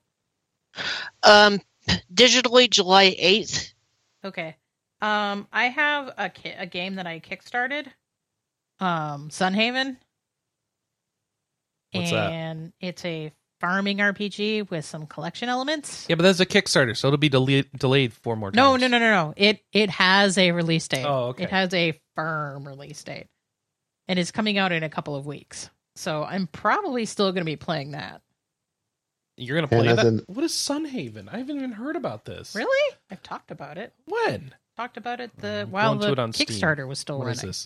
Um, 1.21 1.59
digitally, 2.13 2.69
July 2.69 3.13
8th. 3.21 3.73
Okay. 4.23 4.55
Um, 5.01 5.49
I 5.51 5.65
have 5.65 6.13
a 6.17 6.29
ki- 6.29 6.55
a 6.57 6.65
game 6.65 6.95
that 6.95 7.05
I 7.07 7.19
kickstarted, 7.19 7.87
um, 8.84 9.30
Sunhaven, 9.30 9.97
What's 11.91 12.11
that? 12.11 12.31
and 12.31 12.73
it's 12.80 13.03
a 13.05 13.31
farming 13.60 13.97
RPG 13.99 14.69
with 14.69 14.84
some 14.85 15.05
collection 15.05 15.47
elements. 15.49 16.05
Yeah, 16.10 16.15
but 16.15 16.23
that's 16.23 16.39
a 16.39 16.45
Kickstarter, 16.45 16.97
so 16.97 17.07
it'll 17.07 17.18
be 17.18 17.30
delayed 17.30 17.69
delayed 17.77 18.14
four 18.14 18.35
more 18.35 18.49
times. 18.51 18.55
No, 18.57 18.76
no, 18.77 18.88
no, 18.88 18.97
no, 18.99 19.10
no. 19.11 19.34
It 19.38 19.64
it 19.72 19.89
has 19.91 20.38
a 20.38 20.51
release 20.51 20.88
date. 20.88 21.05
Oh, 21.05 21.27
okay. 21.30 21.43
It 21.43 21.49
has 21.51 21.73
a 21.73 21.99
firm 22.15 22.68
release 22.68 23.03
date, 23.03 23.27
and 24.07 24.18
it's 24.19 24.31
coming 24.31 24.57
out 24.57 24.72
in 24.72 24.84
a 24.84 24.89
couple 24.89 25.15
of 25.15 25.26
weeks. 25.26 25.69
So 25.95 26.23
I'm 26.23 26.47
probably 26.47 27.05
still 27.05 27.31
going 27.31 27.41
to 27.41 27.45
be 27.45 27.55
playing 27.55 27.91
that. 27.91 28.22
You're 29.38 29.57
gonna 29.57 29.68
play 29.68 29.88
And 29.88 29.97
that? 29.97 29.99
as 29.99 30.05
in- 30.14 30.23
What 30.27 30.43
is 30.43 30.51
Sunhaven? 30.53 31.27
I 31.31 31.38
haven't 31.39 31.55
even 31.57 31.72
heard 31.72 31.95
about 31.95 32.23
this. 32.26 32.53
Really? 32.55 32.95
I've 33.10 33.23
talked 33.23 33.49
about 33.49 33.77
it. 33.80 33.91
When? 34.05 34.53
Talked 34.77 34.97
about 34.97 35.19
it 35.22 35.31
the 35.38 35.61
I'm 35.61 35.72
while 35.72 35.95
the 35.95 36.11
it 36.11 36.19
on 36.19 36.34
Steam. 36.34 36.45
Kickstarter 36.47 36.88
was 36.88 36.99
still 36.99 37.18
What 37.18 37.26
running. 37.26 37.38
is 37.49 37.65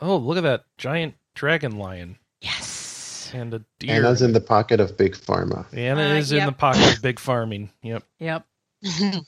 Oh, 0.00 0.16
look 0.16 0.36
at 0.38 0.42
that 0.44 0.64
giant 0.76 1.14
dragon 1.34 1.76
lion 1.78 2.18
Yes. 2.40 3.30
and 3.34 3.52
a 3.54 3.64
deer. 3.78 3.96
Anna's 3.96 4.22
in 4.22 4.32
the 4.32 4.40
pocket 4.40 4.80
of 4.80 4.96
Big 4.96 5.14
Pharma. 5.14 5.66
Anna 5.76 6.02
Uh, 6.02 6.14
is 6.14 6.32
in 6.32 6.46
the 6.46 6.52
pocket 6.52 6.96
of 6.96 7.02
big 7.02 7.18
farming. 7.18 7.70
Yep. 7.82 8.04
Yep. 8.20 8.46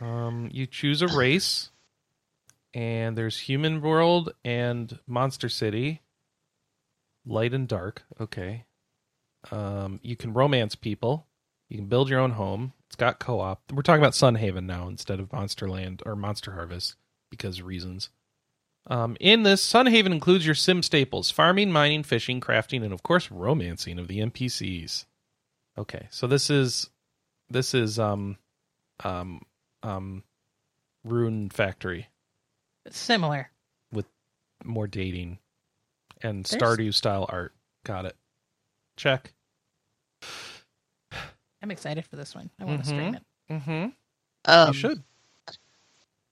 Um, 0.00 0.48
you 0.50 0.66
choose 0.66 1.02
a 1.02 1.08
race, 1.08 1.70
and 2.72 3.18
there's 3.18 3.38
human 3.40 3.82
world 3.82 4.32
and 4.44 4.98
monster 5.06 5.48
city. 5.50 6.00
Light 7.26 7.52
and 7.52 7.68
dark. 7.68 8.02
Okay. 8.18 8.64
Um, 9.50 10.00
you 10.02 10.16
can 10.16 10.32
romance 10.32 10.74
people. 10.74 11.26
You 11.68 11.76
can 11.76 11.86
build 11.86 12.08
your 12.08 12.18
own 12.18 12.30
home. 12.32 12.72
It's 12.86 12.96
got 12.96 13.18
co-op. 13.18 13.60
We're 13.72 13.82
talking 13.82 14.00
about 14.02 14.14
Sunhaven 14.14 14.64
now 14.64 14.88
instead 14.88 15.20
of 15.20 15.28
Monsterland 15.28 16.00
or 16.06 16.16
Monster 16.16 16.52
Harvest 16.52 16.96
because 17.28 17.60
reasons. 17.60 18.08
Um, 18.86 19.16
in 19.20 19.42
this, 19.42 19.64
Sunhaven 19.66 20.10
includes 20.12 20.46
your 20.46 20.54
sim 20.54 20.82
staples: 20.82 21.30
farming, 21.30 21.70
mining, 21.70 22.02
fishing, 22.02 22.40
crafting, 22.40 22.82
and 22.82 22.92
of 22.92 23.02
course, 23.02 23.30
romancing 23.30 23.98
of 23.98 24.08
the 24.08 24.18
NPCs. 24.20 25.04
Okay, 25.78 26.08
so 26.10 26.26
this 26.26 26.50
is 26.50 26.90
this 27.48 27.74
is 27.74 27.98
um 27.98 28.38
um 29.04 29.42
um 29.82 30.24
Rune 31.04 31.50
Factory 31.50 32.08
Similar. 32.90 33.50
With 33.92 34.06
more 34.64 34.86
dating 34.86 35.38
and 36.22 36.44
There's- 36.44 36.62
Stardew 36.62 36.92
style 36.94 37.26
art. 37.28 37.54
Got 37.84 38.06
it. 38.06 38.16
Check. 38.96 39.32
I'm 41.62 41.70
excited 41.70 42.06
for 42.06 42.16
this 42.16 42.34
one. 42.34 42.50
I 42.58 42.64
want 42.64 42.80
to 42.80 42.86
stream 42.86 43.14
it. 43.14 43.22
Mm-hmm. 43.50 43.86
Um, 44.46 44.68
you 44.68 44.72
should. 44.74 45.02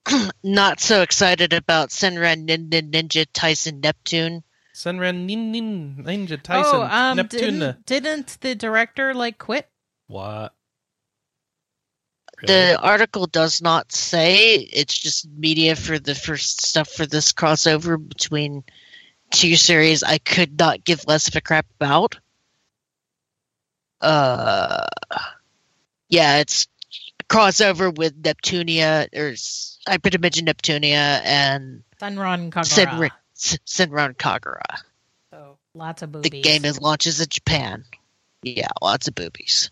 Not 0.43 0.81
so 0.81 1.03
excited 1.03 1.53
about 1.53 1.91
Senran 1.91 2.47
Ninja, 2.47 2.83
Ninja 2.91 3.27
Taisen 3.33 3.83
Neptune. 3.83 4.43
Senran 4.75 5.27
Nin 5.27 5.53
Nin 5.53 6.05
Ninja 6.05 6.41
Taisen 6.41 6.75
oh, 6.75 6.83
um, 6.83 7.17
Neptune. 7.17 7.59
didn't, 7.59 7.87
didn't 7.87 8.39
the 8.41 8.55
director 8.55 9.15
like 9.15 9.39
quit? 9.39 9.69
What? 10.07 10.55
The 12.43 12.79
article 12.81 13.27
does 13.27 13.61
not 13.61 13.91
say. 13.91 14.55
It's 14.55 14.97
just 14.97 15.29
media 15.29 15.75
for 15.75 15.99
the 15.99 16.15
first 16.15 16.65
stuff 16.65 16.89
for 16.89 17.05
this 17.05 17.33
crossover 17.33 17.99
between 18.09 18.63
two 19.33 19.57
series. 19.57 20.05
I 20.05 20.19
could 20.19 20.57
not 20.57 20.85
give 20.85 21.07
less 21.09 21.27
of 21.27 21.35
a 21.35 21.41
crap 21.41 21.67
about. 21.81 22.17
Uh, 24.01 24.87
yeah, 26.09 26.39
it's 26.39 26.69
crossover 27.29 27.93
with 27.95 28.23
Neptunia 28.23 29.09
or 29.17 29.35
S- 29.87 29.99
Hyperdimension 29.99 30.43
Neptunia 30.49 31.21
and 31.25 31.83
Senran 32.01 32.51
Kagura. 32.51 32.65
Senran, 32.65 33.11
S- 33.37 33.59
Senran 33.67 34.15
Kagura. 34.17 34.81
So 35.31 35.59
lots 35.75 36.03
of 36.03 36.13
boobies. 36.13 36.31
The 36.31 36.43
game 36.43 36.65
is 36.65 36.81
launches 36.81 37.21
in 37.21 37.29
Japan. 37.29 37.85
Yeah, 38.43 38.69
lots 38.83 39.09
of 39.09 39.15
boobies. 39.15 39.71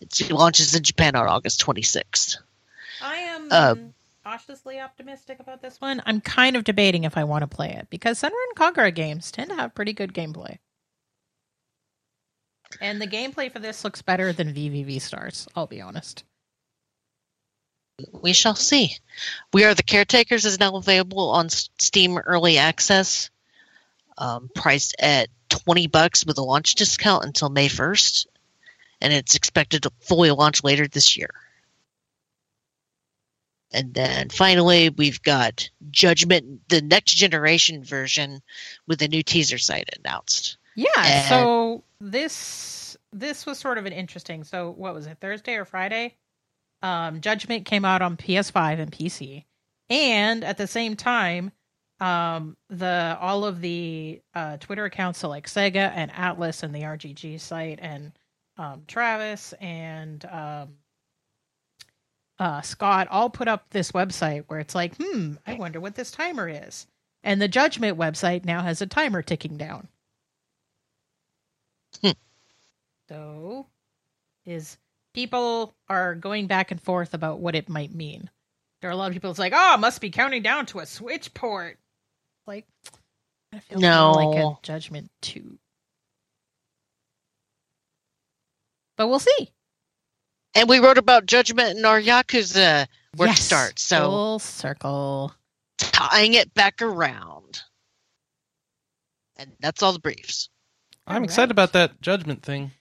It 0.00 0.30
launches 0.30 0.74
in 0.74 0.82
Japan 0.82 1.14
on 1.16 1.26
August 1.26 1.60
26th. 1.64 2.36
I 3.02 3.16
am 3.16 3.48
Um, 3.52 3.94
cautiously 4.24 4.78
optimistic 4.80 5.40
about 5.40 5.62
this 5.62 5.80
one. 5.80 6.02
I'm 6.06 6.20
kind 6.20 6.56
of 6.56 6.64
debating 6.64 7.04
if 7.04 7.16
I 7.16 7.24
want 7.24 7.42
to 7.42 7.46
play 7.46 7.70
it 7.70 7.88
because 7.90 8.20
Senran 8.20 8.32
Kagura 8.56 8.94
games 8.94 9.30
tend 9.30 9.50
to 9.50 9.56
have 9.56 9.74
pretty 9.74 9.92
good 9.92 10.14
gameplay. 10.14 10.58
And 12.80 13.02
the 13.02 13.06
gameplay 13.06 13.50
for 13.52 13.58
this 13.58 13.82
looks 13.84 14.00
better 14.00 14.32
than 14.32 14.54
VVV 14.54 15.00
Stars, 15.00 15.48
I'll 15.56 15.66
be 15.66 15.80
honest. 15.80 16.24
We 18.12 18.32
shall 18.32 18.54
see. 18.54 18.96
We 19.52 19.64
Are 19.64 19.74
the 19.74 19.82
Caretakers 19.82 20.44
is 20.44 20.58
now 20.58 20.76
available 20.76 21.30
on 21.30 21.48
Steam 21.48 22.18
Early 22.18 22.58
Access, 22.58 23.30
um, 24.18 24.50
priced 24.54 24.94
at 24.98 25.28
20 25.48 25.86
bucks 25.88 26.24
with 26.24 26.38
a 26.38 26.42
launch 26.42 26.74
discount 26.74 27.24
until 27.24 27.48
May 27.48 27.68
1st, 27.68 28.26
and 29.00 29.12
it's 29.12 29.34
expected 29.34 29.82
to 29.82 29.92
fully 30.00 30.30
launch 30.30 30.62
later 30.64 30.86
this 30.86 31.16
year. 31.16 31.30
And 33.72 33.94
then 33.94 34.30
finally, 34.30 34.88
we've 34.90 35.22
got 35.22 35.68
Judgment, 35.90 36.68
the 36.68 36.82
next 36.82 37.14
generation 37.14 37.84
version, 37.84 38.42
with 38.86 39.00
a 39.02 39.08
new 39.08 39.22
teaser 39.22 39.58
site 39.58 39.88
announced. 39.98 40.56
Yeah, 40.74 40.88
And- 40.96 41.28
so 41.28 41.84
this 42.00 42.96
this 43.12 43.44
was 43.44 43.58
sort 43.58 43.76
of 43.78 43.86
an 43.86 43.92
interesting. 43.92 44.44
So 44.44 44.70
what 44.70 44.94
was 44.94 45.06
it? 45.06 45.18
Thursday 45.20 45.54
or 45.54 45.64
Friday? 45.64 46.16
Um, 46.82 47.20
Judgment 47.20 47.66
came 47.66 47.84
out 47.84 48.02
on 48.02 48.16
PS5 48.16 48.78
and 48.80 48.90
PC, 48.92 49.44
and 49.88 50.44
at 50.44 50.56
the 50.56 50.66
same 50.66 50.96
time, 50.96 51.52
um, 52.00 52.56
the 52.70 53.16
all 53.20 53.44
of 53.44 53.60
the 53.60 54.22
uh, 54.34 54.56
Twitter 54.56 54.86
accounts, 54.86 55.18
so 55.18 55.28
like 55.28 55.46
Sega 55.46 55.92
and 55.94 56.10
Atlus 56.12 56.62
and 56.62 56.74
the 56.74 56.82
RGG 56.82 57.40
site 57.40 57.78
and 57.82 58.12
um, 58.56 58.82
Travis 58.86 59.52
and 59.60 60.24
um, 60.26 60.68
uh, 62.38 62.62
Scott 62.62 63.08
all 63.10 63.28
put 63.28 63.48
up 63.48 63.66
this 63.70 63.92
website 63.92 64.44
where 64.46 64.60
it's 64.60 64.74
like, 64.74 64.94
hmm, 64.96 65.34
I 65.46 65.54
wonder 65.54 65.78
what 65.80 65.94
this 65.94 66.10
timer 66.10 66.48
is. 66.48 66.86
And 67.22 67.40
the 67.40 67.48
Judgment 67.48 67.98
website 67.98 68.46
now 68.46 68.62
has 68.62 68.80
a 68.80 68.86
timer 68.86 69.20
ticking 69.22 69.58
down. 69.58 69.88
So, 73.10 73.66
is 74.46 74.78
people 75.14 75.74
are 75.88 76.14
going 76.14 76.46
back 76.46 76.70
and 76.70 76.80
forth 76.80 77.14
about 77.14 77.40
what 77.40 77.54
it 77.54 77.68
might 77.68 77.94
mean. 77.94 78.30
There 78.80 78.88
are 78.90 78.92
a 78.92 78.96
lot 78.96 79.08
of 79.08 79.12
people. 79.12 79.30
It's 79.30 79.38
like, 79.38 79.52
oh, 79.54 79.74
it 79.74 79.80
must 79.80 80.00
be 80.00 80.10
counting 80.10 80.42
down 80.42 80.66
to 80.66 80.78
a 80.80 80.86
switch 80.86 81.34
port. 81.34 81.78
Like, 82.46 82.66
I 83.52 83.58
feel 83.58 83.80
No. 83.80 84.12
like 84.12 84.38
a 84.38 84.58
Judgment 84.62 85.10
too. 85.20 85.58
But 88.96 89.08
we'll 89.08 89.18
see. 89.18 89.50
And 90.54 90.68
we 90.68 90.78
wrote 90.78 90.98
about 90.98 91.26
Judgment 91.26 91.78
in 91.78 91.84
our 91.84 92.00
Yakuza 92.00 92.86
work 93.16 93.28
Yes, 93.28 93.40
start, 93.40 93.78
so 93.78 94.10
full 94.10 94.38
circle. 94.38 95.34
tying 95.78 96.34
it 96.34 96.52
back 96.54 96.82
around. 96.82 97.62
And 99.36 99.52
that's 99.60 99.82
all 99.82 99.92
the 99.92 99.98
briefs. 100.00 100.48
I'm 101.06 101.18
All 101.18 101.24
excited 101.24 101.48
right. 101.48 101.50
about 101.52 101.72
that 101.72 102.00
judgment 102.02 102.42
thing. 102.42 102.72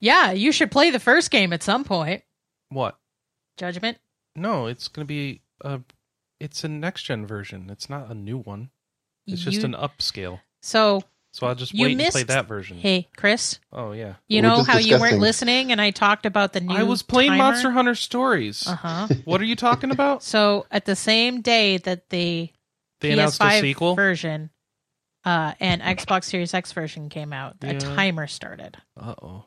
Yeah, 0.00 0.32
you 0.32 0.50
should 0.52 0.70
play 0.70 0.90
the 0.90 0.98
first 1.00 1.30
game 1.30 1.52
at 1.52 1.62
some 1.62 1.84
point. 1.84 2.22
What? 2.70 2.96
Judgment. 3.56 3.98
No, 4.34 4.66
it's 4.66 4.88
going 4.88 5.04
to 5.06 5.08
be 5.08 5.42
a. 5.62 5.80
It's 6.38 6.64
a 6.64 6.68
next 6.68 7.02
gen 7.02 7.26
version. 7.26 7.68
It's 7.70 7.90
not 7.90 8.10
a 8.10 8.14
new 8.14 8.38
one. 8.38 8.70
It's 9.26 9.42
just 9.42 9.62
an 9.64 9.74
upscale. 9.74 10.40
so. 10.62 11.02
So 11.32 11.46
I'll 11.46 11.54
just 11.54 11.72
You 11.72 11.84
wait 11.84 12.00
and 12.00 12.10
play 12.10 12.24
that 12.24 12.48
version. 12.48 12.76
Hey, 12.78 13.06
Chris. 13.16 13.60
Oh 13.72 13.92
yeah. 13.92 14.14
You 14.26 14.42
We're 14.42 14.48
know 14.48 14.56
just 14.56 14.68
how 14.68 14.78
you 14.78 14.98
weren't 14.98 15.20
listening, 15.20 15.70
and 15.70 15.80
I 15.80 15.92
talked 15.92 16.26
about 16.26 16.52
the 16.52 16.60
new. 16.60 16.74
I 16.74 16.82
was 16.82 17.02
playing 17.02 17.30
timer? 17.30 17.44
Monster 17.44 17.70
Hunter 17.70 17.94
Stories. 17.94 18.66
Uh 18.66 18.74
huh. 18.74 19.08
What 19.26 19.40
are 19.40 19.44
you 19.44 19.54
talking 19.54 19.92
about? 19.92 20.22
So 20.24 20.66
at 20.72 20.86
the 20.86 20.96
same 20.96 21.40
day 21.40 21.76
that 21.78 22.08
the 22.10 22.50
They 23.00 23.12
announced 23.12 23.40
PS5 23.40 23.50
a 23.58 23.60
sequel. 23.60 23.94
version 23.94 24.50
uh, 25.24 25.54
and 25.60 25.80
Xbox 25.82 26.24
Series 26.24 26.52
X 26.52 26.72
version 26.72 27.08
came 27.10 27.32
out, 27.32 27.58
a 27.62 27.78
timer 27.78 28.26
started. 28.26 28.78
Uh 29.00 29.14
oh. 29.22 29.44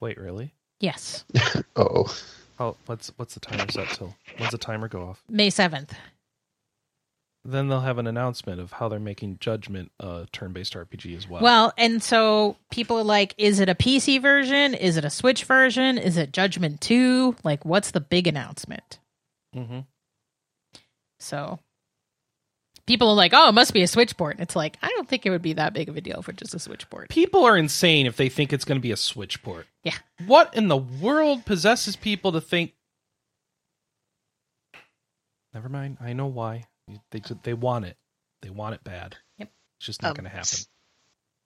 Wait, 0.00 0.18
really? 0.18 0.52
Yes, 0.80 1.24
Oh, 1.76 2.14
Oh, 2.58 2.76
what's 2.86 3.12
what's 3.16 3.34
the 3.34 3.40
timer 3.40 3.70
set 3.70 3.88
till? 3.88 4.14
When's 4.38 4.52
the 4.52 4.58
timer 4.58 4.88
go 4.88 5.02
off? 5.02 5.22
May 5.28 5.50
seventh. 5.50 5.94
Then 7.44 7.68
they'll 7.68 7.80
have 7.80 7.98
an 7.98 8.06
announcement 8.08 8.60
of 8.60 8.72
how 8.72 8.88
they're 8.88 8.98
making 8.98 9.38
Judgment 9.38 9.92
a 10.00 10.26
turn-based 10.32 10.72
RPG 10.74 11.16
as 11.16 11.28
well. 11.28 11.42
Well, 11.42 11.72
and 11.78 12.02
so 12.02 12.56
people 12.72 12.98
are 12.98 13.04
like, 13.04 13.34
is 13.38 13.60
it 13.60 13.68
a 13.68 13.74
PC 13.74 14.20
version? 14.20 14.74
Is 14.74 14.96
it 14.96 15.04
a 15.04 15.10
Switch 15.10 15.44
version? 15.44 15.96
Is 15.96 16.16
it 16.16 16.32
Judgment 16.32 16.80
Two? 16.80 17.36
Like, 17.44 17.64
what's 17.64 17.92
the 17.92 18.00
big 18.00 18.26
announcement? 18.26 18.98
Mm-hmm. 19.54 19.80
So 21.20 21.60
people 22.86 23.08
are 23.10 23.14
like, 23.14 23.32
oh, 23.34 23.48
it 23.48 23.52
must 23.52 23.72
be 23.72 23.82
a 23.82 23.88
Switch 23.88 24.16
port. 24.16 24.36
It's 24.40 24.56
like, 24.56 24.78
I 24.82 24.88
don't 24.88 25.08
think 25.08 25.26
it 25.26 25.30
would 25.30 25.42
be 25.42 25.54
that 25.54 25.72
big 25.74 25.88
of 25.88 25.96
a 25.96 26.00
deal 26.00 26.22
for 26.22 26.32
just 26.32 26.54
a 26.54 26.58
Switch 26.58 26.88
port. 26.88 27.08
people 27.08 27.44
are 27.44 27.56
insane 27.56 28.06
if 28.06 28.16
they 28.16 28.28
think 28.28 28.52
it's 28.52 28.64
going 28.64 28.78
to 28.78 28.82
be 28.82 28.92
a 28.92 28.96
Switch 28.96 29.42
port. 29.42 29.66
Yeah. 29.82 29.94
What 30.26 30.54
in 30.54 30.68
the 30.68 30.76
world 30.76 31.44
possesses 31.44 31.96
people 31.96 32.32
to 32.32 32.40
think? 32.40 32.72
Never 35.54 35.68
mind. 35.68 35.98
I 36.00 36.12
know 36.12 36.26
why. 36.26 36.64
They 37.10 37.20
they 37.42 37.54
want 37.54 37.84
it. 37.86 37.96
They 38.42 38.50
want 38.50 38.74
it 38.74 38.84
bad. 38.84 39.16
Yep. 39.38 39.50
It's 39.78 39.86
just 39.86 40.02
not 40.02 40.10
Um, 40.10 40.14
going 40.14 40.24
to 40.24 40.30
happen. 40.30 40.58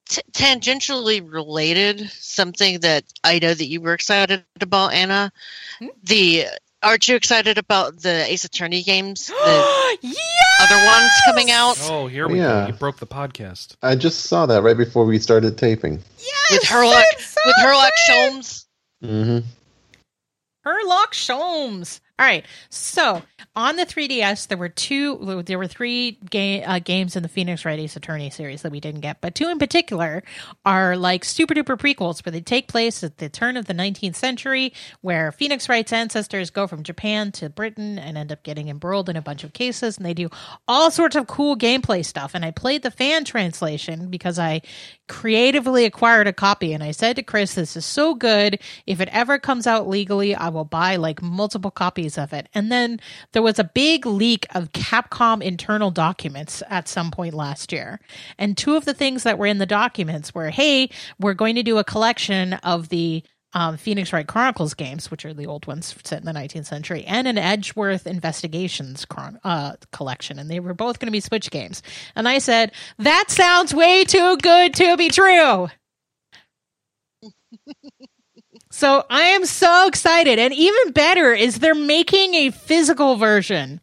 T- 0.08 0.22
tangentially 0.32 1.20
related, 1.32 2.10
something 2.10 2.80
that 2.80 3.04
I 3.22 3.38
know 3.38 3.54
that 3.54 3.64
you 3.66 3.80
were 3.80 3.94
excited 3.94 4.44
about, 4.60 4.92
Anna. 4.92 5.32
Hmm? 5.78 5.86
The 6.02 6.46
aren't 6.82 7.06
you 7.08 7.14
excited 7.14 7.58
about 7.58 7.98
the 8.00 8.24
Ace 8.30 8.44
Attorney 8.44 8.82
games? 8.82 9.28
The 9.28 9.98
yes! 10.02 10.39
Other 10.60 10.86
ones 10.86 11.10
coming 11.26 11.50
out 11.50 11.78
Oh, 11.90 12.06
here 12.06 12.28
we 12.28 12.38
Yeah. 12.38 12.62
go. 12.62 12.66
You 12.68 12.72
broke 12.74 12.98
the 12.98 13.06
podcast. 13.06 13.76
I 13.82 13.94
just 13.96 14.24
saw 14.26 14.46
that 14.46 14.62
right 14.62 14.76
before 14.76 15.04
we 15.04 15.18
started 15.18 15.56
taping. 15.58 16.02
Yes! 16.18 16.52
with 16.52 16.62
Herlock 16.62 17.04
so 17.18 17.40
with 17.46 17.54
Herlock 17.60 17.88
excited! 18.08 18.34
Sholmes. 18.34 18.64
hmm 19.02 19.38
Herlock 20.66 21.12
Sholmes. 21.12 22.00
All 22.20 22.26
right. 22.26 22.44
So 22.68 23.22
on 23.56 23.76
the 23.76 23.86
3DS, 23.86 24.48
there 24.48 24.58
were 24.58 24.68
two, 24.68 25.42
there 25.46 25.56
were 25.56 25.66
three 25.66 26.18
ga- 26.28 26.62
uh, 26.62 26.78
games 26.78 27.16
in 27.16 27.22
the 27.22 27.30
Phoenix 27.30 27.64
Wright 27.64 27.78
Ace 27.78 27.96
Attorney 27.96 28.28
series 28.28 28.60
that 28.60 28.70
we 28.70 28.78
didn't 28.78 29.00
get, 29.00 29.22
but 29.22 29.34
two 29.34 29.48
in 29.48 29.58
particular 29.58 30.22
are 30.66 30.98
like 30.98 31.24
super 31.24 31.54
duper 31.54 31.78
prequels 31.78 32.22
where 32.22 32.30
they 32.30 32.42
take 32.42 32.68
place 32.68 33.02
at 33.02 33.16
the 33.16 33.30
turn 33.30 33.56
of 33.56 33.64
the 33.64 33.72
19th 33.72 34.16
century, 34.16 34.74
where 35.00 35.32
Phoenix 35.32 35.66
Wright's 35.66 35.94
ancestors 35.94 36.50
go 36.50 36.66
from 36.66 36.82
Japan 36.82 37.32
to 37.32 37.48
Britain 37.48 37.98
and 37.98 38.18
end 38.18 38.32
up 38.32 38.42
getting 38.42 38.68
embroiled 38.68 39.08
in 39.08 39.16
a 39.16 39.22
bunch 39.22 39.42
of 39.42 39.54
cases, 39.54 39.96
and 39.96 40.04
they 40.04 40.12
do 40.12 40.28
all 40.68 40.90
sorts 40.90 41.16
of 41.16 41.26
cool 41.26 41.56
gameplay 41.56 42.04
stuff. 42.04 42.34
And 42.34 42.44
I 42.44 42.50
played 42.50 42.82
the 42.82 42.90
fan 42.90 43.24
translation 43.24 44.10
because 44.10 44.38
I 44.38 44.60
creatively 45.10 45.84
acquired 45.84 46.28
a 46.28 46.32
copy 46.32 46.72
and 46.72 46.84
I 46.84 46.92
said 46.92 47.16
to 47.16 47.22
Chris, 47.24 47.54
this 47.54 47.76
is 47.76 47.84
so 47.84 48.14
good. 48.14 48.60
If 48.86 49.00
it 49.00 49.08
ever 49.10 49.40
comes 49.40 49.66
out 49.66 49.88
legally, 49.88 50.36
I 50.36 50.50
will 50.50 50.64
buy 50.64 50.94
like 50.94 51.20
multiple 51.20 51.72
copies 51.72 52.16
of 52.16 52.32
it. 52.32 52.48
And 52.54 52.70
then 52.70 53.00
there 53.32 53.42
was 53.42 53.58
a 53.58 53.64
big 53.64 54.06
leak 54.06 54.46
of 54.54 54.70
Capcom 54.70 55.42
internal 55.42 55.90
documents 55.90 56.62
at 56.70 56.86
some 56.86 57.10
point 57.10 57.34
last 57.34 57.72
year. 57.72 57.98
And 58.38 58.56
two 58.56 58.76
of 58.76 58.84
the 58.84 58.94
things 58.94 59.24
that 59.24 59.36
were 59.36 59.46
in 59.46 59.58
the 59.58 59.66
documents 59.66 60.32
were, 60.32 60.50
hey, 60.50 60.88
we're 61.18 61.34
going 61.34 61.56
to 61.56 61.64
do 61.64 61.78
a 61.78 61.84
collection 61.84 62.54
of 62.54 62.88
the 62.88 63.24
um, 63.52 63.76
Phoenix 63.76 64.12
Wright 64.12 64.26
Chronicles 64.26 64.74
games, 64.74 65.10
which 65.10 65.24
are 65.24 65.34
the 65.34 65.46
old 65.46 65.66
ones 65.66 65.94
set 66.04 66.20
in 66.20 66.26
the 66.26 66.32
19th 66.32 66.66
century, 66.66 67.04
and 67.04 67.26
an 67.26 67.38
Edgeworth 67.38 68.06
Investigations 68.06 69.04
chron- 69.04 69.40
uh, 69.42 69.74
collection. 69.92 70.38
And 70.38 70.50
they 70.50 70.60
were 70.60 70.74
both 70.74 70.98
going 70.98 71.08
to 71.08 71.12
be 71.12 71.20
Switch 71.20 71.50
games. 71.50 71.82
And 72.14 72.28
I 72.28 72.38
said, 72.38 72.72
that 72.98 73.24
sounds 73.28 73.74
way 73.74 74.04
too 74.04 74.36
good 74.38 74.74
to 74.74 74.96
be 74.96 75.10
true. 75.10 75.68
so 78.70 79.04
I 79.10 79.22
am 79.22 79.44
so 79.44 79.86
excited. 79.88 80.38
And 80.38 80.54
even 80.54 80.92
better 80.92 81.32
is 81.32 81.58
they're 81.58 81.74
making 81.74 82.34
a 82.34 82.50
physical 82.50 83.16
version 83.16 83.80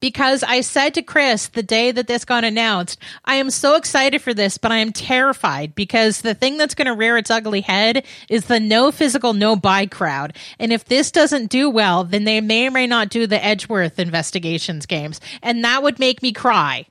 because 0.00 0.42
I 0.42 0.62
said 0.62 0.94
to 0.94 1.02
Chris 1.02 1.48
the 1.48 1.62
day 1.62 1.92
that 1.92 2.06
this 2.06 2.24
got 2.24 2.44
announced, 2.44 2.98
I 3.24 3.36
am 3.36 3.50
so 3.50 3.76
excited 3.76 4.22
for 4.22 4.34
this, 4.34 4.58
but 4.58 4.72
I 4.72 4.78
am 4.78 4.92
terrified 4.92 5.74
because 5.74 6.22
the 6.22 6.34
thing 6.34 6.56
that's 6.56 6.74
going 6.74 6.86
to 6.86 6.94
rear 6.94 7.16
its 7.16 7.30
ugly 7.30 7.60
head 7.60 8.04
is 8.28 8.46
the 8.46 8.60
no 8.60 8.90
physical, 8.90 9.32
no 9.32 9.56
buy 9.56 9.86
crowd. 9.86 10.36
And 10.58 10.72
if 10.72 10.86
this 10.86 11.10
doesn't 11.10 11.50
do 11.50 11.70
well, 11.70 12.04
then 12.04 12.24
they 12.24 12.40
may 12.40 12.66
or 12.66 12.70
may 12.70 12.86
not 12.86 13.10
do 13.10 13.26
the 13.26 13.42
Edgeworth 13.44 13.98
investigations 13.98 14.86
games. 14.86 15.20
And 15.42 15.64
that 15.64 15.82
would 15.82 15.98
make 15.98 16.22
me 16.22 16.32
cry. 16.32 16.86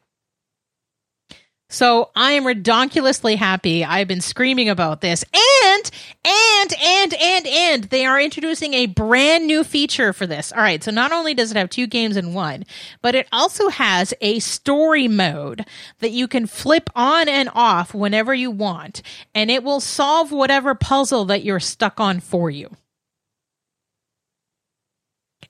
So 1.72 2.10
I 2.16 2.32
am 2.32 2.46
redonkulously 2.46 3.36
happy. 3.38 3.86
I've 3.86 4.08
been 4.08 4.22
screaming 4.22 4.70
about 4.70 5.02
this. 5.02 5.24
And, 5.64 5.92
and, 6.26 6.74
and, 6.84 7.14
and, 7.14 7.48
and 7.48 7.84
they 7.86 8.08
are 8.08 8.20
introducing 8.20 8.74
a 8.74 8.88
brand 8.88 9.46
new 9.46 9.64
feature 9.64 10.12
for 10.12 10.26
this. 10.26 10.52
All 10.52 10.62
right. 10.64 10.84
So 10.84 10.90
not 10.90 11.12
only 11.12 11.36
does 11.36 11.52
it 11.52 11.58
have 11.58 11.70
two 11.70 11.86
games 11.86 12.18
in 12.18 12.34
one, 12.34 12.66
but 13.04 13.14
it 13.14 13.28
also 13.32 13.70
has 13.70 14.16
a 14.20 14.40
story 14.40 15.08
mode 15.08 15.64
that 16.00 16.10
you 16.10 16.28
can 16.28 16.48
flip 16.48 16.90
on 16.96 17.30
and 17.30 17.50
off 17.54 17.94
whenever 17.94 18.34
you 18.34 18.50
want. 18.50 19.04
And 19.36 19.52
it 19.52 19.64
will 19.64 19.80
solve 19.80 20.32
whatever 20.32 20.74
puzzle 20.74 21.26
that 21.26 21.44
you're 21.44 21.60
stuck 21.60 22.00
on 22.00 22.20
for 22.20 22.50
you. 22.50 22.76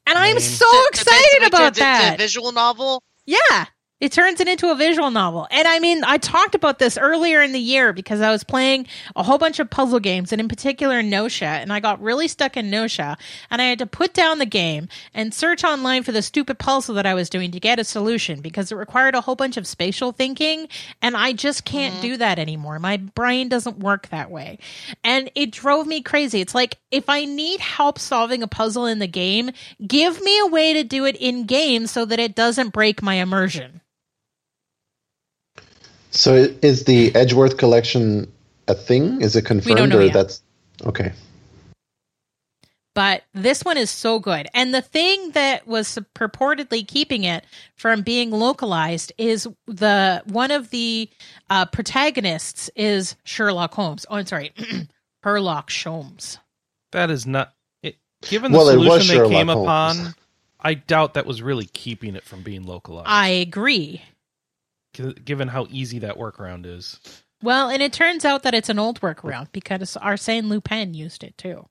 And 0.05 0.17
I'm 0.17 0.39
so 0.39 0.65
So 0.65 0.87
excited 0.89 1.47
about 1.47 1.75
turns 1.75 1.77
into 1.77 1.81
a 1.81 1.93
that. 1.93 2.15
visual 2.17 2.51
novel. 2.51 3.03
Yeah. 3.25 3.65
It 3.99 4.13
turns 4.13 4.39
it 4.39 4.47
into 4.47 4.71
a 4.71 4.76
visual 4.76 5.11
novel. 5.11 5.45
And 5.51 5.67
I 5.67 5.80
mean, 5.80 6.05
I 6.05 6.17
talked 6.17 6.55
about 6.55 6.80
this 6.80 6.97
earlier 6.97 7.41
in 7.41 7.51
the 7.51 7.59
year 7.59 7.91
because 7.91 8.21
I 8.21 8.31
was 8.31 8.45
playing 8.45 8.88
a 9.13 9.23
whole 9.23 9.38
bunch 9.38 9.59
of 9.59 9.69
puzzle 9.69 9.99
games 9.99 10.31
and 10.31 10.39
in 10.39 10.47
particular 10.47 11.03
Nosha, 11.03 11.45
and 11.45 11.73
I 11.73 11.81
got 11.81 12.01
really 12.01 12.30
stuck 12.30 12.55
in 12.55 12.69
Nosha 12.69 13.17
and 13.51 13.61
I 13.61 13.65
had 13.65 13.80
to 13.80 13.85
put 13.85 14.13
down 14.13 14.39
the 14.39 14.45
game 14.45 14.88
and 15.13 15.34
search 15.34 15.65
online 15.65 16.03
for 16.03 16.13
the 16.13 16.21
stupid 16.21 16.59
puzzle 16.59 16.95
that 16.95 17.05
I 17.05 17.13
was 17.13 17.30
doing 17.30 17.51
to 17.51 17.59
get 17.59 17.77
a 17.77 17.84
solution 17.84 18.39
because 18.39 18.71
it 18.71 18.76
required 18.76 19.15
a 19.15 19.21
whole 19.21 19.35
bunch 19.35 19.57
of 19.57 19.67
spatial 19.67 20.13
thinking 20.13 20.69
and 21.01 21.17
I 21.17 21.34
just 21.34 21.65
can't 21.65 21.95
mm-hmm. 21.95 22.01
do 22.01 22.17
that 22.17 22.39
anymore. 22.39 22.80
My 22.80 22.95
brain 22.95 23.49
doesn't 23.49 23.80
work 23.80 24.07
that 24.09 24.31
way. 24.31 24.59
And 25.03 25.30
it 25.35 25.51
drove 25.51 25.88
me 25.88 26.01
crazy. 26.01 26.39
It's 26.39 26.55
like 26.55 26.77
if 26.89 27.09
I 27.09 27.26
need 27.26 27.59
help 27.59 27.99
solving 27.99 28.43
a 28.43 28.47
puzzle 28.47 28.85
in 28.85 28.99
the 28.99 29.07
game, 29.07 29.51
give 29.85 30.21
me 30.21 30.39
a 30.39 30.47
way 30.47 30.71
to 30.73 30.85
do 30.85 31.03
it 31.03 31.17
in 31.17 31.45
game 31.45 31.85
so 31.85 32.05
that 32.05 32.19
it 32.19 32.34
doesn't 32.34 32.69
break 32.69 33.01
my 33.01 33.15
immersion. 33.15 33.81
So 36.11 36.34
is 36.61 36.86
the 36.86 37.14
Edgeworth 37.15 37.57
collection 37.57 38.31
a 38.68 38.73
thing? 38.73 39.22
Is 39.22 39.36
it 39.36 39.45
confirmed 39.45 39.91
know 39.91 39.99
or 39.99 40.03
yet. 40.03 40.14
that's 40.14 40.41
okay? 40.86 41.14
but 42.99 43.23
this 43.34 43.64
one 43.64 43.77
is 43.77 43.90
so 43.90 44.19
good. 44.19 44.49
And 44.53 44.73
the 44.73 44.81
thing 44.81 45.31
that 45.31 45.65
was 45.65 45.98
purportedly 46.15 46.86
keeping 46.86 47.23
it 47.23 47.45
from 47.76 48.02
being 48.02 48.30
localized 48.30 49.14
is 49.18 49.48
the 49.68 50.22
one 50.26 50.52
of 50.52 50.69
the 50.72 51.10
uh, 51.49 51.65
protagonists 51.68 52.69
is 52.76 53.15
Sherlock 53.23 53.73
Holmes. 53.73 54.06
Oh, 54.10 54.18
I'm 54.18 54.26
sorry, 54.26 54.52
Herlock 55.23 55.68
Sholmes. 55.68 56.40
That 56.91 57.10
is 57.10 57.26
not. 57.26 57.53
It, 57.84 57.95
given 58.23 58.52
the 58.52 58.57
Well, 58.57 58.68
it 58.68 58.73
solution 58.73 59.18
they 59.23 59.30
came 59.30 59.48
Holmes. 59.48 59.65
upon, 59.65 60.15
I 60.60 60.73
doubt 60.73 61.14
that 61.14 61.26
was 61.26 61.41
really 61.41 61.68
keeping 61.68 62.18
it 62.18 62.26
from 62.26 62.41
being 62.41 62.64
localized. 62.64 63.07
I 63.07 63.30
agree. 63.30 64.02
G- 64.93 65.13
given 65.13 65.47
how 65.47 65.67
easy 65.69 65.99
that 65.99 66.17
workaround 66.17 66.65
is. 66.65 66.99
Well, 67.41 67.69
and 67.69 67.81
it 67.81 67.93
turns 67.93 68.25
out 68.25 68.43
that 68.43 68.53
it's 68.53 68.69
an 68.69 68.79
old 68.79 68.99
workaround 69.01 69.47
because 69.51 69.97
Arsène 70.01 70.49
Lupin 70.49 70.93
used 70.93 71.23
it 71.23 71.37
too. 71.37 71.67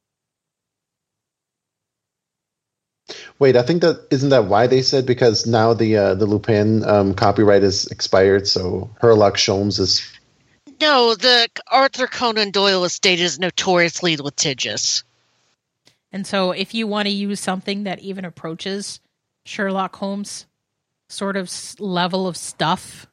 Wait, 3.39 3.57
I 3.57 3.63
think 3.63 3.83
that 3.83 4.07
isn't 4.11 4.31
that 4.31 4.47
why 4.47 4.67
they 4.67 4.83
said 4.83 5.07
because 5.07 5.47
now 5.47 5.73
the 5.73 5.97
uh, 5.97 6.15
the 6.15 6.27
Lupin 6.27 6.85
um, 6.85 7.15
copyright 7.15 7.63
is 7.63 7.87
expired, 7.87 8.47
so 8.47 8.91
Herlock 9.01 9.35
Sholmes 9.35 9.79
is 9.79 10.07
No, 10.81 11.15
the 11.15 11.49
Arthur 11.71 12.07
Conan 12.07 12.51
Doyle 12.51 12.85
estate 12.85 13.21
is 13.21 13.39
notoriously 13.39 14.17
litigious. 14.17 15.05
And 16.13 16.27
so, 16.27 16.53
if 16.53 16.75
you 16.75 16.87
want 16.87 17.07
to 17.07 17.15
use 17.15 17.41
something 17.41 17.85
that 17.85 18.01
even 18.01 18.25
approaches 18.25 19.01
Sherlock 19.47 19.97
Holmes 19.97 20.47
sort 21.09 21.37
of 21.37 21.51
level 21.81 22.27
of 22.27 22.37
stuff, 22.37 23.07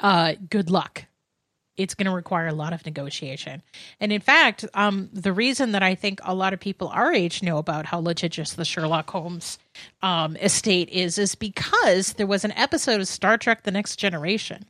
uh, 0.00 0.34
good 0.50 0.70
luck. 0.70 1.04
It's 1.76 1.94
going 1.94 2.06
to 2.06 2.14
require 2.14 2.46
a 2.46 2.54
lot 2.54 2.72
of 2.72 2.86
negotiation. 2.86 3.60
And 3.98 4.12
in 4.12 4.20
fact, 4.20 4.64
um, 4.74 5.10
the 5.12 5.32
reason 5.32 5.72
that 5.72 5.82
I 5.82 5.96
think 5.96 6.20
a 6.22 6.32
lot 6.34 6.52
of 6.52 6.60
people 6.60 6.86
our 6.88 7.12
age 7.12 7.42
know 7.42 7.58
about 7.58 7.86
how 7.86 7.98
litigious 7.98 8.52
the 8.52 8.64
Sherlock 8.64 9.10
Holmes 9.10 9.58
um, 10.00 10.36
estate 10.36 10.88
is, 10.90 11.18
is 11.18 11.34
because 11.34 12.12
there 12.12 12.28
was 12.28 12.44
an 12.44 12.52
episode 12.52 13.00
of 13.00 13.08
Star 13.08 13.36
Trek 13.36 13.64
The 13.64 13.72
Next 13.72 13.96
Generation 13.96 14.66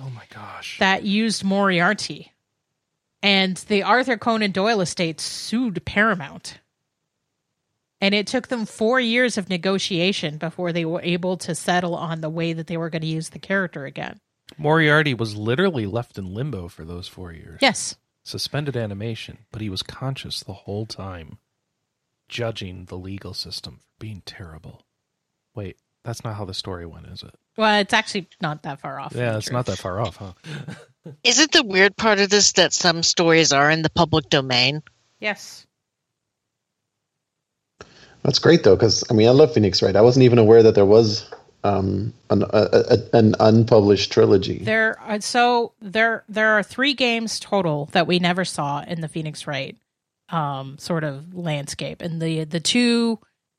Oh 0.00 0.10
my 0.10 0.24
gosh. 0.34 0.78
that 0.80 1.04
used 1.04 1.44
Moriarty. 1.44 2.32
And 3.22 3.56
the 3.68 3.84
Arthur 3.84 4.16
Conan 4.16 4.50
Doyle 4.50 4.80
estate 4.80 5.20
sued 5.20 5.84
Paramount. 5.84 6.58
And 8.02 8.16
it 8.16 8.26
took 8.26 8.48
them 8.48 8.66
four 8.66 8.98
years 8.98 9.38
of 9.38 9.48
negotiation 9.48 10.36
before 10.36 10.72
they 10.72 10.84
were 10.84 11.00
able 11.02 11.36
to 11.38 11.54
settle 11.54 11.94
on 11.94 12.20
the 12.20 12.28
way 12.28 12.52
that 12.52 12.66
they 12.66 12.76
were 12.76 12.90
going 12.90 13.02
to 13.02 13.08
use 13.08 13.28
the 13.28 13.38
character 13.38 13.86
again. 13.86 14.18
Moriarty 14.58 15.14
was 15.14 15.36
literally 15.36 15.86
left 15.86 16.18
in 16.18 16.34
limbo 16.34 16.66
for 16.66 16.84
those 16.84 17.06
four 17.06 17.32
years. 17.32 17.60
Yes. 17.62 17.96
Suspended 18.24 18.76
animation, 18.76 19.38
but 19.52 19.62
he 19.62 19.70
was 19.70 19.84
conscious 19.84 20.40
the 20.40 20.52
whole 20.52 20.84
time, 20.84 21.38
judging 22.28 22.86
the 22.86 22.98
legal 22.98 23.34
system 23.34 23.78
for 23.80 23.92
being 24.00 24.22
terrible. 24.26 24.82
Wait, 25.54 25.76
that's 26.02 26.24
not 26.24 26.34
how 26.34 26.44
the 26.44 26.54
story 26.54 26.84
went, 26.84 27.06
is 27.06 27.22
it? 27.22 27.34
Well, 27.56 27.80
it's 27.80 27.94
actually 27.94 28.28
not 28.40 28.64
that 28.64 28.80
far 28.80 28.98
off. 28.98 29.14
Yeah, 29.14 29.36
it's 29.36 29.46
truth. 29.46 29.52
not 29.52 29.66
that 29.66 29.78
far 29.78 30.00
off, 30.00 30.16
huh? 30.16 30.32
Isn't 31.24 31.52
the 31.52 31.62
weird 31.62 31.96
part 31.96 32.18
of 32.18 32.30
this 32.30 32.52
that 32.52 32.72
some 32.72 33.04
stories 33.04 33.52
are 33.52 33.70
in 33.70 33.82
the 33.82 33.90
public 33.90 34.28
domain? 34.28 34.82
Yes. 35.20 35.66
That's 38.22 38.38
great 38.38 38.62
though 38.62 38.76
because 38.76 39.04
I 39.10 39.14
mean 39.14 39.28
I 39.28 39.32
love 39.32 39.52
Phoenix 39.54 39.82
Wright. 39.82 39.96
I 39.96 40.00
wasn't 40.00 40.24
even 40.24 40.38
aware 40.38 40.62
that 40.62 40.74
there 40.74 40.86
was 40.86 41.28
um, 41.64 42.12
an 42.30 42.42
a, 42.42 42.48
a, 42.52 43.16
an 43.16 43.34
unpublished 43.38 44.10
trilogy. 44.12 44.58
There 44.58 44.98
are 45.00 45.20
so 45.20 45.72
there 45.80 46.24
there 46.28 46.50
are 46.58 46.62
three 46.62 46.94
games 46.94 47.38
total 47.38 47.86
that 47.92 48.06
we 48.06 48.18
never 48.18 48.44
saw 48.44 48.82
in 48.82 49.00
the 49.00 49.08
Phoenix 49.08 49.46
Wright 49.46 49.76
um 50.28 50.78
sort 50.78 51.04
of 51.04 51.34
landscape. 51.34 52.02
And 52.02 52.20
the 52.20 52.44
the 52.44 52.60
two 52.60 53.18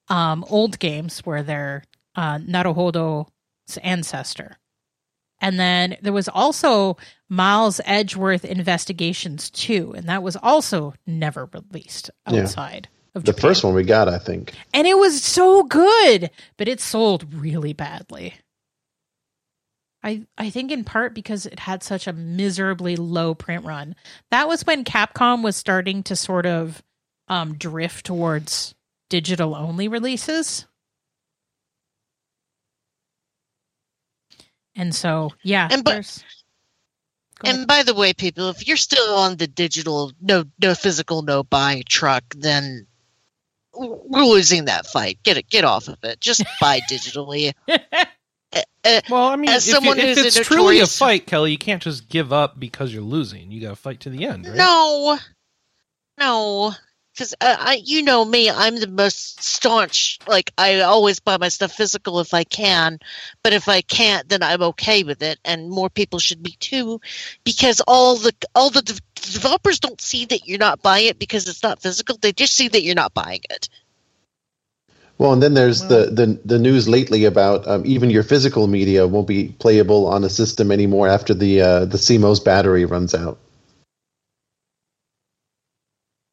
um 0.10 0.46
old 0.50 0.80
games 0.80 1.26
were 1.26 1.44
their 1.44 1.84
uh 2.16 2.40
Naruhodo's 2.40 3.78
ancestor. 3.82 4.58
And 5.40 5.60
then 5.60 5.98
there 6.02 6.14
was 6.14 6.30
also 6.30 6.96
Miles 7.28 7.82
Edgeworth 7.84 8.46
Investigations 8.46 9.50
2, 9.50 9.94
and 9.94 10.08
that 10.08 10.24
was 10.24 10.38
also 10.38 10.94
never 11.06 11.50
released 11.52 12.10
Yeah. 12.30 12.84
Outside 13.16 13.20
of 13.20 13.26
the 13.26 13.32
Japan. 13.34 13.42
first 13.50 13.64
one 13.64 13.74
we 13.74 13.84
got, 13.84 14.08
I 14.08 14.18
think. 14.20 14.54
And 14.74 14.88
it 14.88 14.98
was 14.98 15.22
so 15.24 15.64
good, 15.64 16.30
but 16.58 16.68
it 16.68 16.80
sold 16.82 17.34
really 17.34 17.74
badly. 17.74 18.36
I 20.04 20.24
I 20.38 20.50
think 20.50 20.72
in 20.72 20.84
part 20.84 21.14
because 21.16 21.46
it 21.46 21.60
had 21.60 21.82
such 21.84 22.08
a 22.08 22.14
miserably 22.14 22.96
low 22.98 23.34
print 23.34 23.64
run. 23.66 23.96
That 24.32 24.48
was 24.48 24.66
when 24.66 24.84
Capcom 24.84 25.44
was 25.44 25.56
starting 25.56 26.04
to 26.04 26.16
sort 26.16 26.46
of 26.46 26.84
um 27.30 27.56
drift 27.58 28.06
towards 28.06 28.76
digital 29.10 29.56
only 29.56 29.88
releases. 29.88 30.66
And 34.76 34.94
so, 34.94 35.32
yeah, 35.44 35.68
And 35.72 35.84
but- 35.84 35.92
there's- 35.92 36.24
Go 37.40 37.48
ahead. 37.50 37.60
And 37.60 37.68
by 37.68 37.84
the 37.84 37.94
way, 37.94 38.14
people, 38.14 38.50
if 38.50 38.68
you're 38.68 38.78
still 38.78 39.16
on 39.16 39.38
the 39.38 39.48
digital, 39.48 40.12
no, 40.22 40.46
no 40.62 40.76
physical, 40.76 41.22
no 41.24 41.44
buy 41.44 41.84
truck, 41.90 42.24
then 42.36 42.88
we're 43.76 44.24
losing 44.26 44.66
that 44.66 44.86
fight. 44.88 45.20
Get 45.24 45.38
it, 45.38 45.50
get 45.50 45.64
off 45.64 45.88
of 45.88 45.98
it. 46.04 46.20
Just 46.22 46.44
buy 46.62 46.80
digitally. 46.90 47.54
uh, 47.70 49.02
Well, 49.10 49.28
I 49.28 49.36
mean, 49.36 49.50
As 49.50 49.64
if, 49.64 49.68
you- 49.68 49.74
someone 49.74 50.00
if 50.00 50.18
who's 50.18 50.24
a 50.24 50.28
it's 50.40 50.48
truly 50.48 50.78
a 50.78 50.82
notorious- 50.82 50.98
fight, 51.00 51.26
Kelley, 51.28 51.52
you 51.52 51.58
can't 51.58 51.82
just 51.82 52.10
give 52.10 52.32
up 52.32 52.60
because 52.60 52.94
you're 52.94 53.02
losing. 53.04 53.52
You 53.52 53.62
got 53.62 53.70
to 53.70 53.76
fight 53.76 54.00
to 54.02 54.10
the 54.10 54.26
end, 54.26 54.46
right? 54.48 54.56
No, 54.56 55.18
no, 56.20 56.74
because 57.14 57.34
uh, 57.42 57.56
I, 57.60 57.82
you 57.84 58.02
know 58.04 58.24
me, 58.26 58.50
I'm 58.50 58.80
the 58.80 58.88
most 58.88 59.42
staunch. 59.44 60.20
Like 60.28 60.52
I 60.58 60.82
always 60.82 61.20
buy 61.20 61.38
my 61.38 61.50
stuff 61.50 61.72
physical 61.74 62.20
if 62.20 62.34
I 62.34 62.44
can, 62.44 63.00
but 63.44 63.54
if 63.54 63.68
I 63.68 63.82
can't, 63.82 64.28
then 64.30 64.44
I'm 64.44 64.62
okay 64.62 65.04
with 65.04 65.22
it, 65.24 65.40
and 65.46 65.70
more 65.70 65.90
people 65.90 66.20
should 66.20 66.44
be 66.44 66.56
too, 66.60 67.02
because 67.44 67.82
all 67.88 68.16
the 68.18 68.34
all 68.56 68.70
the 68.70 69.00
developers 69.32 69.80
don't 69.80 70.02
see 70.02 70.26
that 70.26 70.48
you're 70.48 70.58
not 70.58 70.82
buying 70.82 71.08
it 71.08 71.20
because 71.20 71.48
it's 71.48 71.64
not 71.64 71.82
physical. 71.82 72.18
They 72.22 72.34
just 72.34 72.54
see 72.54 72.68
that 72.68 72.82
you're 72.82 72.96
not 72.96 73.14
buying 73.14 73.42
it. 73.50 73.70
Well, 75.18 75.32
and 75.32 75.42
then 75.42 75.54
there's 75.54 75.82
the, 75.82 76.08
the 76.12 76.40
the 76.44 76.60
news 76.60 76.90
lately 76.90 77.26
about 77.26 77.68
um, 77.68 77.84
even 77.86 78.10
your 78.10 78.24
physical 78.24 78.68
media 78.68 79.08
won't 79.08 79.28
be 79.28 79.50
playable 79.60 80.08
on 80.08 80.24
a 80.24 80.30
system 80.30 80.72
anymore 80.72 81.08
after 81.08 81.34
the 81.34 81.62
uh, 81.62 81.86
the 81.86 81.98
CMOS 81.98 82.44
battery 82.44 82.86
runs 82.86 83.14
out. 83.14 83.38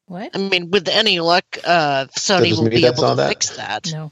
What? 0.07 0.31
I 0.33 0.39
mean, 0.39 0.71
with 0.71 0.89
any 0.89 1.19
luck, 1.21 1.45
uh, 1.63 2.07
Sony 2.17 2.57
will 2.57 2.69
be 2.69 2.85
able 2.85 3.07
to 3.07 3.15
that? 3.15 3.29
fix 3.29 3.55
that. 3.55 3.91
No. 3.93 4.11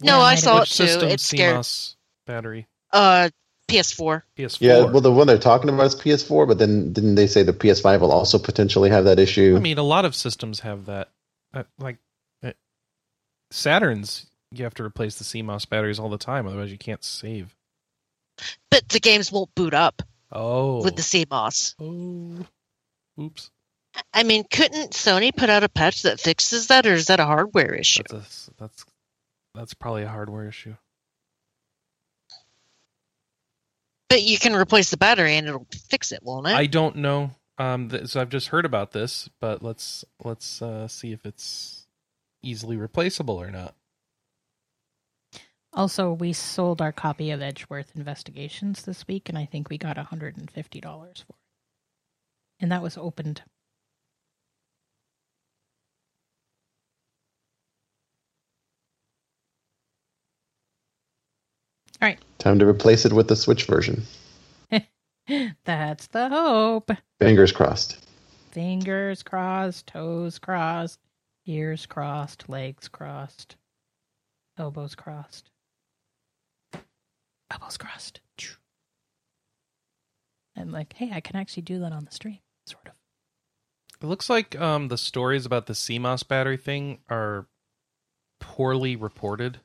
No, 0.00 0.16
Yeah, 0.16 0.20
I 0.20 0.32
might 0.32 0.34
saw 0.36 0.62
it 0.62 0.68
too. 0.68 0.84
It's 0.84 1.24
scary. 1.24 1.54
CMOS 1.54 1.96
battery. 2.26 2.66
Uh, 2.92 3.28
PS4. 3.68 4.22
PS4. 4.38 4.56
Yeah, 4.60 4.84
well, 4.84 5.00
the 5.00 5.10
one 5.12 5.26
they're 5.26 5.38
talking 5.38 5.68
about 5.68 5.86
is 5.86 5.94
PS4, 5.96 6.46
but 6.46 6.58
then 6.58 6.92
didn't 6.92 7.16
they 7.16 7.26
say 7.26 7.42
the 7.42 7.52
PS5 7.52 8.00
will 8.00 8.12
also 8.12 8.38
potentially 8.38 8.90
have 8.90 9.04
that 9.04 9.18
issue? 9.18 9.54
I 9.56 9.60
mean, 9.60 9.78
a 9.78 9.82
lot 9.82 10.04
of 10.04 10.14
systems 10.14 10.60
have 10.60 10.86
that. 10.86 11.10
Uh, 11.52 11.64
like 11.78 11.96
uh, 12.44 12.52
Saturn's, 13.50 14.26
you 14.52 14.64
have 14.64 14.74
to 14.74 14.84
replace 14.84 15.16
the 15.18 15.24
CMOS 15.24 15.68
batteries 15.68 15.98
all 15.98 16.08
the 16.08 16.18
time, 16.18 16.46
otherwise 16.46 16.70
you 16.70 16.78
can't 16.78 17.02
save. 17.02 17.54
But 18.70 18.88
the 18.88 19.00
games 19.00 19.32
won't 19.32 19.54
boot 19.54 19.74
up 19.74 20.02
Oh, 20.30 20.82
with 20.82 20.96
the 20.96 21.02
CMOS. 21.02 21.74
oh, 21.80 22.46
oops. 23.22 23.50
I 24.12 24.24
mean, 24.24 24.44
couldn't 24.50 24.90
Sony 24.92 25.34
put 25.34 25.48
out 25.48 25.64
a 25.64 25.68
patch 25.70 26.02
that 26.02 26.20
fixes 26.20 26.66
that, 26.66 26.86
or 26.86 26.92
is 26.92 27.06
that 27.06 27.18
a 27.20 27.24
hardware 27.24 27.72
issue? 27.74 28.02
That's 28.10 28.48
a, 28.48 28.50
that's 28.62 28.84
that's 29.54 29.74
probably 29.74 30.02
a 30.02 30.08
hardware 30.08 30.46
issue. 30.48 30.76
But 34.08 34.22
you 34.22 34.38
can 34.38 34.54
replace 34.54 34.90
the 34.90 34.96
battery 34.96 35.36
and 35.36 35.48
it'll 35.48 35.66
fix 35.88 36.12
it, 36.12 36.20
won't 36.22 36.46
it? 36.46 36.54
I 36.54 36.66
don't 36.66 36.96
know. 36.96 37.32
Um, 37.58 37.88
th- 37.88 38.06
so 38.08 38.20
I've 38.20 38.28
just 38.28 38.48
heard 38.48 38.64
about 38.64 38.92
this, 38.92 39.28
but 39.40 39.62
let's 39.62 40.04
let's 40.22 40.60
uh, 40.60 40.88
see 40.88 41.12
if 41.12 41.24
it's 41.24 41.86
easily 42.42 42.76
replaceable 42.76 43.40
or 43.40 43.50
not. 43.50 43.74
Also, 45.72 46.12
we 46.12 46.32
sold 46.32 46.80
our 46.80 46.92
copy 46.92 47.30
of 47.30 47.42
Edgeworth 47.42 47.92
Investigations 47.94 48.82
this 48.82 49.06
week, 49.06 49.28
and 49.28 49.36
I 49.36 49.44
think 49.44 49.68
we 49.68 49.76
got 49.76 49.96
$150 49.96 50.48
for 50.82 51.08
it. 51.10 51.22
And 52.58 52.72
that 52.72 52.82
was 52.82 52.96
opened. 52.96 53.42
Time 62.38 62.58
to 62.58 62.66
replace 62.66 63.04
it 63.04 63.12
with 63.12 63.28
the 63.28 63.36
Switch 63.36 63.64
version. 63.64 64.02
That's 65.64 66.06
the 66.08 66.28
hope. 66.28 66.90
Fingers 67.18 67.52
crossed. 67.52 68.04
Fingers 68.50 69.22
crossed, 69.22 69.86
toes 69.86 70.38
crossed, 70.38 71.00
ears 71.46 71.86
crossed, 71.86 72.48
legs 72.48 72.88
crossed, 72.88 73.56
elbows 74.58 74.94
crossed. 74.94 75.50
Elbows 77.50 77.76
crossed. 77.76 78.20
And 80.56 80.72
like, 80.72 80.94
hey, 80.94 81.10
I 81.12 81.20
can 81.20 81.36
actually 81.36 81.62
do 81.62 81.78
that 81.80 81.92
on 81.92 82.06
the 82.06 82.10
stream, 82.10 82.38
sort 82.66 82.86
of. 82.86 82.94
It 84.00 84.06
looks 84.06 84.30
like 84.30 84.58
um, 84.58 84.88
the 84.88 84.98
stories 84.98 85.44
about 85.44 85.66
the 85.66 85.74
CMOS 85.74 86.26
battery 86.26 86.56
thing 86.56 86.98
are 87.10 87.46
poorly 88.40 88.96
reported, 88.96 89.60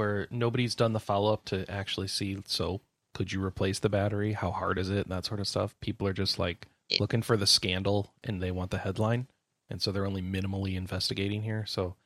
where 0.00 0.26
nobody's 0.30 0.74
done 0.74 0.94
the 0.94 1.00
follow 1.00 1.30
up 1.32 1.44
to 1.46 1.70
actually 1.70 2.08
see. 2.08 2.38
So, 2.46 2.80
could 3.12 3.32
you 3.32 3.44
replace 3.44 3.78
the 3.78 3.90
battery? 3.90 4.32
How 4.32 4.50
hard 4.50 4.78
is 4.78 4.88
it? 4.88 5.02
And 5.06 5.10
that 5.10 5.26
sort 5.26 5.40
of 5.40 5.46
stuff. 5.46 5.74
People 5.80 6.06
are 6.08 6.14
just 6.14 6.38
like 6.38 6.66
looking 6.98 7.20
for 7.22 7.36
the 7.36 7.46
scandal 7.46 8.14
and 8.24 8.42
they 8.42 8.50
want 8.50 8.70
the 8.70 8.78
headline, 8.78 9.28
and 9.68 9.82
so 9.82 9.92
they're 9.92 10.06
only 10.06 10.22
minimally 10.22 10.74
investigating 10.76 11.42
here. 11.42 11.66
So, 11.66 11.96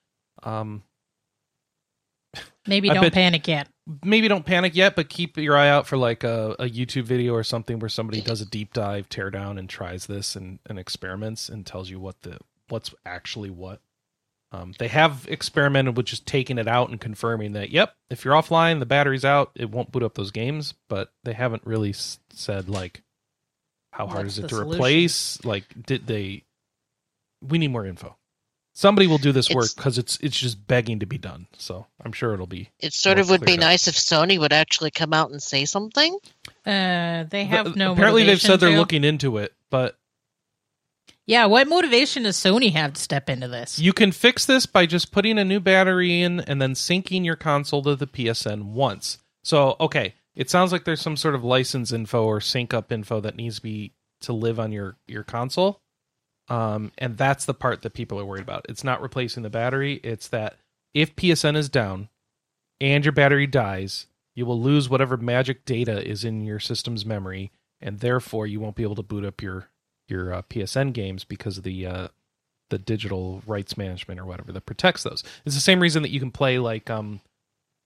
um, 0.43 0.83
Maybe 2.67 2.89
don't 2.89 3.03
bet- 3.03 3.13
panic 3.13 3.47
yet. 3.47 3.69
maybe 4.03 4.27
don't 4.27 4.45
panic 4.45 4.75
yet, 4.75 4.97
but 4.97 5.09
keep 5.09 5.37
your 5.37 5.57
eye 5.57 5.69
out 5.69 5.87
for 5.87 5.97
like 5.97 6.25
a, 6.25 6.57
a 6.59 6.65
YouTube 6.69 7.05
video 7.05 7.33
or 7.35 7.45
something 7.45 7.79
where 7.79 7.89
somebody 7.89 8.21
does 8.21 8.41
a 8.41 8.47
deep 8.47 8.73
dive, 8.73 9.09
tear 9.09 9.31
down, 9.31 9.57
and 9.59 9.69
tries 9.69 10.07
this 10.07 10.35
and, 10.35 10.59
and 10.67 10.79
experiments 10.79 11.49
and 11.49 11.65
tells 11.65 11.91
you 11.91 12.01
what 12.01 12.23
the 12.23 12.39
what's 12.69 12.93
actually 13.07 13.51
what. 13.51 13.81
Um, 14.55 14.73
they 14.79 14.89
have 14.89 15.27
experimented 15.29 15.97
with 15.97 16.07
just 16.07 16.27
taking 16.27 16.59
it 16.59 16.69
out 16.69 16.91
and 16.91 17.01
confirming 17.01 17.53
that, 17.53 17.71
yep, 17.71 17.95
if 18.11 18.25
you're 18.25 18.35
offline, 18.35 18.79
the 18.79 18.87
battery's 18.87 19.25
out, 19.25 19.51
it 19.55 19.71
won't 19.71 19.91
boot 19.91 20.03
up 20.03 20.15
those 20.15 20.31
games. 20.31 20.75
But 20.89 21.13
they 21.25 21.33
haven't 21.33 21.67
really 21.67 21.91
s- 21.91 22.19
said 22.33 22.69
like 22.69 23.03
how 23.93 24.07
hard 24.07 24.25
What's 24.27 24.35
is 24.35 24.39
it 24.39 24.43
the 24.43 24.49
to 24.49 24.55
solution? 24.57 24.75
replace. 24.77 25.45
Like, 25.45 25.65
did 25.87 26.07
they? 26.07 26.45
We 27.43 27.59
need 27.59 27.69
more 27.69 27.85
info. 27.87 28.17
Somebody 28.77 29.07
will 29.07 29.19
do 29.19 29.31
this 29.31 29.51
work 29.51 29.69
because 29.77 29.99
it's 29.99 30.19
it's 30.21 30.37
just 30.39 30.67
begging 30.67 30.99
to 30.99 31.07
be 31.07 31.17
done. 31.19 31.47
So 31.57 31.87
I'm 32.05 32.11
sure 32.13 32.35
it'll 32.35 32.49
be 32.49 32.71
it 32.81 32.93
sort 32.93 33.21
of 33.21 33.31
would 33.31 33.41
be 33.41 33.47
cleared 33.47 33.61
up. 33.61 33.67
nice 33.67 33.87
if 33.87 33.95
Sony 33.95 34.37
would 34.39 34.53
actually 34.53 34.91
come 34.91 35.13
out 35.13 35.31
and 35.31 35.41
say 35.41 35.65
something. 35.65 36.19
Uh, 36.67 37.23
they 37.31 37.45
have 37.45 37.67
Th- 37.67 37.77
no. 37.77 37.93
apparently 37.93 38.23
they've 38.23 38.31
motivation 38.33 38.51
said 38.51 38.61
they're 38.61 38.71
to. 38.71 38.77
looking 38.77 39.05
into 39.05 39.39
it 39.39 39.53
but 39.71 39.97
Yeah, 41.27 41.47
what 41.47 41.69
motivation 41.69 42.25
does 42.25 42.37
Sony 42.37 42.73
have 42.73 42.93
to 42.95 43.01
step 43.01 43.31
into 43.31 43.49
this? 43.49 43.79
you 43.79 43.93
can 43.93 44.13
fix 44.13 44.45
this 44.45 44.67
by 44.67 44.87
just 44.87 45.11
putting 45.13 45.39
a 45.39 45.45
new 45.45 45.61
battery 45.61 46.21
in 46.21 46.41
and 46.41 46.61
then 46.61 46.75
syncing 46.75 47.25
your 47.25 47.37
console 47.37 47.83
to 47.83 47.97
the 47.97 48.07
psn 48.07 48.65
once. 48.65 49.19
So 49.43 49.77
okay 49.81 50.15
it 50.35 50.51
sounds 50.51 50.73
like 50.73 50.85
there's 50.85 51.01
some 51.01 51.17
sort 51.17 51.35
of 51.35 51.45
license 51.45 51.93
info 51.93 52.25
or 52.25 52.41
sync 52.41 52.75
up 52.75 52.91
info 52.91 53.21
that 53.21 53.37
needs 53.37 53.57
to 53.57 53.63
be 53.63 53.93
to 54.23 54.33
live 54.33 54.59
on 54.59 54.73
your 54.73 54.97
your 55.07 55.23
console. 55.23 55.81
Um 56.49 56.93
and 56.99 57.17
that's 57.17 57.45
the 57.47 57.55
part 57.55 57.83
that 57.83 57.95
people 57.95 58.21
are 58.21 58.25
worried 58.27 58.43
about. 58.43 58.67
It's 58.69 58.85
not 58.85 59.01
replacing 59.01 59.43
the 59.43 59.51
battery. 59.51 59.95
It's 60.05 60.29
that 60.29 60.59
if 60.93 61.17
psn 61.17 61.57
is 61.57 61.69
down 61.69 62.09
and 62.81 63.05
your 63.05 63.13
battery 63.13 63.47
dies 63.47 64.07
you 64.35 64.45
will 64.45 64.61
lose 64.61 64.89
whatever 64.89 65.17
magic 65.17 65.65
data 65.65 66.07
is 66.07 66.25
in 66.25 66.45
your 66.45 66.59
system's 66.59 67.07
memory 67.07 67.53
and 67.81 68.01
therefore 68.01 68.47
you 68.47 68.59
won't 68.61 68.75
be 68.77 68.83
able 68.83 68.97
to 68.97 69.03
boot 69.03 69.25
up 69.25 69.41
your 69.41 69.71
your 70.09 70.33
uh, 70.35 70.43
PSN 70.43 70.93
games 70.93 71.25
because 71.25 71.59
of 71.59 71.65
the 71.65 71.87
uh, 71.87 72.09
the 72.71 72.79
digital 72.79 73.43
rights 73.47 73.77
management 73.77 74.19
or 74.21 74.25
whatever 74.25 74.53
that 74.53 74.67
protects 74.67 75.03
those. 75.03 75.23
It's 75.45 75.55
the 75.55 75.61
same 75.61 75.81
reason 75.81 76.03
that 76.03 76.11
you 76.11 76.21
can 76.21 76.31
play 76.31 76.59
like 76.59 76.91
um, 76.91 77.21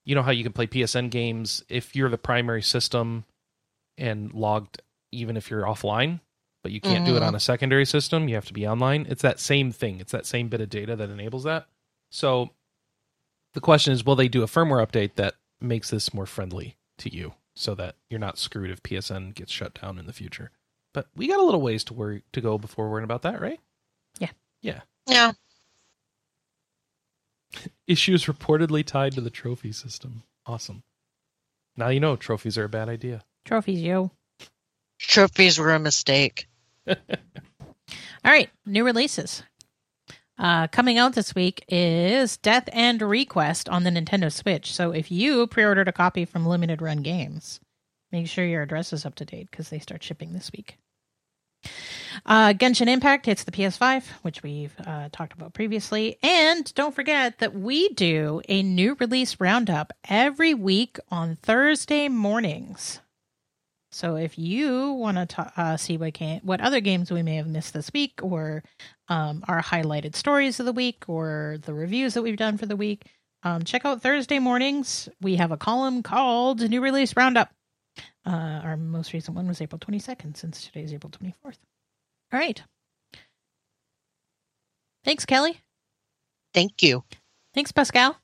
you 0.05 0.15
know 0.15 0.23
how 0.23 0.31
you 0.31 0.43
can 0.43 0.53
play 0.53 0.67
PSN 0.67 1.11
games 1.11 1.65
if 1.69 1.95
you're 1.97 2.09
the 2.09 2.19
primary 2.19 2.63
system 2.63 3.25
and 3.97 4.33
logged, 4.33 4.81
even 5.13 5.37
if 5.37 5.51
you're 5.51 5.65
offline, 5.65 6.21
but 6.63 6.73
you 6.73 6.81
can't 6.81 7.05
do 7.05 7.17
it 7.17 7.21
Mhm. 7.21 7.27
on 7.29 7.35
a 7.35 7.41
secondary 7.41 7.85
system. 7.85 8.29
You 8.29 8.37
have 8.37 8.47
to 8.47 8.53
be 8.55 8.67
online. 8.67 9.07
It's 9.09 9.23
that 9.23 9.41
same 9.41 9.73
thing. 9.73 10.01
It's 10.01 10.13
that 10.13 10.25
same 10.27 10.49
bit 10.49 10.61
of 10.61 10.71
data 10.71 10.95
that 10.97 11.11
enables 11.11 11.45
that. 11.45 11.67
So 12.11 12.51
the 13.55 13.61
question 13.61 13.93
is, 13.93 14.05
will 14.07 14.17
they 14.17 14.29
do 14.29 14.43
a 14.43 14.47
firmware 14.47 14.87
update 14.87 15.17
that 15.17 15.35
makes 15.61 15.91
this 15.91 16.15
more 16.15 16.27
friendly 16.27 16.77
to 16.99 17.13
you, 17.13 17.35
so 17.57 17.75
that 17.75 17.97
you're 18.09 18.21
not 18.21 18.39
screwed 18.39 18.71
if 18.71 18.83
PSN 18.83 19.35
gets 19.35 19.51
shut 19.53 19.81
down 19.81 19.99
in 19.99 20.07
the 20.07 20.13
future? 20.13 20.53
But 20.95 21.07
we 21.15 21.29
got 21.29 21.41
a 21.41 21.45
little 21.45 21.61
ways 21.61 21.85
to 21.85 21.95
worry 21.95 22.23
to 22.33 22.41
go 22.41 22.59
before 22.59 22.91
worrying 22.91 23.05
about 23.05 23.23
that, 23.23 23.41
right? 23.41 23.61
Yeah, 24.19 24.31
Yeah. 24.63 24.81
Yeah. 25.07 25.33
Issues 27.87 28.27
reportedly 28.27 28.85
tied 28.85 29.13
to 29.13 29.21
the 29.21 29.31
trophy 29.31 29.73
system. 29.73 30.23
Awesome. 30.47 30.83
Now 31.77 31.89
you 31.89 32.01
know 32.01 32.17
trophies 32.17 32.59
are 32.59 32.65
a 32.65 32.69
bad 32.69 32.89
idea. 32.89 33.23
Trophies, 33.45 33.81
yo. 33.81 34.11
trophies 34.99 35.59
were 35.59 35.73
a 35.73 35.79
mistake. 35.79 36.49
All 36.89 36.97
right, 38.25 38.51
new 38.67 38.85
releases. 38.85 39.43
Uh, 40.39 40.69
coming 40.69 40.99
out 40.99 41.15
this 41.15 41.35
week 41.35 41.65
is 41.69 42.37
Death 42.37 42.69
end 42.73 43.03
re;Quest 43.03 43.69
on 43.69 43.85
the 43.85 43.91
Nintendo 43.91 44.33
Switch. 44.33 44.73
So 44.73 44.93
if 44.93 45.11
you 45.11 45.47
pre-ordered 45.47 45.89
a 45.89 45.93
copy 45.93 46.25
from 46.25 46.47
Limited 46.47 46.81
Run 46.81 46.99
Games, 46.99 47.61
make 48.13 48.27
sure 48.29 48.45
your 48.45 48.63
address 48.63 48.93
is 48.93 49.05
up 49.07 49.15
to 49.17 49.25
date 49.25 49.49
because 49.51 49.69
they 49.69 49.79
start 49.79 50.03
shipping 50.03 50.33
this 50.33 50.51
week. 50.53 50.79
Uh, 52.25 52.53
Genshin 52.53 52.89
Impact 52.89 53.27
hits 53.27 53.45
the 53.45 53.51
PS5, 53.51 54.05
which 54.23 54.43
we've 54.43 54.75
uh, 54.87 55.09
talked 55.13 55.33
about 55.33 55.55
previously. 55.55 56.19
And 56.23 56.73
don't 56.75 56.95
forget 56.95 57.39
that 57.39 57.55
we 57.55 57.89
do 57.91 58.41
a 58.49 58.63
new 58.63 58.97
release 58.99 59.41
roundup 59.41 59.93
every 60.09 60.55
week 60.55 60.99
on 61.11 61.37
Thursday 61.37 62.09
mornings. 62.09 63.01
So 63.91 64.17
if 64.17 64.39
you 64.39 64.93
want 64.93 65.31
to 65.31 65.53
uh, 65.57 65.77
see 65.77 65.97
what 65.97 66.15
can, 66.15 66.41
what 66.45 66.61
other 66.61 66.81
games 66.81 67.11
we 67.11 67.23
may 67.23 67.37
have 67.37 67.47
missed 67.47 67.73
this 67.73 67.91
week, 67.93 68.21
or 68.23 68.63
um, 69.09 69.43
our 69.49 69.63
highlighted 69.63 70.15
stories 70.15 70.61
of 70.61 70.67
the 70.67 70.73
week, 70.73 71.05
or 71.09 71.59
the 71.63 71.75
reviews 71.75 72.15
that 72.15 72.23
we've 72.23 72.37
done 72.37 72.59
for 72.59 72.67
the 72.67 72.77
week, 72.77 73.07
Um, 73.43 73.63
check 73.63 73.85
out 73.85 74.03
Thursday 74.03 74.39
mornings. 74.41 75.09
We 75.21 75.37
have 75.37 75.53
a 75.53 75.57
column 75.57 76.03
called 76.03 76.61
New 76.69 76.81
Release 76.81 77.17
Roundup. 77.17 77.51
Uh, 78.27 78.61
our 78.63 78.77
most 78.77 79.13
recent 79.13 79.37
one 79.37 79.49
was 79.49 79.61
April 79.61 79.79
22nd, 79.79 80.37
since 80.37 80.65
today 80.65 80.83
is 80.83 80.93
April 80.93 81.11
24th. 81.11 81.59
All 82.33 82.39
right. 82.39 82.63
Thanks, 85.05 85.25
Kelley. 85.25 85.61
Thank 86.53 86.83
you. 86.83 87.05
Thanks, 87.55 87.73
Pascal. 87.73 88.17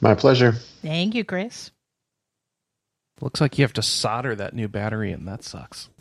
My 0.00 0.14
pleasure. 0.14 0.52
Thank 0.82 1.14
you, 1.14 1.24
Chris. 1.24 1.70
Looks 3.20 3.40
like 3.40 3.58
you 3.58 3.64
have 3.64 3.74
to 3.74 3.82
solder 3.82 4.34
that 4.34 4.54
new 4.54 4.68
battery 4.68 5.12
and 5.12 5.28
That 5.28 5.44
sucks. 5.44 5.88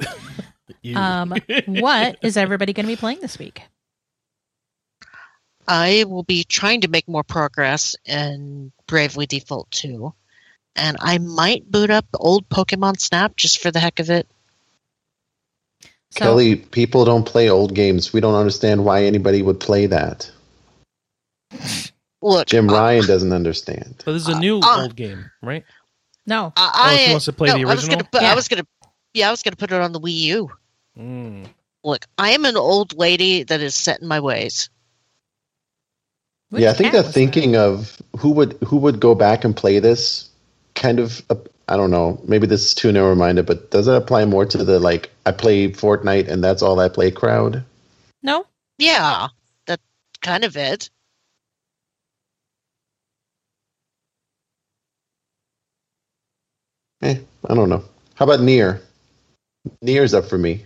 Um, 0.95 1.33
what 1.65 2.19
is 2.21 2.37
everybody 2.37 2.73
going 2.73 2.85
to 2.85 2.91
be 2.91 2.95
playing 2.95 3.19
this 3.21 3.39
week? 3.39 3.63
I 5.67 6.05
will 6.07 6.23
be 6.23 6.43
trying 6.43 6.81
to 6.81 6.87
make 6.87 7.07
more 7.07 7.23
progress 7.23 7.95
in 8.05 8.71
Bravely 8.87 9.25
Default 9.25 9.69
2. 9.71 10.13
And 10.75 10.97
I 10.99 11.17
might 11.17 11.69
boot 11.69 11.89
up 11.89 12.05
old 12.13 12.47
Pokemon 12.49 12.99
Snap 12.99 13.35
just 13.35 13.61
for 13.61 13.71
the 13.71 13.79
heck 13.79 13.99
of 13.99 14.09
it. 14.09 14.27
So, 16.11 16.19
Kelley, 16.21 16.55
people 16.55 17.05
don't 17.05 17.25
play 17.25 17.49
old 17.49 17.75
games. 17.75 18.13
We 18.13 18.19
don't 18.19 18.35
understand 18.35 18.83
why 18.83 19.03
anybody 19.03 19.41
would 19.41 19.59
play 19.59 19.85
that. 19.87 20.29
Look, 22.21 22.47
Jim 22.47 22.69
uh, 22.69 22.73
Ryan 22.73 23.05
doesn't 23.05 23.31
understand. 23.31 23.95
but 24.05 24.13
this 24.13 24.23
is 24.23 24.27
a 24.27 24.39
new 24.39 24.59
uh, 24.59 24.81
old 24.81 24.95
game, 24.95 25.29
right? 25.41 25.63
no. 26.25 26.51
I, 26.55 26.93
Oh, 26.93 26.97
she 26.97 27.11
wants 27.11 27.25
to 27.25 27.33
play 27.33 27.49
no, 27.49 27.57
the 27.57 27.61
I 27.61 27.73
was 27.73 27.81
gonna 27.81 27.95
original? 27.97 28.09
put, 28.11 28.21
Yeah. 28.21 28.31
I 28.31 28.35
was 28.35 28.47
gonna, 28.47 28.67
yeah, 29.13 29.27
I 29.27 29.31
was 29.31 29.43
gonna 29.43 29.55
put 29.55 29.71
it 29.71 29.79
on 29.81 29.91
the 29.93 29.99
Wii 29.99 30.13
U. 30.13 30.51
Mm. 30.97 31.47
Look, 31.83 32.05
I 32.17 32.31
am 32.31 32.45
an 32.45 32.57
old 32.57 32.97
lady 32.97 33.43
that 33.43 33.61
is 33.61 33.75
set 33.75 34.01
in 34.01 34.07
my 34.07 34.19
ways. 34.19 34.69
Which 36.49 36.63
yeah, 36.63 36.71
I 36.71 36.73
think 36.73 36.87
cat 36.87 36.93
they're 36.93 37.03
was 37.03 37.13
thinking 37.13 37.55
of 37.55 38.01
who 38.17 38.31
would 38.31 38.53
who 38.65 38.77
would 38.77 38.99
go 38.99 39.15
back 39.15 39.43
and 39.45 39.55
play 39.55 39.79
this. 39.79 40.28
Kind 40.79 40.99
of, 40.99 41.21
uh, 41.29 41.35
I 41.67 41.75
don't 41.75 41.91
know. 41.91 42.21
Maybe 42.25 42.47
this 42.47 42.65
is 42.65 42.73
too 42.73 42.91
narrow 42.93 43.13
minded, 43.13 43.45
but 43.45 43.69
does 43.69 43.89
it 43.89 43.93
apply 43.93 44.23
more 44.23 44.45
to 44.45 44.63
the 44.63 44.79
like 44.79 45.11
I 45.25 45.31
play 45.33 45.69
Fortnite 45.69 46.29
and 46.29 46.41
that's 46.41 46.61
all 46.61 46.79
I 46.79 46.87
play 46.87 47.11
crowd? 47.11 47.65
No. 48.23 48.45
Yeah, 48.77 49.27
that's 49.67 49.83
kind 50.21 50.45
of 50.45 50.55
it. 50.55 50.89
Eh, 57.01 57.19
I 57.47 57.53
don't 57.53 57.69
know. 57.69 57.83
How 58.15 58.23
about 58.23 58.39
NieR? 58.39 58.81
NieR's 59.83 60.13
up 60.13 60.25
for 60.25 60.37
me. 60.37 60.65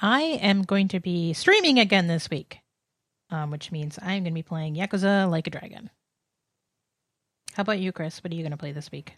I 0.00 0.22
am 0.22 0.62
going 0.62 0.88
to 0.88 1.00
be 1.00 1.34
streaming 1.34 1.78
again 1.78 2.06
this 2.06 2.30
week, 2.30 2.60
um, 3.30 3.50
which 3.50 3.70
means 3.70 3.98
I'm 4.00 4.22
going 4.22 4.24
to 4.24 4.30
be 4.30 4.42
playing 4.42 4.74
Yakuza 4.74 5.30
Like 5.30 5.46
a 5.46 5.50
Dragon. 5.50 5.90
How 7.56 7.62
about 7.62 7.78
you, 7.78 7.90
Chris? 7.90 8.22
What 8.22 8.30
are 8.34 8.36
you 8.36 8.42
going 8.42 8.50
to 8.50 8.58
play 8.58 8.72
this 8.72 8.92
week? 8.92 9.14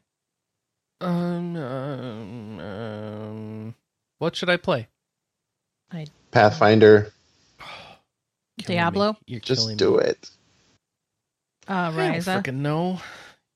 Um, 1.00 1.56
um, 1.56 2.60
um, 2.60 3.74
what 4.18 4.36
should 4.36 4.48
I 4.48 4.56
play? 4.56 4.86
I 5.90 6.06
Pathfinder, 6.30 7.10
Killing 7.58 7.74
me. 8.58 8.64
Diablo? 8.64 9.16
You're 9.26 9.40
just 9.40 9.76
do 9.76 9.96
me. 9.96 10.04
it. 10.04 10.30
Uh, 11.68 11.72
I 11.72 11.90
don't 11.90 12.14
Ryza. 12.14 12.42
freaking 12.44 12.58
know. 12.58 13.00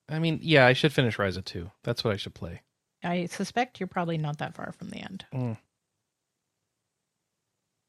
I 0.09 0.19
mean, 0.19 0.41
yeah, 0.43 0.67
I 0.67 0.73
should 0.73 0.93
finish 0.93 1.17
Ryza 1.17 1.45
2. 1.45 1.71
That's 1.85 2.03
what 2.03 2.13
I 2.13 2.17
should 2.17 2.35
play. 2.35 2.63
I 3.05 3.27
suspect 3.27 3.79
you're 3.79 3.87
probably 3.87 4.19
not 4.19 4.39
that 4.39 4.57
far 4.57 4.73
from 4.73 4.89
the 4.89 4.97
end. 4.97 5.25
Mm. 5.33 5.59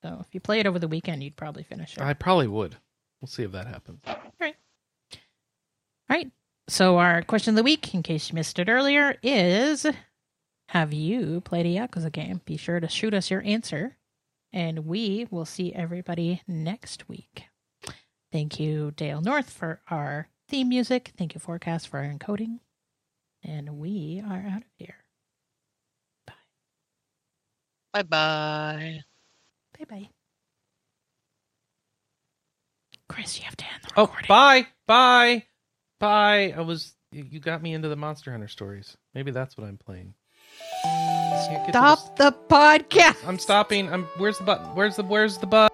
So 0.04 0.20
if 0.20 0.28
you 0.32 0.40
play 0.40 0.60
it 0.60 0.68
over 0.68 0.78
the 0.78 0.88
weekend, 0.88 1.24
you'd 1.24 1.38
probably 1.38 1.64
finish 1.64 1.98
it. 1.98 2.04
I 2.04 2.14
probably 2.14 2.48
would. 2.48 2.78
We'll 3.20 3.30
see 3.30 3.42
if 3.42 3.52
that 3.54 3.66
happens. 3.66 4.04
Alright. 4.06 4.56
All 5.12 5.20
right. 6.08 6.32
So 6.68 6.98
our 6.98 7.22
question 7.24 7.52
of 7.52 7.56
the 7.58 7.64
week, 7.64 7.94
in 7.94 8.04
case 8.04 8.30
you 8.30 8.36
missed 8.36 8.58
it 8.58 8.70
earlier, 8.70 9.18
is: 9.22 9.86
Have 10.70 10.94
you 10.94 11.42
played 11.42 11.66
a 11.66 11.70
Yakuza 11.70 12.12
game? 12.12 12.42
Be 12.46 12.58
sure 12.58 12.80
to 12.80 12.88
shoot 12.88 13.14
us 13.14 13.30
your 13.30 13.44
answer, 13.44 13.98
and 14.52 14.86
we 14.86 15.28
will 15.30 15.46
see 15.46 15.74
everybody 15.74 16.42
next 16.48 17.10
week. 17.10 17.46
Thank 18.32 18.60
you, 18.60 18.92
Dale 18.96 19.22
North, 19.22 19.50
for 19.50 19.82
our 19.90 20.30
theme 20.48 20.70
music. 20.70 21.12
Thank 21.18 21.36
you, 21.36 21.40
Forecast, 21.40 21.88
for 21.90 22.00
our 22.00 22.06
encoding, 22.06 22.60
and 23.44 23.78
we 23.78 24.24
are 24.26 24.44
out 24.50 24.62
of 24.64 24.70
here. 24.78 24.96
Bye 27.94 28.04
bye. 28.04 29.02
Bye 29.78 29.86
bye. 29.86 29.86
Bye. 30.00 30.10
Chris, 33.10 33.38
you 33.38 33.46
have 33.46 33.58
to 33.58 33.66
end 33.66 33.84
the 33.84 33.90
oh, 33.98 34.02
recording. 34.04 34.26
Oh, 34.26 34.30
bye, 34.30 34.68
bye, 34.88 35.44
bye. 36.04 36.54
I 36.58 36.62
was. 36.62 36.94
You 37.12 37.40
got 37.40 37.62
me 37.62 37.74
into 37.74 37.88
the 37.90 37.96
Monster 37.96 38.32
Hunter 38.32 38.48
stories. 38.48 38.98
Maybe 39.14 39.32
that's 39.32 39.56
what 39.58 39.68
I'm 39.68 39.78
playing. 39.78 40.14
Can't 40.84 41.66
get 41.66 41.66
to 41.68 41.72
the- 41.72 41.96
Stop 41.96 42.16
the 42.18 42.32
podcast. 42.50 43.26
I'm 43.28 43.40
stopping. 43.40 43.92
I'm. 43.92 44.04
Where's 44.18 44.38
the 44.38 44.44
button? 44.44 44.66
Where's 44.76 44.96
the? 44.98 45.04
Where's 45.04 45.38
the 45.38 45.48
button? 45.48 45.73